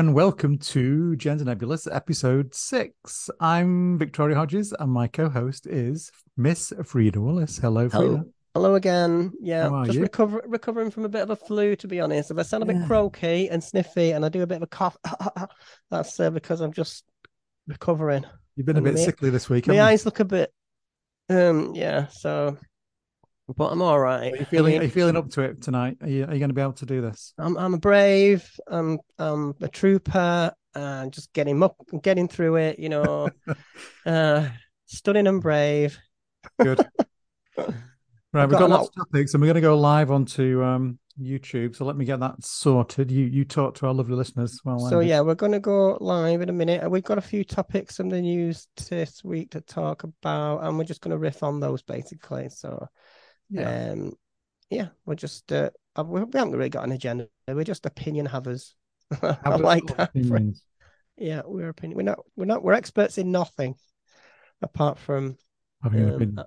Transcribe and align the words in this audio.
And 0.00 0.14
welcome 0.14 0.56
to 0.56 1.14
Gender 1.16 1.44
Nebulous 1.44 1.86
episode 1.86 2.54
six. 2.54 3.28
I'm 3.38 3.98
Victoria 3.98 4.34
Hodges 4.34 4.72
and 4.78 4.90
my 4.90 5.06
co-host 5.06 5.66
is 5.66 6.10
Miss 6.38 6.72
Frida 6.86 7.20
Willis. 7.20 7.58
Hello, 7.58 7.86
Frida. 7.86 8.06
Hello, 8.06 8.24
hello 8.54 8.74
again. 8.76 9.30
Yeah, 9.42 9.82
just 9.84 9.98
recover, 9.98 10.42
recovering 10.46 10.90
from 10.90 11.04
a 11.04 11.10
bit 11.10 11.20
of 11.20 11.28
a 11.28 11.36
flu, 11.36 11.76
to 11.76 11.86
be 11.86 12.00
honest. 12.00 12.30
If 12.30 12.38
I 12.38 12.42
sound 12.44 12.62
a 12.62 12.66
bit 12.66 12.76
Yeah. 12.76 12.86
croaky 12.86 13.50
and 13.50 13.62
sniffy 13.62 14.12
and 14.12 14.24
I 14.24 14.30
do 14.30 14.40
a 14.40 14.46
bit 14.46 14.56
of 14.56 14.62
a 14.62 14.68
cough, 14.68 14.96
that's 15.90 16.18
uh, 16.18 16.30
because 16.30 16.62
I'm 16.62 16.72
just 16.72 17.04
recovering. 17.66 18.24
You've 18.56 18.64
been 18.64 18.78
a 18.78 18.80
bit 18.80 18.94
me- 18.94 19.04
sickly 19.04 19.28
this 19.28 19.50
week. 19.50 19.66
My 19.66 19.74
you? 19.74 19.80
eyes 19.82 20.06
look 20.06 20.20
a 20.20 20.24
bit, 20.24 20.50
um, 21.28 21.74
yeah. 21.74 22.06
So, 22.06 22.56
but 23.56 23.72
I'm 23.72 23.82
all 23.82 23.98
right. 23.98 24.32
Are 24.32 24.36
you 24.36 24.44
feeling? 24.44 24.78
Are 24.78 24.82
you 24.82 24.90
feeling 24.90 25.16
up 25.16 25.30
to 25.30 25.42
it 25.42 25.62
tonight? 25.62 25.98
Are 26.02 26.08
you? 26.08 26.24
Are 26.24 26.32
you 26.32 26.38
going 26.38 26.50
to 26.50 26.54
be 26.54 26.60
able 26.60 26.72
to 26.74 26.86
do 26.86 27.00
this? 27.00 27.34
I'm 27.38 27.56
I'm 27.56 27.74
a 27.74 27.78
brave. 27.78 28.48
I'm 28.66 28.98
I'm 29.18 29.54
a 29.60 29.68
trooper 29.68 30.52
and 30.74 31.12
just 31.12 31.32
getting 31.32 31.62
up, 31.62 31.76
getting 32.02 32.28
through 32.28 32.56
it. 32.56 32.78
You 32.78 32.88
know, 32.90 33.30
uh, 34.06 34.48
stunning 34.86 35.26
and 35.26 35.42
brave. 35.42 35.98
Good. 36.60 36.80
Right, 38.32 38.46
we've 38.46 38.52
got 38.52 38.68
got 38.68 38.70
lots 38.70 38.88
of 38.90 38.94
topics, 38.94 39.34
and 39.34 39.40
we're 39.40 39.48
going 39.48 39.56
to 39.56 39.60
go 39.60 39.76
live 39.76 40.12
onto 40.12 40.62
um, 40.62 41.00
YouTube. 41.20 41.74
So 41.74 41.84
let 41.84 41.96
me 41.96 42.04
get 42.04 42.20
that 42.20 42.44
sorted. 42.44 43.10
You 43.10 43.24
you 43.24 43.44
talk 43.44 43.74
to 43.76 43.86
our 43.86 43.94
lovely 43.94 44.14
listeners. 44.14 44.60
Well, 44.64 44.78
So 44.78 45.00
yeah, 45.00 45.20
we're 45.20 45.34
going 45.34 45.50
to 45.52 45.58
go 45.58 45.98
live 46.00 46.40
in 46.40 46.48
a 46.48 46.52
minute. 46.52 46.88
We've 46.88 47.02
got 47.02 47.18
a 47.18 47.22
few 47.22 47.42
topics 47.42 47.98
in 47.98 48.08
the 48.08 48.20
news 48.20 48.68
this 48.88 49.24
week 49.24 49.50
to 49.50 49.60
talk 49.60 50.04
about, 50.04 50.62
and 50.62 50.78
we're 50.78 50.84
just 50.84 51.00
going 51.00 51.10
to 51.10 51.18
riff 51.18 51.42
on 51.42 51.58
those 51.58 51.82
basically. 51.82 52.48
So, 52.50 52.86
yeah. 53.50 53.90
um, 53.92 54.12
yeah, 54.70 54.88
we're 55.04 55.14
just 55.16 55.50
uh, 55.52 55.70
uh, 55.98 56.04
we 56.04 56.20
haven't 56.20 56.52
really 56.52 56.68
got 56.68 56.84
an 56.84 56.92
agenda. 56.92 57.28
We're 57.48 57.64
just 57.64 57.86
opinion 57.86 58.26
havers. 58.26 58.74
I 59.22 59.36
Have 59.44 59.60
like 59.60 59.84
that. 59.96 60.10
opinions. 60.10 60.62
Yeah, 61.16 61.42
we're 61.44 61.68
opinion. 61.68 61.96
We're 61.96 62.02
not. 62.04 62.20
We're 62.36 62.44
not. 62.44 62.62
We're 62.62 62.72
experts 62.74 63.18
in 63.18 63.32
nothing, 63.32 63.74
apart 64.62 64.98
from. 64.98 65.36
Having 65.82 66.00
an 66.00 66.08
Um, 66.08 66.14
opinion. 66.14 66.38
uh, 66.38 66.44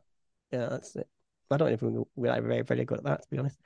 yeah, 0.52 0.68
that's 0.70 0.96
it. 0.96 1.08
I 1.52 1.58
don't 1.58 1.74
even. 1.74 2.06
We're 2.16 2.42
very, 2.42 2.62
very 2.62 2.86
good 2.86 3.00
at 3.00 3.04
that, 3.04 3.22
to 3.24 3.28
be 3.30 3.38
honest. 3.38 3.58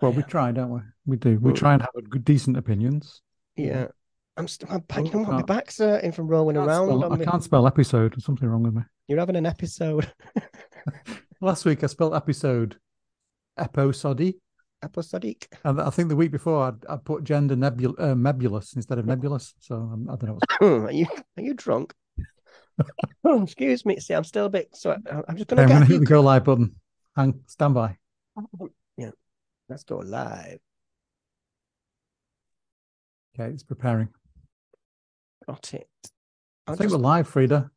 Well, 0.00 0.12
we 0.12 0.22
try, 0.22 0.52
don't 0.52 0.70
we? 0.70 0.80
We 1.06 1.16
do. 1.16 1.38
We 1.38 1.52
try 1.52 1.72
and 1.74 1.82
have 1.82 1.94
a 1.96 2.02
good, 2.02 2.24
decent 2.24 2.56
opinions. 2.56 3.22
Yeah, 3.56 3.86
I'm. 4.36 4.48
St- 4.48 4.70
I'm 4.70 4.80
back. 4.80 5.14
Oh? 5.14 5.24
My 5.24 5.42
back's 5.42 5.78
hurting 5.78 6.12
from 6.12 6.26
rolling 6.26 6.56
around 6.56 6.86
spell, 6.88 7.12
I 7.12 7.24
can't 7.24 7.44
spell 7.44 7.66
episode. 7.66 8.12
There's 8.12 8.24
something 8.24 8.48
wrong 8.48 8.64
with 8.64 8.74
me. 8.74 8.82
You're 9.06 9.18
having 9.20 9.36
an 9.36 9.46
episode. 9.46 10.12
Last 11.40 11.64
week 11.64 11.84
I 11.84 11.86
spelled 11.86 12.14
episode 12.14 12.78
episodi, 13.56 14.34
Episodic. 14.82 15.48
and 15.64 15.80
I 15.80 15.90
think 15.90 16.08
the 16.08 16.16
week 16.16 16.32
before 16.32 16.62
I, 16.88 16.94
I 16.94 16.96
put 16.96 17.22
gender 17.22 17.54
nebul 17.54 17.94
uh, 17.98 18.14
nebulous 18.14 18.74
instead 18.74 18.98
of 18.98 19.06
nebulous. 19.06 19.54
So 19.60 19.76
um, 19.76 20.08
I 20.10 20.16
don't 20.16 20.30
know. 20.30 20.38
What's... 20.38 20.56
are 20.60 20.92
you 20.92 21.06
are 21.36 21.42
you 21.42 21.54
drunk? 21.54 21.94
oh, 23.24 23.42
excuse 23.44 23.86
me. 23.86 24.00
See, 24.00 24.14
I'm 24.14 24.24
still 24.24 24.46
a 24.46 24.50
bit. 24.50 24.70
So 24.74 24.90
I- 24.92 25.22
I'm 25.28 25.36
just 25.36 25.48
gonna 25.48 25.62
Okay, 25.62 25.72
I'm 25.72 25.78
going 25.78 25.86
to 25.86 25.92
hit 25.92 26.00
the 26.00 26.06
go 26.06 26.20
live 26.20 26.44
button. 26.44 26.74
Hang, 27.14 27.40
stand 27.46 27.74
by. 27.74 27.96
Yeah, 28.96 29.10
let's 29.68 29.84
go 29.84 29.98
live. 29.98 30.58
Okay, 33.38 33.52
it's 33.52 33.62
preparing. 33.62 34.08
Got 35.46 35.72
it. 35.72 35.88
I 36.66 36.72
I'll 36.72 36.76
think 36.76 36.90
just, 36.90 36.96
we're 36.96 37.06
live, 37.06 37.28
Frida. 37.28 37.70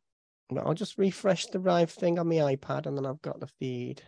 I'll 0.58 0.74
just 0.74 0.98
refresh 0.98 1.46
the 1.46 1.58
live 1.58 1.90
thing 1.90 2.18
on 2.18 2.28
my 2.28 2.36
iPad, 2.36 2.86
and 2.86 2.96
then 2.96 3.06
I've 3.06 3.22
got 3.22 3.40
the 3.40 3.46
feed. 3.46 4.02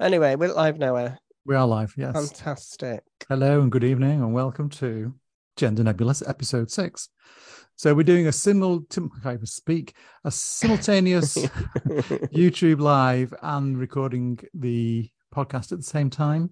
Anyway, 0.00 0.36
we're 0.36 0.52
live 0.52 0.78
now. 0.78 0.96
Uh, 0.96 1.14
We 1.44 1.54
are 1.56 1.66
live. 1.66 1.94
Yes. 1.96 2.14
fantastic. 2.14 3.02
Hello 3.28 3.60
and 3.60 3.70
good 3.72 3.84
evening, 3.84 4.20
and 4.22 4.32
welcome 4.32 4.68
to 4.70 5.14
Gender 5.56 5.82
Nebulous 5.82 6.22
episode 6.26 6.70
six. 6.70 7.08
So 7.76 7.94
we're 7.94 8.02
doing 8.02 8.26
a 8.26 8.32
simul. 8.32 8.84
I 9.24 9.34
even 9.34 9.46
speak. 9.46 9.94
A 10.24 10.30
simultaneous 10.30 11.36
YouTube 12.34 12.80
live 12.80 13.32
and 13.42 13.78
recording 13.78 14.38
the 14.54 15.08
podcast 15.34 15.72
at 15.72 15.78
the 15.78 15.84
same 15.84 16.10
time 16.10 16.50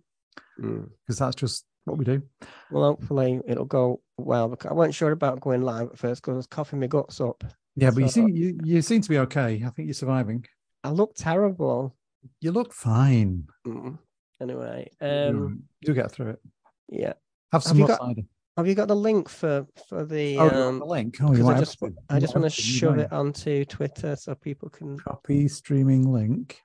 Mm. 0.61 0.89
because 1.05 1.19
that's 1.19 1.37
just 1.37 1.67
what 1.85 1.99
we 1.99 2.05
do. 2.07 2.23
Well, 2.71 2.83
hopefully 2.85 3.41
it'll 3.47 3.67
go 3.67 4.01
well. 4.17 4.49
Because 4.49 4.71
I 4.71 4.75
wasn't 4.75 4.95
sure 4.95 5.13
about 5.13 5.41
going 5.41 5.61
live 5.63 5.89
at 5.89 5.99
first 5.99 6.23
because 6.23 6.33
I 6.33 6.37
was 6.37 6.47
coughing 6.47 6.81
my 6.81 6.87
guts 6.87 7.21
up. 7.21 7.45
Yeah, 7.77 7.91
but 7.91 8.01
you 8.03 8.09
So- 8.09 8.13
seem 8.15 8.29
you, 8.29 8.59
you 8.65 8.83
seem 8.83 9.03
to 9.03 9.09
be 9.09 9.19
okay. 9.19 9.63
I 9.65 9.71
think 9.71 9.87
you're 9.87 9.95
surviving. 9.95 10.45
I 10.83 10.91
look 10.91 11.15
terrible. 11.15 11.95
You 12.41 12.53
look 12.53 12.73
fine. 12.73 13.47
Mm. 13.67 13.99
Anyway, 14.41 14.91
you 15.01 15.07
um, 15.09 15.63
do 15.83 15.95
get 15.95 16.11
through 16.11 16.31
it. 16.31 16.41
yeah. 16.89 17.13
Have 17.53 17.63
some 17.63 17.77
you 17.79 17.83
more 17.83 17.89
got- 17.89 18.01
cider. 18.01 18.23
Have 18.57 18.67
you 18.67 18.75
got 18.75 18.89
the 18.89 18.97
link 18.97 19.29
for 19.29 19.67
for 19.87 20.07
the? 20.07 20.39
Oh, 20.39 20.49
um, 20.69 20.79
the 20.79 20.87
link. 20.87 21.19
Oh, 21.21 21.35
you 21.35 21.47
I 21.47 21.59
just 21.59 21.79
to. 21.81 21.93
I 22.09 22.19
just 22.19 22.35
want 22.35 22.45
to 22.45 22.51
shove 22.63 22.97
it 22.99 23.13
onto 23.13 23.67
Twitter 23.67 24.17
so 24.17 24.35
people 24.35 24.71
can. 24.71 24.97
Copy 24.99 25.47
streaming 25.49 26.11
link. 26.11 26.63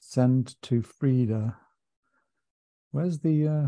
Send 0.00 0.60
to 0.62 0.82
Frida. 0.82 1.56
Where's 2.90 3.20
the? 3.20 3.46
uh 3.46 3.66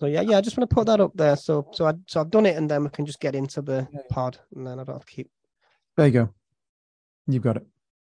So 0.00 0.06
yeah, 0.06 0.20
yeah, 0.20 0.38
I 0.38 0.40
just 0.40 0.56
want 0.56 0.70
to 0.70 0.74
put 0.74 0.86
that 0.86 1.00
up 1.00 1.12
there. 1.14 1.36
So 1.36 1.68
so 1.72 1.86
I 1.86 1.94
so 2.06 2.20
I've 2.20 2.30
done 2.30 2.46
it, 2.46 2.56
and 2.56 2.70
then 2.70 2.84
we 2.84 2.90
can 2.90 3.04
just 3.06 3.20
get 3.20 3.34
into 3.34 3.62
the 3.62 3.88
pod, 4.10 4.38
and 4.54 4.66
then 4.66 4.78
I 4.78 4.84
don't 4.84 4.96
have 4.96 5.04
to 5.04 5.12
keep. 5.12 5.30
There 5.96 6.06
you 6.06 6.12
go. 6.12 6.34
You've 7.26 7.42
got 7.42 7.56
it. 7.56 7.66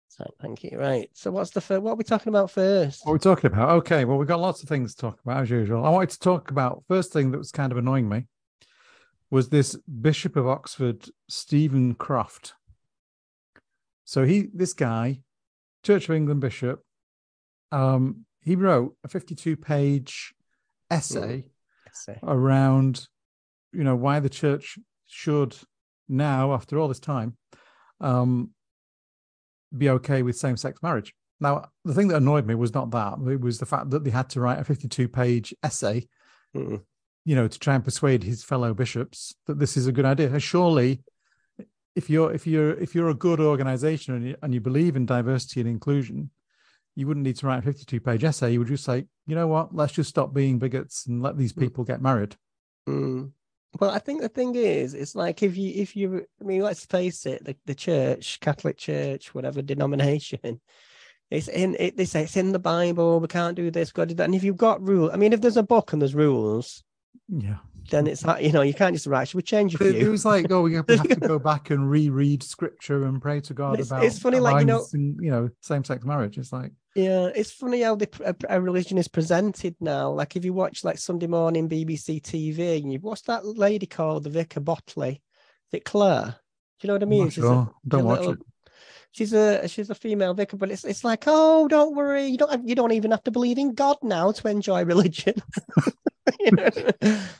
So 0.07 0.29
thank 0.41 0.63
you. 0.63 0.77
Right. 0.77 1.09
So 1.13 1.31
what's 1.31 1.51
the 1.51 1.61
first? 1.61 1.81
What 1.81 1.91
are 1.91 1.95
we 1.95 2.03
talking 2.03 2.29
about 2.29 2.51
first? 2.51 3.05
What 3.05 3.11
are 3.11 3.15
we 3.15 3.19
talking 3.19 3.51
about? 3.51 3.69
Okay, 3.77 4.05
well, 4.05 4.17
we've 4.17 4.27
got 4.27 4.39
lots 4.39 4.61
of 4.61 4.69
things 4.69 4.93
to 4.93 5.01
talk 5.01 5.19
about 5.23 5.41
as 5.41 5.49
usual. 5.49 5.85
I 5.85 5.89
wanted 5.89 6.11
to 6.11 6.19
talk 6.19 6.51
about 6.51 6.83
first 6.87 7.11
thing 7.11 7.31
that 7.31 7.37
was 7.37 7.51
kind 7.51 7.71
of 7.71 7.77
annoying 7.77 8.07
me 8.07 8.27
was 9.31 9.49
this 9.49 9.77
Bishop 10.01 10.35
of 10.35 10.47
Oxford, 10.47 11.09
Steven 11.29 11.95
Croft. 11.95 12.53
So 14.03 14.25
he, 14.25 14.49
this 14.53 14.73
guy, 14.73 15.21
Church 15.83 16.09
of 16.09 16.15
England 16.15 16.41
bishop, 16.41 16.83
um, 17.71 18.25
he 18.41 18.57
wrote 18.57 18.97
a 19.05 19.07
52 19.07 19.55
page 19.55 20.33
essay 20.91 21.45
Around, 22.23 23.07
you 23.73 23.83
know, 23.83 23.95
why 23.95 24.19
the 24.19 24.29
church 24.29 24.77
should 25.07 25.55
now, 26.07 26.53
after 26.53 26.77
all 26.79 26.87
this 26.87 26.99
time, 26.99 27.37
um, 27.99 28.51
be 29.77 29.89
okay 29.89 30.21
with 30.23 30.35
same 30.37 30.57
sex 30.57 30.81
marriage. 30.81 31.13
Now, 31.39 31.69
the 31.85 31.93
thing 31.93 32.09
that 32.09 32.17
annoyed 32.17 32.45
me 32.45 32.55
was 32.55 32.73
not 32.73 32.91
that; 32.91 33.17
it 33.27 33.41
was 33.41 33.59
the 33.59 33.65
fact 33.65 33.89
that 33.91 34.03
they 34.03 34.11
had 34.11 34.29
to 34.31 34.41
write 34.41 34.59
a 34.59 34.63
52 34.63 35.07
page 35.07 35.53
essay, 35.63 36.07
Mm. 36.55 36.83
you 37.23 37.35
know, 37.35 37.47
to 37.47 37.59
try 37.59 37.75
and 37.75 37.83
persuade 37.83 38.23
his 38.23 38.43
fellow 38.43 38.73
bishops 38.73 39.33
that 39.47 39.57
this 39.57 39.77
is 39.77 39.87
a 39.87 39.91
good 39.91 40.05
idea. 40.05 40.29
And 40.29 40.43
surely, 40.43 41.01
if 41.95 42.09
you're 42.09 42.31
if 42.33 42.45
you're 42.45 42.73
if 42.73 42.93
you're 42.93 43.09
a 43.09 43.13
good 43.15 43.39
organization 43.39 44.15
and 44.15 44.25
you, 44.27 44.35
and 44.41 44.53
you 44.53 44.59
believe 44.61 44.95
in 44.95 45.05
diversity 45.05 45.61
and 45.61 45.69
inclusion, 45.69 46.31
you 46.95 47.07
wouldn't 47.07 47.25
need 47.25 47.37
to 47.37 47.47
write 47.47 47.59
a 47.59 47.61
52 47.61 47.99
page 47.99 48.23
essay. 48.23 48.51
You 48.51 48.59
would 48.59 48.67
just 48.67 48.83
say, 48.83 49.05
you 49.27 49.35
know 49.35 49.47
what, 49.47 49.73
let's 49.73 49.93
just 49.93 50.09
stop 50.09 50.33
being 50.33 50.59
bigots 50.59 51.05
and 51.07 51.21
let 51.21 51.37
these 51.37 51.53
Mm. 51.53 51.59
people 51.61 51.83
get 51.83 52.01
married. 52.01 52.35
Mm. 52.87 53.31
Well, 53.79 53.91
I 53.91 53.99
think 53.99 54.21
the 54.21 54.27
thing 54.29 54.55
is, 54.55 54.93
it's 54.93 55.15
like 55.15 55.41
if 55.43 55.55
you 55.55 55.71
if 55.81 55.95
you, 55.95 56.25
I 56.41 56.43
mean, 56.43 56.61
let's 56.61 56.85
face 56.85 57.25
it, 57.25 57.45
the, 57.45 57.55
the 57.65 57.75
church, 57.75 58.39
Catholic 58.41 58.77
Church, 58.77 59.33
whatever 59.33 59.61
denomination, 59.61 60.59
it's 61.29 61.47
in 61.47 61.77
it. 61.79 61.95
They 61.95 62.03
say 62.03 62.23
it's 62.23 62.35
in 62.35 62.51
the 62.51 62.59
Bible. 62.59 63.21
We 63.21 63.27
can't 63.27 63.55
do 63.55 63.71
this. 63.71 63.93
To 63.93 64.05
do 64.05 64.13
that. 64.15 64.25
And 64.25 64.35
if 64.35 64.43
you've 64.43 64.57
got 64.57 64.85
rules, 64.85 65.11
I 65.13 65.15
mean, 65.15 65.31
if 65.31 65.39
there's 65.39 65.55
a 65.55 65.63
book 65.63 65.93
and 65.93 66.01
there's 66.01 66.13
rules, 66.15 66.83
Yeah. 67.29 67.59
Then 67.89 68.07
it's 68.07 68.23
like 68.25 68.43
you 68.43 68.51
know 68.51 68.61
you 68.61 68.73
can't 68.73 68.93
just 68.95 69.07
write. 69.07 69.27
Should 69.27 69.37
we 69.37 69.41
change 69.43 69.75
a 69.75 69.77
But 69.77 69.87
It, 69.87 69.95
it 70.03 70.09
was 70.09 70.23
like, 70.23 70.49
oh, 70.51 70.61
we 70.61 70.75
have 70.75 70.85
to 70.87 70.97
go 70.97 71.39
back 71.51 71.71
and 71.71 71.89
reread 71.89 72.43
scripture 72.43 73.05
and 73.05 73.21
pray 73.21 73.41
to 73.41 73.53
God 73.53 73.73
It's- 73.73 73.87
about 73.87 74.03
it's 74.03 74.19
funny, 74.19 74.39
like, 74.39 74.61
you 74.61 74.65
know- 74.65 74.85
and, 74.93 75.17
you 75.21 75.31
know, 75.31 75.49
same 75.61 75.83
sex 75.83 76.05
marriage. 76.05 76.37
It's 76.37 76.53
like, 76.53 76.71
Yeah, 76.95 77.29
it's 77.35 77.51
funny 77.51 77.81
how 77.81 77.95
the 77.95 78.07
a, 78.23 78.29
uh, 78.29 78.33
a 78.49 78.61
religion 78.61 78.97
is 78.97 79.07
presented 79.07 79.75
now. 79.81 80.11
Like 80.11 80.35
if 80.35 80.45
you 80.45 80.53
watch 80.53 80.83
like 80.83 80.99
Sunday 80.99 81.27
morning 81.27 81.67
BBC 81.67 82.21
TV, 82.21 82.81
and 82.81 82.93
you 82.93 82.99
watch 82.99 83.23
that 83.23 83.45
lady 83.45 83.87
called, 83.87 84.23
the 84.23 84.29
Vicar 84.29 84.61
Bottley? 84.61 85.13
Is 85.15 85.73
it 85.73 85.85
Claire? 85.85 86.35
Do 86.79 86.87
you 86.87 86.87
know 86.87 86.93
what 86.95 87.03
I 87.03 87.05
mean? 87.07 87.23
not 87.25 87.33
She's 87.33 87.43
a- 87.43 87.47
sure. 87.47 87.73
Don't 87.87 88.05
watch 88.05 88.19
little- 88.19 88.33
it. 88.33 88.39
She's 89.13 89.33
a 89.33 89.67
she's 89.67 89.89
a 89.89 89.95
female 89.95 90.33
vicar, 90.33 90.55
but 90.55 90.71
it's 90.71 90.85
it's 90.85 91.03
like, 91.03 91.25
oh, 91.27 91.67
don't 91.67 91.93
worry, 91.97 92.27
you 92.27 92.37
don't 92.37 92.49
have, 92.49 92.61
you 92.65 92.75
don't 92.75 92.93
even 92.93 93.11
have 93.11 93.23
to 93.25 93.31
believe 93.31 93.57
in 93.57 93.73
God 93.73 93.97
now 94.01 94.31
to 94.31 94.47
enjoy 94.47 94.85
religion. 94.93 95.33
You 96.39 96.51
know? 96.51 96.69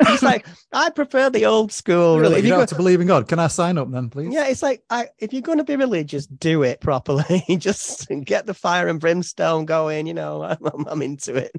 It's 0.10 0.24
like 0.24 0.46
I 0.72 0.90
prefer 0.90 1.30
the 1.30 1.46
old 1.46 1.72
school. 1.72 2.20
Really? 2.20 2.40
If 2.40 2.44
You 2.44 2.48
you 2.48 2.50
don't 2.50 2.58
go, 2.58 2.62
have 2.62 2.70
to 2.70 2.76
believe 2.76 3.02
in 3.02 3.08
God. 3.08 3.28
Can 3.28 3.40
I 3.40 3.48
sign 3.48 3.78
up 3.78 3.92
then, 3.92 4.10
please? 4.10 4.34
yeah, 4.34 4.48
it's 4.48 4.64
like 4.64 4.84
I 4.90 5.08
if 5.20 5.34
you're 5.34 5.42
going 5.42 5.60
to 5.60 5.64
be 5.64 5.76
religious, 5.76 6.26
do 6.26 6.64
it 6.64 6.82
properly. 6.82 7.44
Just 7.58 8.08
get 8.26 8.46
the 8.46 8.54
fire 8.54 8.88
and 8.88 9.00
brimstone 9.00 9.66
going. 9.66 10.08
You 10.08 10.14
know, 10.16 10.44
I'm, 10.44 10.88
I'm, 10.88 11.02
into 11.02 11.36
it. 11.36 11.52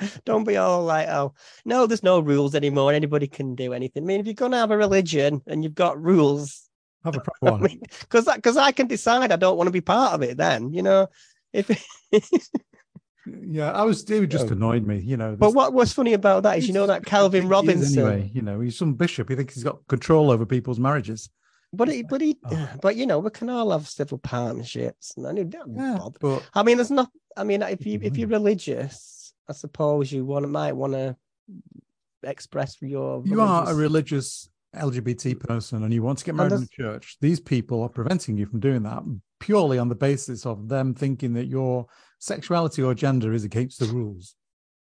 Don't 0.24 0.44
be 0.44 0.56
all 0.56 0.84
like, 0.84 1.08
oh 1.08 1.34
no, 1.64 1.86
there's 1.86 2.02
no 2.02 2.20
rules 2.20 2.54
anymore. 2.54 2.92
Anybody 2.92 3.28
can 3.28 3.54
do 3.54 3.72
anything. 3.72 4.04
I 4.04 4.06
mean, 4.06 4.20
if 4.20 4.26
you're 4.26 4.34
going 4.34 4.52
to 4.52 4.58
have 4.58 4.70
a 4.70 4.76
religion 4.76 5.42
and 5.46 5.62
you've 5.62 5.74
got 5.74 6.02
rules, 6.02 6.68
Have 7.04 7.16
a 7.16 7.20
proper 7.20 7.48
I 7.48 7.50
one. 7.50 7.62
mean, 7.62 7.82
because 8.00 8.24
because 8.34 8.56
I 8.56 8.72
can 8.72 8.86
decide 8.88 9.30
I 9.30 9.36
don't 9.36 9.56
want 9.56 9.68
to 9.68 9.72
be 9.72 9.80
part 9.82 10.14
of 10.14 10.22
it. 10.22 10.36
Then 10.38 10.72
you 10.72 10.82
know, 10.82 11.08
if 11.52 11.68
Yeah, 13.26 13.70
I 13.72 13.82
was. 13.84 14.02
It 14.10 14.26
just 14.26 14.48
Oh. 14.48 14.52
annoyed 14.52 14.86
me, 14.86 14.98
you 14.98 15.16
know. 15.16 15.36
But 15.38 15.54
what 15.54 15.72
what's 15.72 15.92
funny 15.92 16.12
about 16.12 16.42
that 16.42 16.58
is 16.58 16.66
you 16.66 16.74
know 16.74 16.86
that 16.86 17.06
Calvin 17.06 17.48
Robinson. 17.48 17.98
Anyway, 18.06 18.30
you 18.34 18.42
know, 18.42 18.60
he's 18.60 18.76
some 18.76 18.94
bishop. 18.94 19.28
He 19.28 19.36
thinks 19.36 19.54
he's 19.54 19.64
got 19.64 19.86
control 19.88 20.30
over 20.30 20.44
people's 20.44 20.80
marriages. 20.80 21.28
But 21.72 21.88
he, 21.88 22.02
but 22.02 22.20
he, 22.20 22.36
Oh. 22.50 22.68
but 22.82 22.96
you 22.96 23.06
know, 23.06 23.18
we 23.20 23.30
can 23.30 23.48
all 23.48 23.70
have 23.70 23.88
civil 23.88 24.18
partnerships, 24.18 25.14
and 25.16 25.26
I 25.26 25.32
knew 25.32 25.44
that. 25.44 25.64
Yeah, 25.68 25.98
but 26.20 26.42
I 26.54 26.62
mean, 26.62 26.76
there's 26.78 26.90
not. 26.90 27.10
I 27.36 27.44
mean, 27.44 27.62
if 27.62 27.86
you 27.86 27.98
if 28.02 28.16
you're 28.16 28.28
religious, 28.28 29.32
I 29.48 29.52
suppose 29.52 30.10
you 30.12 30.24
want 30.24 30.48
might 30.50 30.72
want 30.72 30.94
to 30.94 31.16
express 32.24 32.76
your. 32.80 33.22
you 33.26 33.40
are 33.40 33.70
a 33.70 33.74
religious- 33.74 33.78
religious 33.78 34.48
LGBT 34.74 35.38
person 35.38 35.82
and 35.82 35.92
you 35.92 36.02
want 36.02 36.18
to 36.18 36.24
get 36.24 36.34
married 36.34 36.52
in 36.52 36.60
the 36.62 36.66
church. 36.68 37.18
These 37.20 37.40
people 37.40 37.82
are 37.82 37.90
preventing 37.90 38.38
you 38.38 38.46
from 38.46 38.60
doing 38.60 38.82
that 38.84 39.02
purely 39.38 39.76
on 39.78 39.88
the 39.90 39.94
basis 39.94 40.46
of 40.46 40.68
them 40.68 40.94
thinking 40.94 41.34
that 41.34 41.44
your 41.46 41.86
sexuality 42.22 42.82
or 42.82 42.94
gender 42.94 43.32
is 43.32 43.42
against 43.44 43.80
the 43.80 43.86
rules. 43.86 44.36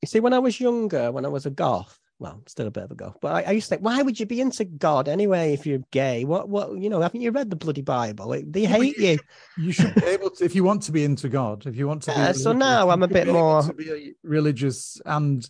You 0.01 0.07
see, 0.07 0.19
when 0.19 0.33
I 0.33 0.39
was 0.39 0.59
younger, 0.59 1.11
when 1.11 1.25
I 1.25 1.29
was 1.29 1.47
a 1.47 1.49
goth, 1.49 1.99
well, 2.19 2.43
still 2.45 2.67
a 2.67 2.71
bit 2.71 2.83
of 2.83 2.91
a 2.91 2.95
goth, 2.95 3.17
but 3.19 3.31
I, 3.33 3.41
I 3.41 3.51
used 3.51 3.65
to 3.67 3.69
think, 3.71 3.81
why 3.83 4.01
would 4.01 4.19
you 4.19 4.27
be 4.27 4.39
into 4.39 4.63
God 4.63 5.09
anyway 5.09 5.53
if 5.53 5.65
you're 5.65 5.79
gay? 5.91 6.23
What, 6.23 6.47
what, 6.47 6.77
you 6.77 6.89
know, 6.89 7.01
haven't 7.01 7.21
you 7.21 7.31
read 7.31 7.49
the 7.49 7.55
bloody 7.55 7.81
Bible? 7.81 8.31
It- 8.33 8.53
They 8.53 8.65
hate 8.65 8.97
you. 8.99 9.17
You 9.57 9.71
should 9.71 9.95
be 9.95 10.05
able 10.05 10.29
to, 10.29 10.45
if 10.45 10.53
you 10.53 10.63
want 10.63 10.83
to 10.83 10.91
be 10.91 11.03
into 11.03 11.27
God, 11.27 11.65
if 11.65 11.75
you 11.75 11.87
want 11.87 12.03
to 12.03 12.11
be. 12.11 12.17
Yeah, 12.17 12.31
so 12.33 12.53
now 12.53 12.89
I'm 12.89 13.03
a 13.03 13.07
bit 13.07 13.27
more- 13.27 13.63
to 13.63 13.73
be 13.73 14.13
religious 14.23 15.01
and. 15.05 15.47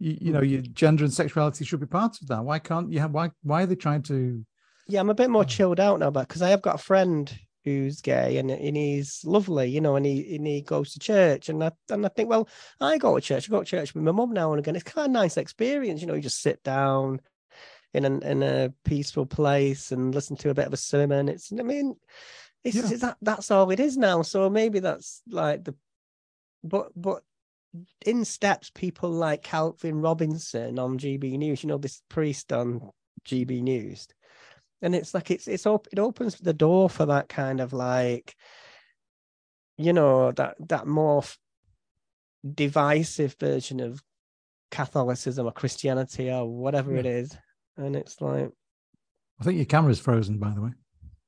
You, 0.00 0.18
you 0.20 0.32
know, 0.32 0.42
your 0.42 0.62
gender 0.62 1.04
and 1.04 1.14
sexuality 1.14 1.64
should 1.64 1.78
be 1.78 1.86
part 1.86 2.20
of 2.20 2.26
that. 2.26 2.44
Why 2.44 2.58
can't 2.58 2.90
you 2.90 2.98
have? 2.98 3.12
Why? 3.12 3.30
Why 3.44 3.62
are 3.62 3.66
they 3.66 3.76
trying 3.76 4.02
to? 4.04 4.44
Yeah, 4.88 4.98
I'm 4.98 5.10
a 5.10 5.14
bit 5.14 5.30
more 5.30 5.44
chilled 5.44 5.78
out 5.78 6.00
now, 6.00 6.10
but 6.10 6.26
because 6.26 6.42
I 6.42 6.48
have 6.48 6.60
got 6.60 6.74
a 6.74 6.78
friend 6.82 7.32
who's 7.64 8.00
gay 8.00 8.38
and, 8.38 8.50
and 8.50 8.76
he's 8.76 9.22
lovely, 9.24 9.70
you 9.70 9.80
know, 9.80 9.96
and 9.96 10.04
he 10.04 10.36
and 10.36 10.46
he 10.46 10.62
goes 10.62 10.92
to 10.92 10.98
church, 10.98 11.48
and 11.48 11.62
I 11.62 11.72
and 11.90 12.04
I 12.04 12.08
think, 12.08 12.28
well, 12.28 12.48
I 12.80 12.98
go 12.98 13.14
to 13.14 13.20
church, 13.20 13.48
I 13.48 13.50
go 13.50 13.60
to 13.60 13.64
church 13.64 13.94
with 13.94 14.02
my 14.04 14.12
mum 14.12 14.32
now 14.32 14.52
and 14.52 14.58
again. 14.58 14.76
It's 14.76 14.84
kind 14.84 15.06
of 15.06 15.10
a 15.10 15.12
nice 15.12 15.36
experience, 15.36 16.00
you 16.00 16.06
know. 16.06 16.14
You 16.14 16.22
just 16.22 16.42
sit 16.42 16.62
down 16.62 17.20
in 17.94 18.04
an 18.04 18.22
in 18.22 18.42
a 18.42 18.72
peaceful 18.84 19.26
place 19.26 19.92
and 19.92 20.14
listen 20.14 20.36
to 20.38 20.50
a 20.50 20.54
bit 20.54 20.66
of 20.66 20.72
a 20.72 20.78
sermon. 20.78 21.28
It's, 21.28 21.52
I 21.52 21.62
mean, 21.62 21.96
it's, 22.64 22.76
Yeah. 22.76 22.82
it's 22.90 23.00
that 23.02 23.16
that's 23.22 23.50
all 23.50 23.70
it 23.70 23.80
is 23.80 23.96
now. 23.96 24.22
So 24.22 24.48
maybe 24.50 24.80
that's 24.80 25.22
like 25.28 25.64
the, 25.64 25.74
but 26.64 26.90
but 26.96 27.22
in 28.04 28.24
steps 28.24 28.70
people 28.70 29.10
like 29.10 29.42
Calvin 29.42 30.00
Robinson 30.00 30.78
on 30.78 30.98
GB 30.98 31.38
News, 31.38 31.62
you 31.62 31.68
know, 31.68 31.78
this 31.78 32.02
priest 32.08 32.52
on 32.52 32.90
GB 33.26 33.62
News 33.62 34.08
and 34.82 34.94
it's 34.94 35.14
like 35.14 35.30
it's 35.30 35.46
it's 35.48 35.66
op- 35.66 35.88
it 35.92 35.98
opens 35.98 36.36
the 36.36 36.52
door 36.52 36.90
for 36.90 37.06
that 37.06 37.28
kind 37.28 37.60
of 37.60 37.72
like 37.72 38.34
you 39.78 39.92
know 39.92 40.32
that 40.32 40.56
that 40.68 40.86
more 40.86 41.18
f- 41.18 41.38
divisive 42.54 43.36
version 43.38 43.80
of 43.80 44.02
catholicism 44.70 45.46
or 45.46 45.52
christianity 45.52 46.30
or 46.30 46.46
whatever 46.46 46.96
it 46.96 47.06
is 47.06 47.36
and 47.76 47.94
it's 47.96 48.20
like 48.20 48.50
I 49.40 49.44
think 49.44 49.56
your 49.56 49.64
camera's 49.66 49.98
frozen, 49.98 50.38
by 50.38 50.50
the 50.50 50.60
way. 50.60 50.70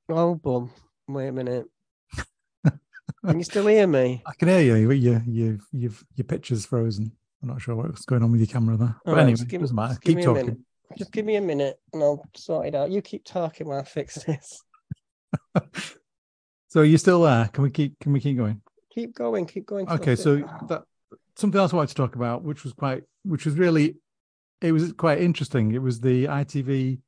oh 0.08 0.34
bum 0.34 0.70
wait 1.08 1.28
a 1.28 1.32
minute 1.32 1.66
can 2.64 3.38
you 3.38 3.44
still 3.44 3.66
hear 3.66 3.86
me 3.86 4.22
I 4.26 4.32
can 4.34 4.48
hear 4.48 4.76
you, 4.76 4.86
but 4.88 4.98
your 4.98 5.22
your 5.26 5.58
your 5.72 6.24
picture's 6.26 6.64
frozen. 6.66 7.12
I'm 7.42 7.48
not 7.48 7.60
sure 7.60 7.74
what's 7.76 8.04
going 8.06 8.22
on 8.22 8.30
with 8.32 8.40
your 8.40 8.46
camera 8.46 8.76
there. 8.78 8.96
But 9.04 9.12
right, 9.12 9.22
anyway, 9.22 9.36
give 9.46 9.52
me- 9.52 9.58
doesn't 9.64 9.76
matter. 9.76 9.98
Keep 10.00 10.22
talking. 10.22 10.64
Just 10.98 11.12
give 11.12 11.24
me 11.24 11.36
a 11.36 11.40
minute 11.40 11.78
and 11.92 12.02
i'll 12.02 12.24
sort 12.36 12.66
it 12.66 12.74
out 12.74 12.90
you 12.90 13.02
keep 13.02 13.24
talking 13.24 13.66
while 13.66 13.80
i 13.80 13.84
fix 13.84 14.24
this 14.24 14.62
So 16.74 16.82
you're 16.82 16.98
still 16.98 17.22
there? 17.22 17.48
Can 17.52 17.62
we 17.62 17.70
keep 17.70 18.00
can 18.00 18.12
we 18.12 18.18
keep 18.18 18.36
going? 18.36 18.60
keep 18.90 19.14
going 19.14 19.46
keep 19.46 19.64
going 19.64 19.88
Okay, 19.88 20.16
so 20.16 20.38
that 20.68 20.82
something 21.36 21.60
else 21.60 21.72
I 21.72 21.76
wanted 21.76 21.90
to 21.90 21.94
talk 21.94 22.16
about, 22.16 22.42
which 22.42 22.64
was 22.64 22.72
quite 22.72 23.04
which 23.22 23.44
was 23.44 23.54
really 23.54 23.94
it 24.60 24.72
was 24.72 24.92
quite 24.92 25.20
interesting. 25.20 25.70
It 25.70 25.80
was 25.80 26.00
the 26.00 26.24
ITV 26.24 26.98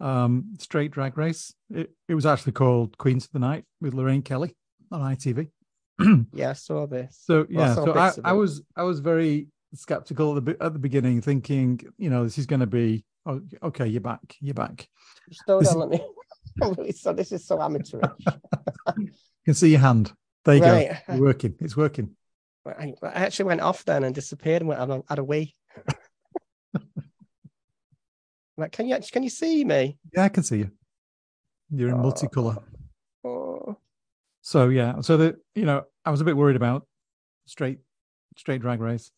um 0.00 0.56
straight 0.58 0.90
drag 0.90 1.16
race. 1.16 1.54
It 1.70 1.92
it 2.08 2.16
was 2.16 2.26
actually 2.26 2.54
called 2.54 2.98
Queens 2.98 3.26
of 3.26 3.30
the 3.30 3.38
Night 3.38 3.64
with 3.80 3.94
Lorraine 3.94 4.22
Kelly 4.22 4.56
on 4.90 5.00
ITV. 5.00 5.50
yeah 6.34 6.50
i 6.50 6.52
saw 6.52 6.86
this 6.86 7.22
So 7.24 7.46
Well, 7.48 7.64
I 7.64 7.68
yeah, 7.68 7.74
so 8.12 8.26
I, 8.26 8.30
I 8.30 8.32
was 8.32 8.62
I 8.76 8.82
was 8.82 8.98
very 8.98 9.46
skeptical 9.72 10.36
at 10.36 10.44
the 10.44 10.56
at 10.60 10.72
the 10.72 10.80
beginning, 10.80 11.20
thinking, 11.20 11.80
you 11.96 12.10
know, 12.10 12.24
this 12.24 12.38
is 12.38 12.46
going 12.46 12.58
to 12.58 12.66
be 12.66 13.04
oh, 13.26 13.40
okay. 13.62 13.86
You're 13.86 14.00
back. 14.00 14.36
You're 14.40 14.54
back. 14.54 14.88
Just 15.28 15.42
hold 15.46 15.62
This 15.62 15.72
on, 15.72 15.80
let 15.80 15.88
me. 15.90 16.00
I'm 16.62 16.72
really 16.74 16.92
sorry, 16.92 17.16
this 17.16 17.32
is 17.32 17.44
so 17.46 17.60
amateurish. 17.60 18.10
You 18.98 19.52
can 19.52 19.54
see 19.54 19.68
your 19.70 19.80
hand. 19.80 20.12
There 20.44 20.56
you 20.56 20.62
right. 20.62 20.88
go. 20.88 21.12
It's 21.12 21.20
working. 21.20 21.54
It's 21.60 21.76
working. 21.76 22.16
I, 22.66 22.94
I 23.02 23.08
actually 23.24 23.44
went 23.44 23.60
off 23.60 23.84
then 23.84 24.02
and 24.02 24.12
disappeared 24.12 24.62
and 24.62 24.68
went 24.68 25.04
had 25.08 25.18
a 25.20 25.24
wee. 25.24 25.54
like, 28.56 28.72
can 28.72 28.88
you 28.88 28.94
actually, 28.94 29.10
can 29.12 29.22
you 29.22 29.30
see 29.30 29.64
me? 29.64 29.98
Yeah, 30.14 30.24
I 30.24 30.28
can 30.30 30.42
see 30.42 30.58
you. 30.58 30.70
You're 31.70 31.90
in 31.90 31.94
Oh. 31.96 31.98
multicolor. 32.02 32.62
Oh, 33.24 33.76
So 34.40 34.68
yeah, 34.68 35.00
so 35.00 35.16
that 35.18 35.36
you 35.54 35.64
know, 35.64 35.84
I 36.04 36.10
was 36.10 36.20
a 36.20 36.24
bit 36.24 36.36
worried 36.36 36.56
about 36.56 36.86
straight 37.46 37.78
straight 38.36 38.60
drag 38.60 38.80
race. 38.80 39.10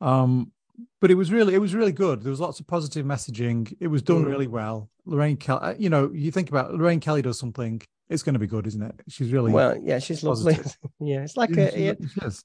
Um, 0.00 0.52
but 1.00 1.10
it 1.10 1.14
was 1.14 1.30
really 1.32 1.54
it 1.54 1.58
was 1.58 1.74
really 1.74 1.92
good. 1.92 2.22
There 2.22 2.30
was 2.30 2.40
lots 2.40 2.60
of 2.60 2.66
positive 2.66 3.04
messaging. 3.06 3.74
It 3.80 3.88
was 3.88 4.02
done 4.02 4.24
Mm. 4.24 4.28
really 4.28 4.46
well. 4.46 4.88
Lorraine 5.04 5.36
Kelly, 5.36 5.76
you 5.78 5.90
know, 5.90 6.10
you 6.12 6.30
think 6.30 6.48
about 6.48 6.72
Lorraine 6.74 7.00
Kelly 7.00 7.22
does 7.22 7.38
something, 7.38 7.82
it's 8.08 8.22
going 8.22 8.34
to 8.34 8.38
be 8.38 8.46
good, 8.46 8.66
isn't 8.68 8.82
it? 8.82 8.94
She's 9.08 9.32
really 9.32 9.52
well, 9.52 9.76
yeah, 9.82 9.98
she's 9.98 10.22
lovely. 10.22 10.54
positive. 10.54 10.76
yeah, 11.00 11.22
it's 11.22 11.36
like 11.36 11.50
Yeah, 11.50 11.70
a, 11.74 11.78
yeah, 11.78 11.92
she- 12.00 12.08
she 12.08 12.26
is. 12.26 12.44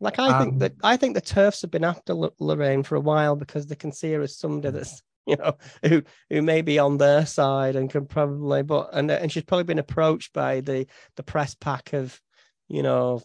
like 0.00 0.18
I 0.18 0.38
think 0.40 0.52
Um, 0.54 0.58
that 0.58 0.72
I 0.82 0.96
think 0.96 1.14
the 1.14 1.20
turfs 1.20 1.62
have 1.62 1.70
been 1.70 1.84
after 1.84 2.12
L- 2.12 2.34
Lorraine 2.40 2.82
for 2.82 2.96
a 2.96 3.00
while 3.00 3.36
because 3.36 3.66
they 3.66 3.76
can 3.76 3.92
see 3.92 4.12
her 4.12 4.22
as 4.22 4.36
somebody 4.36 4.70
that's 4.76 5.02
you 5.26 5.36
know 5.36 5.56
who 5.84 6.02
who 6.30 6.40
may 6.42 6.62
be 6.62 6.78
on 6.78 6.96
their 6.98 7.26
side 7.26 7.76
and 7.76 7.90
can 7.90 8.06
probably 8.06 8.62
but 8.62 8.88
and 8.92 9.10
and 9.10 9.30
she's 9.30 9.44
probably 9.44 9.64
been 9.64 9.78
approached 9.78 10.32
by 10.32 10.60
the 10.60 10.86
the 11.16 11.22
press 11.22 11.54
pack 11.54 11.92
of 11.92 12.18
you 12.68 12.82
know 12.82 13.20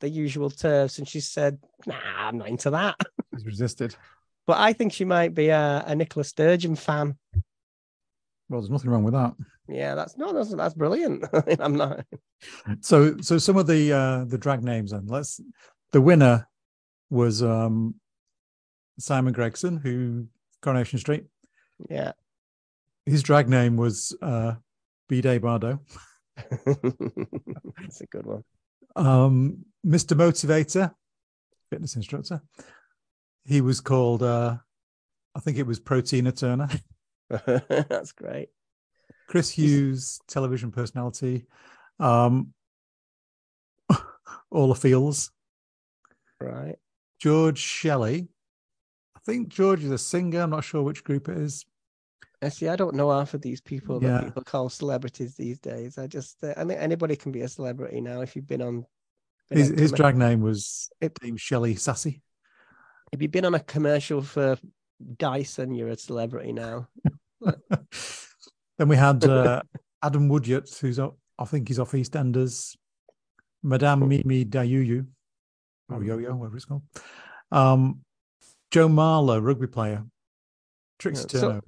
the 0.00 0.08
usual 0.08 0.50
turfs 0.50 0.98
and 0.98 1.08
she 1.08 1.20
said 1.20 1.58
nah 1.86 1.94
I'm 2.18 2.38
not 2.38 2.48
into 2.48 2.70
that 2.70 2.96
Resisted. 3.44 3.94
but 4.46 4.58
I 4.58 4.72
think 4.72 4.92
she 4.92 5.04
might 5.04 5.34
be 5.34 5.48
a, 5.48 5.84
a 5.86 5.94
Nicola 5.94 6.24
Sturgeon 6.24 6.76
fan 6.76 7.16
Well, 8.48 8.60
there's 8.60 8.70
nothing 8.70 8.90
wrong 8.90 9.04
with 9.04 9.14
that. 9.14 9.34
yeah 9.68 9.94
that's 9.94 10.16
no 10.16 10.32
that's 10.32 10.54
that's 10.54 10.74
brilliant 10.74 11.24
I'm 11.60 11.76
not 11.76 12.04
So 12.80 13.16
so 13.20 13.38
some 13.38 13.56
of 13.56 13.66
the 13.66 13.92
uh 13.92 14.24
the 14.24 14.38
drag 14.38 14.62
names 14.64 14.90
then. 14.92 15.06
Let's 15.06 15.40
the 15.92 16.00
winner 16.00 16.46
was 17.10 17.42
um 17.42 17.94
Simon 18.98 19.32
Gregson, 19.32 19.76
who 19.78 20.26
Coronation 20.62 20.98
Street. 20.98 21.24
yeah 21.88 22.12
His 23.06 23.22
drag 23.22 23.48
name 23.48 23.76
was 23.76 24.16
uh 24.22 24.54
B 25.08 25.20
Day 25.20 25.38
Bardo. 25.38 25.80
that's 26.66 28.00
a 28.00 28.06
good 28.10 28.26
one 28.26 28.44
Um 28.96 29.64
Mr. 29.86 30.14
Motivator, 30.16 30.92
fitness 31.70 31.96
instructor. 31.96 32.42
He 33.44 33.60
was 33.60 33.80
called 33.80 34.22
uh 34.22 34.56
I 35.34 35.40
think 35.40 35.58
it 35.58 35.66
was 35.66 35.80
Proteina 35.80 36.36
Turner. 36.36 36.68
that's 37.88 38.12
great 38.12 38.48
Chris 39.28 39.50
Hughes, 39.50 40.20
television 40.28 40.70
personality. 40.72 41.46
Um 41.98 42.52
All 44.50 44.68
the 44.68 44.74
Fields. 44.74 45.30
right 46.40 46.76
George 47.20 47.58
Shelley. 47.58 48.28
I 49.16 49.20
think 49.26 49.48
George 49.48 49.84
is 49.84 49.90
a 49.90 49.98
singer. 49.98 50.40
I'm 50.40 50.50
not 50.50 50.64
sure 50.64 50.82
which 50.82 51.04
group 51.04 51.28
it 51.28 51.36
is. 51.36 51.66
I 52.42 52.48
see. 52.48 52.68
I 52.68 52.76
don't 52.76 52.94
know 52.94 53.10
half 53.10 53.34
of 53.34 53.42
these 53.42 53.60
people 53.60 54.00
that 54.00 54.06
Yeah. 54.08 54.20
people 54.22 54.42
call 54.42 54.70
celebrities 54.70 55.34
these 55.36 55.58
days. 55.58 55.98
I 55.98 56.06
just, 56.06 56.42
uh, 56.42 56.54
I 56.56 56.64
think 56.64 56.80
anybody 56.80 57.14
can 57.14 57.30
be 57.32 57.42
a 57.42 57.48
celebrity 57.48 58.00
now 58.00 58.22
if 58.22 58.34
you've 58.34 58.46
been 58.46 58.62
on. 58.62 58.86
been 59.50 59.58
His, 59.58 59.68
his 59.68 59.92
drag 59.92 60.16
name 60.16 60.40
was 60.40 60.88
It- 61.02 61.18
Dave 61.20 61.38
Shelley 61.38 61.74
Sassy. 61.76 62.22
If 63.12 63.20
you've 63.20 63.30
been 63.30 63.44
on 63.44 63.54
a 63.54 63.60
commercial 63.60 64.22
for 64.22 64.56
Dyson, 65.16 65.74
you're 65.74 65.88
a 65.88 65.96
celebrity 65.96 66.52
now. 66.52 66.88
then 67.40 68.88
we 68.88 68.96
had 68.96 69.24
uh, 69.24 69.62
Adam 70.02 70.28
Woodyatt, 70.28 70.78
who's 70.78 70.98
up, 70.98 71.16
I 71.38 71.44
think 71.44 71.68
he's 71.68 71.78
off 71.78 71.92
EastEnders. 71.92 72.76
Madame 73.62 74.08
Mimi 74.08 74.44
Dayuyu, 74.44 75.06
or 75.90 76.02
Yo 76.02 76.18
Yo, 76.18 76.34
whatever 76.34 76.56
it's 76.56 76.64
called. 76.64 76.82
Um, 77.52 78.00
Joe 78.70 78.88
Marler, 78.88 79.44
rugby 79.44 79.66
player. 79.66 80.04
Trixie 80.98 81.26
Yeah, 81.34 81.40
so- 81.40 81.48
Turner. 81.48 81.62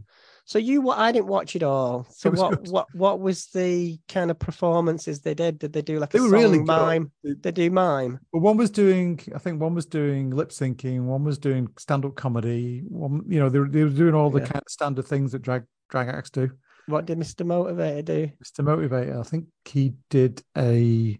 So 0.45 0.59
you, 0.59 0.91
I 0.91 1.13
didn't 1.13 1.29
watch 1.29 1.55
it 1.57 1.63
all. 1.63 2.07
So 2.15 2.31
was 2.31 2.41
what, 2.41 2.51
good. 2.63 2.71
what, 2.71 2.87
what 2.95 3.21
was 3.21 3.47
the 3.47 3.99
kind 4.09 4.31
of 4.31 4.39
performances 4.39 5.21
they 5.21 5.35
did? 5.35 5.59
Did 5.61 5.73
they 5.73 5.83
do 5.83 5.99
like 5.99 6.11
They 6.11 6.19
a 6.19 6.23
were 6.23 6.31
song 6.31 6.39
really 6.41 6.59
good. 6.59 6.67
mime? 6.67 7.13
They- 7.23 7.35
They 7.41 7.53
do 7.53 7.71
mime. 7.71 8.19
Well, 8.33 8.43
one 8.43 8.57
was 8.57 8.71
doing, 8.71 9.21
I 9.35 9.39
think 9.39 9.61
one 9.61 9.75
was 9.75 9.87
doing 9.87 10.31
lip 10.31 10.51
syncing, 10.51 11.05
one 11.05 11.25
was 11.25 11.39
doing 11.39 11.69
stand 11.79 12.05
up 12.05 12.17
comedy. 12.17 12.83
One, 12.89 13.23
you 13.29 13.39
know, 13.39 13.49
they 13.49 13.61
were, 13.61 13.69
they 13.69 13.85
were 13.85 13.91
doing 13.91 14.15
all 14.15 14.31
the 14.31 14.41
Yeah. 14.41 14.47
kind 14.47 14.63
of 14.67 14.71
standard 14.71 15.07
things 15.07 15.33
that 15.33 15.43
drag 15.43 15.65
drag 15.91 16.09
acts 16.09 16.31
do. 16.31 16.51
What 16.87 17.07
did 17.07 17.19
Mr. 17.19 17.47
Motivator 17.47 18.05
do? 18.05 18.31
Mr. 18.45 18.65
Motivator, 18.65 19.21
I 19.21 19.23
think 19.23 19.47
he 19.65 19.95
did 20.11 20.43
a 20.59 21.19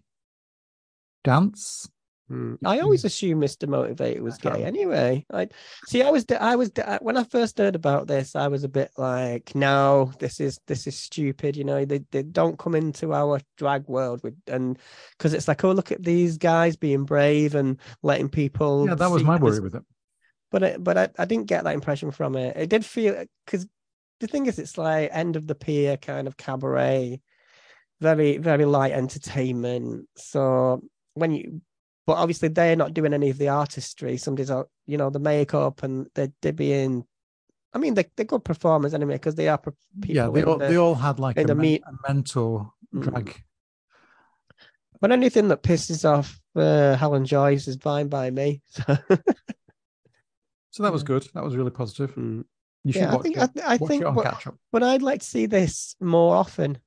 dance. 1.23 1.89
Mm. 2.33 2.57
I 2.65 2.79
always 2.79 3.05
assumed 3.05 3.43
Mr. 3.43 3.67
Motivator 3.67 4.21
was 4.21 4.37
gay. 4.39 4.63
Anyway, 4.63 5.23
I 5.31 5.49
see. 5.85 6.01
I 6.01 6.09
was. 6.09 6.25
I 6.39 6.55
was 6.55 6.71
when 7.01 7.15
I 7.15 7.23
first 7.25 7.59
heard 7.59 7.75
about 7.75 8.07
this. 8.07 8.35
I 8.35 8.47
was 8.47 8.63
a 8.63 8.69
bit 8.69 8.91
like, 8.97 9.53
"No, 9.53 10.11
this 10.17 10.39
is 10.39 10.59
this 10.65 10.87
is 10.87 10.97
stupid." 10.97 11.55
You 11.55 11.63
know, 11.63 11.85
they, 11.85 11.99
they 12.11 12.23
don't 12.23 12.57
come 12.57 12.73
into 12.73 13.13
our 13.13 13.39
drag 13.57 13.87
world 13.87 14.21
with 14.23 14.35
and 14.47 14.79
because 15.17 15.33
it's 15.33 15.47
like, 15.47 15.63
oh, 15.63 15.73
look 15.73 15.91
at 15.91 16.03
these 16.03 16.39
guys 16.39 16.75
being 16.75 17.05
brave 17.05 17.53
and 17.53 17.79
letting 18.01 18.29
people. 18.29 18.87
Yeah, 18.87 18.95
that 18.95 19.11
was 19.11 19.23
my 19.23 19.37
worry 19.37 19.59
with 19.59 19.75
it. 19.75 19.83
But 20.51 20.63
I, 20.63 20.77
but 20.77 20.97
I, 20.97 21.09
I 21.19 21.25
didn't 21.25 21.47
get 21.47 21.65
that 21.65 21.73
impression 21.75 22.09
from 22.09 22.35
it. 22.35 22.57
It 22.57 22.69
did 22.69 22.83
feel 22.83 23.25
because 23.45 23.67
the 24.21 24.27
thing 24.27 24.47
is, 24.47 24.57
it's 24.57 24.77
like 24.77 25.09
end 25.11 25.35
of 25.35 25.45
the 25.45 25.55
pier 25.55 25.97
kind 25.97 26.27
of 26.27 26.37
cabaret, 26.37 27.21
very 28.01 28.37
very 28.37 28.65
light 28.65 28.93
entertainment. 28.93 30.07
So 30.15 30.81
when 31.13 31.31
you 31.31 31.61
but 32.05 32.13
obviously 32.13 32.49
they're 32.49 32.75
not 32.75 32.93
doing 32.93 33.13
any 33.13 33.29
of 33.29 33.37
the 33.37 33.49
artistry. 33.49 34.17
Somebody's 34.17 34.51
out, 34.51 34.69
you 34.85 34.97
know, 34.97 35.09
the 35.09 35.19
makeup 35.19 35.83
and 35.83 36.07
they're, 36.15 36.31
they're 36.41 36.53
being. 36.53 37.05
I 37.73 37.79
mean, 37.79 37.95
they, 37.95 38.05
they're 38.15 38.25
good 38.25 38.43
performers 38.43 38.93
anyway 38.93 39.15
because 39.15 39.35
they 39.35 39.49
are 39.49 39.57
people. 39.57 39.77
Yeah, 40.05 40.29
they 40.29 40.43
all, 40.43 40.57
the, 40.57 40.67
they 40.67 40.77
all 40.77 40.95
had 40.95 41.19
like 41.19 41.37
a, 41.37 41.43
the 41.43 41.55
men, 41.55 41.79
a 41.87 42.07
mentor 42.07 42.71
mm. 42.93 43.01
drag. 43.03 43.43
But 45.01 45.11
anything 45.11 45.47
that 45.47 45.63
pisses 45.63 46.07
off 46.07 46.39
uh, 46.55 46.95
Helen 46.95 47.25
Joyce 47.25 47.67
is 47.67 47.77
fine 47.77 48.07
by 48.07 48.29
me. 48.29 48.61
So. 48.69 48.97
so 50.71 50.83
that 50.83 50.93
was 50.93 51.03
good. 51.03 51.27
That 51.33 51.43
was 51.43 51.55
really 51.55 51.71
positive. 51.71 52.15
Mm. 52.15 52.45
You 52.83 52.93
should 52.93 53.01
yeah, 53.01 53.13
watch 53.13 53.19
I 53.19 53.23
think, 53.23 53.37
it. 53.37 53.63
I, 53.63 53.73
I 53.73 53.77
think, 53.77 54.03
but, 54.03 54.47
but 54.71 54.83
I'd 54.83 55.01
like 55.01 55.21
to 55.21 55.25
see 55.25 55.45
this 55.45 55.95
more 55.99 56.35
often. 56.35 56.77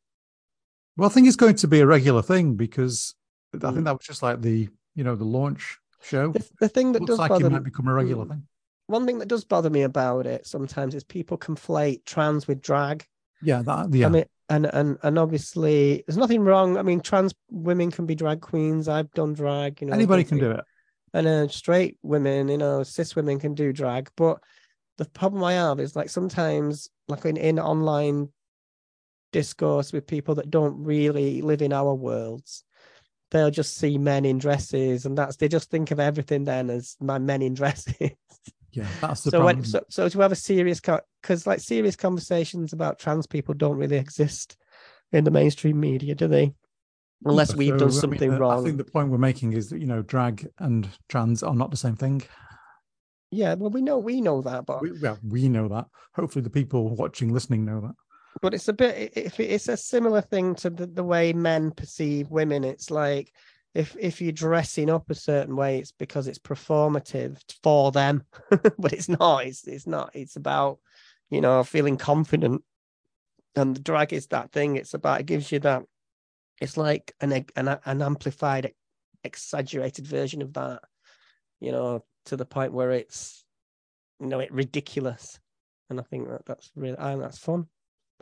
Well, 0.96 1.08
I 1.08 1.12
think 1.12 1.26
it's 1.26 1.36
going 1.36 1.56
to 1.56 1.68
be 1.68 1.80
a 1.80 1.86
regular 1.86 2.22
thing 2.22 2.54
because 2.54 3.14
I 3.54 3.58
think 3.58 3.74
mm. 3.74 3.84
that 3.84 3.92
was 3.92 4.06
just 4.06 4.22
like 4.22 4.40
the 4.40 4.68
you 4.96 5.04
know 5.04 5.14
the 5.14 5.24
launch 5.24 5.78
show. 6.02 6.32
The, 6.32 6.48
the 6.60 6.68
thing 6.68 6.92
that 6.92 7.06
does 7.06 7.18
like 7.18 7.28
bother 7.28 7.46
it 7.46 7.50
might 7.50 7.62
become 7.62 7.86
a 7.86 7.94
regular 7.94 8.24
mm. 8.24 8.30
thing. 8.30 8.42
One 8.88 9.06
thing 9.06 9.18
that 9.18 9.28
does 9.28 9.44
bother 9.44 9.70
me 9.70 9.82
about 9.82 10.26
it 10.26 10.46
sometimes 10.46 10.94
is 10.94 11.04
people 11.04 11.38
conflate 11.38 12.04
trans 12.04 12.48
with 12.48 12.60
drag. 12.60 13.06
Yeah, 13.42 13.62
that 13.62 13.92
yeah. 13.92 14.06
I 14.06 14.08
mean, 14.08 14.24
and 14.48 14.66
and 14.66 14.98
and 15.02 15.18
obviously 15.18 16.02
there's 16.06 16.16
nothing 16.16 16.42
wrong. 16.42 16.76
I 16.76 16.82
mean, 16.82 17.00
trans 17.00 17.34
women 17.50 17.90
can 17.90 18.06
be 18.06 18.14
drag 18.14 18.40
queens. 18.40 18.88
I've 18.88 19.12
done 19.12 19.34
drag. 19.34 19.80
You 19.80 19.88
know, 19.88 19.92
anybody 19.92 20.24
can 20.24 20.38
do 20.38 20.52
it. 20.52 20.64
And 21.12 21.26
uh, 21.26 21.48
straight 21.48 21.98
women, 22.02 22.48
you 22.48 22.58
know, 22.58 22.82
cis 22.82 23.16
women 23.16 23.38
can 23.38 23.54
do 23.54 23.72
drag. 23.72 24.10
But 24.16 24.38
the 24.98 25.04
problem 25.06 25.44
I 25.44 25.54
have 25.54 25.80
is 25.80 25.96
like 25.96 26.10
sometimes, 26.10 26.90
like 27.08 27.24
in, 27.24 27.36
in 27.36 27.58
online 27.58 28.28
discourse 29.32 29.92
with 29.92 30.06
people 30.06 30.36
that 30.36 30.50
don't 30.50 30.82
really 30.82 31.42
live 31.42 31.62
in 31.62 31.72
our 31.72 31.94
worlds, 31.94 32.64
they'll 33.30 33.50
just 33.50 33.76
see 33.76 33.98
men 33.98 34.24
in 34.24 34.38
dresses, 34.38 35.06
and 35.06 35.16
that's 35.16 35.36
they 35.36 35.48
just 35.48 35.70
think 35.70 35.90
of 35.90 36.00
everything 36.00 36.44
then 36.44 36.70
as 36.70 36.96
my 37.00 37.18
men 37.18 37.42
in 37.42 37.54
dresses. 37.54 38.12
Yeah, 38.72 38.86
that's 39.00 39.20
the 39.24 39.30
so 39.30 39.38
problem. 39.38 39.56
When, 39.56 39.64
so, 39.64 39.84
so 39.88 40.08
to 40.08 40.20
have 40.20 40.32
a 40.32 40.36
serious 40.36 40.80
because 40.80 41.46
like 41.46 41.60
serious 41.60 41.96
conversations 41.96 42.72
about 42.72 42.98
trans 42.98 43.26
people 43.26 43.54
don't 43.54 43.76
really 43.76 43.96
exist 43.96 44.56
in 45.12 45.24
the 45.24 45.30
mainstream 45.30 45.80
media, 45.80 46.14
do 46.14 46.28
they? 46.28 46.52
Unless 47.24 47.56
we've 47.56 47.78
done 47.78 47.92
something 47.92 48.30
I 48.30 48.32
mean, 48.32 48.36
uh, 48.36 48.40
wrong. 48.40 48.60
I 48.60 48.64
think 48.64 48.76
the 48.76 48.84
point 48.84 49.08
we're 49.08 49.18
making 49.18 49.54
is 49.54 49.70
that 49.70 49.80
you 49.80 49.86
know 49.86 50.02
drag 50.02 50.48
and 50.58 50.88
trans 51.08 51.42
are 51.42 51.54
not 51.54 51.70
the 51.70 51.76
same 51.76 51.96
thing. 51.96 52.22
Yeah, 53.32 53.54
well, 53.54 53.70
we 53.70 53.82
know 53.82 53.98
we 53.98 54.20
know 54.20 54.42
that, 54.42 54.66
but 54.66 54.82
we, 54.82 54.92
well, 55.00 55.18
we 55.26 55.48
know 55.48 55.68
that. 55.68 55.86
Hopefully, 56.14 56.42
the 56.42 56.50
people 56.50 56.94
watching, 56.94 57.32
listening, 57.32 57.64
know 57.64 57.80
that 57.80 57.94
but 58.42 58.54
it's 58.54 58.68
a 58.68 58.72
bit 58.72 59.12
if 59.16 59.40
it's 59.40 59.68
a 59.68 59.76
similar 59.76 60.20
thing 60.20 60.54
to 60.56 60.70
the, 60.70 60.86
the 60.86 61.04
way 61.04 61.32
men 61.32 61.70
perceive 61.70 62.30
women. 62.30 62.64
It's 62.64 62.90
like 62.90 63.32
if 63.74 63.96
if 63.98 64.20
you're 64.20 64.32
dressing 64.32 64.90
up 64.90 65.10
a 65.10 65.14
certain 65.14 65.56
way 65.56 65.78
it's 65.78 65.92
because 65.92 66.28
it's 66.28 66.38
performative 66.38 67.38
for 67.62 67.92
them. 67.92 68.24
But 68.78 68.92
it's 68.92 69.08
not. 69.08 69.46
It's 69.46 69.66
it's 69.66 69.86
not. 69.86 70.10
It's 70.14 70.36
about 70.36 70.78
you 71.30 71.40
know 71.40 71.62
feeling 71.64 71.96
confident. 71.96 72.62
And 73.54 73.74
the 73.74 73.80
drag 73.80 74.12
is 74.12 74.26
that 74.28 74.52
thing. 74.52 74.76
It's 74.76 74.94
about 74.94 75.20
it 75.20 75.26
gives 75.26 75.50
you 75.50 75.60
that 75.60 75.84
it's 76.60 76.76
like 76.76 77.14
an 77.20 77.32
an, 77.56 77.78
an 77.84 78.02
amplified 78.02 78.72
exaggerated 79.24 80.06
version 80.06 80.40
of 80.40 80.52
that 80.52 80.82
you 81.58 81.72
know 81.72 82.04
to 82.26 82.36
the 82.36 82.44
point 82.44 82.72
where 82.72 82.92
it's 82.92 83.44
you 84.20 84.26
know 84.26 84.40
it 84.40 84.52
ridiculous. 84.52 85.38
And 85.88 86.00
i 86.00 86.02
think 86.02 86.28
that 86.28 86.44
that's 86.44 86.72
really 86.74 86.96
and 86.98 87.22
that's 87.22 87.38
fun 87.38 87.68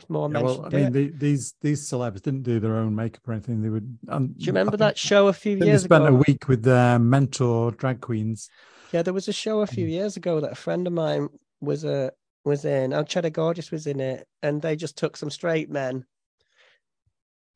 more 0.09 0.31
yeah, 0.31 0.41
well, 0.41 0.67
I 0.67 0.69
mean, 0.71 0.93
the, 0.93 1.09
these 1.09 1.55
these 1.61 1.89
celebs 1.89 2.21
didn't 2.23 2.43
do 2.43 2.59
their 2.59 2.77
own 2.77 2.95
makeup 2.95 3.27
or 3.29 3.33
anything. 3.33 3.63
They 3.63 3.69
would. 3.69 3.99
Um, 4.09 4.29
do 4.29 4.45
you 4.45 4.53
remember 4.53 4.77
that 4.79 4.99
show 4.99 5.29
a 5.29 5.33
few 5.33 5.57
years 5.57 5.83
they 5.83 5.87
spent 5.87 6.07
ago? 6.07 6.17
a 6.17 6.23
week 6.27 6.49
with 6.49 6.63
their 6.63 6.99
mentor 6.99 7.71
drag 7.73 8.01
queens. 8.01 8.49
Yeah, 8.93 9.03
there 9.03 9.15
was 9.15 9.29
a 9.29 9.33
show 9.33 9.61
a 9.61 9.67
few 9.67 9.87
mm. 9.87 9.91
years 9.91 10.17
ago 10.17 10.41
that 10.41 10.53
a 10.53 10.57
friend 10.57 10.87
of 10.87 10.93
mine 10.93 11.29
was 11.61 11.85
a 11.85 12.07
uh, 12.07 12.11
was 12.45 12.65
in. 12.65 12.93
Al 12.93 13.05
Cheddar 13.05 13.31
Gorgeous 13.31 13.71
was 13.71 13.87
in 13.87 14.01
it, 14.01 14.27
and 14.43 14.61
they 14.61 14.77
just 14.77 14.99
took 14.99 15.17
some 15.17 15.31
straight 15.31 15.71
men, 15.71 16.05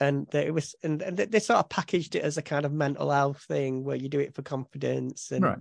and 0.00 0.26
they, 0.30 0.46
it 0.46 0.54
was 0.54 0.74
and, 0.82 1.02
and 1.02 1.16
they 1.16 1.40
sort 1.40 1.58
of 1.58 1.68
packaged 1.68 2.14
it 2.14 2.22
as 2.22 2.38
a 2.38 2.42
kind 2.42 2.64
of 2.64 2.72
mental 2.72 3.10
health 3.10 3.42
thing 3.42 3.84
where 3.84 3.96
you 3.96 4.08
do 4.08 4.20
it 4.20 4.34
for 4.34 4.42
confidence 4.42 5.30
and. 5.30 5.44
Right. 5.44 5.58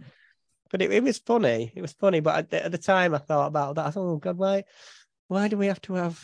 But 0.69 0.81
it, 0.81 0.91
it 0.91 1.01
was 1.01 1.17
funny. 1.17 1.71
It 1.73 1.81
was 1.81 1.93
funny. 1.93 2.19
But 2.19 2.35
at 2.35 2.49
the, 2.49 2.65
at 2.65 2.71
the 2.73 2.77
time, 2.77 3.15
I 3.15 3.19
thought 3.19 3.47
about 3.47 3.75
that. 3.75 3.85
I 3.85 3.89
thought, 3.89 4.11
oh 4.11 4.17
God, 4.17 4.37
why, 4.37 4.65
why 5.29 5.47
do 5.47 5.55
we 5.55 5.67
have 5.67 5.79
to 5.83 5.93
have 5.93 6.21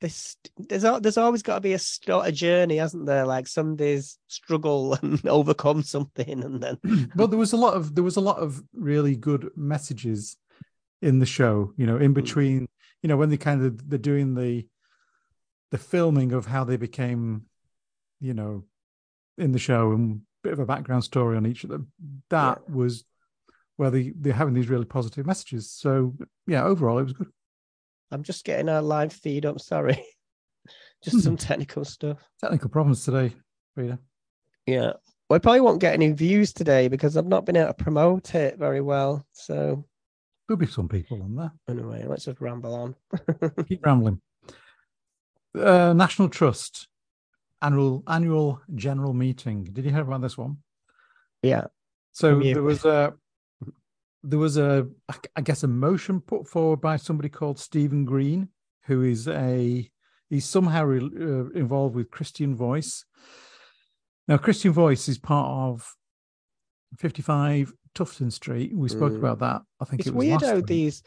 this 0.00 0.36
there's 0.56 0.84
there's 1.00 1.18
always 1.18 1.42
got 1.42 1.56
to 1.56 1.60
be 1.60 1.74
a 1.74 1.78
start 1.78 2.28
a 2.28 2.32
journey, 2.32 2.76
hasn't 2.76 3.06
there? 3.06 3.26
Like 3.26 3.46
some 3.46 3.76
days 3.76 4.18
struggle 4.28 4.94
and 5.02 5.24
overcome 5.26 5.82
something, 5.82 6.42
and 6.42 6.62
then. 6.62 7.10
well, 7.16 7.28
there 7.28 7.38
was 7.38 7.52
a 7.52 7.58
lot 7.58 7.74
of 7.74 7.94
there 7.94 8.04
was 8.04 8.16
a 8.16 8.20
lot 8.20 8.38
of 8.38 8.62
really 8.72 9.16
good 9.16 9.50
messages 9.56 10.36
in 11.02 11.18
the 11.18 11.26
show. 11.26 11.72
You 11.76 11.86
know, 11.86 11.96
in 11.96 12.08
hmm. 12.08 12.14
between, 12.14 12.68
you 13.02 13.08
know, 13.08 13.16
when 13.16 13.30
they 13.30 13.36
kind 13.36 13.64
of 13.64 13.88
they're 13.88 13.98
doing 13.98 14.34
the 14.34 14.66
the 15.70 15.78
filming 15.78 16.32
of 16.32 16.46
how 16.46 16.64
they 16.64 16.76
became, 16.76 17.42
you 18.20 18.34
know, 18.34 18.64
in 19.38 19.52
the 19.52 19.58
show 19.58 19.92
and 19.92 20.22
bit 20.42 20.52
of 20.52 20.58
a 20.58 20.66
background 20.66 21.04
story 21.04 21.36
on 21.36 21.46
each 21.46 21.64
of 21.64 21.70
them. 21.70 21.92
That 22.30 22.62
yeah. 22.66 22.74
was 22.74 23.04
where 23.76 23.90
they 23.90 24.12
they're 24.16 24.32
having 24.32 24.54
these 24.54 24.68
really 24.68 24.84
positive 24.84 25.26
messages. 25.26 25.70
So 25.70 26.14
yeah, 26.46 26.64
overall 26.64 26.98
it 26.98 27.04
was 27.04 27.12
good. 27.12 27.28
I'm 28.10 28.22
just 28.22 28.44
getting 28.44 28.68
our 28.68 28.82
live 28.82 29.12
feed 29.12 29.46
up. 29.46 29.60
Sorry, 29.60 30.04
just 31.04 31.22
some 31.22 31.32
hmm. 31.32 31.36
technical 31.36 31.84
stuff. 31.84 32.18
Technical 32.40 32.68
problems 32.68 33.04
today, 33.04 33.34
Rita. 33.76 33.98
Yeah, 34.66 34.92
I 35.30 35.38
probably 35.38 35.60
won't 35.60 35.80
get 35.80 35.94
any 35.94 36.12
views 36.12 36.52
today 36.52 36.88
because 36.88 37.16
I've 37.16 37.26
not 37.26 37.46
been 37.46 37.56
able 37.56 37.68
to 37.68 37.74
promote 37.74 38.34
it 38.34 38.58
very 38.58 38.80
well. 38.80 39.24
So 39.32 39.84
there'll 40.48 40.58
be 40.58 40.66
some 40.66 40.88
people 40.88 41.22
on 41.22 41.36
there. 41.36 41.52
Anyway, 41.68 42.04
let's 42.06 42.24
just 42.24 42.40
ramble 42.40 42.74
on. 42.74 42.94
Keep 43.68 43.84
rambling. 43.84 44.20
Uh, 45.58 45.92
National 45.92 46.28
Trust 46.28 46.88
annual 47.62 48.02
annual 48.06 48.60
general 48.74 49.12
meeting. 49.12 49.64
Did 49.64 49.84
you 49.84 49.90
hear 49.90 50.02
about 50.02 50.22
this 50.22 50.38
one? 50.38 50.58
Yeah. 51.42 51.64
So 52.12 52.40
there 52.40 52.62
was 52.62 52.84
a 52.84 53.14
there 54.22 54.38
was 54.38 54.56
a, 54.56 54.86
I 55.36 55.40
guess, 55.40 55.62
a 55.62 55.68
motion 55.68 56.20
put 56.20 56.46
forward 56.46 56.80
by 56.80 56.96
somebody 56.96 57.28
called 57.28 57.58
Stephen 57.58 58.04
Green, 58.04 58.48
who 58.84 59.02
is 59.02 59.28
a 59.28 59.90
he's 60.28 60.44
somehow 60.44 60.84
re, 60.84 60.98
uh, 60.98 61.50
involved 61.50 61.94
with 61.94 62.10
Christian 62.10 62.54
Voice. 62.54 63.04
Now, 64.28 64.36
Christian 64.36 64.72
Voice 64.72 65.08
is 65.08 65.18
part 65.18 65.48
of 65.48 65.94
55 66.98 67.72
Tufton 67.94 68.30
Street. 68.30 68.74
We 68.74 68.88
spoke 68.88 69.12
mm. 69.12 69.18
about 69.18 69.40
that. 69.40 69.62
I 69.80 69.84
think 69.84 70.00
it's 70.00 70.08
it 70.08 70.14
was 70.14 70.26
weird 70.26 70.42
how 70.42 70.60
these 70.60 71.02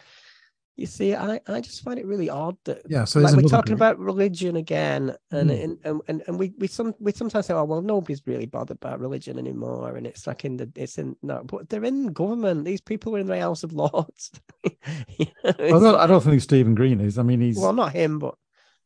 you 0.75 0.87
see, 0.87 1.13
I, 1.13 1.39
I 1.47 1.61
just 1.61 1.83
find 1.83 1.99
it 1.99 2.05
really 2.05 2.29
odd 2.29 2.57
that 2.65 2.81
yeah. 2.89 3.05
So 3.05 3.19
like 3.19 3.35
we're 3.35 3.43
talking 3.43 3.75
group. 3.75 3.79
about 3.79 3.99
religion 3.99 4.55
again, 4.55 5.15
and, 5.29 5.51
mm. 5.51 5.77
and 5.83 6.01
and 6.07 6.23
and 6.25 6.39
we 6.39 6.51
we 6.57 6.67
some 6.67 6.95
we 6.99 7.11
sometimes 7.11 7.45
say, 7.45 7.53
oh 7.53 7.63
well, 7.63 7.81
nobody's 7.81 8.23
really 8.25 8.47
bothered 8.47 8.77
about 8.77 8.99
religion 8.99 9.37
anymore, 9.37 9.95
and 9.95 10.07
it's 10.07 10.25
like 10.25 10.45
in 10.45 10.57
the 10.57 10.71
it's 10.75 10.97
in 10.97 11.15
no, 11.21 11.43
but 11.43 11.69
they're 11.69 11.83
in 11.83 12.07
government. 12.07 12.65
These 12.65 12.81
people 12.81 13.15
are 13.15 13.19
in 13.19 13.27
the 13.27 13.39
House 13.39 13.63
of 13.63 13.73
Lords. 13.73 14.31
you 14.63 15.27
know, 15.43 15.53
I, 15.59 15.67
don't, 15.69 15.95
I 15.95 16.07
don't 16.07 16.23
think 16.23 16.41
Stephen 16.41 16.73
Green 16.73 16.99
is. 17.01 17.19
I 17.19 17.23
mean, 17.23 17.39
he's 17.39 17.59
well, 17.59 17.73
not 17.73 17.93
him, 17.93 18.17
but 18.17 18.33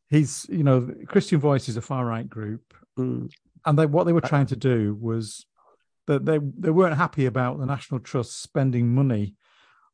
he's 0.10 0.46
you 0.50 0.63
know, 0.63 0.89
Christian 1.08 1.39
Voice 1.39 1.70
is 1.70 1.77
a 1.77 1.82
far 1.82 2.06
right 2.06 2.29
group, 2.29 2.74
mm. 3.00 3.32
and 3.65 3.79
they 3.79 3.86
what 3.86 4.03
they 4.03 4.13
were 4.13 4.20
trying 4.20 4.48
to 4.48 4.58
do 4.58 4.98
was 5.00 5.46
that 6.08 6.25
they 6.25 6.39
they 6.58 6.70
weren't 6.70 6.98
happy 6.98 7.27
about 7.27 7.60
the 7.60 7.65
National 7.65 8.01
Trust 8.01 8.41
spending 8.41 8.94
money 8.94 9.36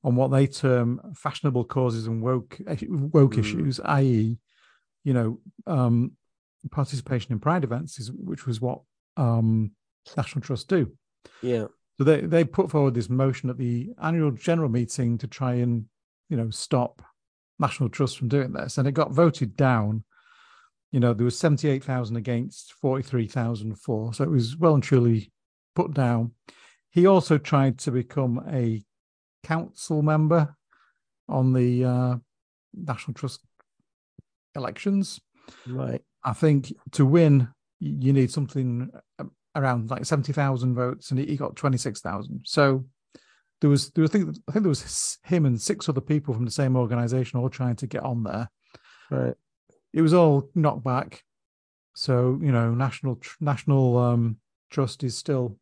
on 0.03 0.15
what 0.15 0.31
they 0.31 0.47
term 0.47 0.99
fashionable 1.15 1.65
causes 1.65 2.07
and 2.07 2.21
woke 2.21 2.59
woke 2.67 3.33
mm. 3.33 3.39
issues, 3.39 3.79
i.e., 3.85 4.37
you 5.03 5.13
know, 5.13 5.39
um, 5.65 6.11
participation 6.71 7.31
in 7.31 7.39
pride 7.39 7.63
events, 7.63 7.99
is, 7.99 8.11
which 8.11 8.45
was 8.45 8.59
what 8.59 8.81
um, 9.17 9.71
National 10.17 10.41
Trust 10.41 10.67
do. 10.67 10.91
Yeah. 11.41 11.67
So 11.97 12.03
they 12.03 12.21
they 12.21 12.43
put 12.43 12.71
forward 12.71 12.95
this 12.95 13.09
motion 13.09 13.49
at 13.49 13.57
the 13.57 13.91
annual 14.01 14.31
general 14.31 14.69
meeting 14.69 15.17
to 15.19 15.27
try 15.27 15.55
and 15.55 15.85
you 16.29 16.37
know 16.37 16.49
stop 16.49 17.01
National 17.59 17.89
Trust 17.89 18.17
from 18.17 18.27
doing 18.27 18.51
this, 18.51 18.77
and 18.77 18.87
it 18.87 18.93
got 18.93 19.11
voted 19.11 19.55
down. 19.55 20.03
You 20.91 20.99
know, 20.99 21.13
there 21.13 21.25
was 21.25 21.37
seventy 21.37 21.69
eight 21.69 21.83
thousand 21.83 22.17
against 22.17 22.73
forty 22.73 23.03
three 23.03 23.27
thousand 23.27 23.75
for, 23.79 24.13
so 24.13 24.23
it 24.23 24.29
was 24.29 24.57
well 24.57 24.73
and 24.73 24.83
truly 24.83 25.31
put 25.75 25.93
down. 25.93 26.31
he 26.91 27.07
also 27.07 27.37
tried 27.37 27.79
to 27.79 27.91
become 27.91 28.43
a 28.51 28.83
council 29.43 30.01
member 30.01 30.55
on 31.29 31.53
the 31.53 31.85
uh, 31.85 32.15
National 32.73 33.13
Trust 33.13 33.41
elections. 34.55 35.19
Right. 35.67 36.01
I 36.23 36.33
think 36.33 36.73
to 36.91 37.05
win, 37.05 37.49
you 37.79 38.13
need 38.13 38.31
something 38.31 38.89
around 39.55 39.89
like 39.89 40.05
seventy 40.05 40.33
thousand 40.33 40.75
votes, 40.75 41.11
and 41.11 41.19
he 41.19 41.35
got 41.35 41.55
twenty 41.55 41.77
six 41.77 41.99
thousand. 42.01 42.41
So 42.45 42.85
there 43.61 43.69
was, 43.69 43.91
there 43.91 44.01
was, 44.01 44.11
I 44.11 44.13
think, 44.13 44.37
I 44.47 44.51
think 44.51 44.63
there 44.63 44.69
was 44.69 45.19
him 45.23 45.45
and 45.45 45.61
six 45.61 45.87
other 45.87 46.01
people 46.01 46.33
from 46.33 46.45
the 46.45 46.51
same 46.51 46.75
organisation 46.75 47.39
all 47.39 47.49
trying 47.49 47.75
to 47.77 47.87
get 47.87 48.03
on 48.03 48.23
there. 48.23 48.49
Right. 49.11 49.33
It 49.93 50.01
was 50.01 50.13
all 50.13 50.49
knocked 50.55 50.83
back. 50.83 51.23
So 51.95 52.39
you 52.41 52.51
know, 52.51 52.73
national 52.73 53.19
national 53.39 53.97
um, 53.97 54.37
trust 54.71 55.03
is 55.03 55.15
still 55.17 55.57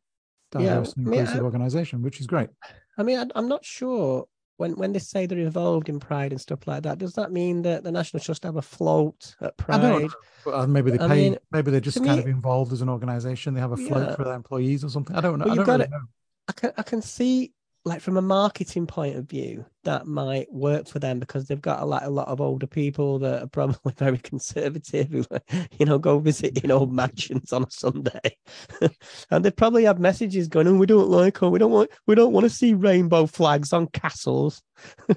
Yeah, 0.54 0.76
diverse 0.76 0.94
and 0.94 1.08
I 1.08 1.10
mean, 1.10 1.20
inclusive 1.20 1.42
I- 1.42 1.46
organisation, 1.46 2.02
which 2.02 2.20
is 2.22 2.28
great. 2.28 2.50
I 2.98 3.04
mean, 3.04 3.20
I, 3.20 3.26
I'm 3.36 3.48
not 3.48 3.64
sure 3.66 4.26
when 4.58 4.74
when 4.76 4.92
they 4.94 5.00
say 5.00 5.26
they're 5.26 5.40
involved 5.40 5.90
in 5.90 6.00
Pride 6.00 6.32
and 6.32 6.40
stuff 6.42 6.68
like 6.68 6.84
that. 6.84 6.98
Does 7.00 7.14
that 7.14 7.32
mean 7.32 7.62
that 7.64 7.84
the 7.84 7.92
National 7.92 8.22
Trust 8.22 8.44
have 8.44 8.58
a 8.58 8.62
float 8.62 9.36
at 9.42 9.54
I 9.70 9.78
don't 9.78 10.00
Pride? 10.02 10.12
know. 10.46 10.54
Uh, 10.54 10.68
maybe 10.68 10.92
they 10.92 11.00
I 11.00 11.08
pay. 11.08 11.16
mean, 11.30 11.38
maybe 11.52 11.72
they're 11.72 11.80
just 11.80 11.98
kind 12.04 12.18
me- 12.18 12.20
of 12.20 12.28
involved 12.28 12.72
as 12.74 12.82
an 12.82 12.90
organisation. 12.90 13.54
They 13.54 13.62
have 13.62 13.72
a 13.72 13.78
float 13.78 14.10
Yeah. 14.10 14.16
for 14.16 14.24
their 14.24 14.34
employees 14.36 14.84
or 14.84 14.90
something. 14.90 15.16
I 15.16 15.22
don't 15.22 15.40
know. 15.40 15.46
I 15.52 15.56
don't 15.56 15.68
really 15.68 15.84
it- 15.86 15.90
know. 15.92 16.02
I 16.48 16.52
can 16.54 16.72
I 16.78 16.84
can 16.84 17.02
see 17.02 17.54
like 17.84 18.00
from 18.02 18.18
a 18.18 18.22
marketing 18.22 18.86
point 18.86 19.16
of 19.16 19.28
view 19.28 19.66
that 19.84 20.06
might 20.06 20.52
work 20.54 20.88
for 20.88 21.00
them 21.00 21.20
because 21.20 21.46
they've 21.48 21.62
got 21.62 21.82
a 21.82 21.86
lot 21.86 22.04
a 22.04 22.10
lot 22.10 22.28
of 22.28 22.40
older 22.40 22.68
people 22.68 23.18
that 23.18 23.42
are 23.42 23.48
probably 23.48 23.94
very 23.98 24.20
conservative 24.20 25.10
who 25.10 25.26
you 25.80 25.86
know 25.86 25.98
go 25.98 26.20
visit 26.20 26.64
in 26.64 26.70
old 26.70 26.94
mansions 26.94 27.52
on 27.52 27.64
a 27.64 27.72
Sunday 27.72 28.38
and 29.32 29.44
they 29.44 29.50
probably 29.50 29.84
have 29.86 30.00
messages 30.00 30.48
going 30.48 30.68
oh 30.68 30.76
we 30.76 30.86
don't 30.86 31.10
like 31.10 31.42
oh 31.42 31.50
we 31.50 31.58
don't 31.58 31.72
want 31.72 31.90
we 32.06 32.14
don't 32.14 32.34
want 32.34 32.44
to 32.44 32.50
see 32.50 32.74
rainbow 32.76 33.26
flags 33.26 33.74
on 33.74 33.88
castles 33.88 34.62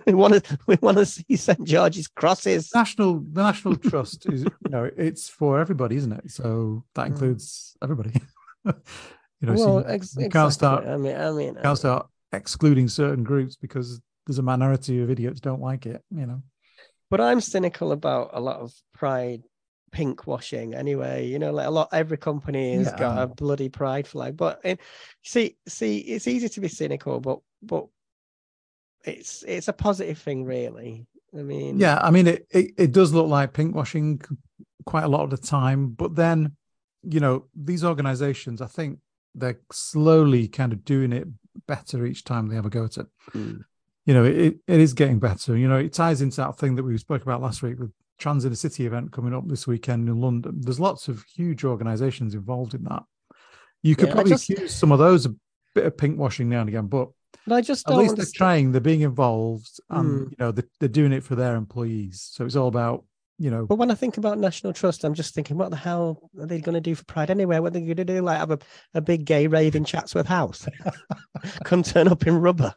we 0.06 0.14
want 0.14 0.42
to 0.42 0.59
we 0.66 0.78
want 0.80 0.97
to 0.97 1.04
see 1.06 1.37
St 1.37 1.62
George's 1.64 2.09
crosses 2.09 2.71
National, 2.75 3.21
the 3.21 3.42
National 3.42 3.76
Trust 3.76 4.26
is, 4.26 4.42
you 4.44 4.71
know, 4.71 4.90
it's 4.97 5.28
for 5.28 5.59
everybody, 5.61 5.97
isn't 5.97 6.12
it? 6.12 6.30
So 6.30 6.85
that 6.94 7.04
Mm. 7.04 7.11
includes 7.12 7.76
everybody. 7.83 8.12
you 8.64 8.73
know, 9.42 9.56
so 9.56 9.66
well 9.66 9.80
you, 9.80 9.87
ex- 9.87 10.16
you 10.16 10.25
exactly. 10.25 10.28
can't 10.30 10.52
start, 10.52 10.87
I 10.87 10.97
mean 10.97 11.16
I 11.16 11.30
mean 11.30 11.54
can't 11.62 11.78
start 11.78 12.06
excluding 12.37 12.88
certain 12.88 13.25
groups 13.25 13.57
because 13.57 14.00
there's 14.26 14.38
a 14.38 14.43
minority 14.43 15.00
of 15.03 15.11
idiots 15.11 15.41
don't 15.41 15.61
like 15.61 15.87
it. 15.87 16.03
You 16.11 16.26
know, 16.26 16.43
but 17.11 17.21
I'm 17.21 17.41
cynical 17.41 17.93
about 17.93 18.31
a 18.33 18.41
lot 18.41 18.61
of 18.61 18.73
pride 18.93 19.43
pink 19.93 20.26
washing 20.26 20.75
anyway. 20.75 21.26
You 21.26 21.38
know, 21.38 21.53
like 21.53 21.67
a 21.67 21.71
lot 21.71 21.88
every 21.93 22.19
company 22.19 22.75
has 22.75 22.93
got 22.93 23.23
a 23.23 23.26
bloody 23.26 23.69
pride 23.69 24.07
flag. 24.07 24.37
But 24.37 24.61
eh, 24.64 24.76
see, 25.23 25.57
see, 25.66 25.99
it's 25.99 26.29
easy 26.29 26.49
to 26.49 26.61
be 26.61 26.68
cynical, 26.68 27.20
but 27.20 27.38
but 27.62 27.87
it's 29.05 29.42
it's 29.47 29.68
a 29.68 29.73
positive 29.73 30.18
thing, 30.18 30.44
really. 30.44 31.07
I 31.37 31.42
mean, 31.42 31.79
yeah. 31.79 31.99
I 32.03 32.11
mean, 32.11 32.27
it, 32.27 32.47
it 32.51 32.75
it 32.77 32.92
does 32.92 33.12
look 33.12 33.29
like 33.29 33.53
pink 33.53 33.75
washing 33.75 34.20
quite 34.85 35.05
a 35.05 35.09
lot 35.09 35.25
of 35.25 35.31
the 35.31 35.38
time, 35.38 35.90
but 35.90 36.14
then, 36.14 36.57
you 37.03 37.20
know, 37.20 37.47
these 37.55 37.85
organisations, 37.85 38.61
I 38.61 38.66
think 38.66 38.99
they're 39.35 39.61
slowly 39.73 40.49
kind 40.49 40.73
of 40.73 40.85
doing 40.85 41.12
it 41.12 41.27
better 41.67 42.05
each 42.07 42.25
time 42.25 42.49
they 42.49 42.55
have 42.57 42.67
a 42.67 42.71
go 42.71 42.85
at 42.85 42.97
it. 42.99 43.07
Mm. 43.33 43.64
you 44.07 44.14
know, 44.14 44.25
it, 44.25 44.59
it 44.67 44.81
is 44.81 44.93
getting 44.95 45.19
better. 45.19 45.57
You 45.57 45.69
know, 45.69 45.77
it 45.79 45.93
ties 45.93 46.21
into 46.23 46.37
that 46.38 46.59
thing 46.59 46.75
that 46.77 46.83
we 46.83 46.97
spoke 46.99 47.23
about 47.23 47.40
last 47.43 47.62
week 47.62 47.79
with 47.79 47.93
Trans 48.19 48.45
Inner 48.45 48.55
City 48.55 48.87
event 48.87 49.12
coming 49.12 49.35
up 49.35 49.47
this 49.49 49.67
weekend 49.67 50.09
in 50.09 50.21
London. 50.21 50.61
There's 50.61 50.81
lots 50.81 51.09
of 51.09 51.25
huge 51.35 51.64
organisations 51.64 52.35
involved 52.35 52.75
in 52.75 52.85
that. 52.85 53.03
You 53.83 53.97
could 53.97 54.09
Yeah, 54.09 54.14
probably 54.14 54.33
just- 54.33 54.51
accuse 54.51 54.75
some 54.75 54.93
of 54.93 54.99
those 54.99 55.27
a 55.27 55.35
bit 55.75 55.87
of 55.87 55.97
pink 55.97 56.19
washing 56.19 56.49
now 56.49 56.61
and 56.61 56.69
again, 56.69 56.87
but 56.87 57.09
but 57.47 57.57
I 57.57 57.61
just 57.61 57.88
at 57.90 57.97
least 57.97 58.17
they're 58.17 58.25
trying. 58.35 58.73
They're 58.73 58.81
being 58.81 59.03
involved, 59.03 59.79
and 59.90 60.09
Mm. 60.09 60.31
you 60.31 60.37
know, 60.38 60.51
they're, 60.53 60.69
they're 60.81 60.88
doing 60.88 61.12
it 61.12 61.23
for 61.25 61.35
their 61.35 61.57
employees. 61.57 62.27
So 62.33 62.45
it's 62.47 62.57
all 62.57 62.69
about 62.69 63.05
you 63.38 63.51
know, 63.51 63.66
But 63.66 63.77
when 63.77 63.90
I 63.90 63.94
think 63.94 64.16
about 64.16 64.38
National 64.38 64.73
Trust, 64.73 65.05
I'm 65.05 65.14
just 65.14 65.35
thinking, 65.35 65.57
what 65.57 65.70
the 65.70 65.77
hell 65.77 66.31
are 66.38 66.47
they 66.47 66.61
going 66.61 66.75
to 66.75 66.81
do 66.81 66.94
for 66.94 67.05
Pride 67.05 67.31
anyway? 67.31 67.59
What 67.59 67.68
are 67.68 67.70
they 67.70 67.81
going 67.81 67.97
to 67.97 68.05
do? 68.05 68.23
Like 68.23 68.38
have 68.38 68.53
a, 68.53 68.59
a 68.94 69.01
big 69.01 69.25
gay 69.25 69.47
rave 69.47 69.75
in 69.75 69.85
Chatsworth 69.85 70.27
House? 70.27 70.68
Couldn't 71.64 71.87
turn 71.87 72.09
up 72.09 72.27
in 72.27 72.37
rubber. 72.37 72.75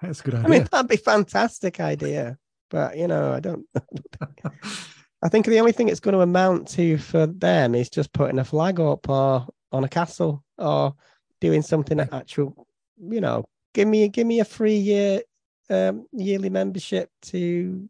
that's 0.00 0.20
a 0.20 0.22
good 0.24 0.34
idea. 0.34 0.46
I 0.46 0.50
mean, 0.50 0.68
that'd 0.70 0.88
be 0.88 0.96
fantastic 0.96 1.78
idea. 1.78 2.38
But 2.70 2.96
you 2.96 3.06
know, 3.06 3.32
I 3.32 3.40
don't. 3.40 3.66
I 5.22 5.28
think 5.28 5.46
the 5.46 5.60
only 5.60 5.72
thing 5.72 5.88
it's 5.88 6.00
going 6.00 6.14
to 6.14 6.22
amount 6.22 6.68
to 6.68 6.98
for 6.98 7.26
them 7.26 7.76
is 7.76 7.88
just 7.88 8.12
putting 8.12 8.40
a 8.40 8.44
flag 8.44 8.80
up 8.80 9.08
or 9.08 9.46
on 9.70 9.84
a 9.84 9.88
castle 9.88 10.42
or 10.58 10.94
doing 11.40 11.62
something 11.62 12.00
actual. 12.00 12.66
You 12.98 13.20
know, 13.20 13.44
give 13.74 13.86
me 13.86 14.08
give 14.08 14.26
me 14.26 14.40
a 14.40 14.44
free 14.44 14.76
year 14.76 15.22
um, 15.70 16.06
yearly 16.12 16.50
membership 16.50 17.10
to 17.22 17.88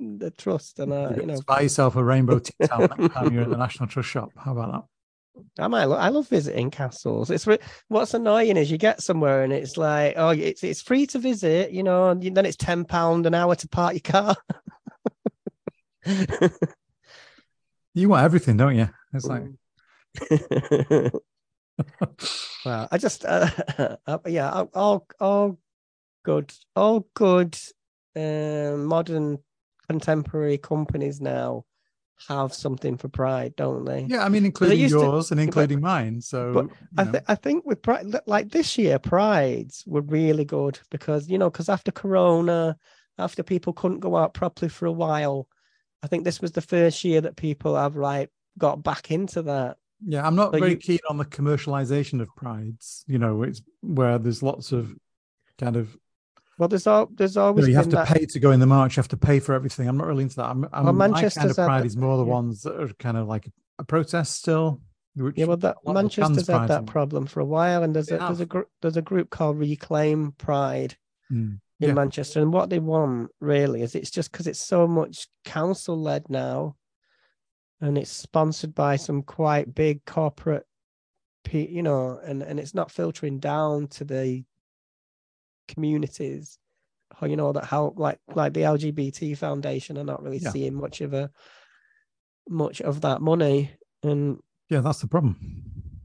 the 0.00 0.30
trust, 0.30 0.78
and 0.78 0.92
uh, 0.92 1.12
you 1.16 1.26
know, 1.26 1.40
buy 1.46 1.60
yourself 1.62 1.96
a 1.96 2.04
rainbow 2.04 2.38
tea 2.38 2.52
towel 2.66 2.88
next 2.88 3.14
time 3.14 3.32
you're 3.32 3.42
in 3.42 3.50
the 3.50 3.56
National 3.56 3.88
Trust 3.88 4.08
shop. 4.08 4.30
How 4.36 4.52
about 4.52 4.72
that? 4.72 4.84
I 5.62 5.68
might. 5.68 5.84
lo- 5.84 5.96
I 5.96 6.08
love 6.08 6.28
visiting 6.28 6.70
castles. 6.70 7.30
It's 7.30 7.46
re- 7.46 7.58
what's 7.88 8.14
annoying 8.14 8.56
is 8.56 8.70
you 8.70 8.78
get 8.78 9.02
somewhere 9.02 9.42
and 9.42 9.52
it's 9.52 9.76
like, 9.76 10.14
oh, 10.16 10.30
it's 10.30 10.64
it's 10.64 10.82
free 10.82 11.06
to 11.08 11.18
visit, 11.18 11.72
you 11.72 11.82
know, 11.82 12.10
and 12.10 12.22
then 12.36 12.46
it's 12.46 12.56
ten 12.56 12.84
pound 12.84 13.26
an 13.26 13.34
hour 13.34 13.54
to 13.54 13.68
park 13.68 13.94
your 13.94 14.00
car. 14.00 14.36
You 17.92 18.08
want 18.08 18.24
everything, 18.24 18.56
don't 18.56 18.76
you? 18.76 18.88
It's 19.12 19.26
like 19.26 19.42
well, 22.64 22.88
I 22.90 22.98
just, 22.98 23.24
uh, 23.24 23.48
uh, 24.06 24.18
yeah, 24.26 24.50
all, 24.50 24.70
all, 24.74 25.06
all 25.18 25.58
good, 26.24 26.52
all 26.76 27.06
good, 27.14 27.58
um, 28.16 28.84
modern 28.84 29.38
contemporary 29.90 30.58
companies 30.58 31.20
now 31.20 31.64
have 32.28 32.52
something 32.52 32.96
for 32.98 33.08
pride, 33.08 33.52
don't 33.56 33.84
they? 33.84 34.02
yeah, 34.08 34.22
I 34.24 34.28
mean, 34.28 34.44
including 34.44 34.78
used 34.78 34.94
to- 34.94 35.00
yours 35.00 35.30
and 35.30 35.38
but- 35.38 35.44
including 35.44 35.80
mine. 35.80 36.20
So 36.20 36.52
but 36.52 36.66
I, 36.98 37.04
th- 37.10 37.24
I 37.28 37.34
think 37.34 37.64
with 37.66 37.80
pride, 37.82 38.06
like 38.26 38.50
this 38.50 38.76
year, 38.78 38.98
prides 38.98 39.82
were 39.86 40.02
really 40.02 40.44
good 40.44 40.78
because 40.90 41.28
you 41.30 41.38
know, 41.38 41.50
because 41.50 41.68
after 41.68 41.90
Corona, 41.92 42.76
after 43.18 43.42
people 43.42 43.72
couldn't 43.72 44.00
go 44.00 44.16
out 44.16 44.34
properly 44.34 44.68
for 44.68 44.86
a 44.86 44.92
while, 45.06 45.48
I 46.02 46.06
think 46.08 46.24
this 46.24 46.40
was 46.40 46.52
the 46.52 46.60
first 46.74 47.04
year 47.04 47.20
that 47.22 47.36
people 47.36 47.74
have 47.76 47.96
like 47.96 48.30
got 48.58 48.82
back 48.82 49.10
into 49.10 49.42
that. 49.42 49.76
Yeah, 50.06 50.26
I'm 50.26 50.36
not 50.36 50.52
So 50.52 50.58
very 50.60 50.72
you- 50.72 50.76
keen 50.76 50.98
on 51.10 51.16
the 51.18 51.24
commercialization 51.26 52.20
of 52.20 52.28
prides. 52.36 53.04
You 53.06 53.18
know, 53.18 53.42
it's 53.42 53.60
where 53.82 54.18
there's 54.18 54.42
lots 54.42 54.72
of 54.72 54.94
kind 55.58 55.76
of 55.76 55.96
Well, 56.60 56.68
there's 56.68 56.86
all 56.86 57.08
there's 57.10 57.36
you, 57.36 57.40
always 57.40 57.64
know, 57.64 57.70
you 57.70 57.76
have 57.76 57.86
been 57.86 57.90
to 57.92 57.96
that. 57.96 58.06
pay 58.08 58.26
to 58.26 58.38
go 58.38 58.50
in 58.50 58.60
the 58.60 58.66
march. 58.66 58.94
You 58.94 59.00
have 59.00 59.08
to 59.08 59.16
pay 59.16 59.40
for 59.40 59.54
everything. 59.54 59.88
I'm 59.88 59.96
not 59.96 60.06
really 60.06 60.24
into 60.24 60.36
that. 60.36 60.44
I'm, 60.50 60.68
I'm 60.74 60.84
Well, 60.84 60.92
my 60.92 61.08
kind 61.08 61.24
of 61.24 61.34
had 61.34 61.54
pride 61.54 61.86
is 61.86 61.96
more 61.96 62.18
the 62.18 62.24
yeah. 62.26 62.30
ones 62.30 62.60
that 62.64 62.78
are 62.78 62.88
kind 62.98 63.16
of 63.16 63.26
like 63.26 63.50
a 63.78 63.84
protest 63.84 64.36
still. 64.36 64.82
Which 65.14 65.38
Yeah, 65.38 65.46
well, 65.46 65.56
that 65.56 65.78
a 65.86 65.90
lot 65.90 65.96
of 65.96 66.10
the 66.10 66.14
trans 66.14 66.30
Manchester's 66.36 66.54
had 66.54 66.68
that 66.68 66.84
problem 66.84 67.24
for 67.24 67.40
a 67.40 67.46
while, 67.46 67.82
and 67.82 67.96
there's 67.96 68.10
a 68.10 68.18
there's 68.18 68.40
a 68.40 68.46
gr- 68.46 68.68
there's 68.82 68.98
a 68.98 69.02
group 69.02 69.30
called 69.30 69.58
Reclaim 69.58 70.32
Pride 70.32 70.98
Mm, 71.32 71.60
in 71.80 71.88
Yeah. 71.88 71.94
Manchester, 71.94 72.42
and 72.42 72.52
what 72.52 72.68
they 72.68 72.78
want 72.78 73.30
really 73.40 73.80
is 73.80 73.94
it's 73.94 74.10
just 74.10 74.30
because 74.30 74.46
it's 74.46 74.60
so 74.60 74.86
much 74.86 75.28
council 75.46 75.98
led 75.98 76.28
now, 76.28 76.76
and 77.80 77.96
it's 77.96 78.10
sponsored 78.10 78.74
by 78.74 78.96
some 78.96 79.22
quite 79.22 79.74
big 79.74 80.04
corporate, 80.04 80.66
pe- 81.44 81.68
you 81.70 81.82
know, 81.82 82.20
and 82.22 82.42
and 82.42 82.60
it's 82.60 82.74
not 82.74 82.90
filtering 82.90 83.38
down 83.38 83.86
to 83.88 84.04
the 84.04 84.44
communities, 85.74 86.58
or 87.20 87.28
you 87.28 87.36
know 87.36 87.52
that 87.52 87.64
how 87.64 87.94
like 87.96 88.18
like 88.34 88.52
the 88.54 88.62
LGBT 88.62 89.36
Foundation 89.36 89.96
are 89.98 90.04
not 90.04 90.22
really 90.22 90.38
Yeah. 90.38 90.50
seeing 90.50 90.74
much 90.74 91.00
of 91.00 91.12
a 91.14 91.30
much 92.48 92.80
of 92.80 93.00
that 93.02 93.20
money, 93.20 93.70
and 94.02 94.38
yeah, 94.68 94.80
that's 94.80 95.00
the 95.00 95.06
problem. 95.08 95.36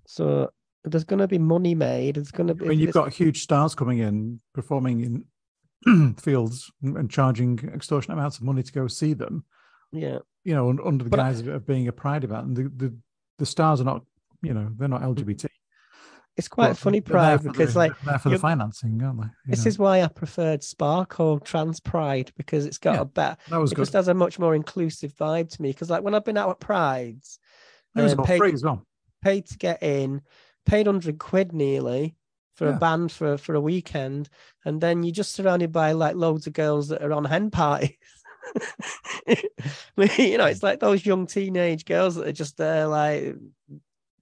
so 0.08 0.50
there's 0.84 1.04
going 1.04 1.20
to 1.20 1.28
be 1.28 1.40
money 1.40 1.74
made. 1.74 2.18
It's 2.18 2.32
going 2.32 2.48
to 2.48 2.54
be. 2.54 2.66
I 2.66 2.70
mean, 2.70 2.80
you've 2.80 2.94
got 2.94 3.12
huge 3.14 3.42
stars 3.42 3.74
coming 3.74 4.00
in 4.00 4.40
performing 4.54 5.24
in 5.86 6.16
fields 6.20 6.72
and 6.84 7.10
charging 7.10 7.58
extortionate 7.74 8.18
amounts 8.18 8.38
of 8.38 8.44
money 8.44 8.62
to 8.64 8.72
go 8.72 8.88
see 8.88 9.14
them. 9.14 9.46
yeah. 9.92 10.20
You 10.44 10.54
know, 10.54 10.70
under 10.70 11.04
the 11.04 11.10
But 11.10 11.18
guise 11.18 11.40
of, 11.40 11.48
of 11.48 11.66
being 11.66 11.88
a 11.88 11.92
pride 11.92 12.24
event, 12.24 12.46
and 12.48 12.56
the, 12.58 12.64
the 12.86 12.96
the 13.40 13.46
stars 13.48 13.82
are 13.82 13.86
not. 13.86 14.04
You 14.44 14.54
know, 14.54 14.70
they're 14.78 14.88
not 14.88 15.02
mm-hmm. 15.02 15.24
LGBT. 15.30 15.48
It's 16.38 16.48
quite 16.48 16.70
but 16.70 16.78
funny 16.78 17.00
they're 17.00 17.14
pride 17.14 17.44
because 17.44 17.74
the, 17.74 17.80
like 17.80 17.94
there 18.04 18.20
for 18.20 18.30
the 18.30 18.38
financing, 18.38 19.02
aren't 19.02 19.22
they? 19.22 19.28
You 19.46 19.52
this 19.52 19.60
know, 19.60 19.68
is 19.70 19.80
why 19.80 20.02
I 20.04 20.08
preferred 20.08 20.64
spark 20.64 21.20
or 21.20 21.40
Trans 21.40 21.80
Pride 21.80 22.32
because 22.38 22.66
it's 22.66 22.78
got 22.78 22.96
Yeah, 22.96 23.02
a 23.02 23.06
better. 23.06 23.38
that 23.50 23.58
was 23.58 23.72
It 23.72 23.76
good. 23.76 23.84
just 23.84 23.94
has 23.94 24.08
a 24.10 24.14
much 24.14 24.38
more 24.38 24.54
inclusive 24.54 25.14
vibe 25.14 25.50
to 25.52 25.62
me. 25.62 25.70
Because 25.72 25.90
like 25.90 26.04
when 26.04 26.14
I've 26.14 26.26
been 26.26 26.38
out 26.38 26.50
at 26.50 26.60
prides, 26.60 27.40
It 27.96 28.02
was 28.02 28.14
um, 28.14 28.24
paid, 28.26 28.40
free 28.40 28.52
as 28.54 28.64
well. 28.64 28.86
paid 29.24 29.46
to 29.48 29.58
get 29.58 29.82
in, 29.82 30.22
paid 30.66 30.88
hundred 30.88 31.20
quid 31.20 31.54
nearly 31.54 32.16
for 32.56 32.68
Yeah. 32.68 32.76
a 32.76 32.80
band 32.80 33.12
for 33.14 33.38
for 33.38 33.56
a 33.56 33.62
weekend, 33.62 34.30
and 34.66 34.82
then 34.82 35.04
you're 35.04 35.14
just 35.14 35.34
surrounded 35.34 35.72
by 35.72 35.94
like 35.94 36.16
loads 36.16 36.48
of 36.48 36.54
girls 36.54 36.90
that 36.90 37.02
are 37.02 37.14
on 37.14 37.24
hen 37.24 37.50
parties. 37.50 37.92
you 39.28 40.38
know, 40.38 40.46
it's 40.46 40.64
like 40.64 40.80
those 40.80 41.06
young 41.06 41.28
teenage 41.28 41.86
girls 41.86 42.16
that 42.16 42.28
are 42.28 42.32
just 42.34 42.58
there, 42.58 42.88
like 42.88 43.36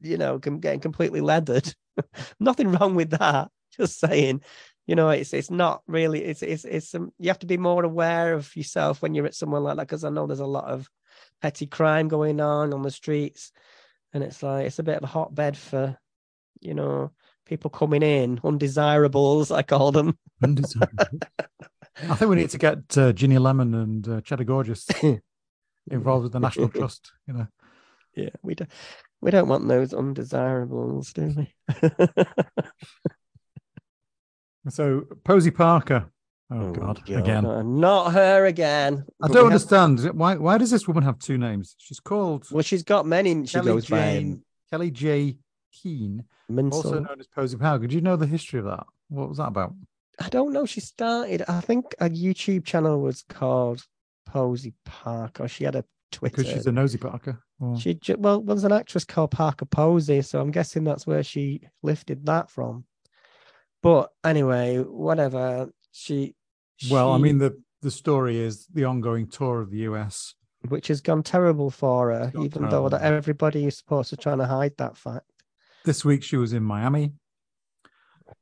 you 0.02 0.18
know, 0.18 0.38
getting 0.38 0.80
completely 0.80 1.22
leathered. 1.22 1.74
Nothing 2.40 2.72
wrong 2.72 2.96
with 2.96 3.12
that. 3.12 3.50
Just 3.78 4.00
saying, 4.00 4.42
you 4.86 4.96
know, 4.96 5.10
it's 5.10 5.34
it's 5.34 5.50
not 5.50 5.82
really. 5.88 6.24
It's 6.24 6.42
it's 6.42 6.66
it's 6.66 6.94
um, 6.94 7.12
you 7.18 7.30
have 7.30 7.40
to 7.40 7.48
be 7.48 7.58
more 7.58 7.84
aware 7.84 8.34
of 8.34 8.56
yourself 8.56 9.02
when 9.02 9.14
you're 9.14 9.26
at 9.26 9.36
somewhere 9.36 9.62
like 9.62 9.78
that 9.78 9.88
because 9.88 10.04
I 10.04 10.10
know 10.10 10.28
there's 10.28 10.40
a 10.40 10.46
lot 10.46 10.66
of 10.66 10.90
petty 11.42 11.66
crime 11.66 12.08
going 12.08 12.40
on 12.40 12.74
on 12.74 12.82
the 12.82 12.92
streets, 12.92 13.52
and 14.14 14.24
it's 14.24 14.44
like 14.44 14.68
it's 14.68 14.80
a 14.80 14.84
bit 14.84 14.98
of 14.98 15.04
a 15.04 15.08
hotbed 15.08 15.58
for, 15.58 15.98
you 16.60 16.74
know, 16.74 17.12
people 17.46 17.70
coming 17.70 18.04
in 18.04 18.40
undesirables. 18.44 19.52
I 19.52 19.62
call 19.62 19.92
them. 19.92 20.18
Undesirable. 20.44 21.20
I 22.10 22.16
think 22.16 22.30
we 22.30 22.38
need 22.38 22.50
to 22.50 22.58
get 22.58 22.98
uh, 22.98 23.14
Ginny 23.14 23.38
Lemon 23.38 23.74
and 23.76 24.08
uh, 24.08 24.22
Cheddar 24.22 24.46
Gorgeous 24.46 24.88
involved 25.92 26.24
with 26.24 26.32
the 26.32 26.40
National 26.40 26.70
Trust. 26.70 27.12
You 27.28 27.34
know, 27.36 27.48
Yeah, 28.16 28.30
we 28.42 28.56
don't 28.56 28.70
we 29.24 29.32
don't 29.32 29.48
want 29.48 29.68
those 29.68 29.94
undesirables, 29.94 31.14
do 31.14 31.34
we? 31.36 31.54
so 34.70 35.06
Posie 35.24 35.52
Parker. 35.52 36.10
Oh, 36.52 36.68
oh 36.68 36.72
God, 36.74 37.10
again. 37.10 37.44
no, 37.44 37.62
not 37.62 38.14
her 38.14 38.46
again. 38.46 39.06
I 39.22 39.28
don't 39.28 39.38
have- 39.38 39.46
understand 39.46 40.02
why. 40.14 40.36
Why 40.36 40.58
does 40.58 40.72
this 40.72 40.88
woman 40.88 41.04
have 41.04 41.20
two 41.20 41.38
names? 41.38 41.76
She's 41.78 42.00
called 42.00 42.46
Well, 42.52 42.64
she's 42.64 42.84
got 42.84 43.06
many. 43.06 43.46
She 43.46 43.54
Kelly 43.54 43.66
goes 43.66 43.88
by 43.88 43.98
Jane, 43.98 44.44
Kelly 44.70 44.92
J. 44.92 45.38
Keane, 45.72 46.24
also 46.50 47.00
known 47.00 47.20
as 47.20 47.28
Posey 47.28 47.58
Parker. 47.58 47.88
Do 47.88 47.96
you 47.96 48.02
know 48.02 48.16
the 48.16 48.28
history 48.28 48.60
of 48.60 48.66
that? 48.66 48.86
What 49.10 49.30
was 49.30 49.38
that 49.38 49.48
about? 49.48 49.74
I 50.20 50.30
don't 50.30 50.54
know. 50.54 50.66
She 50.66 50.82
started. 50.82 51.44
I 51.48 51.62
think 51.62 51.96
a 52.00 52.10
YouTube 52.10 52.66
channel 52.66 53.02
was 53.02 53.24
called 53.28 53.84
Posey 54.28 54.74
Park, 54.86 55.40
or 55.40 55.48
she 55.48 55.64
had 55.64 55.76
a 55.76 55.86
Twitter. 56.14 56.38
Because 56.38 56.52
she's 56.54 56.68
a 56.68 56.72
nosy 56.72 56.98
Parker. 56.98 57.42
Or- 57.60 57.78
She 57.78 58.00
well, 58.18 58.42
there's 58.42 58.64
an 58.64 58.72
actress 58.72 59.04
called 59.06 59.32
Parker 59.32 59.66
Posey, 59.66 60.22
so 60.22 60.40
I'm 60.40 60.52
guessing 60.52 60.84
that's 60.84 61.06
where 61.06 61.24
she 61.24 61.62
lifted 61.82 62.26
that 62.26 62.50
from. 62.50 62.86
But 63.82 64.10
anyway, 64.24 64.78
whatever. 64.80 65.70
She. 65.92 66.36
well, 66.90 67.12
I 67.12 67.18
mean 67.18 67.38
the 67.38 67.62
the 67.82 67.92
story 67.92 68.38
is 68.40 68.66
the 68.74 68.86
ongoing 68.86 69.28
tour 69.28 69.60
of 69.62 69.70
the 69.70 69.80
US. 69.90 70.36
which 70.70 70.88
has 70.88 71.02
gone 71.02 71.22
terrible 71.24 71.70
for 71.70 72.12
her, 72.12 72.32
even 72.42 72.70
though 72.70 72.88
that 72.88 73.00
terrible. 73.00 73.18
everybody 73.18 73.66
is 73.66 73.78
supposed 73.78 74.10
to 74.12 74.18
trying 74.18 74.38
to 74.38 74.46
hide 74.46 74.78
that 74.78 74.96
fact. 74.98 75.26
This 75.84 76.06
week 76.06 76.24
she 76.24 76.38
was 76.38 76.54
in 76.54 76.64
Miami, 76.64 77.12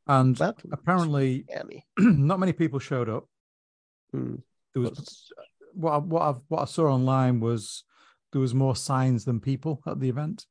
and 0.08 0.36
That 0.38 0.58
apparently 0.72 1.46
me. 1.66 1.86
not 1.98 2.40
many 2.40 2.54
people 2.54 2.78
showed 2.80 3.10
up. 3.10 3.26
Hmm. 4.12 4.36
There 4.74 4.84
was 4.84 5.32
what 5.74 5.92
I, 5.94 5.98
what 5.98 6.22
I, 6.22 6.36
what 6.48 6.62
I 6.62 6.66
saw 6.66 6.88
online 6.88 7.40
was 7.40 7.84
there 8.32 8.42
was 8.42 8.54
more 8.54 8.76
signs 8.76 9.26
than 9.26 9.40
people 9.40 9.82
at 9.88 10.00
the 10.00 10.10
event, 10.10 10.46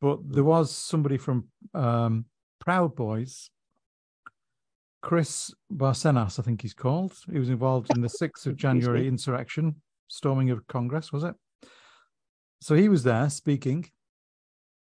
but 0.00 0.18
there 0.28 0.44
was 0.44 0.70
somebody 0.74 1.16
from 1.18 1.48
um, 1.72 2.24
Proud 2.60 2.94
Boys, 2.96 3.50
Chris 5.02 5.52
Barcenas, 5.72 6.38
I 6.38 6.42
think 6.42 6.62
he's 6.62 6.74
called. 6.74 7.12
He 7.30 7.38
was 7.38 7.50
involved 7.50 7.90
in 7.94 8.00
the 8.00 8.08
sixth 8.20 8.46
of 8.46 8.56
January 8.56 9.06
insurrection, 9.06 9.76
storming 10.08 10.50
of 10.50 10.66
Congress, 10.66 11.12
was 11.12 11.24
it? 11.24 11.34
So 12.60 12.74
he 12.74 12.88
was 12.88 13.02
there 13.04 13.28
speaking. 13.30 13.90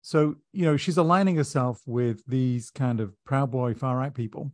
So 0.02 0.36
you 0.52 0.66
know 0.66 0.78
she's 0.78 0.98
aligning 0.98 1.36
herself 1.38 1.82
with 1.86 2.26
these 2.26 2.72
kind 2.72 3.00
of 3.00 3.14
Proud 3.24 3.52
Boy 3.52 3.74
far 3.76 3.96
right 3.98 4.14
people 4.14 4.52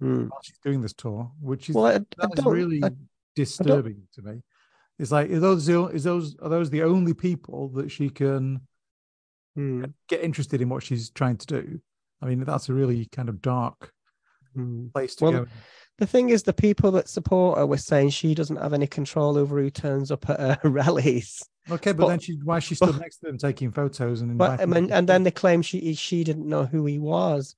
Hmm. 0.00 0.24
while 0.26 0.40
she's 0.42 0.58
doing 0.58 0.80
this 0.80 0.92
tour, 0.92 1.30
which 1.40 1.68
is 1.70 1.76
Well, 1.76 1.86
I, 1.86 1.94
I 1.94 1.98
that 2.18 2.30
is 2.38 2.44
don't. 2.44 2.52
really 2.52 2.82
I- 2.82 2.90
disturbing 3.34 4.02
to 4.14 4.22
me. 4.22 4.42
It's 4.98 5.10
like 5.10 5.30
are 5.30 5.40
those 5.40 5.66
the, 5.66 5.86
is 5.88 6.04
those 6.04 6.36
are 6.40 6.48
those 6.48 6.70
the 6.70 6.82
only 6.82 7.14
people 7.14 7.68
that 7.70 7.90
she 7.90 8.10
can 8.10 8.60
Hmm. 9.56 9.84
get 10.08 10.20
interested 10.22 10.60
in 10.60 10.68
what 10.68 10.82
she's 10.82 11.10
trying 11.10 11.36
to 11.36 11.46
do? 11.46 11.80
I 12.20 12.26
mean, 12.26 12.42
that's 12.44 12.68
a 12.68 12.72
really 12.74 13.06
kind 13.06 13.28
of 13.28 13.40
dark 13.42 13.92
Hmm. 14.54 14.88
place 14.88 15.14
to 15.16 15.24
Well, 15.24 15.32
go. 15.32 15.46
The 15.98 16.06
thing 16.08 16.30
is, 16.30 16.42
the 16.42 16.52
people 16.52 16.90
that 16.92 17.08
support 17.08 17.58
her 17.58 17.66
were 17.66 17.76
saying 17.78 18.10
she 18.10 18.34
doesn't 18.34 18.56
have 18.56 18.72
any 18.72 18.88
control 18.88 19.38
over 19.38 19.60
who 19.60 19.70
turns 19.70 20.10
up 20.10 20.28
at 20.28 20.60
her 20.62 20.68
rallies. 20.68 21.40
Okay, 21.70 21.92
but, 21.92 21.98
but- 22.02 22.08
then 22.08 22.18
she 22.20 22.38
why 22.42 22.58
she 22.58 22.74
stood 22.74 22.92
but- 22.92 23.00
next 23.06 23.18
to 23.18 23.26
them 23.26 23.38
taking 23.38 23.70
photos 23.72 24.20
and 24.20 24.36
But 24.36 24.60
inviting 24.60 24.72
I 24.72 24.74
mean, 24.80 24.88
them 24.88 24.98
and 24.98 25.08
then 25.08 25.22
they 25.22 25.30
claim 25.30 25.62
she 25.62 25.94
she 25.94 26.24
didn't 26.24 26.48
know 26.48 26.66
who 26.66 26.84
he 26.86 26.98
was. 26.98 27.54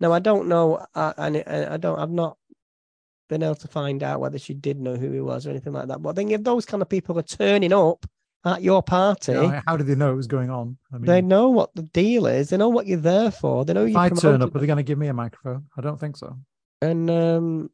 Now 0.00 0.12
I 0.12 0.18
don't 0.20 0.46
know, 0.48 0.86
uh, 0.94 1.12
and 1.18 1.36
I, 1.46 1.74
I 1.74 1.76
don't. 1.78 1.98
I've 1.98 2.10
not 2.10 2.36
been 3.30 3.42
able 3.42 3.54
to 3.54 3.68
find 3.68 4.02
out 4.02 4.20
whether 4.20 4.38
she 4.38 4.52
did 4.52 4.78
know 4.78 4.96
who 4.96 5.10
he 5.10 5.20
was 5.20 5.46
or 5.46 5.50
anything 5.50 5.72
like 5.72 5.88
that. 5.88 6.02
But 6.02 6.10
I 6.10 6.12
think 6.12 6.32
if 6.32 6.42
those 6.42 6.66
kind 6.66 6.82
of 6.82 6.88
people 6.88 7.18
are 7.18 7.22
turning 7.22 7.72
up 7.72 8.04
at 8.44 8.60
your 8.62 8.82
party, 8.82 9.32
know, 9.32 9.62
how 9.66 9.76
did 9.78 9.86
they 9.86 9.94
know 9.94 10.12
it 10.12 10.16
was 10.16 10.26
going 10.26 10.50
on? 10.50 10.76
I 10.92 10.96
mean, 10.98 11.06
they 11.06 11.22
know 11.22 11.48
what 11.48 11.74
the 11.74 11.82
deal 11.82 12.26
is. 12.26 12.50
They 12.50 12.58
know 12.58 12.68
what 12.68 12.86
you're 12.86 12.98
there 12.98 13.30
for. 13.30 13.64
They 13.64 13.72
know 13.72 13.84
if 13.84 13.92
you 13.92 13.98
I 13.98 14.10
turn 14.10 14.42
up, 14.42 14.54
are 14.54 14.58
they 14.58 14.66
going 14.66 14.76
to 14.76 14.82
give 14.82 14.98
me 14.98 15.06
a 15.06 15.14
microphone? 15.14 15.66
I 15.78 15.80
don't 15.80 15.98
think 15.98 16.16
so. 16.16 16.36
and 16.82 17.10
um 17.10 17.70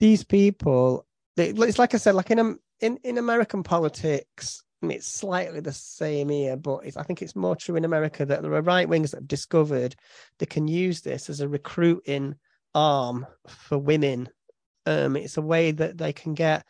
these 0.00 0.24
people 0.24 1.06
they, 1.36 1.48
it's 1.48 1.78
like 1.78 1.94
i 1.94 1.96
said 1.96 2.14
like 2.14 2.30
in 2.30 2.38
um, 2.38 2.58
in 2.80 2.98
in 3.02 3.18
american 3.18 3.62
politics 3.62 4.62
and 4.82 4.92
it's 4.92 5.06
slightly 5.06 5.60
the 5.60 5.72
same 5.72 6.28
here 6.28 6.56
but 6.56 6.80
it's, 6.84 6.96
i 6.96 7.02
think 7.02 7.20
it's 7.20 7.34
more 7.34 7.56
true 7.56 7.76
in 7.76 7.84
america 7.84 8.24
that 8.24 8.42
there 8.42 8.54
are 8.54 8.62
right 8.62 8.88
wings 8.88 9.10
that 9.10 9.18
have 9.18 9.28
discovered 9.28 9.96
they 10.38 10.46
can 10.46 10.68
use 10.68 11.00
this 11.00 11.28
as 11.28 11.40
a 11.40 11.48
recruiting 11.48 12.34
arm 12.74 13.26
for 13.46 13.78
women. 13.78 14.28
Um 14.86 15.16
it's 15.16 15.36
a 15.36 15.42
way 15.42 15.70
that 15.72 15.98
they 15.98 16.12
can 16.12 16.34
get 16.34 16.64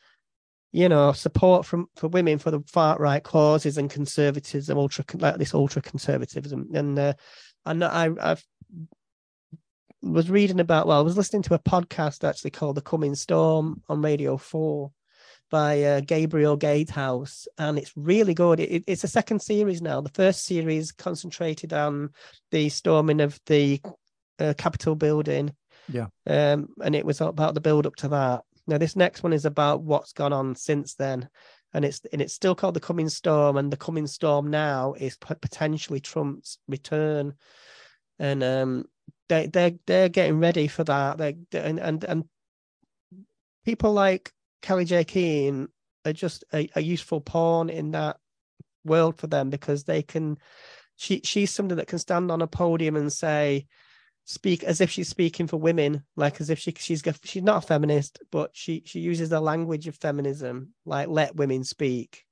you 0.73 0.89
know 0.89 1.13
support 1.13 1.65
from 1.65 1.87
for 1.97 2.09
women 2.09 2.39
for 2.39 2.51
the 2.51 2.61
far 2.67 2.99
right 2.99 3.23
causes 3.23 3.79
and 3.79 3.91
conservatism 3.91 4.77
ultra 4.77 5.05
like 5.15 5.37
this 5.39 5.55
ultra 5.55 5.81
conservatism 5.81 6.69
and 6.75 6.99
uh, 6.99 7.15
I 7.65 7.73
I, 7.73 8.11
I've 8.21 8.45
was 10.03 10.31
reading 10.31 10.61
about 10.61 10.87
well 10.87 10.99
i 10.99 11.03
was 11.03 11.17
listening 11.17 11.43
to 11.43 11.55
a 11.55 11.59
podcast 11.59 12.29
actually 12.29 12.51
called 12.51 12.77
the 12.77 12.83
coming 12.83 13.15
storm 13.15 13.83
on 13.89 14.03
radio 14.03 14.37
4 14.37 14.93
by 15.51 15.83
uh, 15.83 16.01
gabriel 16.01 16.57
gatehouse 16.57 17.49
and 17.57 17.79
it's 17.79 17.93
really 17.97 18.35
good. 18.35 18.61
It, 18.61 18.85
it's 18.87 19.05
a 19.05 19.09
second 19.09 19.41
series 19.41 19.81
now. 19.81 20.01
The 20.01 20.11
first 20.11 20.45
series 20.45 20.93
concentrated 20.93 21.73
on 21.73 22.11
the 22.51 22.69
storming 22.69 23.21
of 23.21 23.41
the 23.47 23.81
uh, 24.39 24.55
capitol 24.59 24.95
building 24.95 25.55
Yeah. 25.89 26.07
um 26.27 26.69
and 26.83 26.95
it 26.95 27.07
was 27.07 27.21
about 27.21 27.55
the 27.55 27.61
build 27.61 27.87
up 27.87 27.97
to 27.97 28.09
that 28.09 28.43
now 28.67 28.79
this 28.79 28.97
next 28.97 29.23
one 29.23 29.33
is 29.33 29.45
about 29.45 29.83
what's 29.83 30.13
gone 30.13 30.33
on 30.33 30.55
since 30.55 30.95
then 30.95 31.29
and 31.73 31.85
it's 31.85 32.03
and 32.13 32.21
it's 32.21 32.35
still 32.35 32.55
called 32.55 32.75
the 32.75 32.81
coming 32.81 33.09
storm 33.09 33.57
and 33.57 33.73
the 33.73 33.77
coming 33.77 34.07
storm 34.07 34.49
now 34.51 34.95
is 34.95 35.17
potentially 35.17 36.01
trump's 36.01 36.59
return 36.69 37.35
and 38.19 38.43
um 38.43 38.85
they 39.29 39.47
they 39.47 39.79
they're 39.87 40.09
getting 40.09 40.41
ready 40.41 40.69
for 40.69 40.85
that. 40.85 41.19
They 41.19 41.37
and 41.53 41.79
and 41.79 42.05
and 42.05 42.25
people 43.65 43.93
like 43.93 44.33
Kellie-Jay 44.63 45.05
Keen 45.05 45.69
are 46.05 46.13
just 46.13 46.45
a, 46.53 46.69
a 46.75 46.81
useful 46.81 47.21
pawn 47.21 47.71
in 47.71 47.93
that 47.93 48.17
world 48.85 49.19
for 49.19 49.27
them 49.27 49.51
because 49.51 49.85
they 49.85 50.03
can. 50.03 50.39
She 50.97 51.21
she's 51.23 51.53
somebody 51.53 51.77
that 51.77 51.87
can 51.87 51.99
stand 52.01 52.31
on 52.31 52.43
a 52.43 52.47
podium 52.47 52.97
and 52.97 53.13
say, 53.13 53.67
speak 54.29 54.63
as 54.63 54.83
if 54.83 54.91
she's 54.91 55.09
speaking 55.09 55.47
for 55.47 55.57
women, 55.57 56.05
like 56.15 56.39
as 56.39 56.51
if 56.51 56.59
she 56.59 56.75
she's 56.77 57.03
she's 57.25 57.43
not 57.43 57.65
a 57.65 57.67
feminist, 57.67 58.21
but 58.31 58.51
she 58.53 58.83
she 58.85 59.01
uses 59.01 59.31
the 59.31 59.41
language 59.41 59.89
of 59.89 59.97
feminism, 59.97 60.75
like 60.85 61.09
let 61.09 61.35
women 61.37 61.65
speak. 61.65 62.25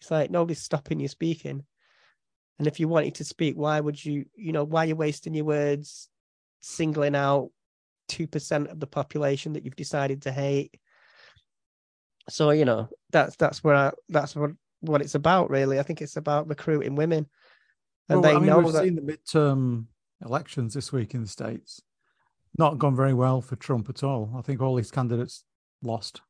It's 0.00 0.10
like 0.10 0.28
nobody's 0.28 0.60
stopping 0.60 0.98
you 0.98 1.06
speaking. 1.06 1.64
And 2.58 2.66
if 2.66 2.80
you 2.80 2.88
wanted 2.88 3.14
to 3.16 3.24
speak, 3.24 3.54
why 3.54 3.78
would 3.78 4.02
you, 4.04 4.24
you 4.34 4.50
know, 4.52 4.64
why 4.64 4.84
are 4.84 4.88
you 4.88 4.96
wasting 4.96 5.34
your 5.34 5.44
words 5.44 6.08
singling 6.62 7.14
out 7.14 7.50
2% 8.08 8.70
of 8.70 8.80
the 8.80 8.86
population 8.86 9.52
that 9.52 9.64
you've 9.64 9.76
decided 9.76 10.22
to 10.22 10.32
hate? 10.32 10.74
So, 12.28 12.50
you 12.50 12.64
know, 12.64 12.88
that's 13.10 13.36
that's 13.36 13.62
where 13.62 13.76
I, 13.76 13.92
that's 14.08 14.34
what 14.34 14.50
what 14.80 15.00
it's 15.00 15.14
about 15.14 15.48
really. 15.48 15.78
I 15.78 15.84
think 15.84 16.02
it's 16.02 16.16
about 16.16 16.48
recruiting 16.48 16.96
women. 16.96 17.28
And 18.08 18.20
Well, 18.20 18.22
they 18.22 18.36
I 18.36 18.40
mean, 18.40 18.46
know 18.46 18.58
we've 18.58 18.72
that 18.72 18.82
seen 18.82 18.96
the 18.96 19.02
midterm 19.02 19.86
elections 20.24 20.74
this 20.74 20.92
week 20.92 21.14
in 21.14 21.22
the 21.22 21.28
states. 21.28 21.80
Not 22.58 22.78
gone 22.78 22.96
very 22.96 23.14
well 23.14 23.40
for 23.40 23.56
Trump 23.56 23.88
at 23.88 24.02
all. 24.02 24.34
I 24.36 24.42
think 24.42 24.60
all 24.60 24.76
his 24.76 24.90
candidates 24.90 25.44
lost. 25.82 26.22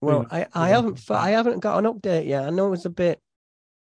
well, 0.00 0.26
I, 0.30 0.46
I 0.54 0.68
haven't 0.68 1.10
I 1.10 1.30
haven't 1.30 1.60
got 1.60 1.84
an 1.84 1.92
update 1.92 2.26
yet. 2.26 2.44
I 2.44 2.50
know 2.50 2.68
it 2.68 2.70
was 2.70 2.86
a 2.86 2.90
bit 2.90 3.20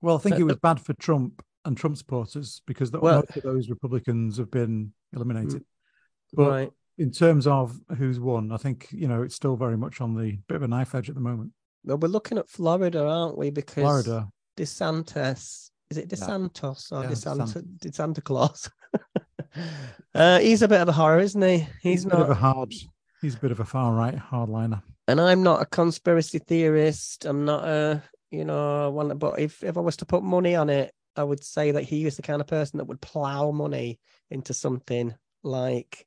Well, 0.00 0.16
I 0.16 0.20
think 0.20 0.36
it 0.36 0.42
uh, 0.42 0.46
was 0.46 0.56
bad 0.56 0.80
for 0.80 0.94
Trump 0.94 1.44
and 1.64 1.76
Trump 1.76 1.96
supporters 1.96 2.62
because 2.66 2.90
the, 2.90 3.00
Well- 3.00 3.16
most 3.16 3.36
of 3.36 3.42
those 3.42 3.70
Republicans 3.70 4.38
have 4.38 4.50
been 4.50 4.92
eliminated. 5.14 5.62
Mm, 5.62 5.66
but 6.34 6.50
right. 6.50 6.72
in 6.98 7.10
terms 7.10 7.46
of 7.46 7.78
who's 7.98 8.18
won, 8.18 8.50
I 8.50 8.56
think 8.56 8.88
you 8.90 9.08
know 9.08 9.22
it's 9.22 9.34
still 9.34 9.56
very 9.56 9.76
much 9.76 10.00
on 10.00 10.14
the 10.14 10.38
bit 10.48 10.56
of 10.56 10.62
a 10.62 10.68
knife 10.68 10.94
edge 10.94 11.10
at 11.10 11.14
the 11.14 11.20
moment. 11.20 11.52
Well, 11.84 11.98
we're 11.98 12.08
looking 12.08 12.38
at 12.38 12.48
Florida, 12.48 13.06
aren't 13.06 13.36
we? 13.36 13.50
Because 13.50 13.82
Florida, 13.82 14.28
DeSantis. 14.56 15.70
Is 15.92 15.98
it 15.98 16.08
DeSantos 16.08 16.90
or 16.90 17.02
Yeah, 17.02 17.10
DeSanta, 17.10 17.62
DeSanta 17.76 18.24
Claus? 18.24 18.70
uh, 20.14 20.38
he's 20.38 20.62
a 20.62 20.68
bit 20.68 20.80
of 20.80 20.88
a 20.88 20.92
horror, 20.92 21.18
isn't 21.18 21.42
he? 21.42 21.68
He's 21.82 22.06
a 22.06 22.08
bit 22.08 22.18
not. 22.18 22.22
of 22.22 22.30
a 22.30 22.34
hard. 22.34 22.72
He's 23.20 23.34
a 23.34 23.38
bit 23.38 23.50
of 23.50 23.60
a 23.60 23.66
far 23.66 23.92
right 23.92 24.16
hardliner. 24.16 24.82
and 25.06 25.20
I'm 25.20 25.42
not 25.42 25.60
a 25.60 25.66
conspiracy 25.66 26.38
theorist. 26.38 27.26
I'm 27.26 27.44
not 27.44 27.68
a, 27.68 28.02
you 28.30 28.46
know, 28.46 28.88
one. 28.88 29.18
But 29.18 29.38
if 29.38 29.62
if 29.62 29.76
I 29.76 29.80
was 29.80 29.98
to 29.98 30.06
put 30.06 30.22
money 30.22 30.56
on 30.56 30.70
it, 30.70 30.94
I 31.14 31.24
would 31.24 31.44
say 31.44 31.72
that 31.72 31.82
he 31.82 32.06
is 32.06 32.16
the 32.16 32.22
kind 32.22 32.40
of 32.40 32.46
person 32.46 32.78
that 32.78 32.86
would 32.86 33.02
plow 33.02 33.50
money 33.50 34.00
into 34.30 34.54
something 34.54 35.14
like, 35.42 36.06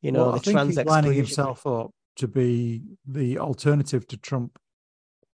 you 0.00 0.12
know, 0.12 0.26
well, 0.26 0.30
the 0.30 0.36
I 0.36 0.42
think 0.42 0.54
trans 0.54 0.76
he's 0.76 0.86
lining 0.86 1.14
himself 1.14 1.66
up 1.66 1.90
to 2.18 2.28
be 2.28 2.82
the 3.04 3.40
alternative 3.40 4.06
to 4.06 4.16
Trump. 4.16 4.60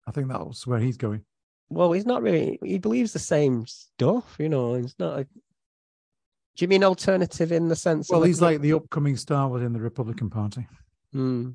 I 0.07 0.11
think 0.11 0.29
that's 0.29 0.67
where 0.67 0.81
he's 0.81 0.99
going. 0.99 1.25
Well, 1.69 1.93
he's 1.93 2.07
not 2.07 2.23
really. 2.23 2.59
He 2.63 2.79
believes 2.79 3.13
the 3.13 3.19
same 3.19 3.67
stuff, 3.67 4.37
you 4.39 4.49
know. 4.49 4.75
He's 4.75 4.95
not. 4.99 5.21
A, 5.21 5.25
do 5.25 6.65
you 6.65 6.69
mean 6.69 6.85
alternative 6.85 7.53
in 7.53 7.69
the 7.69 7.77
sense? 7.77 8.09
Well, 8.09 8.23
he's 8.23 8.41
like 8.41 8.61
the 8.61 8.73
upcoming 8.73 9.17
star 9.17 9.49
within 9.49 9.73
the 9.73 9.81
Republican 9.81 10.31
Party. 10.31 10.67
Hmm. 11.13 11.51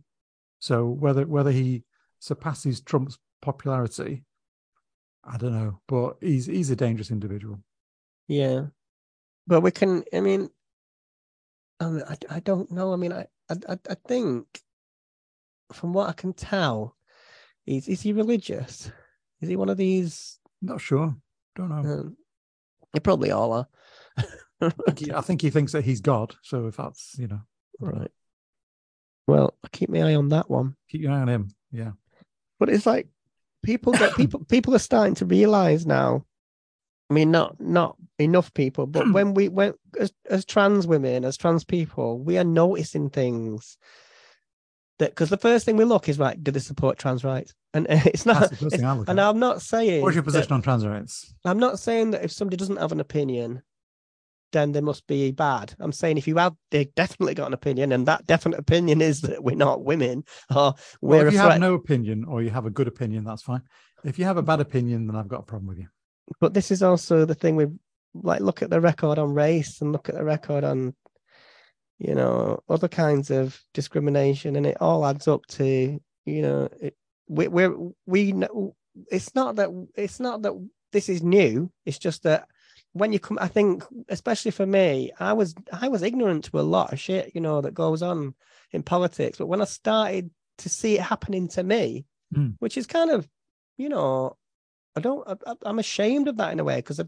So 0.59 0.85
whether 0.85 1.25
whether 1.25 1.51
he 1.51 1.83
surpasses 2.19 2.81
Trump's 2.81 3.17
popularity, 3.41 4.23
I 5.23 5.37
don't 5.37 5.53
know. 5.53 5.79
But 5.87 6.17
he's 6.21 6.45
he's 6.45 6.69
a 6.69 6.75
dangerous 6.75 7.09
individual. 7.09 7.59
Yeah, 8.27 8.67
but 9.47 9.61
we 9.61 9.71
can. 9.71 10.03
I 10.13 10.19
mean, 10.19 10.49
I, 11.79 11.85
mean, 11.85 12.03
I, 12.07 12.17
I 12.29 12.39
don't 12.41 12.71
know. 12.71 12.93
I 12.93 12.95
mean, 12.97 13.13
I, 13.13 13.27
I 13.49 13.79
I 13.89 13.95
think 14.07 14.45
from 15.73 15.93
what 15.93 16.09
I 16.09 16.13
can 16.13 16.33
tell, 16.33 16.95
is 17.65 17.87
is 17.87 18.01
he 18.01 18.13
religious? 18.13 18.91
Is 19.41 19.49
he 19.49 19.55
one 19.55 19.69
of 19.69 19.77
these? 19.77 20.39
Not 20.61 20.81
sure. 20.81 21.15
Don't 21.55 21.69
know. 21.69 21.75
Um, 21.91 22.17
they 22.93 22.99
probably 22.99 23.31
all 23.31 23.53
are. 23.53 23.67
I 24.61 24.69
think 24.69 24.99
he- 24.99 25.11
I 25.13 25.21
think 25.21 25.41
he 25.41 25.49
thinks 25.49 25.71
that 25.71 25.83
he's 25.83 26.01
God. 26.01 26.35
So 26.43 26.67
if 26.67 26.77
that's 26.77 27.15
you 27.17 27.27
know, 27.27 27.41
right. 27.79 28.11
Well, 29.27 29.55
keep 29.71 29.89
my 29.89 30.01
eye 30.03 30.15
on 30.15 30.29
that 30.29 30.49
one. 30.49 30.75
keep 30.89 31.01
your 31.01 31.11
eye 31.11 31.21
on 31.21 31.29
him. 31.29 31.49
Yeah. 31.71 31.91
But 32.59 32.69
it's 32.69 32.85
like 32.85 33.07
people 33.63 33.93
get 33.93 34.15
people 34.15 34.43
people 34.49 34.75
are 34.75 34.79
starting 34.79 35.15
to 35.15 35.25
realize 35.25 35.85
now. 35.85 36.25
I 37.09 37.13
mean, 37.13 37.31
not 37.31 37.59
not 37.59 37.97
enough 38.19 38.53
people, 38.53 38.85
but 38.85 39.11
when 39.13 39.33
we 39.33 39.49
when 39.49 39.73
as 39.99 40.11
as 40.29 40.45
trans 40.45 40.85
women, 40.85 41.25
as 41.25 41.37
trans 41.37 41.63
people, 41.63 42.19
we 42.19 42.37
are 42.37 42.43
noticing 42.43 43.09
things 43.09 43.77
that 45.01 45.11
because 45.11 45.29
the 45.29 45.37
first 45.37 45.65
thing 45.65 45.75
we 45.77 45.83
look 45.83 46.07
is 46.07 46.17
right, 46.17 46.41
do 46.41 46.51
they 46.51 46.59
support 46.59 46.97
trans 46.97 47.23
rights? 47.23 47.53
And 47.73 47.87
uh, 47.89 47.99
it's 48.05 48.25
not. 48.25 48.39
That's 48.39 48.49
the 48.51 48.55
first 48.57 48.75
it's- 48.75 49.05
and. 49.07 49.19
I'm 49.19 49.39
not 49.39 49.61
saying. 49.61 50.01
What's 50.01 50.15
your 50.15 50.21
that- 50.23 50.31
position 50.31 50.53
on 50.53 50.61
trans 50.61 50.85
rights? 50.85 51.33
I'm 51.43 51.59
not 51.59 51.79
saying 51.79 52.11
that 52.11 52.23
if 52.23 52.31
somebody 52.31 52.57
doesn't 52.57 52.77
have 52.77 52.91
an 52.91 52.99
opinion, 52.99 53.61
then 54.51 54.71
they 54.71 54.81
must 54.81 55.07
be 55.07 55.31
bad. 55.31 55.73
I'm 55.79 55.91
saying 55.91 56.17
if 56.17 56.27
you 56.27 56.37
have, 56.37 56.55
they 56.71 56.85
definitely 56.95 57.33
got 57.35 57.47
an 57.47 57.53
opinion, 57.53 57.91
and 57.91 58.07
that 58.07 58.27
definite 58.27 58.59
opinion 58.59 59.01
is 59.01 59.21
that 59.21 59.43
we're 59.43 59.55
not 59.55 59.83
women, 59.83 60.23
or 60.55 60.73
we're 61.01 61.17
Well, 61.17 61.27
if 61.27 61.33
you 61.33 61.39
have 61.39 61.59
no 61.59 61.73
opinion 61.73 62.25
or 62.25 62.41
you 62.41 62.49
have 62.49 62.65
a 62.65 62.69
good 62.69 62.87
opinion, 62.87 63.23
that's 63.23 63.43
fine. 63.43 63.61
If 64.03 64.17
you 64.17 64.25
have 64.25 64.37
a 64.37 64.43
bad 64.43 64.59
opinion, 64.59 65.07
then 65.07 65.15
I've 65.15 65.27
got 65.27 65.41
a 65.41 65.43
problem 65.43 65.67
with 65.67 65.77
you. 65.79 65.87
but 66.39 66.53
this 66.53 66.71
is 66.71 66.81
also 66.83 67.25
the 67.25 67.35
thing 67.35 67.55
with 67.55 67.77
like 68.13 68.41
look 68.41 68.61
at 68.61 68.69
the 68.69 68.81
record 68.81 69.17
on 69.17 69.33
race 69.33 69.79
and 69.81 69.91
look 69.93 70.09
at 70.09 70.15
the 70.15 70.23
record 70.23 70.63
on 70.63 70.93
you 72.01 72.15
know 72.15 72.61
other 72.67 72.87
kinds 72.87 73.29
of 73.29 73.61
discrimination 73.73 74.55
and 74.55 74.65
it 74.65 74.77
all 74.81 75.05
adds 75.05 75.27
up 75.27 75.45
to 75.45 75.99
you 76.25 76.41
know 76.41 76.67
it, 76.81 76.95
we, 77.27 77.47
we're 77.47 77.75
we 78.05 78.31
know 78.31 78.75
it's 79.11 79.33
not 79.35 79.55
that 79.55 79.69
it's 79.95 80.19
not 80.19 80.41
that 80.41 80.53
this 80.91 81.07
is 81.09 81.21
new 81.21 81.71
it's 81.85 81.99
just 81.99 82.23
that 82.23 82.47
when 82.93 83.13
you 83.13 83.19
come 83.19 83.37
i 83.39 83.47
think 83.47 83.83
especially 84.09 84.51
for 84.51 84.65
me 84.65 85.11
i 85.19 85.31
was 85.31 85.53
i 85.71 85.87
was 85.87 86.01
ignorant 86.01 86.43
to 86.43 86.59
a 86.59 86.69
lot 86.75 86.91
of 86.91 86.99
shit 86.99 87.31
you 87.35 87.41
know 87.41 87.61
that 87.61 87.73
goes 87.73 88.01
on 88.01 88.33
in 88.71 88.83
politics 88.83 89.37
but 89.37 89.47
when 89.47 89.61
i 89.61 89.65
started 89.65 90.29
to 90.57 90.69
see 90.69 90.95
it 90.95 91.01
happening 91.01 91.47
to 91.47 91.63
me 91.63 92.05
Mm. 92.33 92.55
which 92.59 92.77
is 92.77 92.87
kind 92.87 93.11
of 93.11 93.27
you 93.77 93.89
know 93.89 94.37
I 94.95 94.99
don't. 94.99 95.27
I, 95.27 95.53
I'm 95.63 95.79
ashamed 95.79 96.27
of 96.27 96.37
that 96.37 96.51
in 96.51 96.59
a 96.59 96.63
way 96.63 96.77
because, 96.77 97.01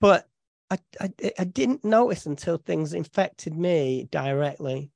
but 0.00 0.26
I, 0.72 0.78
I 1.00 1.32
I 1.38 1.44
didn't 1.44 1.84
notice 1.84 2.26
until 2.26 2.56
things 2.56 2.94
infected 2.94 3.54
me 3.54 4.08
directly, 4.10 4.90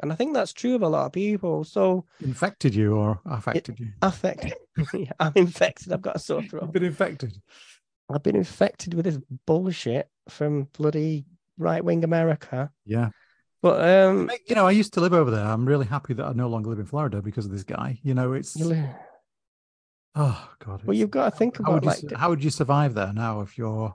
and 0.00 0.12
I 0.12 0.14
think 0.16 0.34
that's 0.34 0.52
true 0.52 0.74
of 0.74 0.82
a 0.82 0.88
lot 0.88 1.06
of 1.06 1.12
people. 1.12 1.64
So 1.64 2.06
Infected 2.20 2.74
you 2.74 2.94
or 2.96 3.20
affected 3.26 3.78
you? 3.78 3.88
affected. 4.02 4.54
Yeah, 4.94 5.12
I'm 5.20 5.32
infected. 5.36 5.92
I've 5.92 6.00
got 6.00 6.16
a 6.16 6.18
sore 6.18 6.42
throat. 6.42 6.62
You've 6.62 6.72
been 6.72 6.84
infected. 6.84 7.32
I've 8.08 8.22
been 8.22 8.36
infected 8.36 8.94
with 8.94 9.04
this 9.04 9.18
bullshit 9.46 10.08
from 10.28 10.68
bloody 10.72 11.26
right 11.58 11.84
wing 11.84 12.02
America. 12.02 12.70
Yeah. 12.86 13.10
But 13.62 13.86
um, 13.86 14.30
You 14.48 14.54
know, 14.54 14.66
I 14.66 14.70
used 14.70 14.94
to 14.94 15.00
live 15.00 15.12
over 15.12 15.30
there. 15.30 15.44
I'm 15.44 15.66
really 15.66 15.84
happy 15.84 16.14
that 16.14 16.24
I 16.24 16.32
no 16.32 16.48
longer 16.48 16.70
live 16.70 16.78
in 16.78 16.86
Florida 16.86 17.20
because 17.20 17.44
of 17.44 17.52
this 17.52 17.62
guy. 17.62 18.00
You 18.02 18.14
know, 18.14 18.32
it's 18.32 18.56
oh 20.16 20.48
god. 20.64 20.82
well, 20.84 20.96
you've 20.96 21.10
got 21.10 21.30
to 21.30 21.36
think 21.36 21.58
how 21.58 21.64
about 21.64 21.84
would 21.84 22.02
you 22.02 22.08
like 22.08 22.18
how 22.18 22.30
would 22.30 22.42
you 22.42 22.50
survive 22.50 22.94
there 22.94 23.12
now 23.12 23.42
if 23.42 23.58
you're 23.58 23.94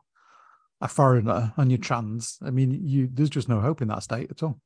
a 0.86 0.88
foreigner 0.88 1.54
and 1.58 1.72
you're 1.72 1.78
trans? 1.78 2.38
I 2.42 2.50
mean, 2.52 2.80
you 2.84 3.10
there's 3.12 3.30
just 3.30 3.50
no 3.50 3.60
hope 3.60 3.82
in 3.82 3.88
that 3.90 4.04
state 4.04 4.32
at 4.32 4.42
all. 4.44 4.60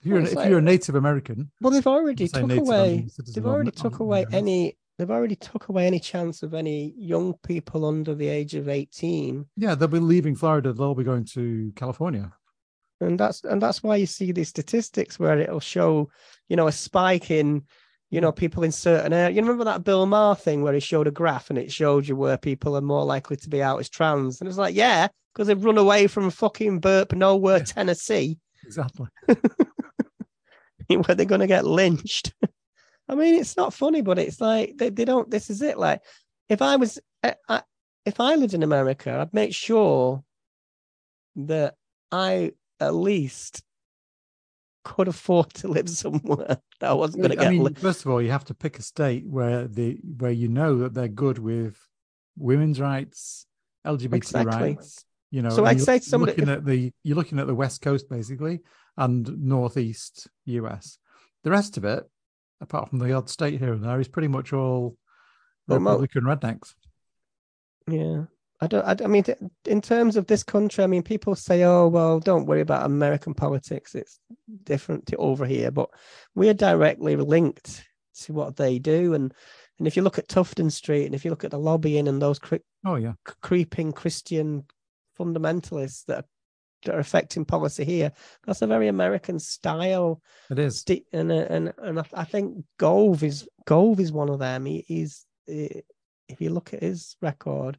If 0.00 0.06
you're 0.06 0.16
Well, 0.16 0.24
an- 0.26 0.30
if 0.30 0.36
like- 0.36 0.48
you're 0.48 0.58
a 0.58 0.62
Native 0.62 0.94
American, 0.94 1.50
Well, 1.60 1.72
they've 1.72 1.86
already 1.86 2.28
took 2.28 2.46
native, 2.46 2.66
away. 2.68 3.08
They've 3.34 3.46
already 3.46 3.68
N- 3.68 3.72
took 3.82 3.94
of 3.94 4.00
away 4.00 4.26
any. 4.32 4.76
They've 4.98 5.10
already 5.10 5.36
took 5.36 5.68
away 5.68 5.86
any 5.86 6.00
chance 6.00 6.42
of 6.42 6.54
any 6.54 6.92
young 6.98 7.34
people 7.46 7.84
under 7.84 8.14
the 8.16 8.26
age 8.28 8.54
of 8.56 8.68
eighteen, 8.68 9.46
yeah, 9.56 9.76
they'll 9.76 9.86
be 9.88 10.00
leaving 10.00 10.34
Florida. 10.34 10.72
They'll 10.72 10.94
be 10.96 11.04
going 11.04 11.24
to 11.34 11.72
California. 11.76 12.32
and 13.00 13.16
that's 13.20 13.44
and 13.44 13.62
that's 13.62 13.80
why 13.82 13.94
you 13.94 14.06
see 14.06 14.32
these 14.32 14.48
statistics 14.48 15.18
where 15.20 15.38
it'll 15.38 15.60
show, 15.60 16.10
you 16.48 16.56
know, 16.56 16.66
a 16.66 16.72
spike 16.72 17.30
in, 17.30 17.62
you 18.10 18.20
know, 18.20 18.32
people 18.32 18.64
in 18.64 18.72
certain 18.72 19.12
areas. 19.12 19.36
You 19.36 19.42
remember 19.42 19.64
that 19.66 19.84
Bill 19.84 20.04
Maher 20.06 20.34
thing 20.34 20.62
where 20.62 20.74
he 20.74 20.80
showed 20.80 21.06
a 21.06 21.12
graph 21.12 21.48
and 21.50 21.58
it 21.60 21.70
showed 21.70 22.08
you 22.08 22.16
where 22.16 22.36
people 22.36 22.76
are 22.76 22.80
more 22.80 23.04
likely 23.04 23.36
to 23.36 23.48
be 23.48 23.62
out 23.62 23.78
as 23.78 23.88
trans, 23.88 24.40
and 24.40 24.48
it's 24.48 24.58
like, 24.58 24.74
yeah, 24.74 25.06
because 25.38 25.46
they've 25.46 25.64
run 25.64 25.78
away 25.78 26.08
from 26.08 26.30
fucking 26.30 26.80
Burp 26.80 27.12
Nowhere, 27.12 27.60
Tennessee. 27.60 28.40
Exactly. 28.64 29.06
where 30.88 31.14
they're 31.14 31.26
going 31.26 31.40
to 31.40 31.46
get 31.46 31.64
lynched. 31.64 32.34
I 33.08 33.14
mean, 33.14 33.36
it's 33.36 33.56
not 33.56 33.72
funny, 33.72 34.00
but 34.00 34.18
it's 34.18 34.40
like 34.40 34.76
they, 34.78 34.90
they 34.90 35.04
don't. 35.04 35.30
This 35.30 35.48
is 35.48 35.62
it. 35.62 35.78
Like, 35.78 36.02
if 36.48 36.60
I 36.60 36.74
was, 36.74 36.98
I, 37.22 37.36
I, 37.48 37.62
if 38.04 38.18
I 38.18 38.34
lived 38.34 38.54
in 38.54 38.64
America, 38.64 39.12
I'd 39.12 39.32
make 39.32 39.54
sure 39.54 40.24
that 41.36 41.76
I 42.10 42.50
at 42.80 42.94
least 42.96 43.62
could 44.82 45.06
afford 45.06 45.54
to 45.54 45.68
live 45.68 45.88
somewhere 45.88 46.58
that 46.80 46.90
I 46.90 46.94
wasn't 46.94 47.22
going 47.22 47.36
to 47.36 47.40
I 47.40 47.44
get. 47.44 47.52
mean, 47.52 47.62
li- 47.62 47.74
first 47.74 48.04
of 48.04 48.10
all, 48.10 48.20
you 48.20 48.32
have 48.32 48.44
to 48.46 48.54
pick 48.54 48.76
a 48.80 48.82
state 48.82 49.24
where 49.24 49.68
the 49.68 50.00
where 50.18 50.32
you 50.32 50.48
know 50.48 50.78
that 50.78 50.94
they're 50.94 51.06
good 51.06 51.38
with 51.38 51.78
women's 52.36 52.80
rights, 52.80 53.46
LGBT 53.86 54.14
Exactly. 54.14 54.74
rights. 54.74 55.04
You 55.30 55.42
know, 55.42 55.50
So 55.50 55.64
I'd 55.66 55.80
say 55.80 55.98
somebody- 56.00 56.32
looking 56.32 56.48
at 56.48 56.64
the 56.64 56.92
you're 57.02 57.16
looking 57.16 57.38
at 57.38 57.46
the 57.46 57.54
west 57.54 57.82
coast 57.82 58.08
basically 58.08 58.60
and 58.96 59.28
northeast 59.38 60.28
US. 60.46 60.98
The 61.44 61.50
rest 61.50 61.76
of 61.76 61.84
it, 61.84 62.04
apart 62.60 62.88
from 62.88 62.98
the 62.98 63.12
odd 63.12 63.28
state 63.28 63.58
here 63.60 63.72
and 63.74 63.84
there, 63.84 64.00
is 64.00 64.08
pretty 64.08 64.28
much 64.28 64.52
all 64.52 64.96
Republican 65.66 66.24
rednecks. 66.24 66.74
yeah. 67.88 68.24
I 68.60 68.66
don't. 68.66 68.84
I, 68.84 69.04
I 69.04 69.06
mean, 69.06 69.22
in 69.66 69.80
terms 69.80 70.16
of 70.16 70.26
this 70.26 70.42
country, 70.42 70.82
I 70.82 70.88
mean, 70.88 71.04
people 71.04 71.36
say, 71.36 71.62
"Oh, 71.62 71.86
well, 71.86 72.18
don't 72.18 72.46
worry 72.46 72.60
about 72.60 72.86
American 72.86 73.32
politics; 73.32 73.94
it's 73.94 74.18
different 74.64 75.06
to 75.06 75.16
over 75.16 75.46
here." 75.46 75.70
But 75.70 75.90
we 76.34 76.48
are 76.48 76.54
directly 76.54 77.14
linked 77.14 77.84
to 78.22 78.32
what 78.32 78.56
they 78.56 78.80
do, 78.80 79.14
and 79.14 79.32
and 79.78 79.86
if 79.86 79.94
you 79.96 80.02
look 80.02 80.18
at 80.18 80.26
Tufton 80.26 80.70
Street, 80.72 81.06
and 81.06 81.14
if 81.14 81.24
you 81.24 81.30
look 81.30 81.44
at 81.44 81.52
the 81.52 81.58
lobbying 81.58 82.08
and 82.08 82.20
those 82.20 82.40
cre- 82.40 82.56
Oh 82.84 82.96
yeah, 82.96 83.12
creeping 83.42 83.92
Christian 83.92 84.64
fundamentalists 85.18 86.04
that 86.06 86.18
are, 86.18 86.24
that 86.84 86.94
are 86.94 87.00
affecting 87.00 87.44
policy 87.44 87.84
here, 87.84 88.12
that's 88.46 88.62
a 88.62 88.66
very 88.66 88.88
American 88.88 89.38
style. 89.38 90.22
it 90.50 90.58
is. 90.58 90.84
And 91.12 91.32
and 91.32 91.72
and 91.78 92.04
I, 92.14 92.24
think 92.24 92.64
Gove 92.78 93.22
is 93.22 93.48
Gove 93.66 94.00
is 94.00 94.12
one 94.12 94.28
of 94.28 94.38
them. 94.38 94.64
He, 94.64 95.06
eh, 95.48 95.80
if 96.28 96.40
you 96.40 96.50
look 96.50 96.74
at 96.74 96.82
his 96.82 97.16
record, 97.22 97.78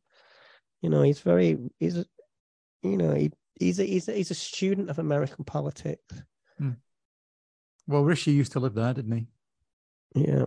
you 0.82 0.89
know, 0.89 1.02
he's 1.02 1.19
very 1.19 1.58
he's 1.80 1.97
you 2.82 2.97
know 2.97 3.13
he 3.13 3.32
he's 3.60 3.80
a, 3.80 3.84
he's 3.84 4.08
a, 4.08 4.13
he's 4.13 4.32
a 4.32 4.36
student 4.36 4.89
of 4.89 4.99
American 4.99 5.45
politics. 5.45 6.23
Well, 7.88 8.04
Rishi 8.04 8.32
used 8.32 8.52
to 8.52 8.60
live 8.60 8.75
there, 8.75 8.93
didn't 8.93 9.12
he? 9.12 9.28
Yeah, 10.15 10.45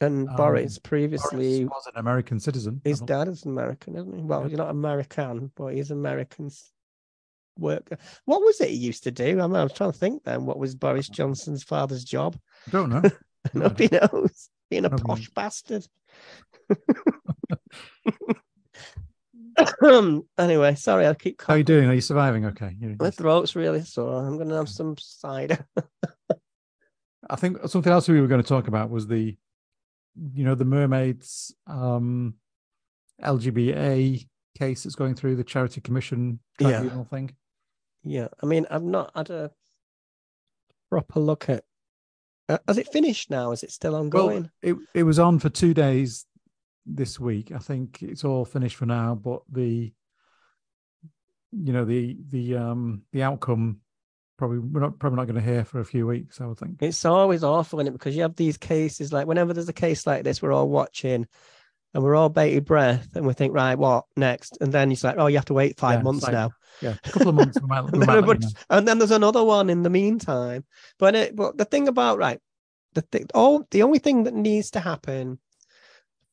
and 0.00 0.28
Um, 0.28 0.36
Boris 0.36 0.62
Boris 0.62 0.78
previously. 0.80 1.64
was 1.64 1.86
an 1.86 1.92
American 1.96 2.40
citizen. 2.40 2.80
His 2.84 3.00
dad 3.00 3.28
is 3.28 3.44
American, 3.44 3.96
isn't 3.96 4.14
he? 4.16 4.22
Well, 4.22 4.42
Yeah. 4.42 4.48
he's 4.48 4.58
not 4.58 4.70
American, 4.70 5.52
but 5.54 5.74
he's 5.74 5.90
American 5.90 6.50
worker. 7.58 7.96
What 8.24 8.40
was 8.42 8.60
it 8.60 8.70
he 8.70 8.76
used 8.76 9.04
to 9.04 9.10
do? 9.12 9.40
I, 9.40 9.46
mean, 9.46 9.56
I 9.56 9.62
was 9.62 9.72
trying 9.72 9.92
to 9.92 9.98
think 9.98 10.24
then. 10.24 10.46
What 10.46 10.58
was 10.58 10.74
Boris 10.74 11.08
Johnson's 11.08 11.62
father's 11.62 12.04
job? 12.04 12.36
don't 12.70 12.90
know. 12.90 13.02
Nobody 13.54 13.88
knows. 13.92 14.48
Being 14.70 14.86
a 14.86 14.88
Nobody 14.88 15.02
posh 15.04 15.18
knows. 15.20 15.28
bastard. 15.34 15.86
anyway, 20.38 20.74
sorry, 20.74 21.06
I 21.06 21.14
keep. 21.14 21.40
How 21.42 21.54
are 21.54 21.58
you 21.58 21.64
doing? 21.64 21.88
Are 21.88 21.94
you 21.94 22.00
surviving? 22.00 22.44
Okay. 22.46 22.74
You- 22.80 22.96
My 22.98 23.10
throat's 23.10 23.54
really 23.54 23.82
sore. 23.82 24.24
I'm 24.26 24.36
gonna 24.38 24.56
have 24.56 24.68
some 24.68 24.96
cider. 24.98 25.64
I 27.30 27.36
think 27.36 27.58
something 27.68 27.92
else 27.92 28.08
we 28.08 28.20
were 28.20 28.26
going 28.26 28.42
to 28.42 28.46
talk 28.48 28.68
about 28.68 28.90
was 28.90 29.06
the, 29.06 29.34
you 30.32 30.44
know, 30.44 30.54
the 30.54 30.64
mermaids, 30.64 31.54
um, 31.66 32.34
LGBT 33.22 34.26
case 34.58 34.84
that's 34.84 34.94
going 34.94 35.14
through 35.14 35.36
the 35.36 35.44
charity 35.44 35.80
commission 35.80 36.38
Yeah. 36.60 36.80
tribunal 36.80 37.04
thing. 37.04 37.34
Yeah, 38.02 38.28
I 38.42 38.46
mean, 38.46 38.66
I've 38.70 38.82
not 38.82 39.10
had 39.14 39.30
a 39.30 39.50
proper 40.90 41.20
look 41.20 41.48
at. 41.48 41.64
Uh, 42.48 42.58
has 42.68 42.76
it 42.78 42.88
finished 42.88 43.30
now? 43.30 43.52
Is 43.52 43.62
it 43.62 43.72
still 43.72 43.96
ongoing? 43.96 44.42
Well, 44.42 44.50
it 44.62 44.76
it 44.94 45.02
was 45.04 45.18
on 45.18 45.38
for 45.38 45.48
two 45.48 45.72
days 45.72 46.26
this 46.84 47.18
week. 47.18 47.50
I 47.52 47.58
think 47.58 48.02
it's 48.02 48.24
all 48.24 48.44
finished 48.44 48.76
for 48.76 48.84
now, 48.86 49.14
but 49.14 49.42
the 49.50 49.92
you 51.52 51.72
know 51.72 51.84
the 51.86 52.18
the 52.28 52.56
um 52.56 53.02
the 53.12 53.22
outcome 53.22 53.80
probably 54.36 54.58
we're 54.58 54.80
not 54.80 54.98
probably 54.98 55.16
not 55.16 55.24
going 55.26 55.42
to 55.42 55.50
hear 55.52 55.64
for 55.64 55.80
a 55.80 55.84
few 55.84 56.06
weeks. 56.06 56.40
I 56.40 56.46
would 56.46 56.58
think. 56.58 56.76
It's 56.80 57.04
always 57.04 57.44
awful 57.44 57.80
in 57.80 57.86
it 57.86 57.92
because 57.92 58.14
you 58.16 58.22
have 58.22 58.36
these 58.36 58.56
cases 58.56 59.12
like 59.12 59.26
whenever 59.26 59.52
there's 59.52 59.68
a 59.68 59.72
case 59.72 60.06
like 60.06 60.24
this, 60.24 60.40
we're 60.42 60.52
all 60.52 60.68
watching 60.68 61.26
and 61.94 62.02
we're 62.02 62.16
all 62.16 62.28
bated 62.28 62.64
breath 62.64 63.08
and 63.14 63.24
we 63.26 63.32
think, 63.34 63.54
right, 63.54 63.76
what 63.76 64.04
next? 64.16 64.58
And 64.60 64.72
then 64.72 64.90
it's 64.90 65.04
like, 65.04 65.16
oh, 65.18 65.26
you 65.28 65.36
have 65.36 65.44
to 65.46 65.54
wait 65.54 65.78
five 65.78 66.00
Yeah, 66.00 66.02
months 66.02 66.24
like- 66.24 66.32
now. 66.32 66.50
Yeah, 66.82 66.96
a 67.04 67.10
couple 67.10 67.28
of 67.28 67.36
months. 67.36 67.60
we 67.60 67.68
might, 67.68 67.82
we 67.82 67.90
And 67.92 68.02
then, 68.02 68.06
might 68.26 68.26
you 68.42 68.48
know. 68.48 68.48
and 68.70 68.88
then 68.88 68.98
there's 68.98 69.12
another 69.12 69.44
one 69.44 69.70
in 69.70 69.82
the 69.84 69.90
meantime. 69.90 70.64
But 70.98 71.14
it, 71.14 71.36
but 71.36 71.56
the 71.56 71.64
thing 71.64 71.86
about 71.86 72.18
right, 72.18 72.40
the 72.94 73.02
thing, 73.02 73.26
all 73.32 73.64
the 73.70 73.84
only 73.84 74.00
thing 74.00 74.24
that 74.24 74.34
needs 74.34 74.72
to 74.72 74.80
happen, 74.80 75.38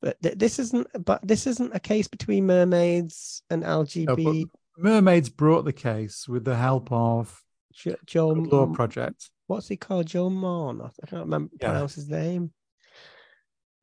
but 0.02 0.20
th- 0.24 0.40
this 0.40 0.58
isn't, 0.58 0.88
but 1.06 1.20
this 1.22 1.46
isn't 1.46 1.76
a 1.76 1.80
case 1.80 2.08
between 2.08 2.48
mermaids 2.48 3.44
and 3.52 3.62
LGB. 3.64 4.46
Mermaids 4.80 5.30
brought 5.30 5.64
the 5.66 5.74
case 5.74 6.28
with 6.28 6.44
the 6.44 6.56
help 6.56 6.92
of 6.92 7.44
Jo- 7.72 7.96
Joe, 8.06 8.30
Law 8.30 8.68
Project. 8.68 9.30
what's 9.48 9.68
he 9.68 9.78
called? 9.78 10.08
Joe 10.08 10.30
Morn. 10.30 10.82
I 10.82 10.90
can't 11.08 11.24
remember 11.24 11.52
Yeah. 11.60 11.70
pronounce 11.70 11.96
his 11.96 12.10
name. 12.10 12.52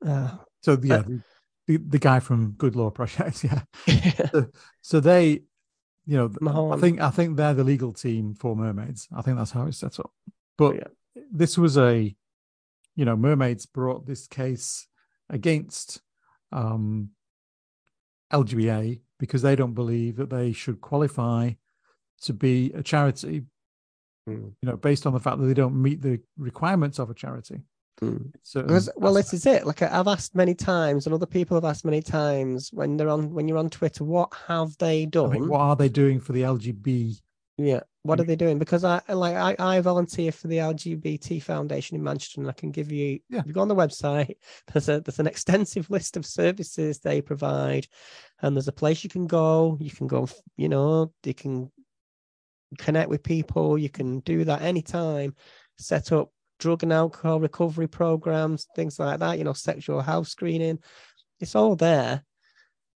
Uh, 0.04 0.36
So 0.62 0.78
yeah, 0.82 0.98
the, 1.02 1.22
the, 1.66 1.76
the 1.78 1.98
guy 1.98 2.20
from 2.20 2.52
Good 2.52 2.76
Law 2.76 2.90
Project. 2.90 3.44
Yeah. 3.48 3.62
yeah. 3.86 4.42
So 4.80 5.00
they, 5.00 5.42
you 6.06 6.16
know, 6.16 6.70
I 6.72 6.76
think 6.78 7.00
I 7.00 7.10
think 7.10 7.36
they're 7.36 7.54
the 7.54 7.64
legal 7.64 7.92
team 7.92 8.34
for 8.34 8.56
mermaids. 8.56 9.08
I 9.14 9.22
think 9.22 9.36
that's 9.36 9.50
how 9.50 9.66
it's 9.66 9.78
set 9.78 9.98
up. 10.00 10.10
But 10.56 10.76
Yeah. 10.76 11.22
this 11.32 11.58
was 11.58 11.76
a, 11.76 12.14
you 12.96 13.04
know, 13.04 13.16
mermaids 13.16 13.66
brought 13.66 14.06
this 14.06 14.26
case 14.26 14.86
against 15.28 16.00
um, 16.52 17.10
LGBA 18.32 19.00
because 19.18 19.42
they 19.42 19.56
don't 19.56 19.74
believe 19.74 20.16
that 20.16 20.30
they 20.30 20.52
should 20.52 20.80
qualify 20.80 21.52
to 22.22 22.32
be 22.32 22.72
a 22.72 22.82
charity. 22.82 23.42
Mm. 24.28 24.52
You 24.62 24.68
know, 24.70 24.76
based 24.76 25.06
on 25.06 25.12
the 25.12 25.20
fact 25.20 25.38
that 25.38 25.46
they 25.46 25.54
don't 25.54 25.80
meet 25.80 26.02
the 26.02 26.20
requirements 26.36 26.98
of 26.98 27.10
a 27.10 27.14
charity. 27.14 27.62
Mm. 28.00 28.32
So 28.42 28.62
Because, 28.62 28.88
well, 28.96 29.14
this 29.14 29.34
is 29.34 29.44
it. 29.46 29.66
Like 29.66 29.82
I- 29.82 29.98
I've 29.98 30.06
asked 30.06 30.34
many 30.36 30.54
times, 30.54 31.06
and 31.06 31.14
other 31.14 31.26
people 31.26 31.56
have 31.56 31.64
asked 31.64 31.84
many 31.84 32.00
times 32.02 32.70
when 32.72 32.96
they're 32.96 33.08
on 33.08 33.32
when 33.34 33.48
you're 33.48 33.58
on 33.58 33.70
Twitter, 33.70 34.04
what 34.04 34.32
have 34.46 34.76
they 34.78 35.02
I 35.02 35.06
done? 35.06 35.30
mean, 35.32 35.48
what 35.48 35.60
are 35.60 35.76
they 35.76 35.88
doing 35.88 36.20
for 36.20 36.32
the 36.32 36.42
LGB? 36.42 37.20
Yeah, 37.60 37.80
what 38.02 38.20
are 38.20 38.24
they 38.24 38.36
doing? 38.36 38.60
Because 38.60 38.84
I 38.84 39.00
like 39.08 39.34
I, 39.34 39.56
I 39.58 39.80
volunteer 39.80 40.30
for 40.30 40.46
the 40.46 40.58
LGBT 40.58 41.42
Foundation 41.42 41.96
in 41.96 42.04
Manchester, 42.04 42.40
and 42.40 42.48
I 42.48 42.52
can 42.52 42.70
give 42.70 42.92
you. 42.92 43.18
Yeah. 43.28 43.40
If 43.40 43.46
you 43.48 43.52
go 43.52 43.62
on 43.62 43.68
the 43.68 43.74
website, 43.74 44.36
there's 44.72 44.88
a 44.88 45.00
there's 45.00 45.18
an 45.18 45.26
extensive 45.26 45.90
list 45.96 46.16
of 46.16 46.24
services 46.24 47.00
they 47.00 47.20
provide, 47.20 47.88
and 48.42 48.54
there's 48.54 48.68
a 48.68 48.72
place 48.72 49.02
you 49.02 49.10
can 49.10 49.26
go. 49.26 49.76
You 49.80 49.90
can 49.90 50.06
go, 50.06 50.28
you 50.56 50.68
know, 50.68 51.12
you 51.24 51.34
can 51.34 51.72
connect 52.76 53.08
with 53.08 53.22
people. 53.22 53.78
You 53.78 53.88
can 53.88 54.20
do 54.20 54.44
that 54.44 54.62
anytime. 54.62 55.34
Set 55.78 56.12
up 56.12 56.30
drug 56.58 56.82
and 56.82 56.92
alcohol 56.92 57.38
recovery 57.40 57.86
programs, 57.86 58.66
things 58.74 58.98
like 58.98 59.20
that. 59.20 59.38
You 59.38 59.44
know, 59.44 59.52
sexual 59.52 60.00
health 60.00 60.28
screening. 60.28 60.78
It's 61.40 61.54
all 61.54 61.76
there. 61.76 62.24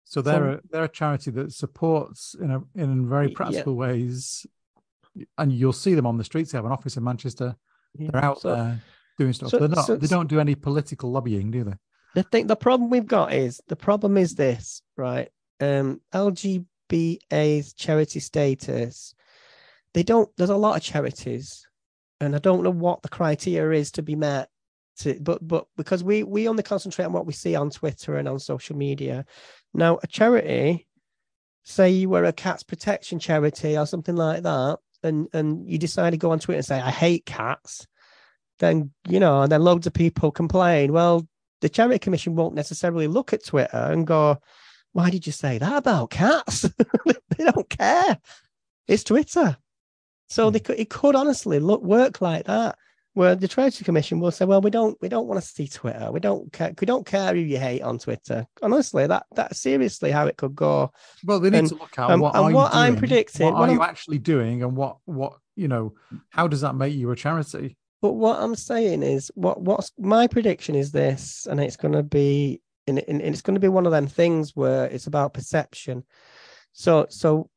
So 0.04 0.22
they're 0.22 0.36
So- 0.36 0.52
a, 0.54 0.60
they're 0.72 0.84
a 0.86 0.90
charity 0.90 1.32
that 1.32 1.54
supports 1.54 2.36
in 2.42 2.52
a 2.52 2.62
in 2.76 3.08
very 3.08 3.28
Y- 3.28 3.32
yeah. 3.32 3.36
practical 3.38 3.76
ways, 3.76 4.46
and 5.38 5.54
you'll 5.54 5.74
see 5.74 5.94
them 5.94 6.08
on 6.08 6.18
the 6.18 6.24
streets. 6.24 6.52
They 6.52 6.58
have 6.58 6.66
an 6.66 6.72
office 6.72 6.98
in 6.98 7.04
Manchester. 7.04 7.56
They're 7.96 8.24
out 8.26 8.42
So- 8.42 8.56
there 8.56 8.82
doing 9.18 9.34
stuff. 9.34 9.52
so- 9.52 9.60
they're 9.60 9.70
not. 9.70 9.88
they 10.02 10.08
don't 10.08 10.28
do 10.30 10.40
any 10.40 10.56
political 10.56 11.12
lobbying, 11.12 11.52
do 11.52 11.64
they? 11.64 11.76
the 12.14 12.24
thing 12.24 12.46
the 12.48 12.58
problem 12.58 12.90
we've 12.90 13.08
got 13.08 13.32
is 13.32 13.62
the 13.70 13.76
problem 13.78 14.18
is 14.18 14.36
this 14.36 14.82
right 14.98 15.30
um 15.62 16.02
lgba's 16.14 17.74
charity 17.74 18.20
status 18.20 19.14
they 19.94 20.04
don't 20.04 20.30
there's 20.38 20.50
a 20.50 20.56
lot 20.56 20.76
of 20.76 20.84
charities 20.84 21.68
and 22.20 22.36
i 22.36 22.40
don't 22.40 22.64
know 22.64 22.70
what 22.72 23.02
the 23.02 23.10
criteria 23.10 23.80
is 23.80 23.92
to 23.92 24.02
be 24.02 24.16
met 24.16 24.50
to 24.98 25.18
but 25.22 25.46
but 25.46 25.66
because 25.78 26.04
we 26.04 26.24
we 26.24 26.48
only 26.48 26.64
concentrate 26.64 27.06
on 27.06 27.14
what 27.14 27.26
we 27.26 27.34
see 27.34 27.56
on 27.56 27.70
twitter 27.70 28.18
and 28.18 28.28
on 28.28 28.40
social 28.40 28.76
media 28.76 29.26
now 29.74 30.00
a 30.04 30.08
charity 30.08 30.88
say 31.64 31.90
you 31.90 32.10
were 32.10 32.26
a 32.26 32.34
cats 32.34 32.64
protection 32.64 33.20
charity 33.20 33.78
or 33.78 33.86
something 33.86 34.16
like 34.16 34.44
that 34.44 34.78
and 35.04 35.28
and 35.34 35.68
you 35.70 35.78
decide 35.78 36.12
to 36.12 36.18
go 36.18 36.32
on 36.32 36.40
twitter 36.40 36.58
and 36.58 36.66
say 36.66 36.80
i 36.80 36.92
hate 36.92 37.26
cats 37.26 37.88
then 38.60 38.92
you 39.08 39.20
know 39.20 39.42
and 39.42 39.52
then 39.52 39.64
loads 39.64 39.88
of 39.88 39.94
people 39.94 40.32
complain 40.32 40.92
well 40.92 41.26
the 41.62 41.70
charity 41.70 42.00
commission 42.00 42.36
won't 42.36 42.56
necessarily 42.56 43.08
look 43.08 43.34
at 43.34 43.46
Twitter 43.46 43.78
and 43.78 44.06
go, 44.06 44.38
"Why 44.92 45.10
did 45.10 45.26
you 45.26 45.32
say 45.32 45.58
that 45.60 45.78
about 45.78 46.10
cats?" 46.10 46.62
they 47.06 47.46
don't 47.46 47.70
care. 47.70 48.20
It's 48.88 49.04
Twitter, 49.04 49.58
so 50.32 50.48
hmm. 50.48 50.54
they 50.54 50.60
could 50.60 50.80
it 50.80 50.90
could 50.90 51.16
honestly 51.16 51.60
look 51.60 51.84
work 51.84 52.22
like 52.22 52.46
that, 52.46 52.78
where 53.14 53.36
the 53.36 53.50
Treasury 53.50 53.84
commission 53.84 54.20
will 54.22 54.32
say, 54.32 54.46
"Well, 54.46 54.62
we 54.62 54.72
don't 54.72 54.98
we 55.02 55.10
don't 55.10 55.28
want 55.28 55.42
to 55.42 55.48
see 55.48 55.68
Twitter. 55.68 56.10
We 56.12 56.22
don't 56.22 56.52
care. 56.54 56.74
We 56.80 56.86
don't 56.86 57.06
care 57.06 57.34
who 57.34 57.42
you 57.42 57.60
hate 57.60 57.82
on 57.82 58.00
Twitter." 58.00 58.48
Honestly, 58.62 59.06
that 59.08 59.26
that's 59.36 59.60
seriously 59.60 60.10
how 60.10 60.28
it 60.28 60.38
could 60.38 60.56
go. 60.56 60.92
Well, 61.26 61.42
they 61.42 61.50
need 61.50 61.60
And- 61.60 61.70
to 61.70 61.76
look 61.76 62.00
at 62.00 62.10
and- 62.10 62.22
what 62.22 62.36
and 62.36 62.54
what 62.54 62.74
you 62.74 62.80
I'm 62.80 62.96
predicting- 62.96 63.46
What 63.46 63.56
what 63.56 63.70
are 63.70 63.74
you 63.74 63.82
I'm- 63.82 63.90
actually 63.90 64.20
doing, 64.20 64.64
and 64.64 64.76
what 64.78 64.98
what 65.06 65.34
you 65.56 65.68
know? 65.68 65.94
How 66.30 66.48
does 66.48 66.62
that 66.62 66.76
make 66.76 66.94
you 66.94 67.12
a 67.12 67.16
charity? 67.16 67.78
But 68.02 68.14
what 68.14 68.40
I'm 68.40 68.56
saying 68.56 69.04
is, 69.04 69.32
what 69.36 69.62
what's 69.62 69.92
my 70.00 70.28
prediction 70.28 70.76
is 70.76 70.92
this, 70.92 71.46
and 71.46 71.60
it's 71.60 71.76
going 71.76 71.94
to 71.94 72.04
be, 72.04 72.62
and, 72.88 72.98
and 73.00 73.22
it's 73.22 73.42
going 73.42 73.56
to 73.56 73.60
be 73.60 73.68
one 73.68 73.86
of 73.86 73.92
them 73.92 74.08
things 74.08 74.56
where 74.56 74.86
it's 74.86 75.08
about 75.08 75.34
perception. 75.34 76.04
So, 76.74 77.06
so 77.10 77.50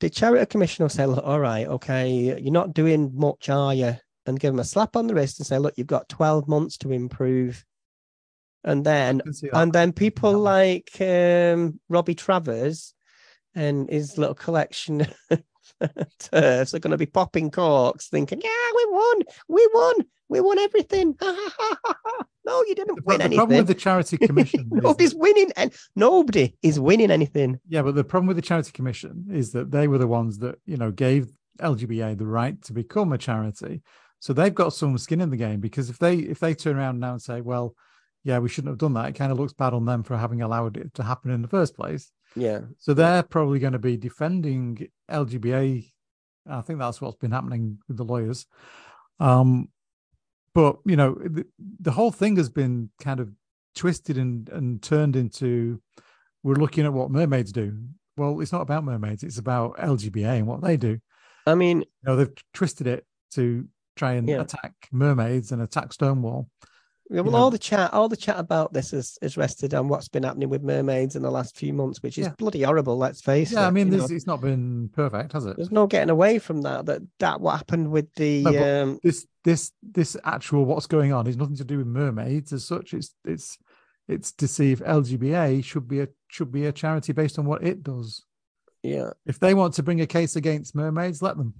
the 0.00 0.10
charity 0.10 0.46
commission 0.46 0.82
will 0.82 0.88
say, 0.90 1.06
look, 1.06 1.24
all 1.24 1.40
right, 1.40 1.66
okay, 1.66 2.10
you're 2.40 2.52
not 2.52 2.74
doing 2.74 3.12
much, 3.14 3.48
are 3.48 3.74
you? 3.74 3.96
And 4.26 4.40
give 4.40 4.52
them 4.52 4.60
a 4.60 4.64
slap 4.64 4.96
on 4.96 5.06
the 5.06 5.14
wrist 5.14 5.38
and 5.38 5.46
say, 5.46 5.58
look, 5.58 5.74
you've 5.76 5.86
got 5.86 6.08
12 6.08 6.48
months 6.48 6.76
to 6.78 6.92
improve. 6.92 7.64
And 8.64 8.84
then 8.84 9.20
I 9.20 9.24
can 9.24 9.34
see 9.34 9.48
that. 9.52 9.60
and 9.60 9.72
then 9.72 9.92
people 9.92 10.38
like 10.38 10.90
um, 11.00 11.80
Robbie 11.88 12.14
Travers 12.14 12.94
and 13.54 13.88
his 13.88 14.18
little 14.18 14.34
collection 14.34 15.06
turfs 16.18 16.74
are 16.74 16.78
going 16.78 16.90
to 16.92 16.98
be 16.98 17.06
popping 17.06 17.50
corks, 17.50 18.08
thinking, 18.08 18.40
"Yeah, 18.42 18.70
we 18.76 18.86
won, 18.90 19.22
we 19.48 19.68
won, 19.74 19.94
we 20.28 20.40
won 20.40 20.58
everything." 20.58 21.16
no, 21.20 22.62
you 22.64 22.74
didn't 22.74 22.96
the, 22.96 23.02
win 23.04 23.18
the 23.18 23.24
anything. 23.24 23.38
problem 23.38 23.58
with 23.58 23.66
the 23.66 23.74
charity 23.74 24.18
commission. 24.18 24.60
is 24.72 24.82
Nobody's 24.82 25.14
winning, 25.14 25.50
and 25.56 25.72
nobody 25.96 26.54
is 26.62 26.78
winning 26.80 27.10
anything. 27.10 27.60
yeah, 27.68 27.82
but 27.82 27.94
the 27.94 28.04
problem 28.04 28.26
with 28.26 28.36
the 28.36 28.42
charity 28.42 28.72
commission 28.72 29.26
is 29.32 29.52
that 29.52 29.70
they 29.70 29.88
were 29.88 29.98
the 29.98 30.06
ones 30.06 30.38
that 30.38 30.56
you 30.66 30.76
know 30.76 30.90
gave 30.90 31.28
LGBA 31.60 32.18
the 32.18 32.26
right 32.26 32.60
to 32.62 32.72
become 32.72 33.12
a 33.12 33.18
charity. 33.18 33.82
So 34.20 34.32
they've 34.32 34.54
got 34.54 34.74
some 34.74 34.98
skin 34.98 35.22
in 35.22 35.30
the 35.30 35.36
game 35.36 35.60
because 35.60 35.88
if 35.88 35.98
they 35.98 36.16
if 36.16 36.38
they 36.40 36.54
turn 36.54 36.76
around 36.76 37.00
now 37.00 37.12
and 37.12 37.22
say, 37.22 37.40
well, 37.40 37.74
yeah, 38.22 38.38
we 38.38 38.48
shouldn't 38.48 38.70
have 38.72 38.78
done 38.78 38.92
that, 38.94 39.08
it 39.08 39.14
kind 39.14 39.32
of 39.32 39.38
looks 39.38 39.54
bad 39.54 39.72
on 39.72 39.86
them 39.86 40.02
for 40.02 40.16
having 40.16 40.42
allowed 40.42 40.76
it 40.76 40.92
to 40.94 41.02
happen 41.02 41.30
in 41.30 41.42
the 41.42 41.48
first 41.48 41.74
place. 41.74 42.10
Yeah, 42.36 42.60
So 42.78 42.94
they're 42.94 43.22
probably 43.22 43.58
going 43.58 43.72
to 43.72 43.78
be 43.78 43.96
defending 43.96 44.88
LGBA. 45.10 45.90
I 46.48 46.60
think 46.62 46.78
that's 46.78 47.00
what's 47.00 47.16
been 47.18 47.32
happening 47.32 47.78
with 47.88 47.96
the 47.96 48.04
lawyers. 48.04 48.46
Um, 49.18 49.68
but 50.54 50.76
you 50.84 50.96
know, 50.96 51.14
the, 51.14 51.44
the 51.80 51.90
whole 51.92 52.10
thing 52.12 52.36
has 52.36 52.48
been 52.48 52.90
kind 53.00 53.20
of 53.20 53.30
twisted 53.74 54.18
and, 54.18 54.48
and 54.48 54.82
turned 54.82 55.16
into 55.16 55.80
we're 56.42 56.54
looking 56.54 56.84
at 56.84 56.92
what 56.92 57.10
mermaids 57.10 57.52
do. 57.52 57.76
Well, 58.16 58.40
it's 58.40 58.52
not 58.52 58.62
about 58.62 58.84
mermaids; 58.84 59.22
it's 59.22 59.38
about 59.38 59.76
LGBA 59.78 60.38
and 60.38 60.46
what 60.46 60.62
they 60.62 60.76
do. 60.76 60.98
I 61.46 61.54
mean, 61.54 61.80
You 61.80 61.86
know, 62.04 62.16
they've 62.16 62.34
twisted 62.54 62.86
it 62.86 63.06
to 63.32 63.66
try 63.96 64.12
and 64.14 64.28
Yeah. 64.28 64.40
attack 64.42 64.72
mermaids 64.92 65.52
and 65.52 65.62
attack 65.62 65.92
Stonewall. 65.92 66.48
Yeah, 67.12 67.22
well, 67.22 67.32
know- 67.32 67.38
all 67.38 67.50
the 67.50 67.58
chat, 67.58 67.92
all 67.92 68.08
the 68.08 68.16
chat 68.16 68.38
about 68.38 68.72
this 68.72 68.92
is, 68.92 69.18
is 69.20 69.36
rested 69.36 69.74
on 69.74 69.88
what's 69.88 70.08
been 70.08 70.22
happening 70.22 70.48
with 70.48 70.62
mermaids 70.62 71.16
in 71.16 71.22
the 71.22 71.30
last 71.30 71.56
few 71.56 71.72
months, 71.72 72.02
which 72.02 72.16
is 72.18 72.26
Yeah. 72.26 72.34
bloody 72.38 72.62
horrible. 72.62 72.96
Let's 72.96 73.20
face 73.20 73.50
it. 73.50 73.56
Yeah, 73.56 73.66
I 73.66 73.70
mean, 73.70 73.90
this, 73.90 74.10
it's 74.10 74.26
not 74.28 74.40
been 74.40 74.90
perfect, 74.92 75.32
has 75.32 75.44
it? 75.44 75.56
there's 75.56 75.72
no 75.72 75.86
getting 75.88 76.10
away 76.10 76.38
from 76.38 76.62
that. 76.62 76.86
That 76.86 77.02
that 77.18 77.40
what 77.40 77.56
happened 77.56 77.90
with 77.90 78.14
the 78.14 78.42
No, 78.42 78.82
um, 78.82 79.00
this 79.02 79.26
this 79.44 79.72
this 79.82 80.16
actual 80.24 80.64
what's 80.64 80.86
going 80.86 81.12
on 81.12 81.26
is 81.26 81.36
nothing 81.36 81.56
to 81.56 81.64
do 81.64 81.78
with 81.78 81.86
mermaids 81.88 82.52
as 82.52 82.64
such. 82.64 82.94
It's 82.94 83.14
it's 83.24 83.58
it's 84.06 84.30
to 84.32 84.46
see 84.46 84.70
if 84.72 84.80
LGBA 84.80 85.64
should 85.64 85.88
be 85.88 86.00
a 86.00 86.08
should 86.28 86.52
be 86.52 86.66
a 86.66 86.72
charity 86.72 87.12
based 87.12 87.38
on 87.38 87.44
what 87.44 87.62
it 87.64 87.82
does. 87.82 88.24
yeah 88.82 89.10
If 89.26 89.38
they 89.40 89.52
want 89.54 89.74
to 89.74 89.82
bring 89.82 90.00
a 90.00 90.06
case 90.06 90.36
against 90.36 90.74
mermaids, 90.76 91.22
let 91.22 91.36
them. 91.36 91.54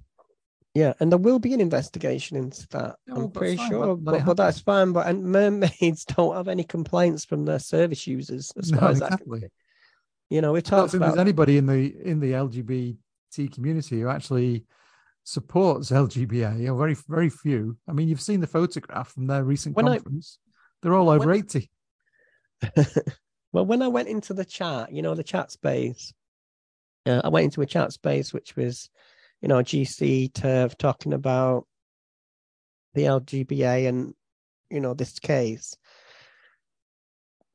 Yeah, 0.73 0.93
and 0.99 1.11
there 1.11 1.19
will 1.19 1.39
be 1.39 1.53
an 1.53 1.61
investigation 1.61 2.37
into 2.37 2.67
that. 2.69 2.95
Yeah, 3.07 3.15
I'm 3.15 3.31
pretty 3.31 3.57
fine, 3.57 3.69
sure, 3.69 3.87
let- 3.87 4.03
let 4.03 4.03
but, 4.03 4.25
but 4.25 4.37
that's 4.37 4.59
fine. 4.59 4.91
But 4.93 5.07
and 5.07 5.23
mermaids 5.25 6.05
don't 6.15 6.35
have 6.35 6.47
any 6.47 6.63
complaints 6.63 7.25
from 7.25 7.45
their 7.45 7.59
service 7.59 8.07
users, 8.07 8.51
as 8.57 8.71
No, 8.71 8.79
far 8.79 8.89
as 8.89 9.01
I 9.01 9.09
can 9.09 9.13
exactly. 9.15 9.49
You 10.29 10.41
know, 10.41 10.53
we 10.53 10.59
I 10.59 10.61
don't 10.61 10.69
talked 10.69 10.91
think 10.91 11.03
about 11.03 11.15
there's 11.15 11.21
anybody 11.21 11.57
in 11.57 11.65
the 11.65 11.93
in 12.07 12.19
the 12.19 12.31
LGBT 12.31 13.53
community 13.53 13.99
who 13.99 14.07
actually 14.07 14.63
supports 15.23 15.91
LGBA. 15.91 16.69
Or 16.69 16.77
very 16.77 16.95
very 17.09 17.29
few. 17.29 17.77
I 17.87 17.91
mean, 17.91 18.07
you've 18.07 18.21
seen 18.21 18.39
the 18.39 18.47
photograph 18.47 19.09
from 19.11 19.27
their 19.27 19.43
recent 19.43 19.75
When 19.75 19.87
I- 19.87 19.97
conference. 19.97 20.39
They're 20.81 20.93
all 20.95 21.09
over 21.09 21.27
when- 21.27 21.35
eighty. 21.37 21.69
well, 23.51 23.65
when 23.65 23.81
I 23.81 23.87
went 23.87 24.07
into 24.07 24.33
the 24.33 24.45
chat, 24.45 24.91
you 24.93 25.01
know, 25.01 25.15
the 25.15 25.23
chat 25.23 25.51
space, 25.51 26.13
uh, 27.05 27.21
I 27.23 27.29
went 27.29 27.45
into 27.45 27.61
a 27.61 27.65
chat 27.65 27.91
space 27.91 28.31
which 28.33 28.55
was, 28.55 28.89
you 29.41 29.47
know, 29.47 29.57
GC 29.57 30.33
Turf 30.33 30.77
talking 30.77 31.13
about 31.13 31.65
the 32.93 33.03
LGBA 33.03 33.87
and, 33.87 34.13
you 34.69 34.79
know, 34.79 34.93
this 34.93 35.19
case. 35.19 35.75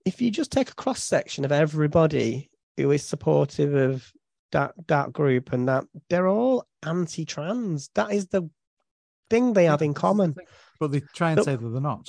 If 0.05 0.21
you 0.21 0.31
just 0.31 0.53
take 0.53 0.71
a 0.71 0.75
cross 0.75 1.03
section 1.03 1.45
of 1.45 1.53
everybody 1.53 2.51
who 2.77 2.91
is 2.91 3.05
supportive 3.05 3.75
of 3.75 4.13
that 4.53 4.73
that 4.89 5.13
group 5.13 5.53
and 5.53 5.69
that 5.69 5.85
they're 6.09 6.29
all 6.29 6.67
anti-trans. 6.85 7.91
That 7.95 8.13
is 8.13 8.29
the 8.29 8.49
thing 9.31 9.53
they 9.53 9.65
have 9.65 9.83
in 9.83 9.95
common. 9.95 10.35
But 10.79 10.93
they 10.93 11.01
try 11.15 11.31
and 11.31 11.39
Look- 11.39 11.45
say 11.47 11.57
that 11.57 11.69
they're 11.69 11.81
not. 11.81 12.09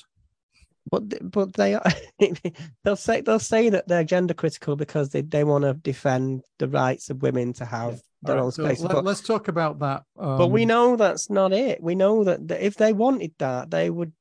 But 0.90 1.32
but 1.32 1.54
they 1.54 1.74
are 1.74 1.84
they'll 2.84 2.96
say 2.96 3.20
they'll 3.20 3.40
say 3.40 3.70
that 3.70 3.90
they're 3.90 4.06
gender 4.06 4.34
critical 4.34 4.78
because 4.78 5.10
they, 5.10 5.22
they 5.22 5.44
want 5.44 5.66
to 5.66 5.74
defend 5.74 6.44
the 6.60 6.70
rights 6.70 7.10
of 7.10 7.22
women 7.22 7.52
to 7.54 7.66
have 7.66 8.02
their 8.28 8.36
right, 8.36 8.44
own 8.44 8.52
so 8.52 8.64
space. 8.66 8.82
let, 8.82 9.06
us 9.06 9.22
talk 9.22 9.48
about 9.48 9.80
that. 9.80 10.04
Um, 10.20 10.38
but 10.38 10.48
we 10.48 10.66
know 10.66 10.96
that's 10.96 11.30
not 11.30 11.54
it. 11.54 11.82
We 11.82 11.96
know 11.96 12.24
that, 12.24 12.48
that 12.48 12.66
if 12.66 12.76
they 12.76 12.94
wanted 12.94 13.34
that, 13.40 13.72
they 13.72 13.90
would 13.90 14.14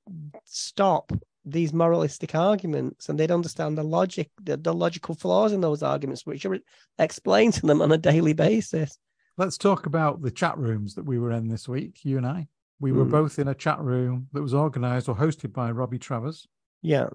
stop 0.44 1.12
these 1.44 1.72
moralistic 1.72 2.34
arguments 2.34 3.08
and 3.08 3.18
they'd 3.18 3.30
understand 3.30 3.78
the 3.78 3.84
logic, 3.84 4.30
the, 4.42 4.56
the 4.56 4.74
logical 4.74 5.14
flaws 5.14 5.52
in 5.52 5.60
those 5.60 5.82
arguments, 5.82 6.26
which 6.26 6.44
are 6.44 6.58
explained 6.98 7.54
to 7.54 7.66
them 7.66 7.80
on 7.82 7.92
a 7.92 7.98
daily 7.98 8.32
basis. 8.32 8.98
let's 9.38 9.58
talk 9.58 9.86
about 9.86 10.22
the 10.22 10.30
chat 10.30 10.56
rooms 10.56 10.94
that 10.94 11.04
we 11.04 11.18
were 11.18 11.30
in 11.30 11.48
this 11.48 11.68
week. 11.68 12.00
You 12.04 12.16
and 12.16 12.26
I, 12.26 12.48
we 12.80 12.90
were 12.90 13.04
Mm. 13.04 13.10
both 13.10 13.38
in 13.38 13.48
a 13.48 13.54
chat 13.54 13.78
room 13.80 14.28
that 14.32 14.42
was 14.42 14.54
organised 14.54 15.08
or 15.08 15.14
hosted 15.14 15.52
by 15.52 15.70
Robbie 15.70 15.98
Travers. 15.98 16.48
Yeah. 16.82 17.10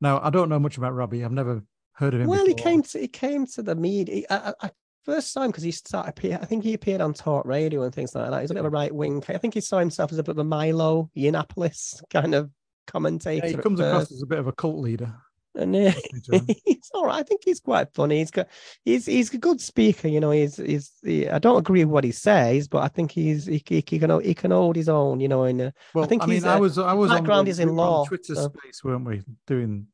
Now, 0.00 0.20
I 0.22 0.30
don't 0.30 0.48
know 0.48 0.58
much 0.60 0.76
about 0.76 0.94
Robbie. 0.94 1.24
I've 1.24 1.32
never 1.32 1.62
heard 1.94 2.14
of 2.14 2.20
him. 2.20 2.28
Well, 2.28 2.46
he 2.46 2.54
came 2.54 2.82
to 2.82 2.98
he 2.98 3.08
came 3.08 3.46
to 3.46 3.62
the 3.62 3.74
media. 3.74 4.24
I, 4.28 4.52
I 4.60 4.70
first 5.04 5.32
time 5.34 5.50
because 5.50 5.62
he 5.62 5.70
started 5.70 6.10
appear. 6.10 6.38
I 6.40 6.44
think 6.46 6.64
he 6.64 6.74
appeared 6.74 7.00
on 7.00 7.14
talk 7.14 7.44
radio 7.46 7.82
and 7.82 7.94
things 7.94 8.14
like 8.14 8.30
that. 8.30 8.40
He's 8.40 8.50
a 8.50 8.54
bit 8.54 8.60
of 8.60 8.66
a 8.66 8.70
right 8.70 8.94
wing. 8.94 9.22
I 9.28 9.38
think 9.38 9.54
he 9.54 9.60
saw 9.60 9.78
himself 9.78 10.12
as 10.12 10.18
a 10.18 10.22
bit 10.22 10.32
of 10.32 10.38
a 10.38 10.44
Milo 10.44 11.10
Yiannopoulos 11.16 12.02
kind 12.10 12.34
of 12.34 12.50
commentator. 12.86 13.46
Yeah, 13.46 13.56
he 13.56 13.62
comes 13.62 13.80
across 13.80 14.10
as 14.12 14.22
a 14.22 14.26
bit 14.26 14.38
of 14.38 14.46
a 14.46 14.52
cult 14.52 14.78
leader. 14.78 15.14
and 15.56 15.74
uh, 15.76 15.92
he's 16.64 16.90
all 16.94 17.06
right. 17.06 17.20
I 17.20 17.22
think 17.22 17.42
he's 17.44 17.60
quite 17.60 17.92
funny. 17.94 18.18
He's 18.18 18.30
got 18.32 18.48
he's 18.84 19.06
he's 19.06 19.32
a 19.32 19.38
good 19.38 19.60
speaker. 19.60 20.08
You 20.08 20.18
know, 20.20 20.32
he's 20.32 20.56
he's 20.56 20.90
he, 21.04 21.28
I 21.28 21.38
don't 21.38 21.58
agree 21.58 21.84
with 21.84 21.92
what 21.92 22.02
he 22.04 22.10
says, 22.12 22.66
but 22.66 22.82
I 22.82 22.88
think 22.88 23.12
he's 23.12 23.46
he, 23.46 23.62
he, 23.66 23.84
he 23.86 23.98
can 23.98 24.20
he 24.20 24.34
can 24.34 24.50
hold 24.50 24.74
his 24.74 24.88
own. 24.88 25.20
You 25.20 25.28
know, 25.28 25.44
in 25.44 25.60
a, 25.60 25.72
Well, 25.94 26.04
I, 26.04 26.08
think 26.08 26.22
mean, 26.22 26.30
he's, 26.30 26.44
I 26.44 26.56
uh, 26.56 26.60
was 26.60 26.76
I 26.78 26.92
was 26.94 27.10
on 27.10 27.18
background 27.18 27.46
the, 27.46 27.50
is 27.52 27.58
in 27.60 27.68
we 27.68 27.72
on 27.72 27.76
law, 27.76 28.04
Twitter 28.04 28.34
so- 28.34 28.48
space, 28.48 28.82
weren't 28.82 29.04
we? 29.04 29.22
Doing 29.46 29.86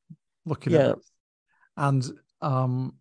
looking 0.46 0.72
Yeah. 0.72 0.90
at 0.90 0.96
this. 0.96 1.10
and 1.76 2.10
um, 2.40 2.94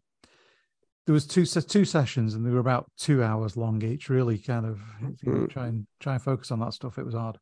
there 1.10 1.16
was 1.16 1.26
two 1.26 1.43
two 1.43 1.86
sessions, 1.86 2.36
and 2.36 2.45
they 2.45 2.51
were 2.51 2.60
about 2.60 2.91
two 2.95 3.24
hours 3.24 3.57
long 3.57 3.84
each. 3.84 4.10
Really, 4.10 4.38
kind 4.38 4.64
of 4.64 4.80
you 5.24 5.32
Mm. 5.32 5.49
try 5.49 5.66
and 5.66 5.88
try 5.99 6.14
and 6.14 6.22
focus 6.22 6.51
on 6.51 6.60
that 6.60 6.76
stuff. 6.76 6.99
It 6.99 7.03
was 7.03 7.16
hard, 7.16 7.39